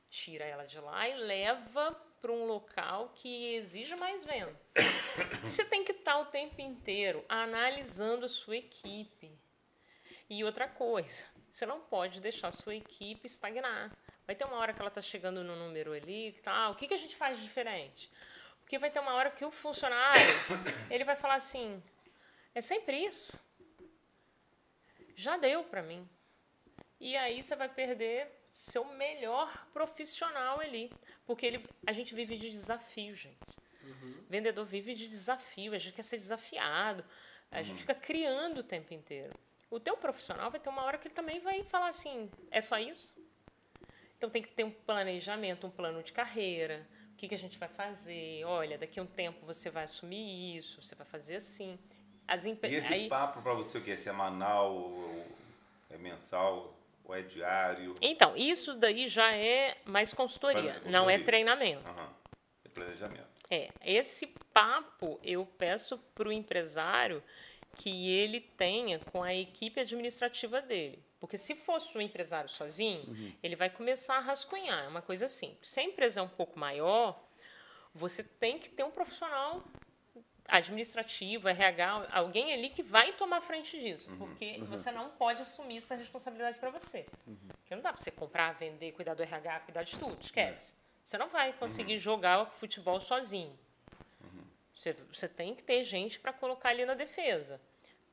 Tira 0.09 0.43
ela 0.45 0.65
de 0.65 0.79
lá 0.79 1.07
e 1.07 1.15
leva 1.15 1.95
para 2.21 2.31
um 2.31 2.45
local 2.45 3.11
que 3.15 3.55
exige 3.55 3.95
mais 3.95 4.23
venda. 4.23 4.55
Você 5.43 5.65
tem 5.65 5.83
que 5.83 5.91
estar 5.91 6.19
o 6.19 6.25
tempo 6.25 6.61
inteiro 6.61 7.25
analisando 7.27 8.25
a 8.25 8.29
sua 8.29 8.57
equipe. 8.57 9.31
E 10.29 10.43
outra 10.43 10.67
coisa, 10.67 11.25
você 11.51 11.65
não 11.65 11.81
pode 11.81 12.21
deixar 12.21 12.49
a 12.49 12.51
sua 12.51 12.75
equipe 12.75 13.25
estagnar. 13.25 13.91
Vai 14.25 14.35
ter 14.35 14.45
uma 14.45 14.57
hora 14.57 14.73
que 14.73 14.79
ela 14.79 14.89
está 14.89 15.01
chegando 15.01 15.43
no 15.43 15.55
número 15.55 15.91
ali, 15.93 16.33
que 16.33 16.41
tá, 16.41 16.53
ah, 16.53 16.69
o 16.69 16.75
que, 16.75 16.87
que 16.87 16.93
a 16.93 16.97
gente 16.97 17.15
faz 17.15 17.41
diferente? 17.41 18.11
Porque 18.61 18.77
vai 18.77 18.89
ter 18.89 18.99
uma 18.99 19.13
hora 19.13 19.31
que 19.31 19.43
o 19.43 19.51
funcionário 19.51 20.23
ele 20.89 21.03
vai 21.03 21.15
falar 21.15 21.35
assim, 21.35 21.83
é 22.53 22.61
sempre 22.61 22.97
isso 22.97 23.37
já 25.15 25.37
deu 25.37 25.63
para 25.63 25.83
mim. 25.83 26.07
E 26.99 27.15
aí 27.15 27.41
você 27.41 27.55
vai 27.55 27.69
perder 27.69 28.40
seu 28.51 28.83
melhor 28.85 29.67
profissional 29.73 30.59
ali, 30.59 30.91
porque 31.25 31.45
ele, 31.45 31.65
a 31.87 31.93
gente 31.93 32.13
vive 32.13 32.37
de 32.37 32.51
desafio, 32.51 33.15
gente. 33.15 33.37
Vendedor 34.29 34.65
vive 34.65 34.93
de 34.93 35.07
desafio, 35.07 35.73
a 35.73 35.77
gente 35.77 35.93
quer 35.95 36.03
ser 36.03 36.17
desafiado, 36.17 37.03
a 37.49 37.63
gente 37.63 37.79
fica 37.81 37.95
criando 37.95 38.59
o 38.59 38.63
tempo 38.63 38.93
inteiro. 38.93 39.33
O 39.69 39.79
teu 39.79 39.95
profissional 39.97 40.51
vai 40.51 40.59
ter 40.59 40.69
uma 40.69 40.83
hora 40.83 40.97
que 40.97 41.07
ele 41.07 41.15
também 41.15 41.39
vai 41.39 41.63
falar 41.63 41.87
assim, 41.89 42.29
é 42.51 42.61
só 42.61 42.77
isso? 42.77 43.15
Então 44.17 44.29
tem 44.29 44.41
que 44.43 44.49
ter 44.51 44.63
um 44.63 44.71
planejamento, 44.71 45.65
um 45.65 45.71
plano 45.71 46.03
de 46.03 46.11
carreira. 46.13 46.85
O 47.13 47.15
que, 47.15 47.27
que 47.29 47.35
a 47.35 47.37
gente 47.37 47.57
vai 47.57 47.69
fazer? 47.69 48.43
Olha, 48.45 48.77
daqui 48.77 48.99
a 48.99 49.03
um 49.03 49.07
tempo 49.07 49.45
você 49.45 49.69
vai 49.69 49.85
assumir 49.85 50.57
isso, 50.57 50.81
você 50.81 50.93
vai 50.95 51.05
fazer 51.07 51.37
assim. 51.37 51.77
As 52.27 52.45
empre- 52.45 52.69
E 52.69 52.75
esse 52.75 52.93
aí- 52.93 53.09
papo 53.09 53.41
para 53.41 53.53
você 53.53 53.77
o 53.77 53.81
que? 53.81 53.91
É 53.91 53.95
semanal, 53.95 54.73
ou 54.75 55.25
é 55.89 55.97
mensal, 55.97 56.73
ou 57.11 57.15
é 57.15 57.21
diário? 57.21 57.93
Então, 58.01 58.35
isso 58.35 58.73
daí 58.75 59.07
já 59.07 59.35
é 59.35 59.77
mais 59.85 60.13
consultoria, 60.13 60.61
Consultoria. 60.61 60.91
não 60.91 61.09
é 61.09 61.19
treinamento. 61.19 61.87
Aham. 61.87 62.09
É 62.63 62.69
planejamento. 62.69 63.27
É, 63.49 63.69
esse 63.83 64.27
papo 64.53 65.19
eu 65.21 65.45
peço 65.45 65.97
para 66.15 66.29
o 66.29 66.31
empresário 66.31 67.21
que 67.75 68.09
ele 68.09 68.39
tenha 68.39 68.99
com 68.99 69.21
a 69.21 69.35
equipe 69.35 69.79
administrativa 69.79 70.61
dele. 70.61 71.03
Porque 71.19 71.37
se 71.37 71.53
fosse 71.53 71.95
um 71.97 72.01
empresário 72.01 72.49
sozinho, 72.49 73.03
uhum. 73.07 73.33
ele 73.43 73.55
vai 73.55 73.69
começar 73.69 74.15
a 74.15 74.19
rascunhar. 74.19 74.85
É 74.85 74.87
uma 74.87 75.01
coisa 75.01 75.27
simples. 75.27 75.69
Se 75.69 75.79
a 75.79 75.83
empresa 75.83 76.21
é 76.21 76.23
um 76.23 76.29
pouco 76.29 76.57
maior, 76.57 77.21
você 77.93 78.23
tem 78.23 78.57
que 78.57 78.69
ter 78.69 78.83
um 78.83 78.91
profissional 78.91 79.63
administrativo, 80.47 81.47
RH, 81.47 82.07
alguém 82.11 82.53
ali 82.53 82.69
que 82.69 82.83
vai 82.83 83.13
tomar 83.13 83.41
frente 83.41 83.79
disso, 83.79 84.09
uhum, 84.09 84.17
porque 84.17 84.57
uhum. 84.59 84.65
você 84.65 84.91
não 84.91 85.09
pode 85.09 85.41
assumir 85.41 85.77
essa 85.77 85.95
responsabilidade 85.95 86.59
para 86.59 86.69
você. 86.69 87.05
Uhum. 87.25 87.37
Porque 87.47 87.75
não 87.75 87.81
dá 87.81 87.93
para 87.93 88.01
você 88.01 88.11
comprar, 88.11 88.51
vender, 88.53 88.91
cuidar 88.91 89.13
do 89.13 89.23
RH, 89.23 89.59
cuidar 89.61 89.83
de 89.83 89.97
tudo, 89.97 90.17
esquece. 90.21 90.73
É. 90.73 90.81
Você 91.05 91.17
não 91.17 91.29
vai 91.29 91.53
conseguir 91.53 91.95
uhum. 91.95 91.99
jogar 91.99 92.45
futebol 92.45 92.99
sozinho. 93.01 93.57
Uhum. 94.23 94.43
Você, 94.75 94.93
você 95.11 95.27
tem 95.27 95.55
que 95.55 95.63
ter 95.63 95.83
gente 95.83 96.19
para 96.19 96.33
colocar 96.33 96.69
ali 96.69 96.85
na 96.85 96.93
defesa 96.93 97.59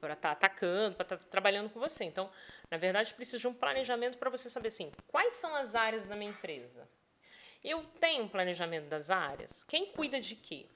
para 0.00 0.14
estar 0.14 0.28
tá 0.28 0.32
atacando, 0.32 0.94
para 0.94 1.04
estar 1.04 1.16
tá 1.16 1.24
trabalhando 1.30 1.70
com 1.70 1.80
você. 1.80 2.04
Então, 2.04 2.30
na 2.70 2.76
verdade, 2.76 3.12
precisa 3.14 3.38
de 3.38 3.48
um 3.48 3.54
planejamento 3.54 4.16
para 4.18 4.30
você 4.30 4.48
saber 4.48 4.68
assim, 4.68 4.92
quais 5.08 5.34
são 5.34 5.54
as 5.56 5.74
áreas 5.74 6.06
da 6.06 6.16
minha 6.16 6.30
empresa. 6.30 6.88
Eu 7.62 7.82
tenho 8.00 8.24
um 8.24 8.28
planejamento 8.28 8.86
das 8.86 9.10
áreas. 9.10 9.64
Quem 9.64 9.86
cuida 9.86 10.20
de 10.20 10.36
quê? 10.36 10.66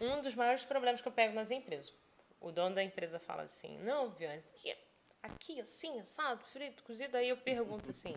Um 0.00 0.20
dos 0.20 0.34
maiores 0.34 0.64
problemas 0.64 1.00
que 1.00 1.08
eu 1.08 1.12
pego 1.12 1.34
nas 1.34 1.50
empresas. 1.50 1.92
O 2.40 2.50
dono 2.50 2.74
da 2.74 2.82
empresa 2.82 3.18
fala 3.18 3.42
assim: 3.42 3.78
"Não, 3.78 4.10
Viane, 4.10 4.42
aqui, 4.54 4.76
aqui 5.22 5.60
assim, 5.60 5.98
assado, 6.00 6.44
frito, 6.44 6.82
cozido". 6.82 7.16
Aí 7.16 7.28
eu 7.28 7.36
pergunto 7.36 7.90
assim: 7.90 8.16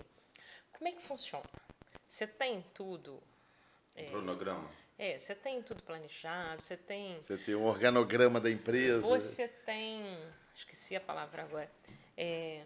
"Como 0.73 0.87
é 0.87 0.91
que 0.91 1.01
funciona? 1.01 1.49
Você 2.09 2.25
tem 2.25 2.61
tudo 2.73 3.21
é, 3.95 4.09
cronograma? 4.09 4.69
É, 4.97 5.19
você 5.19 5.35
tem 5.35 5.61
tudo 5.61 5.83
planejado, 5.83 6.61
você 6.61 6.75
tem. 6.75 7.21
Você 7.21 7.37
tem 7.37 7.55
um 7.55 7.65
organograma 7.65 8.39
da 8.39 8.49
empresa. 8.49 9.01
Você 9.01 9.47
tem. 9.47 10.03
Esqueci 10.55 10.95
a 10.95 11.01
palavra 11.01 11.43
agora. 11.43 11.71
É, 12.15 12.63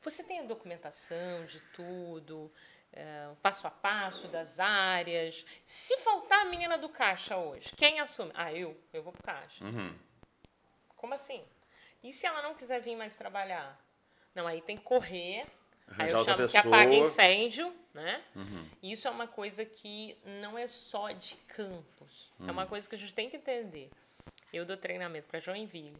você 0.00 0.24
tem 0.24 0.40
a 0.40 0.42
documentação 0.42 1.44
de 1.46 1.60
tudo, 1.72 2.50
é, 2.92 3.28
o 3.32 3.36
passo 3.36 3.66
a 3.66 3.70
passo 3.70 4.28
das 4.28 4.58
áreas. 4.58 5.44
Se 5.66 5.96
faltar 5.98 6.40
a 6.42 6.44
menina 6.46 6.76
do 6.78 6.88
caixa 6.88 7.36
hoje, 7.36 7.72
quem 7.76 8.00
assume? 8.00 8.32
Ah, 8.34 8.52
eu. 8.52 8.76
Eu 8.92 9.02
vou 9.02 9.12
pro 9.12 9.22
caixa. 9.22 9.64
Uhum. 9.64 9.94
Como 10.96 11.14
assim? 11.14 11.44
E 12.02 12.12
se 12.12 12.26
ela 12.26 12.42
não 12.42 12.54
quiser 12.54 12.80
vir 12.80 12.96
mais 12.96 13.16
trabalhar? 13.16 13.78
Não, 14.34 14.46
aí 14.46 14.60
tem 14.62 14.76
que 14.76 14.84
correr 14.84 15.46
Aí 15.96 16.10
eu 16.10 16.24
chamo 16.24 16.48
que 16.48 16.56
apaga 16.56 16.94
incêndio, 16.94 17.74
né? 17.94 18.22
Uhum. 18.34 18.68
Isso 18.82 19.08
é 19.08 19.10
uma 19.10 19.26
coisa 19.26 19.64
que 19.64 20.16
não 20.24 20.58
é 20.58 20.66
só 20.66 21.10
de 21.12 21.36
campos. 21.48 22.32
Uhum. 22.38 22.48
É 22.48 22.52
uma 22.52 22.62
uhum. 22.62 22.68
coisa 22.68 22.88
que 22.88 22.94
a 22.94 22.98
gente 22.98 23.14
tem 23.14 23.30
que 23.30 23.36
entender. 23.36 23.90
Eu 24.52 24.66
dou 24.66 24.76
treinamento 24.76 25.28
para 25.28 25.40
Joinville. 25.40 25.96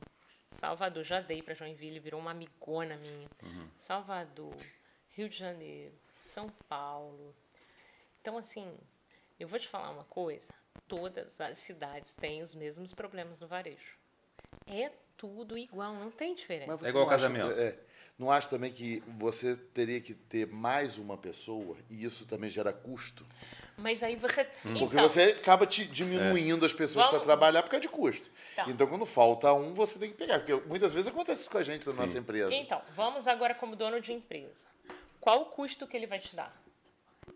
Salvador, 0.52 1.04
já 1.04 1.20
dei 1.20 1.42
para 1.42 1.54
Joinville, 1.54 2.00
virou 2.00 2.20
uma 2.20 2.32
amigona 2.32 2.96
minha. 2.96 3.28
Uhum. 3.42 3.68
Salvador, 3.76 4.56
Rio 5.10 5.28
de 5.28 5.38
Janeiro, 5.38 5.94
São 6.38 6.48
Paulo. 6.68 7.34
Então, 8.20 8.38
assim, 8.38 8.72
eu 9.40 9.48
vou 9.48 9.58
te 9.58 9.66
falar 9.66 9.90
uma 9.90 10.04
coisa: 10.04 10.54
todas 10.86 11.40
as 11.40 11.58
cidades 11.58 12.14
têm 12.14 12.42
os 12.42 12.54
mesmos 12.54 12.94
problemas 12.94 13.40
no 13.40 13.48
varejo. 13.48 13.98
É 14.64 14.92
tudo 15.16 15.58
igual, 15.58 15.94
não 15.94 16.12
tem 16.12 16.36
diferença. 16.36 16.86
É 16.86 16.90
igual 16.90 17.08
casamento. 17.08 17.50
é, 17.50 17.76
não 18.16 18.30
acha 18.30 18.48
também 18.48 18.72
que 18.72 19.02
você 19.18 19.56
teria 19.56 20.00
que 20.00 20.14
ter 20.14 20.46
mais 20.46 20.96
uma 20.96 21.16
pessoa 21.16 21.76
e 21.90 22.04
isso 22.04 22.24
também 22.24 22.48
gera 22.48 22.72
custo? 22.72 23.26
Mas 23.76 24.04
aí 24.04 24.14
você. 24.14 24.42
Hum. 24.64 24.74
Porque 24.78 24.94
então, 24.94 25.08
você 25.08 25.22
acaba 25.40 25.66
te 25.66 25.84
diminuindo 25.86 26.64
é. 26.64 26.66
as 26.66 26.72
pessoas 26.72 27.08
para 27.08 27.18
trabalhar 27.18 27.64
por 27.64 27.70
causa 27.70 27.82
de 27.82 27.88
custo. 27.88 28.30
Então, 28.52 28.70
então, 28.70 28.86
quando 28.86 29.04
falta 29.04 29.52
um, 29.52 29.74
você 29.74 29.98
tem 29.98 30.10
que 30.10 30.16
pegar. 30.16 30.38
Porque 30.38 30.54
muitas 30.68 30.94
vezes 30.94 31.08
acontece 31.08 31.42
isso 31.42 31.50
com 31.50 31.58
a 31.58 31.64
gente 31.64 31.84
na 31.84 31.92
Sim. 31.92 32.00
nossa 32.00 32.18
empresa. 32.18 32.54
Então, 32.54 32.80
vamos 32.94 33.26
agora 33.26 33.54
como 33.54 33.74
dono 33.74 34.00
de 34.00 34.12
empresa. 34.12 34.68
Qual 35.20 35.42
o 35.42 35.46
custo 35.46 35.86
que 35.86 35.96
ele 35.96 36.06
vai 36.06 36.18
te 36.18 36.34
dar? 36.34 36.54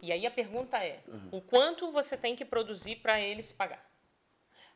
E 0.01 0.11
aí 0.13 0.27
a 0.27 0.31
pergunta 0.31 0.79
é: 0.79 1.01
uhum. 1.07 1.29
o 1.33 1.41
quanto 1.41 1.91
você 1.93 2.17
tem 2.17 2.35
que 2.35 2.45
produzir 2.45 2.97
para 2.97 3.21
ele 3.21 3.43
se 3.43 3.55
pagar? 3.55 3.85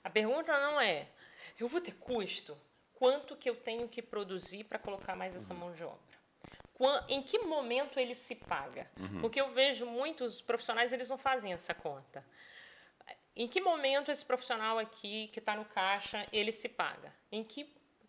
A 0.04 0.10
pergunta 0.10 0.58
não 0.60 0.80
é: 0.80 1.08
eu 1.58 1.68
vou 1.68 1.80
ter 1.80 1.94
custo? 1.94 2.56
quanto 2.96 3.36
que 3.36 3.48
eu 3.48 3.54
tenho 3.54 3.88
que 3.88 4.02
produzir 4.02 4.64
para 4.64 4.78
colocar 4.78 5.14
mais 5.14 5.36
essa 5.36 5.54
mão 5.54 5.72
de 5.72 5.84
obra. 5.84 7.00
Em 7.08 7.22
que 7.22 7.38
momento 7.38 7.98
ele 7.98 8.14
se 8.14 8.34
paga? 8.34 8.90
Uhum. 8.98 9.20
Porque 9.20 9.40
eu 9.40 9.50
vejo 9.50 9.86
muitos 9.86 10.40
profissionais, 10.40 10.92
eles 10.92 11.08
não 11.08 11.16
fazem 11.16 11.52
essa 11.52 11.72
conta. 11.72 12.24
Em 13.34 13.46
que 13.46 13.60
momento 13.60 14.10
esse 14.10 14.24
profissional 14.24 14.78
aqui, 14.78 15.28
que 15.32 15.38
está 15.38 15.54
no 15.54 15.64
caixa, 15.64 16.26
ele 16.32 16.52
se 16.52 16.68
paga? 16.68 17.12
Em 17.30 17.44
que, 17.44 17.64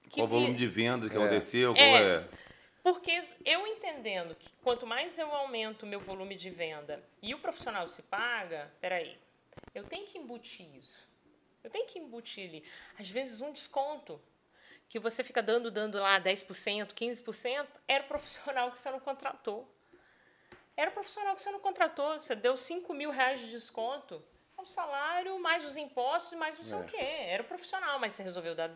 que 0.09 0.15
qual 0.15 0.25
o 0.25 0.27
volume 0.27 0.55
de 0.55 0.67
vendas 0.67 1.09
que 1.09 1.17
é. 1.17 1.19
aconteceu? 1.19 1.73
Qual 1.73 1.85
é, 1.85 2.15
é? 2.15 2.27
Porque 2.87 3.19
eu 3.43 3.67
entendendo 3.67 4.33
que 4.33 4.49
quanto 4.63 4.87
mais 4.87 5.19
eu 5.19 5.29
aumento 5.35 5.83
o 5.83 5.85
meu 5.85 5.99
volume 5.99 6.35
de 6.35 6.49
venda 6.49 7.03
e 7.21 7.35
o 7.35 7.39
profissional 7.39 7.85
se 7.89 8.01
paga, 8.03 8.71
peraí, 8.79 9.19
eu 9.75 9.83
tenho 9.83 10.07
que 10.07 10.17
embutir 10.17 10.73
isso. 10.73 11.05
Eu 11.61 11.69
tenho 11.69 11.85
que 11.85 11.99
embutir 11.99 12.47
ali. 12.47 12.63
Às 12.97 13.09
vezes 13.09 13.41
um 13.41 13.51
desconto 13.51 14.21
que 14.87 14.99
você 14.99 15.21
fica 15.21 15.43
dando, 15.43 15.69
dando 15.69 15.97
lá 15.97 16.17
10%, 16.17 16.93
15%, 16.93 17.67
era 17.89 18.05
o 18.05 18.07
profissional 18.07 18.71
que 18.71 18.77
você 18.77 18.89
não 18.89 19.01
contratou. 19.01 19.69
Era 20.77 20.89
o 20.89 20.93
profissional 20.93 21.35
que 21.35 21.41
você 21.41 21.51
não 21.51 21.59
contratou. 21.59 22.17
Você 22.21 22.35
deu 22.35 22.55
5 22.55 22.93
mil 22.93 23.11
reais 23.11 23.41
de 23.41 23.51
desconto. 23.51 24.23
É 24.57 24.61
o 24.61 24.65
salário, 24.65 25.37
mais 25.39 25.65
os 25.65 25.75
impostos, 25.75 26.39
mais 26.39 26.57
não 26.57 26.63
sei 26.63 26.77
é. 26.77 26.81
o 26.81 26.85
quê. 26.85 26.97
Era 27.01 27.43
o 27.43 27.47
profissional, 27.47 27.99
mas 27.99 28.13
você 28.13 28.23
resolveu 28.23 28.55
dar. 28.55 28.71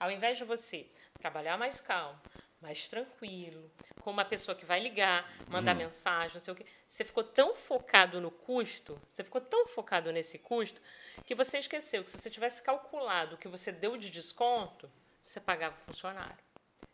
Ao 0.00 0.10
invés 0.10 0.38
de 0.38 0.44
você 0.44 0.88
trabalhar 1.20 1.58
mais 1.58 1.82
calmo, 1.82 2.18
mais 2.62 2.86
tranquilo, 2.86 3.68
com 4.00 4.10
uma 4.10 4.24
pessoa 4.24 4.54
que 4.54 4.64
vai 4.64 4.80
ligar, 4.80 5.28
mandar 5.48 5.74
hum. 5.74 5.78
mensagem, 5.78 6.34
não 6.34 6.40
sei 6.40 6.52
o 6.54 6.56
quê. 6.56 6.64
Você 6.86 7.04
ficou 7.04 7.24
tão 7.24 7.56
focado 7.56 8.20
no 8.20 8.30
custo, 8.30 8.98
você 9.10 9.24
ficou 9.24 9.40
tão 9.40 9.66
focado 9.66 10.12
nesse 10.12 10.38
custo, 10.38 10.80
que 11.26 11.34
você 11.34 11.58
esqueceu 11.58 12.04
que 12.04 12.10
se 12.10 12.18
você 12.18 12.30
tivesse 12.30 12.62
calculado 12.62 13.34
o 13.34 13.38
que 13.38 13.48
você 13.48 13.72
deu 13.72 13.96
de 13.96 14.08
desconto, 14.10 14.88
você 15.20 15.40
pagava 15.40 15.76
o 15.76 15.84
funcionário. 15.84 16.38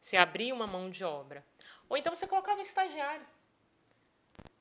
Você 0.00 0.16
abria 0.16 0.54
uma 0.54 0.66
mão 0.66 0.90
de 0.90 1.04
obra. 1.04 1.44
Ou 1.88 1.96
então 1.96 2.14
você 2.14 2.26
colocava 2.26 2.58
um 2.58 2.62
estagiário. 2.62 3.26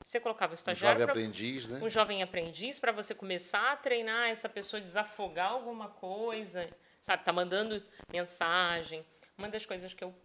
Você 0.03 0.19
colocava 0.19 0.53
um 0.53 0.55
estagiário. 0.55 1.03
Um 1.03 1.07
jovem 1.07 1.23
aprendiz, 1.23 1.67
né? 1.67 1.79
Um 1.81 1.89
jovem 1.89 2.23
aprendiz 2.23 2.79
para 2.79 2.91
você 2.91 3.13
começar 3.13 3.71
a 3.71 3.75
treinar 3.77 4.29
essa 4.29 4.49
pessoa, 4.49 4.81
desafogar 4.81 5.51
alguma 5.51 5.89
coisa, 5.89 6.69
sabe? 7.01 7.23
Tá 7.23 7.31
mandando 7.31 7.83
mensagem. 8.11 9.05
Uma 9.37 9.49
das 9.49 9.65
coisas 9.65 9.93
que 9.93 10.03
eu 10.03 10.15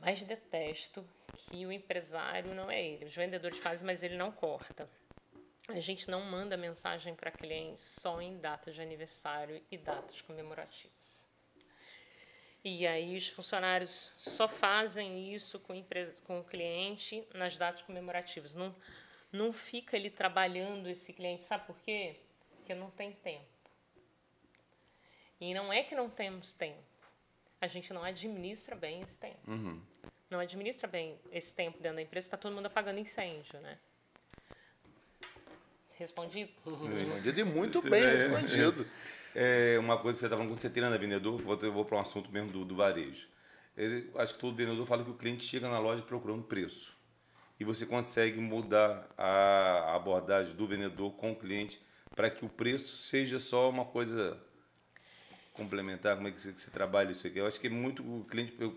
mais 0.00 0.22
detesto 0.22 1.06
que 1.36 1.66
o 1.66 1.72
empresário 1.72 2.54
não 2.54 2.70
é 2.70 2.82
ele. 2.82 3.04
Os 3.04 3.14
vendedores 3.14 3.58
fazem, 3.58 3.86
mas 3.86 4.02
ele 4.02 4.16
não 4.16 4.32
corta. 4.32 4.88
A 5.68 5.78
gente 5.78 6.10
não 6.10 6.22
manda 6.22 6.56
mensagem 6.56 7.14
para 7.14 7.30
clientes 7.30 7.96
só 8.00 8.20
em 8.20 8.38
datas 8.38 8.74
de 8.74 8.80
aniversário 8.82 9.62
e 9.70 9.78
datas 9.78 10.20
comemorativas. 10.22 11.24
E 12.64 12.86
aí 12.86 13.16
os 13.16 13.28
funcionários 13.28 14.12
só 14.16 14.48
fazem 14.48 15.32
isso 15.32 15.58
com, 15.60 15.74
empresa, 15.74 16.22
com 16.24 16.40
o 16.40 16.44
cliente 16.44 17.26
nas 17.32 17.56
datas 17.56 17.82
comemorativas. 17.82 18.54
Não, 18.54 18.74
não 19.32 19.52
fica 19.52 19.96
ele 19.96 20.10
trabalhando 20.10 20.88
esse 20.88 21.12
cliente. 21.12 21.42
Sabe 21.42 21.66
por 21.66 21.78
quê? 21.80 22.16
Porque 22.56 22.74
não 22.74 22.90
tem 22.90 23.12
tempo. 23.12 23.46
E 25.40 25.54
não 25.54 25.72
é 25.72 25.82
que 25.82 25.94
não 25.94 26.10
temos 26.10 26.52
tempo. 26.52 26.89
A 27.60 27.66
gente 27.66 27.92
não 27.92 28.02
administra 28.02 28.74
bem 28.74 29.02
esse 29.02 29.18
tempo. 29.18 29.38
Uhum. 29.46 29.80
Não 30.30 30.38
administra 30.38 30.88
bem 30.88 31.16
esse 31.30 31.54
tempo 31.54 31.78
dentro 31.80 31.96
da 31.96 32.02
empresa. 32.02 32.26
Está 32.26 32.36
todo 32.36 32.54
mundo 32.54 32.66
apagando 32.66 32.98
incêndio, 32.98 33.60
né? 33.60 33.78
Respondido? 35.98 36.50
Uhum. 36.64 36.88
Respondido 36.88 37.40
e 37.40 37.44
muito 37.44 37.82
bem 37.88 38.02
respondido. 38.02 38.86
É 39.34 39.78
uma 39.78 39.98
coisa 39.98 40.16
que 40.16 40.20
você 40.20 40.26
está 40.26 40.36
falando, 40.36 40.52
quando 40.52 40.60
você 40.60 40.70
treina 40.70 40.96
vendedor, 40.96 41.40
vou, 41.42 41.56
vou 41.56 41.84
para 41.84 41.98
um 41.98 42.00
assunto 42.00 42.32
mesmo 42.32 42.50
do, 42.50 42.64
do 42.64 42.74
varejo. 42.74 43.28
Ele, 43.76 44.10
acho 44.16 44.34
que 44.34 44.40
todo 44.40 44.56
vendedor 44.56 44.86
fala 44.86 45.04
que 45.04 45.10
o 45.10 45.14
cliente 45.14 45.44
chega 45.44 45.68
na 45.68 45.78
loja 45.78 46.02
procurando 46.02 46.42
preço. 46.42 46.96
E 47.58 47.64
você 47.64 47.84
consegue 47.84 48.40
mudar 48.40 49.06
a 49.18 49.94
abordagem 49.94 50.56
do 50.56 50.66
vendedor 50.66 51.12
com 51.12 51.32
o 51.32 51.36
cliente 51.36 51.80
para 52.16 52.30
que 52.30 52.44
o 52.44 52.48
preço 52.48 52.96
seja 52.96 53.38
só 53.38 53.68
uma 53.68 53.84
coisa 53.84 54.40
complementar. 55.60 56.16
Como 56.16 56.28
é 56.28 56.32
que 56.32 56.40
você, 56.40 56.52
que 56.52 56.62
você 56.62 56.70
trabalha 56.70 57.12
isso 57.12 57.26
aqui? 57.26 57.38
Eu 57.38 57.46
acho 57.46 57.60
que 57.60 57.66
é 57.66 57.70
muito 57.70 58.02
o 58.02 58.24
cliente. 58.24 58.54
Eu, 58.58 58.76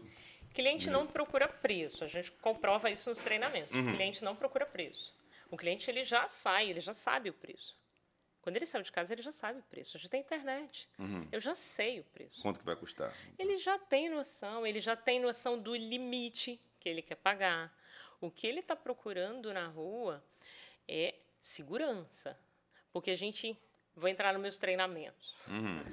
cliente 0.53 0.89
não 0.89 1.07
procura 1.07 1.47
preço. 1.47 2.03
A 2.03 2.07
gente 2.07 2.31
comprova 2.31 2.89
isso 2.89 3.09
nos 3.09 3.17
treinamentos. 3.17 3.71
Uhum. 3.73 3.89
O 3.89 3.95
cliente 3.95 4.23
não 4.23 4.35
procura 4.35 4.65
preço. 4.65 5.13
O 5.49 5.57
cliente 5.57 5.89
ele 5.89 6.03
já 6.03 6.27
sai, 6.27 6.69
ele 6.69 6.81
já 6.81 6.93
sabe 6.93 7.29
o 7.29 7.33
preço. 7.33 7.75
Quando 8.41 8.57
ele 8.57 8.65
saiu 8.65 8.83
de 8.83 8.91
casa, 8.91 9.13
ele 9.13 9.21
já 9.21 9.31
sabe 9.31 9.59
o 9.59 9.63
preço. 9.63 9.97
Já 9.97 10.09
tem 10.09 10.19
internet. 10.19 10.89
Uhum. 10.99 11.27
Eu 11.31 11.39
já 11.39 11.55
sei 11.55 12.01
o 12.01 12.03
preço. 12.03 12.41
Quanto 12.41 12.59
que 12.59 12.65
vai 12.65 12.75
custar? 12.75 13.13
Ele 13.39 13.57
já 13.57 13.79
tem 13.79 14.09
noção, 14.09 14.67
ele 14.67 14.81
já 14.81 14.95
tem 14.97 15.19
noção 15.19 15.57
do 15.57 15.73
limite 15.73 16.59
que 16.79 16.89
ele 16.89 17.01
quer 17.01 17.15
pagar. 17.15 17.73
O 18.19 18.29
que 18.29 18.45
ele 18.45 18.59
está 18.59 18.75
procurando 18.75 19.53
na 19.53 19.67
rua 19.67 20.23
é 20.87 21.15
segurança. 21.39 22.37
Porque 22.91 23.11
a 23.11 23.15
gente. 23.15 23.57
Vou 23.95 24.09
entrar 24.09 24.33
nos 24.33 24.41
meus 24.41 24.57
treinamentos. 24.57 25.35
Uhum. 25.47 25.83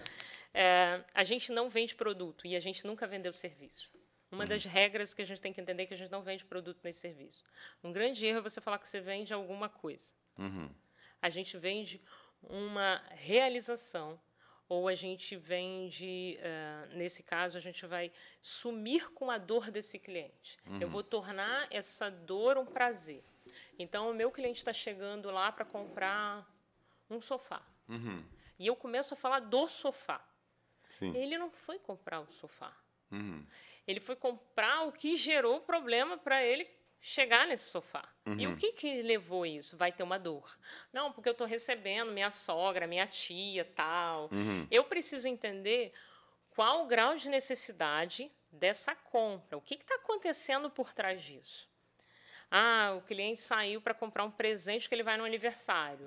É, 0.53 1.05
a 1.15 1.25
gente 1.25 1.53
não 1.53 1.69
vende 1.69 1.95
produto 1.95 2.47
e 2.47 2.57
a 2.57 2.61
gente 2.61 2.87
nunca 2.87 3.07
vendeu 3.07 3.33
serviço. 3.33 3.99
Uma 4.31 4.47
das 4.47 4.65
regras 4.65 5.13
que 5.13 5.23
a 5.23 5.25
gente 5.25 5.41
tem 5.41 5.53
que 5.53 5.61
entender 5.61 5.83
é 5.83 5.87
que 5.87 5.95
a 5.95 5.97
gente 5.97 6.11
não 6.11 6.23
vende 6.23 6.45
produto 6.45 6.79
nem 6.85 6.93
serviço. 6.93 7.45
Um 7.83 7.93
grande 7.93 8.25
erro 8.25 8.39
é 8.39 8.43
você 8.43 8.61
falar 8.61 8.79
que 8.79 8.89
você 8.89 9.01
vende 9.01 9.35
alguma 9.35 9.69
coisa. 9.69 10.13
A 11.21 11.29
gente 11.29 11.59
vende 11.59 12.01
uma 12.43 13.03
realização 13.11 14.21
ou 14.69 14.87
a 14.87 14.95
gente 14.95 15.37
vende, 15.37 16.39
uh, 16.39 16.97
nesse 16.97 17.25
caso, 17.25 17.59
a 17.59 17.61
gente 17.61 17.85
vai 17.87 18.13
sumir 18.41 19.11
com 19.11 19.29
a 19.29 19.37
dor 19.37 19.69
desse 19.69 19.99
cliente. 19.99 20.57
Eu 20.81 20.89
vou 20.89 21.03
tornar 21.03 21.67
essa 21.73 22.09
dor 22.09 22.57
um 22.57 22.65
prazer. 22.65 23.25
Então, 23.77 24.09
o 24.09 24.15
meu 24.15 24.31
cliente 24.31 24.59
está 24.59 24.73
chegando 24.73 25.29
lá 25.29 25.51
para 25.51 25.65
comprar 25.65 26.49
um 27.11 27.21
sofá. 27.21 27.61
E 28.61 28.69
eu 28.69 28.77
começo 28.77 29.13
a 29.13 29.17
falar 29.17 29.41
do 29.41 29.67
sofá. 29.67 30.25
Sim. 30.91 31.17
Ele 31.17 31.39
não 31.39 31.51
foi 31.51 31.79
comprar 31.79 32.21
o 32.21 32.31
sofá. 32.33 32.77
Ele 33.87 33.99
foi 34.01 34.15
comprar 34.15 34.83
o 34.83 34.93
que 34.93 35.17
gerou 35.17 35.61
problema 35.61 36.19
para 36.19 36.45
ele 36.45 36.69
chegar 37.01 37.47
nesse 37.47 37.71
sofá. 37.71 38.07
E 38.39 38.47
o 38.47 38.57
que, 38.57 38.73
que 38.73 39.03
levou 39.03 39.47
isso? 39.47 39.77
Vai 39.77 39.91
ter 39.91 40.03
uma 40.03 40.19
dor. 40.19 40.55
Não, 40.93 41.11
porque 41.11 41.29
eu 41.29 41.33
estou 41.33 41.47
recebendo 41.47 42.13
minha 42.13 42.31
sogra, 42.31 42.87
minha 42.87 43.07
tia, 43.07 43.65
tal. 43.65 44.29
Eu 44.71 44.85
preciso 44.85 45.27
entender 45.27 45.93
qual 46.51 46.85
o 46.85 46.87
grau 46.87 47.17
de 47.17 47.29
necessidade 47.31 48.31
dessa 48.53 48.95
compra. 48.95 49.57
O 49.57 49.63
que 49.63 49.75
está 49.75 49.95
acontecendo 49.95 50.69
por 50.69 50.93
trás 50.93 51.23
disso? 51.23 51.69
Ah, 52.51 52.95
o 52.97 53.03
cliente 53.03 53.41
saiu 53.41 53.81
para 53.81 53.95
comprar 53.95 54.25
um 54.25 54.31
presente 54.31 54.89
que 54.89 54.95
ele 54.95 55.05
vai 55.05 55.17
no 55.17 55.25
aniversário. 55.25 56.07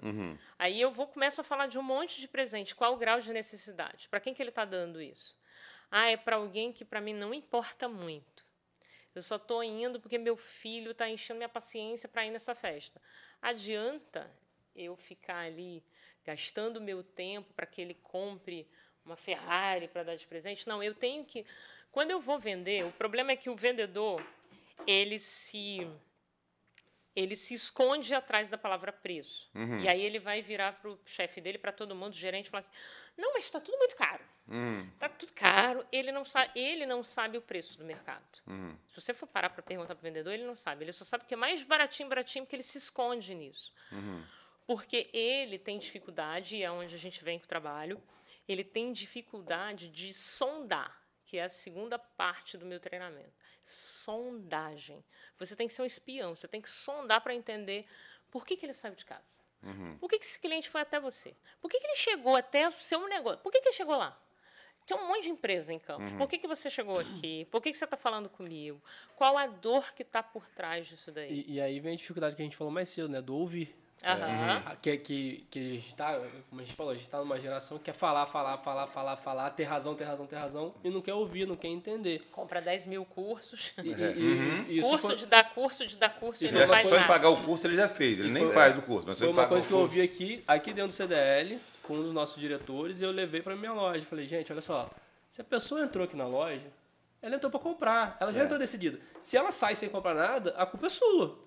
Aí 0.59 0.81
eu 0.81 0.91
vou 0.91 1.07
começo 1.07 1.39
a 1.39 1.43
falar 1.43 1.67
de 1.67 1.79
um 1.79 1.83
monte 1.83 2.19
de 2.19 2.27
presente. 2.27 2.75
Qual 2.75 2.93
o 2.93 2.97
grau 2.97 3.21
de 3.21 3.31
necessidade? 3.31 4.09
Para 4.09 4.19
quem 4.19 4.33
que 4.33 4.41
ele 4.41 4.49
está 4.49 4.65
dando 4.65 5.01
isso? 5.01 5.37
Ah, 5.89 6.09
é 6.11 6.17
para 6.17 6.35
alguém 6.35 6.73
que 6.73 6.83
para 6.83 6.99
mim 6.99 7.13
não 7.13 7.33
importa 7.33 7.87
muito. 7.87 8.45
Eu 9.15 9.21
só 9.21 9.35
estou 9.35 9.63
indo 9.63 9.99
porque 9.99 10.17
meu 10.17 10.35
filho 10.35 10.91
está 10.91 11.07
enchendo 11.07 11.37
minha 11.37 11.49
paciência 11.49 12.09
para 12.09 12.25
ir 12.25 12.31
nessa 12.31 12.55
festa. 12.55 12.99
Adianta 13.41 14.29
eu 14.75 14.95
ficar 14.95 15.45
ali 15.45 15.83
gastando 16.25 16.81
meu 16.81 17.03
tempo 17.03 17.53
para 17.53 17.65
que 17.65 17.79
ele 17.79 17.93
compre 17.93 18.67
uma 19.05 19.15
Ferrari 19.15 19.87
para 19.87 20.03
dar 20.03 20.15
de 20.15 20.25
presente? 20.25 20.67
Não, 20.67 20.81
eu 20.81 20.95
tenho 20.95 21.23
que. 21.23 21.45
Quando 21.91 22.11
eu 22.11 22.19
vou 22.19 22.39
vender, 22.39 22.83
o 22.85 22.91
problema 22.91 23.31
é 23.31 23.35
que 23.35 23.49
o 23.49 23.55
vendedor 23.55 24.25
ele 24.87 25.19
se 25.19 25.87
ele 27.15 27.35
se 27.35 27.53
esconde 27.53 28.13
atrás 28.13 28.49
da 28.49 28.57
palavra 28.57 28.91
preço. 28.91 29.49
E 29.83 29.87
aí 29.87 30.01
ele 30.01 30.19
vai 30.19 30.41
virar 30.41 30.73
para 30.73 30.89
o 30.89 30.99
chefe 31.05 31.39
dele, 31.39 31.57
para 31.57 31.71
todo 31.71 31.95
mundo, 31.95 32.13
o 32.13 32.17
gerente, 32.17 32.47
e 32.47 32.49
falar 32.49 32.61
assim: 32.61 32.69
não, 33.17 33.33
mas 33.33 33.45
está 33.45 33.59
tudo 33.59 33.77
muito 33.77 33.95
caro. 33.95 34.23
Está 34.93 35.09
tudo 35.09 35.31
caro. 35.33 35.85
Ele 35.91 36.11
não, 36.11 36.25
sabe, 36.25 36.51
ele 36.59 36.85
não 36.85 37.03
sabe 37.03 37.37
o 37.37 37.41
preço 37.41 37.77
do 37.77 37.85
mercado. 37.85 38.23
Se 38.89 39.01
você 39.01 39.13
for 39.13 39.27
parar 39.27 39.49
para 39.49 39.61
perguntar 39.61 39.95
para 39.95 40.01
o 40.01 40.03
vendedor, 40.03 40.33
ele 40.33 40.45
não 40.45 40.55
sabe. 40.55 40.83
Ele 40.85 40.93
só 40.93 41.05
sabe 41.05 41.25
que 41.25 41.33
é 41.33 41.37
mais 41.37 41.61
baratinho, 41.63 42.09
baratinho, 42.09 42.45
porque 42.45 42.55
ele 42.55 42.63
se 42.63 42.77
esconde 42.77 43.33
nisso. 43.35 43.73
Porque 44.65 45.09
ele 45.13 45.59
tem 45.59 45.77
dificuldade, 45.77 46.55
e 46.55 46.63
é 46.63 46.71
onde 46.71 46.95
a 46.95 46.97
gente 46.97 47.23
vem 47.23 47.37
com 47.37 47.45
o 47.45 47.47
trabalho, 47.47 48.01
ele 48.47 48.63
tem 48.63 48.91
dificuldade 48.91 49.89
de 49.89 50.13
sondar 50.13 51.02
que 51.33 51.39
é 51.39 51.45
a 51.45 51.49
segunda 51.49 51.97
parte 51.97 52.59
do 52.59 52.63
meu 52.63 52.79
treinamento. 52.79 53.33
Sondagem. 53.63 55.03
Você 55.39 55.55
tem 55.55 55.67
que 55.67 55.73
ser 55.73 55.81
um 55.81 55.85
espião, 55.85 56.35
você 56.35 56.47
tem 56.47 56.61
que 56.61 56.69
sondar 56.69 57.21
para 57.21 57.33
entender 57.33 57.87
por 58.29 58.45
que, 58.45 58.55
que 58.55 58.63
ele 58.63 58.73
saiu 58.73 58.93
de 58.93 59.03
casa. 59.03 59.41
Por 59.97 60.07
que, 60.07 60.19
que 60.19 60.25
esse 60.25 60.37
cliente 60.37 60.69
foi 60.69 60.81
até 60.81 60.99
você? 60.99 61.35
Por 61.59 61.71
que, 61.71 61.79
que 61.79 61.87
ele 61.87 61.95
chegou 61.95 62.35
até 62.35 62.69
o 62.69 62.71
seu 62.73 63.07
negócio? 63.07 63.39
Por 63.39 63.51
que, 63.51 63.61
que 63.61 63.69
ele 63.69 63.75
chegou 63.75 63.95
lá? 63.95 64.15
Tem 64.85 64.95
um 64.95 65.07
monte 65.07 65.23
de 65.23 65.29
empresa 65.29 65.73
em 65.73 65.79
Campos. 65.79 66.11
Por 66.11 66.29
que, 66.29 66.37
que 66.37 66.45
você 66.45 66.69
chegou 66.69 66.99
aqui? 66.99 67.45
Por 67.49 67.63
que, 67.63 67.71
que 67.71 67.77
você 67.79 67.85
está 67.85 67.97
falando 67.97 68.29
comigo? 68.29 68.79
Qual 69.15 69.35
a 69.35 69.47
dor 69.47 69.91
que 69.95 70.03
está 70.03 70.21
por 70.21 70.47
trás 70.49 70.85
disso 70.85 71.11
daí? 71.11 71.45
E, 71.47 71.53
e 71.53 71.61
aí 71.61 71.79
vem 71.79 71.95
a 71.95 71.97
dificuldade 71.97 72.35
que 72.35 72.43
a 72.43 72.45
gente 72.45 72.57
falou 72.57 72.71
mais 72.71 72.89
cedo, 72.89 73.09
né? 73.09 73.23
Do 73.23 73.33
ouvir. 73.33 73.75
Aham. 74.03 74.63
Ah, 74.65 74.75
Que, 74.75 74.97
que, 74.97 75.45
que 75.49 75.59
a 75.59 75.73
gente 75.75 75.95
tá, 75.95 76.19
como 76.49 76.61
a 76.61 76.63
gente 76.65 76.75
falou, 76.75 76.91
a 76.91 76.95
gente 76.95 77.09
tá 77.09 77.19
numa 77.19 77.39
geração 77.39 77.77
que 77.77 77.85
quer 77.85 77.93
falar, 77.93 78.25
falar, 78.25 78.57
falar, 78.57 78.87
falar, 78.87 79.15
falar, 79.17 79.49
ter 79.51 79.63
razão, 79.63 79.95
ter 79.95 80.03
razão, 80.03 80.25
ter 80.27 80.35
razão, 80.35 80.73
e 80.83 80.89
não 80.89 81.01
quer 81.01 81.13
ouvir, 81.13 81.47
não 81.47 81.55
quer 81.55 81.69
entender. 81.69 82.21
Compra 82.31 82.61
10 82.61 82.85
mil 82.85 83.05
cursos. 83.05 83.73
E, 83.81 83.89
e- 83.89 83.93
e- 83.93 84.65
e 84.73 84.79
isso 84.79 84.89
curso 84.89 85.07
foi, 85.07 85.15
de 85.15 85.25
dar 85.25 85.53
curso, 85.53 85.87
de 85.87 85.95
dar 85.97 86.09
curso, 86.09 86.43
E 86.43 86.47
e, 86.49 86.51
não 86.51 86.67
faz 86.67 86.87
só 86.87 86.95
em 86.95 86.99
nada. 86.99 87.07
pagar 87.07 87.29
o 87.29 87.43
curso 87.43 87.65
ele 87.65 87.75
já 87.75 87.87
fez. 87.87 88.19
Ele 88.19 88.27
E 88.29 88.31
nem 88.31 88.43
foi- 88.43 88.53
faz 88.53 88.77
o 88.77 88.81
curso, 88.81 89.07
mas 89.07 89.17
foi 89.17 89.27
uma 89.29 89.47
coisa 89.47 89.65
que 89.67 89.73
eu 89.73 89.79
ouvi 89.79 90.01
aqui, 90.01 90.43
aqui 90.47 90.73
dentro 90.73 90.89
do 90.89 90.93
CDL, 90.93 91.59
com 91.83 91.93
um 91.95 92.03
dos 92.03 92.13
nossos 92.13 92.39
diretores, 92.41 92.99
e 92.99 93.03
eu 93.03 93.11
levei 93.11 93.41
para 93.41 93.55
minha 93.55 93.71
loja. 93.73 94.05
Falei, 94.05 94.27
gente, 94.27 94.51
olha 94.51 94.61
só, 94.61 94.89
se 95.29 95.39
a 95.41 95.43
pessoa 95.45 95.81
entrou 95.81 96.03
aqui 96.05 96.15
na 96.17 96.27
loja, 96.27 96.61
ela 97.21 97.35
entrou 97.35 97.49
para 97.49 97.59
comprar, 97.61 98.17
ela 98.19 98.33
já 98.33 98.41
É. 98.41 98.43
entrou 98.43 98.59
decidida. 98.59 98.99
Se 99.19 99.37
ela 99.37 99.49
sai 99.51 99.75
sem 99.75 99.87
comprar 99.87 100.13
nada, 100.13 100.53
a 100.57 100.65
culpa 100.65 100.87
é 100.87 100.89
sua. 100.89 101.39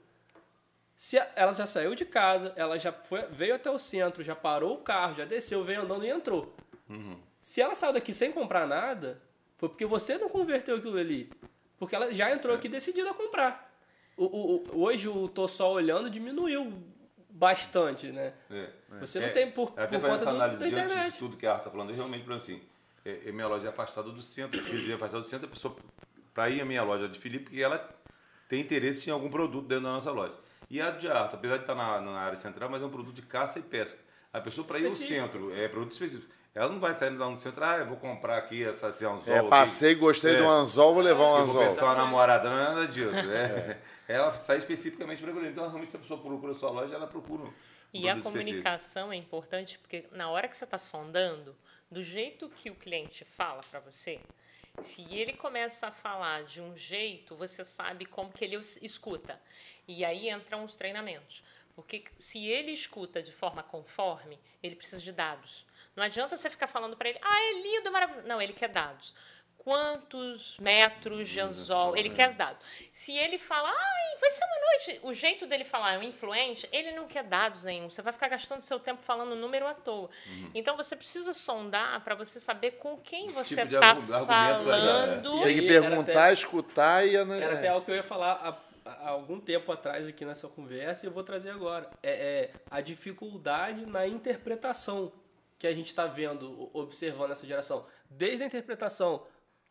Se 0.96 1.18
ela 1.36 1.52
já 1.52 1.66
saiu 1.66 1.94
de 1.94 2.04
casa, 2.06 2.52
ela 2.56 2.78
já 2.78 2.90
foi, 2.92 3.22
veio 3.26 3.54
até 3.54 3.70
o 3.70 3.78
centro, 3.78 4.22
já 4.22 4.34
parou 4.34 4.74
o 4.74 4.78
carro, 4.78 5.14
já 5.14 5.24
desceu, 5.24 5.62
veio 5.62 5.82
andando 5.82 6.04
e 6.04 6.08
entrou. 6.08 6.54
Se 7.40 7.60
ela 7.60 7.74
saiu 7.74 7.92
daqui 7.92 8.14
sem 8.14 8.32
comprar 8.32 8.66
nada, 8.66 9.20
foi 9.56 9.68
porque 9.68 9.84
você 9.84 10.16
não 10.18 10.28
converteu 10.28 10.76
aquilo 10.76 10.96
ali. 10.98 11.30
Porque 11.78 11.94
ela 11.94 12.10
já 12.12 12.32
entrou 12.32 12.54
aqui 12.56 12.68
decidida 12.68 13.10
a 13.10 13.14
comprar. 13.14 13.70
O, 14.16 14.24
o- 14.24 14.56
o- 14.74 14.82
hoje 14.84 15.08
o 15.08 15.28
tô 15.28 15.46
só 15.46 15.70
olhando 15.70 16.08
diminuiu 16.08 16.72
bastante, 17.28 18.06
né? 18.08 18.32
É. 18.50 18.70
Você 19.00 19.20
não 19.20 19.26
É, 19.26 19.30
tem 19.30 19.50
por, 19.50 19.72
Até 19.76 19.98
por 19.98 20.00
conta 20.08 20.14
essa 20.14 20.24
do, 20.24 20.30
análise 20.30 20.60
da 20.60 20.66
diante 20.66 20.84
internet. 20.86 21.12
de 21.12 21.18
tudo 21.18 21.36
que 21.36 21.46
a 21.46 21.50
Arta 21.50 21.62
está 21.62 21.70
falando, 21.70 21.90
eu 21.90 21.96
realmente, 21.96 22.24
por 22.24 22.32
assim, 22.32 22.62
é, 23.04 23.20
é, 23.26 23.32
minha 23.32 23.46
loja 23.46 23.66
é 23.66 23.70
afastada 23.70 24.10
do 24.10 24.22
centro, 24.22 24.62
Felipe 24.64 24.90
é 24.90 24.94
afastada 24.94 25.20
do 25.20 25.28
centro, 25.28 25.46
a 25.46 25.50
pessoa, 25.50 25.76
para 26.32 26.48
ir 26.48 26.62
à 26.62 26.64
minha 26.64 26.82
loja 26.82 27.06
de 27.08 27.18
Felipe, 27.18 27.44
porque 27.44 27.60
ela 27.62 27.94
tem 28.48 28.60
interesse 28.62 29.10
em 29.10 29.12
algum 29.12 29.28
produto 29.28 29.66
dentro 29.68 29.84
da 29.84 29.90
nossa 29.90 30.10
loja. 30.10 30.34
E 30.68 30.80
a 30.80 30.90
de 30.90 31.08
Arta, 31.08 31.36
apesar 31.36 31.56
de 31.56 31.62
estar 31.62 31.74
na, 31.74 32.00
na 32.00 32.18
área 32.20 32.36
central, 32.36 32.68
mas 32.68 32.82
é 32.82 32.86
um 32.86 32.90
produto 32.90 33.14
de 33.14 33.22
caça 33.22 33.58
e 33.58 33.62
pesca. 33.62 33.98
A 34.32 34.40
pessoa, 34.40 34.66
para 34.66 34.78
ir 34.78 34.86
ao 34.86 34.90
centro, 34.90 35.54
é 35.54 35.68
produto 35.68 35.92
específico. 35.92 36.30
Ela 36.54 36.70
não 36.70 36.80
vai 36.80 36.96
sair 36.96 37.10
lá 37.10 37.28
no 37.28 37.36
centro, 37.36 37.62
ah, 37.64 37.78
eu 37.78 37.86
vou 37.86 37.98
comprar 37.98 38.38
aqui 38.38 38.64
essa, 38.64 38.88
esse 38.88 39.04
anzol. 39.04 39.34
É, 39.34 39.38
aqui. 39.40 39.48
passei, 39.50 39.94
gostei 39.94 40.34
É. 40.34 40.38
do 40.38 40.48
anzol, 40.48 40.94
vou 40.94 41.02
levar 41.02 41.22
um 41.22 41.38
Eu 41.40 41.46
vou 41.46 41.56
anzol. 41.56 41.64
pescar 41.64 41.84
uma 41.84 41.94
namorada, 41.96 42.48
não 42.50 42.58
é 42.58 42.64
nada 42.64 42.88
disso. 42.88 43.14
É. 43.30 43.78
Ela 44.08 44.32
sai 44.42 44.56
especificamente 44.58 45.22
para 45.22 45.30
aquilo. 45.32 45.46
Então, 45.46 45.66
realmente, 45.68 45.90
se 45.90 45.96
a 45.96 46.00
pessoa 46.00 46.18
procura 46.20 46.52
a 46.52 46.54
sua 46.54 46.70
loja, 46.70 46.94
ela 46.94 47.06
procura 47.06 47.42
um 47.42 47.52
E 47.92 48.08
a 48.08 48.12
produto 48.14 48.28
específico. 48.38 48.62
comunicação 48.62 49.12
é 49.12 49.16
importante 49.16 49.78
porque 49.78 50.06
na 50.12 50.30
hora 50.30 50.48
que 50.48 50.56
você 50.56 50.64
está 50.64 50.78
sondando, 50.78 51.54
do 51.90 52.02
jeito 52.02 52.48
que 52.48 52.70
o 52.70 52.74
cliente 52.74 53.24
fala 53.24 53.60
para 53.70 53.80
você, 53.80 54.18
se 54.82 55.02
ele 55.14 55.32
começa 55.32 55.88
a 55.88 55.92
falar 55.92 56.44
de 56.44 56.60
um 56.60 56.76
jeito, 56.76 57.34
você 57.36 57.64
sabe 57.64 58.04
como 58.06 58.32
que 58.32 58.44
ele 58.44 58.56
es- 58.56 58.78
escuta. 58.82 59.40
E 59.86 60.04
aí 60.04 60.28
entram 60.30 60.64
os 60.64 60.76
treinamentos. 60.76 61.42
Porque 61.74 62.04
se 62.16 62.46
ele 62.46 62.72
escuta 62.72 63.22
de 63.22 63.32
forma 63.32 63.62
conforme, 63.62 64.38
ele 64.62 64.76
precisa 64.76 65.02
de 65.02 65.12
dados. 65.12 65.66
Não 65.94 66.02
adianta 66.02 66.34
você 66.36 66.48
ficar 66.48 66.66
falando 66.66 66.96
para 66.96 67.10
ele, 67.10 67.18
ah, 67.20 67.42
é 67.42 67.52
lindo, 67.62 67.92
maravilhoso. 67.92 68.26
Não, 68.26 68.40
ele 68.40 68.54
quer 68.54 68.68
dados. 68.68 69.14
Quantos 69.66 70.56
metros 70.60 71.28
de 71.28 71.40
anzol? 71.40 71.96
Ele 71.96 72.08
quer 72.10 72.32
dados. 72.34 72.64
Se 72.92 73.10
ele 73.10 73.36
fala, 73.36 73.68
ai, 73.68 74.18
vai 74.20 74.30
ser 74.30 74.44
uma 74.44 74.60
noite. 74.70 75.00
O 75.02 75.12
jeito 75.12 75.44
dele 75.44 75.64
falar 75.64 75.94
é 75.94 75.98
um 75.98 76.04
influente, 76.04 76.68
ele 76.70 76.92
não 76.92 77.08
quer 77.08 77.24
dados 77.24 77.64
nenhum. 77.64 77.90
Você 77.90 78.00
vai 78.00 78.12
ficar 78.12 78.28
gastando 78.28 78.60
seu 78.60 78.78
tempo 78.78 79.02
falando 79.02 79.34
número 79.34 79.66
à 79.66 79.74
toa. 79.74 80.08
Então 80.54 80.76
você 80.76 80.94
precisa 80.94 81.32
sondar 81.34 82.00
para 82.04 82.14
você 82.14 82.38
saber 82.38 82.72
com 82.78 82.96
quem 82.96 83.30
você 83.32 83.56
tipo 83.56 83.74
está 83.74 83.94
vai 83.94 84.06
dar, 84.06 84.54
é. 84.54 84.58
falando. 84.64 85.42
Tem 85.42 85.56
que 85.56 85.64
E 85.64 85.66
perguntar, 85.66 86.22
até- 86.26 86.32
escutar 86.32 87.04
e... 87.04 87.16
ana- 87.16 87.36
Era 87.36 87.54
até 87.54 87.66
algo 87.66 87.84
que 87.84 87.90
eu 87.90 87.96
ia 87.96 88.04
falar 88.04 88.60
há, 88.84 88.88
há 88.88 89.08
algum 89.08 89.40
tempo 89.40 89.72
atrás 89.72 90.06
aqui 90.06 90.24
nessa 90.24 90.46
conversa 90.46 91.04
e 91.04 91.08
eu 91.08 91.12
vou 91.12 91.24
trazer 91.24 91.50
agora. 91.50 91.90
É, 92.04 92.10
é 92.12 92.50
a 92.70 92.80
dificuldade 92.80 93.84
na 93.84 94.06
interpretação 94.06 95.12
que 95.58 95.66
a 95.66 95.74
gente 95.74 95.86
está 95.88 96.06
vendo, 96.06 96.70
observando 96.72 97.32
essa 97.32 97.44
geração. 97.44 97.84
Desde 98.08 98.44
a 98.44 98.46
interpretação 98.46 99.26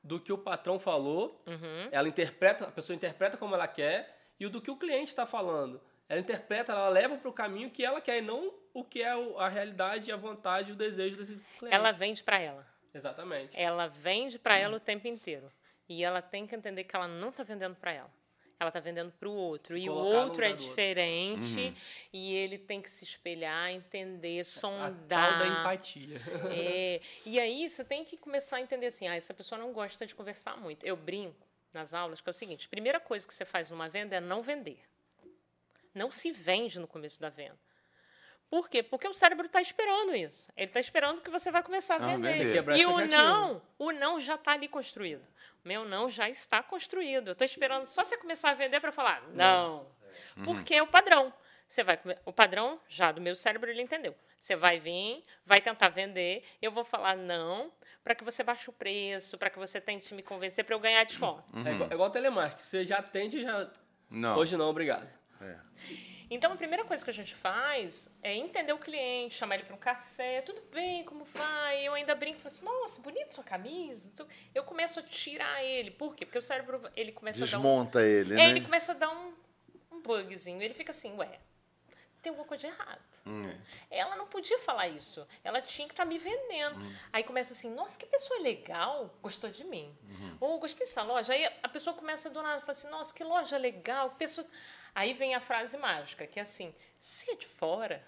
do 0.06 0.20
que 0.20 0.32
o 0.32 0.38
patrão 0.38 0.78
falou, 0.78 1.44
ela 1.92 2.08
interpreta, 2.08 2.66
a 2.66 2.72
pessoa 2.72 2.96
interpreta 2.96 3.38
como 3.38 3.56
ela 3.56 3.68
quer, 3.68 4.16
e 4.40 4.46
o 4.46 4.50
do 4.50 4.62
que 4.62 4.70
o 4.70 4.78
cliente 4.78 5.10
está 5.10 5.26
falando. 5.26 5.82
Ela 6.08 6.20
interpreta, 6.20 6.72
ela 6.72 6.90
leva 6.90 7.18
para 7.18 7.30
o 7.30 7.34
caminho 7.34 7.72
que 7.72 7.84
ela 7.84 8.00
quer, 8.00 8.20
e 8.20 8.22
não 8.22 8.54
o 8.72 8.84
que 8.84 9.02
é 9.02 9.12
a 9.38 9.50
realidade, 9.50 10.12
a 10.12 10.16
vontade, 10.16 10.72
o 10.72 10.76
desejo 10.76 11.18
desse 11.18 11.36
cliente. 11.58 11.76
Ela 11.76 11.92
vende 11.92 12.22
para 12.22 12.40
ela. 12.40 12.68
Exatamente. 12.94 13.60
Ela 13.60 13.88
vende 13.88 14.38
para 14.38 14.56
ela 14.58 14.78
o 14.78 14.80
tempo 14.80 15.08
inteiro. 15.08 15.52
E 15.90 16.04
ela 16.04 16.22
tem 16.22 16.46
que 16.46 16.56
entender 16.56 16.84
que 16.84 16.96
ela 16.96 17.08
não 17.08 17.30
está 17.30 17.42
vendendo 17.42 17.76
para 17.76 17.92
ela. 17.92 18.12
Ela 18.60 18.70
está 18.70 18.80
vendendo 18.80 19.12
para 19.12 19.28
o 19.28 19.34
outro. 19.34 19.74
Se 19.74 19.82
e 19.82 19.90
o 19.90 19.94
outro 19.94 20.44
é 20.44 20.50
outro. 20.50 20.64
diferente. 20.66 21.74
E 22.14 22.34
ele 22.34 22.58
tem 22.58 22.82
que 22.82 22.90
se 22.90 23.04
espelhar, 23.04 23.70
entender, 23.72 24.40
A 24.40 24.46
sondar. 24.46 24.94
tal 25.08 25.40
da 25.40 25.48
empatia. 25.48 26.22
É, 26.54 27.02
e 27.26 27.40
aí 27.40 27.68
você 27.68 27.84
tem 27.84 28.06
que 28.06 28.16
começar 28.16 28.58
a 28.58 28.62
entender 28.62 28.88
assim, 28.88 29.08
ah, 29.08 29.16
essa 29.16 29.34
pessoa 29.34 29.60
não 29.60 29.74
gosta 29.74 30.08
de 30.08 30.16
conversar 30.16 30.56
muito. 30.58 30.86
Eu 30.86 30.96
brinco 30.96 31.46
nas 31.74 31.94
aulas 31.94 32.22
que 32.22 32.30
é 32.30 32.32
o 32.32 32.34
seguinte, 32.34 32.70
primeira 32.70 33.00
coisa 33.02 33.28
que 33.28 33.34
você 33.34 33.44
faz 33.44 33.70
numa 33.70 33.90
venda 33.90 34.16
é 34.16 34.22
não 34.22 34.42
vender. 34.42 34.80
Não 35.94 36.10
se 36.12 36.32
vende 36.32 36.80
no 36.80 36.88
começo 36.88 37.20
da 37.20 37.30
venda. 37.30 37.60
Por 38.50 38.70
quê? 38.70 38.84
Porque 38.84 39.08
o 39.08 39.14
cérebro 39.14 39.46
está 39.48 39.62
esperando 39.62 40.16
isso. 40.16 40.50
Ele 40.56 40.68
está 40.68 40.80
esperando 40.80 41.22
que 41.22 41.30
você 41.30 41.52
vai 41.52 41.64
começar 41.64 41.96
a 41.96 42.06
Ah, 42.06 42.08
vender. 42.10 42.32
vender. 42.32 42.54
Quebrar 42.54 42.76
a 42.76 42.78
E 42.78 42.86
o 42.86 43.06
não, 43.08 43.62
o 43.78 43.92
não 43.92 44.20
já 44.20 44.36
está 44.36 44.54
ali 44.54 44.68
construído. 44.68 45.24
O 45.64 45.68
meu 45.68 45.84
não 45.84 46.10
já 46.10 46.30
está 46.30 46.62
construído. 46.64 47.28
Eu 47.30 47.32
estou 47.34 47.46
esperando 47.46 47.86
só 47.88 48.04
você 48.04 48.18
começar 48.18 48.52
a 48.52 48.54
vender 48.54 48.80
para 48.80 48.92
falar 48.92 49.24
não. 49.34 49.88
Porque 50.44 50.76
é 50.76 50.84
o 50.84 50.88
padrão. 50.88 51.34
Você 51.68 51.84
vai 51.84 52.00
o 52.24 52.32
padrão 52.32 52.80
já 52.88 53.12
do 53.12 53.20
meu 53.20 53.36
cérebro 53.36 53.70
ele 53.70 53.82
entendeu. 53.82 54.16
Você 54.40 54.56
vai 54.56 54.80
vir, 54.80 55.24
vai 55.44 55.60
tentar 55.60 55.90
vender, 55.90 56.44
eu 56.62 56.72
vou 56.72 56.86
falar 56.86 57.16
não 57.18 57.72
para 58.04 58.14
que 58.14 58.24
você 58.24 58.44
baixe 58.44 58.70
o 58.70 58.74
preço, 58.74 59.36
para 59.40 59.50
que 59.50 59.58
você 59.58 59.82
tente 59.82 60.14
me 60.14 60.22
convencer 60.22 60.64
para 60.64 60.76
eu 60.76 60.80
ganhar 60.80 61.04
desconto. 61.04 61.44
É 61.68 61.72
igual, 61.72 61.90
é 61.90 61.94
igual 61.96 62.10
telemarketing. 62.12 62.64
Você 62.64 62.86
já 62.86 62.98
atende 63.00 63.42
já. 63.42 63.68
Não. 64.12 64.38
Hoje 64.38 64.56
não, 64.56 64.70
obrigado. 64.70 65.10
Então, 66.30 66.52
a 66.52 66.56
primeira 66.56 66.84
coisa 66.84 67.04
que 67.04 67.10
a 67.10 67.14
gente 67.14 67.36
faz 67.36 68.10
é 68.24 68.34
entender 68.34 68.74
o 68.74 68.78
cliente, 68.78 69.36
chamar 69.36 69.56
ele 69.56 69.64
para 69.66 69.76
um 69.76 69.80
café, 69.80 70.42
tudo 70.42 70.62
bem, 70.74 71.04
como 71.04 71.24
vai? 71.26 71.88
Eu 71.88 71.94
ainda 71.94 72.16
brinco, 72.16 72.40
falo 72.40 72.54
assim, 72.54 72.66
nossa, 72.66 73.02
bonita 73.02 73.32
sua 73.32 73.44
camisa. 73.44 74.12
Eu 74.54 74.64
começo 74.64 75.00
a 75.00 75.04
tirar 75.04 75.64
ele. 75.64 75.92
Por 75.92 76.16
quê? 76.16 76.26
Porque 76.26 76.38
o 76.38 76.42
cérebro, 76.42 76.82
ele 76.96 77.12
começa 77.12 77.44
a 77.44 77.48
dar 77.48 77.58
um... 77.60 77.62
Desmonta 77.62 78.04
ele, 78.04 78.34
É, 78.34 78.38
né? 78.38 78.50
ele 78.50 78.62
começa 78.62 78.92
a 78.92 78.96
dar 78.96 79.10
um, 79.10 79.34
um 79.92 80.02
bugzinho. 80.02 80.62
Ele 80.62 80.74
fica 80.74 80.92
assim, 80.92 81.16
ué, 81.18 81.40
tem 82.22 82.32
alguma 82.32 82.48
coisa 82.48 82.62
de 82.62 82.74
errado. 82.74 83.00
Hum, 83.28 83.48
é. 83.92 84.00
Ela 84.00 84.16
não 84.16 84.26
podia 84.28 84.58
falar 84.60 84.88
isso. 84.88 85.28
Ela 85.44 85.62
tinha 85.62 85.88
que 85.88 85.94
estar 85.94 86.06
me 86.06 86.18
vendendo. 86.18 86.80
Aí 87.14 87.24
começa 87.24 87.54
assim, 87.54 87.72
nossa, 87.72 87.98
que 88.00 88.06
pessoa 88.08 88.40
legal, 88.40 89.16
gostou 89.22 89.50
de 89.50 89.64
mim. 89.64 89.96
Ou 90.40 90.60
gostei 90.60 90.86
dessa 90.88 91.04
loja. 91.04 91.34
Aí 91.34 91.48
a 91.62 91.70
pessoa 91.70 91.96
começa 91.96 92.30
do 92.30 92.42
nada, 92.42 92.62
fala 92.62 92.72
assim, 92.72 92.90
nossa, 92.90 93.14
que 93.14 93.24
loja 93.24 93.58
legal. 93.58 94.10
Pessoa... 94.12 94.48
Aí 94.96 95.14
vem 95.14 95.36
a 95.36 95.42
frase 95.42 95.78
mágica, 95.78 96.26
que 96.26 96.40
é 96.40 96.44
assim, 96.44 96.74
você 96.98 97.32
é 97.32 97.36
de 97.36 97.46
fora? 97.46 98.02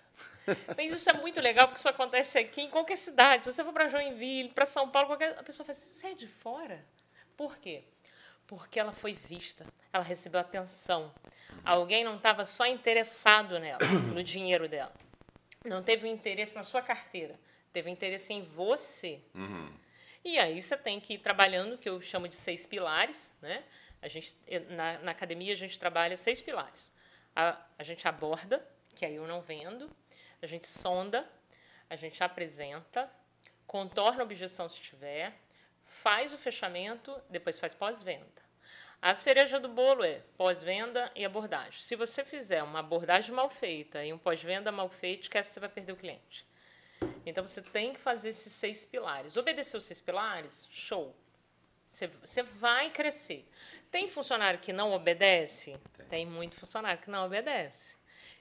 Mas 0.78 0.94
isso 0.94 1.10
é 1.10 1.14
muito 1.14 1.42
legal, 1.42 1.68
porque 1.68 1.80
isso 1.80 1.90
acontece 1.90 2.40
aqui 2.40 2.62
em 2.62 2.70
qualquer 2.70 2.96
cidade. 2.96 3.44
Se 3.44 3.52
você 3.52 3.62
for 3.62 3.74
para 3.74 3.90
Joinville, 3.90 4.50
para 4.50 4.66
São 4.66 4.90
Paulo, 4.90 5.10
qualquer... 5.10 5.38
a 5.38 5.44
pessoa 5.44 5.66
fala 5.66 5.78
assim, 5.78 5.94
você 5.94 6.08
é 6.08 6.14
de 6.14 6.28
fora? 6.28 6.86
Por 7.36 7.58
quê? 7.58 7.84
Porque 8.48 8.80
ela 8.80 8.94
foi 8.94 9.14
vista, 9.14 9.66
ela 9.92 10.04
recebeu 10.04 10.40
atenção. 10.40 11.14
Alguém 11.66 12.06
não 12.06 12.16
estava 12.16 12.46
só 12.46 12.66
interessado 12.66 13.60
nela, 13.60 13.80
no 14.16 14.24
dinheiro 14.24 14.70
dela. 14.70 14.94
Não 15.66 15.84
teve 15.84 16.08
um 16.08 16.12
interesse 16.12 16.56
na 16.56 16.64
sua 16.64 16.82
carteira, 16.82 17.38
teve 17.74 17.92
interesse 17.92 18.32
em 18.32 18.44
você. 18.44 19.22
E 20.24 20.40
aí 20.40 20.62
você 20.62 20.78
tem 20.78 21.00
que 21.00 21.16
ir 21.16 21.18
trabalhando 21.18 21.78
que 21.78 21.90
eu 21.90 22.02
chamo 22.02 22.28
de 22.28 22.36
seis 22.36 22.66
pilares, 22.66 23.34
né? 23.42 23.64
A 24.02 24.08
gente, 24.08 24.36
na, 24.70 25.00
na 25.00 25.12
academia 25.12 25.54
a 25.54 25.58
gente 25.58 25.78
trabalha 25.80 26.16
seis 26.16 26.42
pilares. 26.42 26.94
A, 27.36 27.60
a 27.78 27.84
gente 27.84 28.08
aborda, 28.08 28.66
que 28.96 29.06
aí 29.06 29.16
eu 29.16 29.28
não 29.28 29.42
vendo, 29.42 29.90
a 30.42 30.48
gente 30.48 30.68
sonda, 30.68 31.28
a 31.90 31.96
gente 31.96 32.24
apresenta, 32.24 33.10
contorna 33.66 34.22
a 34.22 34.26
objeção 34.26 34.68
se 34.70 34.80
tiver, 34.80 35.34
faz 35.86 36.34
o 36.34 36.38
fechamento, 36.38 37.20
depois 37.30 37.58
faz 37.60 37.74
pós-venda. 37.74 38.48
A 39.02 39.14
cereja 39.14 39.60
do 39.60 39.70
bolo 39.70 40.04
é 40.04 40.22
pós-venda 40.36 41.12
e 41.16 41.24
abordagem. 41.24 41.82
Se 41.82 41.96
você 41.96 42.26
fizer 42.26 42.64
uma 42.64 42.80
abordagem 42.80 43.34
mal 43.34 43.50
feita 43.50 44.04
e 44.04 44.12
um 44.12 44.18
pós-venda 44.18 44.72
mal 44.72 44.90
feito, 44.90 45.24
esquece 45.24 45.50
que 45.50 45.54
você 45.54 45.60
vai 45.60 45.70
perder 45.70 45.92
o 45.92 45.98
cliente. 45.98 46.46
Então 47.26 47.48
você 47.48 47.62
tem 47.62 47.94
que 47.94 48.00
fazer 48.00 48.30
esses 48.30 48.52
seis 48.54 48.86
pilares. 48.86 49.38
Obedecer 49.38 49.78
os 49.78 49.86
seis 49.86 50.02
pilares, 50.02 50.68
show. 50.72 51.16
Você, 51.88 52.08
você 52.24 52.44
vai 52.44 52.90
crescer. 52.90 53.48
Tem 53.90 54.08
funcionário 54.08 54.60
que 54.60 54.72
não 54.74 54.92
obedece? 54.94 55.76
Tem. 56.10 56.26
muito 56.26 56.56
funcionário 56.56 57.00
que 57.02 57.10
não 57.10 57.26
obedece. 57.26 57.96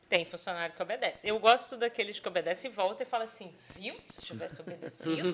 Tem 0.08 0.24
funcionário 0.24 0.74
que 0.74 0.82
obedece. 0.82 1.26
Eu 1.26 1.38
gosto 1.38 1.76
daqueles 1.76 2.18
que 2.20 2.28
obedecem 2.28 2.70
e 2.70 2.74
volta 2.74 3.02
e 3.02 3.06
fala 3.06 3.24
assim, 3.24 3.52
viu? 3.76 3.96
Se 4.14 4.22
tivesse 4.26 4.60
obedecido, 4.60 5.32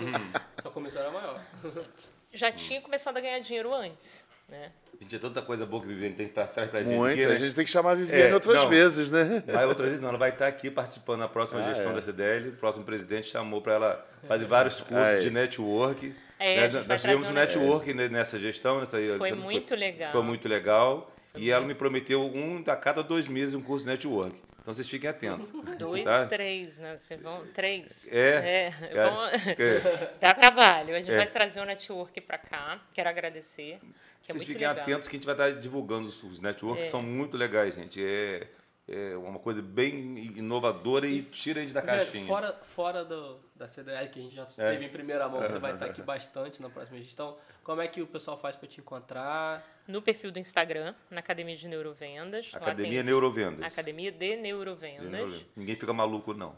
Sua 0.62 0.70
comissão 0.70 1.02
era 1.02 1.10
maior. 1.10 1.40
já 2.32 2.50
tinha 2.50 2.80
começado 2.80 3.16
a 3.16 3.20
ganhar 3.20 3.38
dinheiro 3.40 3.72
antes. 3.74 4.24
Né? 4.48 4.70
Gente, 5.00 5.16
é 5.16 5.18
tanta 5.18 5.42
coisa 5.42 5.66
boa 5.66 5.82
que 5.82 5.88
a 5.88 5.92
Viviane 5.92 6.14
tem 6.14 6.28
pra 6.28 6.46
trás 6.46 6.70
pra 6.70 6.82
gente. 6.82 6.96
Muito. 6.96 7.18
aqui, 7.18 7.26
né? 7.26 7.34
A 7.34 7.38
gente 7.38 7.54
tem 7.54 7.64
que 7.64 7.70
chamar 7.70 7.92
a 7.92 7.94
Viviane 7.94 8.22
É, 8.30 8.34
outras 8.34 8.62
não. 8.62 8.68
vezes, 8.68 9.10
né? 9.10 9.42
Mas 9.46 9.66
outras 9.68 9.88
vezes 9.88 10.00
não, 10.00 10.10
ela 10.10 10.18
vai 10.18 10.30
estar 10.30 10.46
aqui 10.46 10.70
participando 10.70 11.20
da 11.20 11.28
próxima 11.28 11.60
Ah, 11.60 11.68
gestão 11.74 11.92
é. 11.92 11.94
da 11.94 12.02
CDL. 12.02 12.50
O 12.50 12.56
próximo 12.56 12.84
presidente 12.84 13.26
chamou 13.28 13.60
para 13.60 13.72
ela 13.74 14.08
fazer 14.28 14.44
vários 14.46 14.80
cursos 14.82 14.96
Ah, 14.96 15.12
é. 15.12 15.18
de 15.20 15.30
network. 15.30 16.14
É, 16.44 16.68
Né, 16.68 16.84
Nós 16.88 17.00
tivemos 17.00 17.28
um 17.28 17.32
network 17.32 17.92
ne- 17.94 18.08
nessa 18.08 18.38
gestão. 18.38 18.80
Nessa, 18.80 18.98
Foi 19.18 19.32
muito 19.32 19.74
legal. 19.74 20.12
Foi 20.12 20.22
muito 20.22 20.48
legal. 20.48 21.10
E 21.36 21.50
ela 21.50 21.64
me 21.64 21.74
prometeu 21.74 22.22
um 22.22 22.62
a 22.66 22.76
cada 22.76 23.02
dois 23.02 23.26
meses 23.26 23.54
um 23.54 23.62
curso 23.62 23.84
de 23.84 23.90
network. 23.90 24.36
Então 24.60 24.72
vocês 24.72 24.88
fiquem 24.88 25.10
atentos. 25.10 25.50
Dois, 25.78 26.04
Tá? 26.04 26.24
três, 26.26 26.78
né? 26.78 26.96
Vocês 26.96 27.20
vão. 27.20 27.44
Três. 27.48 28.08
É, 28.10 28.18
É, 28.18 28.72
é, 28.96 29.10
vão- 29.10 29.26
é. 29.26 30.10
Dá 30.20 30.32
trabalho. 30.32 30.94
A 30.94 30.98
gente 31.00 31.10
É. 31.12 31.16
vai 31.18 31.26
trazer 31.26 31.60
o 31.60 31.64
network 31.66 32.18
para 32.22 32.38
cá. 32.38 32.80
Quero 32.94 33.08
agradecer. 33.08 33.78
Que 34.22 34.30
é 34.30 34.32
Vocês 34.32 34.44
fiquem 34.44 34.66
legal. 34.66 34.82
atentos 34.82 35.06
que 35.06 35.16
a 35.16 35.18
gente 35.18 35.26
vai 35.26 35.34
estar 35.34 35.50
divulgando 35.60 36.08
os, 36.08 36.22
os 36.22 36.40
networks, 36.40 36.86
É. 36.86 36.90
são 36.90 37.02
muito 37.02 37.36
legais, 37.36 37.74
gente. 37.74 38.02
É, 38.02 38.46
é 38.86 39.16
uma 39.16 39.38
coisa 39.38 39.62
bem 39.62 40.16
inovadora 40.36 41.06
e 41.06 41.22
tira 41.22 41.60
a 41.60 41.62
gente 41.62 41.72
da 41.72 41.80
caixinha. 41.80 42.26
fora 42.26 42.52
fora 42.62 43.04
do, 43.04 43.40
da 43.56 43.66
CDL, 43.66 44.08
que 44.10 44.18
a 44.18 44.22
gente 44.22 44.34
já 44.34 44.46
É. 44.58 44.72
teve 44.72 44.84
em 44.84 44.88
primeira 44.90 45.26
mão, 45.28 45.40
você 45.40 45.58
vai 45.58 45.72
estar 45.72 45.86
aqui 45.86 46.02
bastante 46.02 46.60
na 46.60 46.68
próxima 46.68 46.98
gestão. 46.98 47.36
Como 47.62 47.80
é 47.80 47.88
que 47.88 48.02
o 48.02 48.06
pessoal 48.06 48.36
faz 48.38 48.56
para 48.56 48.68
te 48.68 48.80
encontrar? 48.80 49.66
No 49.88 50.02
perfil 50.02 50.30
do 50.30 50.38
Instagram, 50.38 50.94
na 51.10 51.20
Academia 51.20 51.56
de 51.56 51.66
Neurovendas. 51.66 52.50
Academia 52.54 52.92
tem 52.92 53.02
Neurovendas. 53.02 53.72
Academia 53.72 54.12
de 54.12 54.36
Neurovendas. 54.36 55.10
Neurovendas. 55.10 55.46
Ninguém 55.56 55.76
fica 55.76 55.92
maluco, 55.92 56.34
não. 56.34 56.54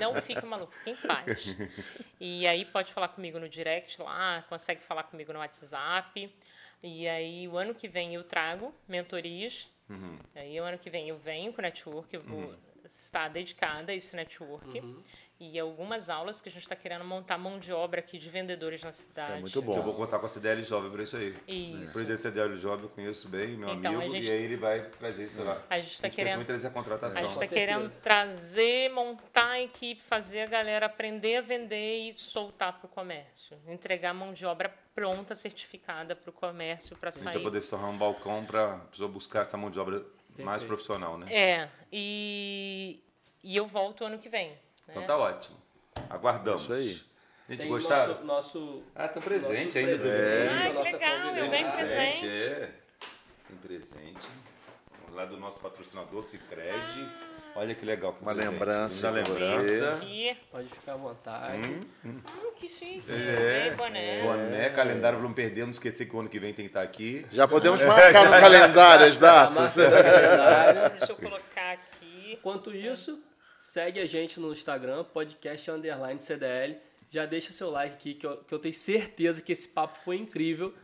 Não, 0.00 0.12
não 0.12 0.22
fica 0.22 0.44
maluco, 0.44 0.72
fica 0.72 0.90
em 0.90 0.96
paz. 0.96 1.56
E 2.20 2.46
aí 2.46 2.64
pode 2.66 2.92
falar 2.92 3.08
comigo 3.08 3.38
no 3.38 3.48
direct 3.48 4.00
lá, 4.02 4.44
consegue 4.48 4.82
falar 4.82 5.04
comigo 5.04 5.32
no 5.32 5.38
WhatsApp. 5.38 6.30
E 6.82 7.08
aí 7.08 7.48
o 7.48 7.56
ano 7.56 7.74
que 7.74 7.88
vem 7.88 8.14
eu 8.14 8.22
trago 8.24 8.74
mentorias. 8.86 9.66
Uhum. 9.88 10.18
Aí 10.34 10.60
o 10.60 10.64
ano 10.64 10.78
que 10.78 10.90
vem 10.90 11.08
eu 11.08 11.18
venho 11.18 11.52
com 11.52 11.60
o 11.60 11.62
network, 11.62 12.14
eu 12.14 12.22
vou 12.22 12.54
estar 12.94 13.28
dedicada 13.28 13.92
a 13.92 13.94
esse 13.94 14.14
network. 14.14 14.80
Uhum. 14.80 15.02
E 15.40 15.56
algumas 15.56 16.10
aulas 16.10 16.40
que 16.40 16.48
a 16.48 16.52
gente 16.52 16.62
está 16.64 16.74
querendo 16.74 17.04
montar 17.04 17.38
mão 17.38 17.60
de 17.60 17.72
obra 17.72 18.00
aqui 18.00 18.18
de 18.18 18.28
vendedores 18.28 18.82
na 18.82 18.90
cidade. 18.90 19.40
muito 19.40 19.62
bom. 19.62 19.72
Que 19.72 19.78
eu 19.78 19.82
vou 19.84 19.94
contar 19.94 20.18
com 20.18 20.26
a 20.26 20.28
CDL 20.28 20.60
Jovem 20.64 20.90
para 20.90 21.04
isso 21.04 21.16
aí. 21.16 21.36
Isso. 21.46 21.90
O 21.90 21.92
presidente 21.92 22.16
da 22.16 22.22
CDL 22.22 22.56
Jovem 22.56 22.84
eu 22.86 22.88
conheço 22.90 23.28
bem, 23.28 23.56
meu 23.56 23.68
Então, 23.70 23.94
amigo, 23.98 24.02
a 24.10 24.16
gente- 24.16 24.26
e 24.26 24.30
aí 24.32 24.42
ele 24.42 24.56
vai 24.56 24.82
trazer 24.90 25.26
isso 25.26 25.40
lá. 25.44 25.62
A 25.70 25.80
gente 25.80 25.94
tá 25.96 26.08
pensa 26.08 26.16
querendo- 26.16 26.44
trazer 26.44 26.66
a 26.66 26.70
contratação. 26.70 27.22
A 27.22 27.24
gente 27.26 27.40
está 27.40 27.54
querendo 27.54 27.88
trazer, 28.00 28.90
montar 28.90 29.50
a 29.50 29.60
equipe, 29.62 30.02
fazer 30.02 30.40
a 30.40 30.46
galera 30.46 30.86
aprender 30.86 31.36
a 31.36 31.40
vender 31.40 32.10
e 32.10 32.14
soltar 32.14 32.76
para 32.76 32.86
o 32.86 32.88
comércio. 32.88 33.56
Entregar 33.68 34.12
mão 34.12 34.32
de 34.32 34.44
obra 34.44 34.74
pronta, 34.92 35.36
certificada 35.36 36.16
para 36.16 36.30
o 36.30 36.32
comércio 36.32 36.96
para 36.96 37.10
A 37.10 37.12
gente 37.12 37.22
vai 37.22 37.32
sair. 37.34 37.42
poder 37.44 37.60
se 37.60 37.70
tornar 37.70 37.86
um 37.90 37.96
balcão 37.96 38.44
para 38.44 38.74
a 38.74 38.78
pessoa 38.78 39.08
buscar 39.08 39.42
essa 39.42 39.56
mão 39.56 39.70
de 39.70 39.78
obra 39.78 39.98
mais 40.38 40.62
Perfeito. 40.62 40.66
profissional, 40.66 41.16
né? 41.16 41.32
É, 41.32 41.68
e, 41.92 43.00
e 43.44 43.56
eu 43.56 43.68
volto 43.68 44.04
ano 44.04 44.18
que 44.18 44.28
vem. 44.28 44.58
Né? 44.88 44.94
Então 44.94 45.04
tá 45.04 45.16
ótimo. 45.16 45.56
Aguardamos. 46.10 46.62
Isso 46.62 46.72
aí. 46.72 47.08
Gente, 47.48 47.60
Tem 47.60 47.68
gostaram? 47.68 48.24
Nosso, 48.24 48.58
nosso, 48.58 48.82
Ah, 48.94 49.08
tem 49.08 49.22
um 49.22 49.24
presente 49.24 49.78
ainda. 49.78 49.96
presente 49.96 50.14
É. 50.14 50.48
da 50.48 50.54
Ah, 50.54 50.66
que 50.68 50.72
nossa 50.74 50.92
legal, 50.92 51.72
presente. 51.72 52.26
É. 52.28 52.70
Tem 53.48 53.56
presente. 53.56 54.28
Lá 55.12 55.24
do 55.24 55.38
nosso 55.38 55.58
patrocinador, 55.60 56.22
Cicred. 56.22 57.08
Olha 57.56 57.74
que 57.74 57.84
legal. 57.86 58.12
Que 58.12 58.22
Uma 58.22 58.34
presente. 58.34 58.52
lembrança 58.52 59.08
Uma 59.08 59.16
lembrança. 59.16 60.00
Pode 60.52 60.68
ficar 60.68 60.92
à 60.92 60.96
vontade. 60.96 61.80
Hum, 62.04 62.20
que 62.56 62.68
chique. 62.68 63.04
É. 63.10 63.74
Boné. 63.76 64.22
Boné, 64.22 64.70
calendário 64.70 65.18
para 65.18 65.26
não 65.26 65.34
perder, 65.34 65.62
não 65.64 65.70
esquecer 65.70 66.04
que 66.06 66.14
o 66.14 66.20
ano 66.20 66.28
que 66.28 66.38
vem 66.38 66.52
tem 66.52 66.66
que 66.66 66.70
estar 66.70 66.82
aqui. 66.82 67.26
Já 67.32 67.48
podemos 67.48 67.80
marcar 67.82 68.26
no 68.26 68.30
calendário 68.30 69.06
as 69.06 69.16
datas. 69.16 69.74
Calendário. 69.74 70.98
Deixa 70.98 71.12
eu 71.12 71.16
colocar 71.16 71.72
aqui. 71.72 72.34
Enquanto 72.38 72.74
isso, 72.76 73.20
segue 73.58 74.00
a 74.00 74.06
gente 74.06 74.38
no 74.38 74.52
Instagram, 74.52 75.02
podcast 75.04 75.68
underline 75.70 76.22
CDL. 76.22 76.76
Já 77.10 77.24
deixa 77.24 77.50
seu 77.52 77.70
like 77.70 77.94
aqui, 77.94 78.12
que 78.14 78.26
eu, 78.26 78.36
que 78.36 78.54
eu 78.54 78.58
tenho 78.58 78.74
certeza 78.74 79.40
que 79.40 79.50
esse 79.50 79.66
papo 79.66 79.96
foi 79.96 80.16
incrível. 80.18 80.74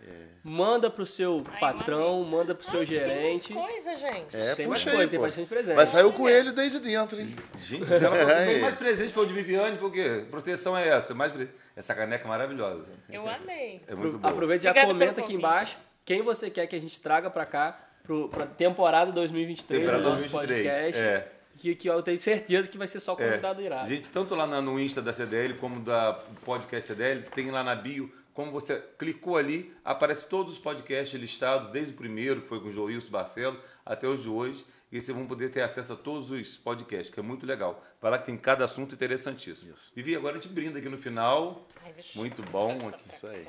Manda 0.43 0.89
pro 0.91 1.05
seu 1.05 1.45
Ai, 1.53 1.61
patrão, 1.61 2.25
manda 2.25 2.55
pro 2.55 2.65
seu 2.67 2.81
Ah, 2.81 2.85
gerente. 2.85 3.49
Tem 3.49 3.57
mais 3.57 3.71
coisa, 3.85 3.95
gente. 3.95 4.35
É, 4.37 4.55
Tem 4.55 4.67
mais 4.67 4.81
puxa 4.81 4.91
coisa, 4.91 5.05
aí, 5.05 5.11
tem 5.11 5.19
pô. 5.19 5.27
bastante 5.27 5.49
presente. 5.49 5.77
Vai 5.77 5.87
sair 5.87 6.05
o 6.05 6.13
coelho 6.15 6.53
desde 6.55 6.81
dentro, 6.81 7.21
hein? 7.21 7.37
Gente, 7.59 7.93
ela 7.93 8.17
falou, 8.17 8.35
Aí. 8.35 8.47
"Tem 8.55 8.61
mais 8.63 8.75
presente 8.75 9.13
foi 9.13 9.25
o 9.25 9.27
de 9.27 9.35
Viviane, 9.35 9.77
foi 9.77 9.89
o 9.89 9.93
quê? 9.93 10.25
Proteção 10.31 10.77
é 10.77 10.89
essa. 10.89 11.15
Mais 11.15 11.33
Essa 11.77 11.95
caneca 11.95 12.25
é 12.25 12.29
maravilhosa. 12.29 12.87
Eu 13.11 13.29
amei. 13.29 13.83
É 13.87 13.95
muito 13.95 14.17
boa. 14.19 14.33
Aproveita 14.33 14.67
e 14.71 14.75
já 14.75 14.87
comenta 14.87 15.21
aqui 15.21 15.35
embaixo 15.35 15.77
quem 16.07 16.23
você 16.23 16.49
quer 16.51 16.67
que 16.67 16.75
a 16.77 16.81
gente 16.81 16.99
traga 17.01 17.29
pra 17.29 17.45
cá, 17.45 17.79
pro, 18.03 18.31
pra 18.31 18.47
temporada 18.47 19.13
2023 19.13 19.83
Temporada 19.83 20.03
do 20.03 20.09
nosso 20.11 20.23
2023, 20.27 20.75
podcast. 20.95 21.03
é. 21.03 21.34
Que, 21.57 21.75
que 21.75 21.89
eu 21.89 22.03
tenho 22.03 22.19
certeza 22.19 22.69
que 22.69 22.77
vai 22.77 22.87
ser 22.89 23.01
só 23.01 23.13
É. 23.13 23.17
convidado 23.17 23.63
irado. 23.63 23.89
Gente, 23.89 24.09
tanto 24.09 24.35
lá 24.35 24.47
no 24.47 24.79
Insta 24.81 25.01
da 25.01 25.13
CDL 25.13 25.55
como 25.55 25.81
da 25.81 26.15
podcast 26.45 26.87
CDL, 26.87 27.23
tem 27.35 27.51
lá 27.51 27.63
na 27.63 27.75
bio, 27.75 28.13
como 28.33 28.51
você 28.51 28.83
clicou 28.99 29.37
ali, 29.37 29.73
aparece 29.85 30.27
todos 30.29 30.55
os 30.55 30.59
podcasts 30.59 31.19
listados, 31.19 31.69
desde 31.69 31.93
o 31.93 31.97
primeiro, 31.97 32.43
que 32.43 32.49
foi 32.49 32.61
com 32.61 32.67
o 32.67 32.71
Joilson 32.71 33.11
Barcelos, 33.11 33.61
até 33.87 34.09
os 34.09 34.23
de 34.23 34.29
hoje. 34.29 34.65
e 34.93 35.01
vocês 35.01 35.17
vão 35.17 35.27
poder 35.27 35.51
ter 35.51 35.61
acesso 35.63 35.93
a 35.95 35.97
todos 35.97 36.31
os 36.31 36.57
podcasts, 36.57 37.13
que 37.13 37.19
é 37.19 37.23
muito 37.23 37.45
legal. 37.45 37.83
Vai 38.01 38.13
lá 38.13 38.19
que 38.19 38.27
tem 38.27 38.37
cada 38.37 38.65
assunto 38.65 38.95
interessantíssimo. 38.95 39.75
Isso. 39.75 39.91
Vivi, 39.95 40.15
agora 40.15 40.37
a 40.37 40.41
gente 40.41 40.53
brinda 40.53 40.79
aqui 40.79 40.89
no 40.89 40.99
final. 40.99 41.67
Ai, 41.85 41.93
Muito 42.15 42.43
bom 42.45 42.79
aqui. 42.89 43.03
Isso 43.13 43.27
aí. 43.27 43.45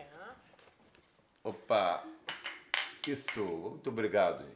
Opa! 1.44 2.04
Isso! 3.08 3.44
Muito 3.44 3.90
obrigado, 3.92 4.40
gente. 4.44 4.56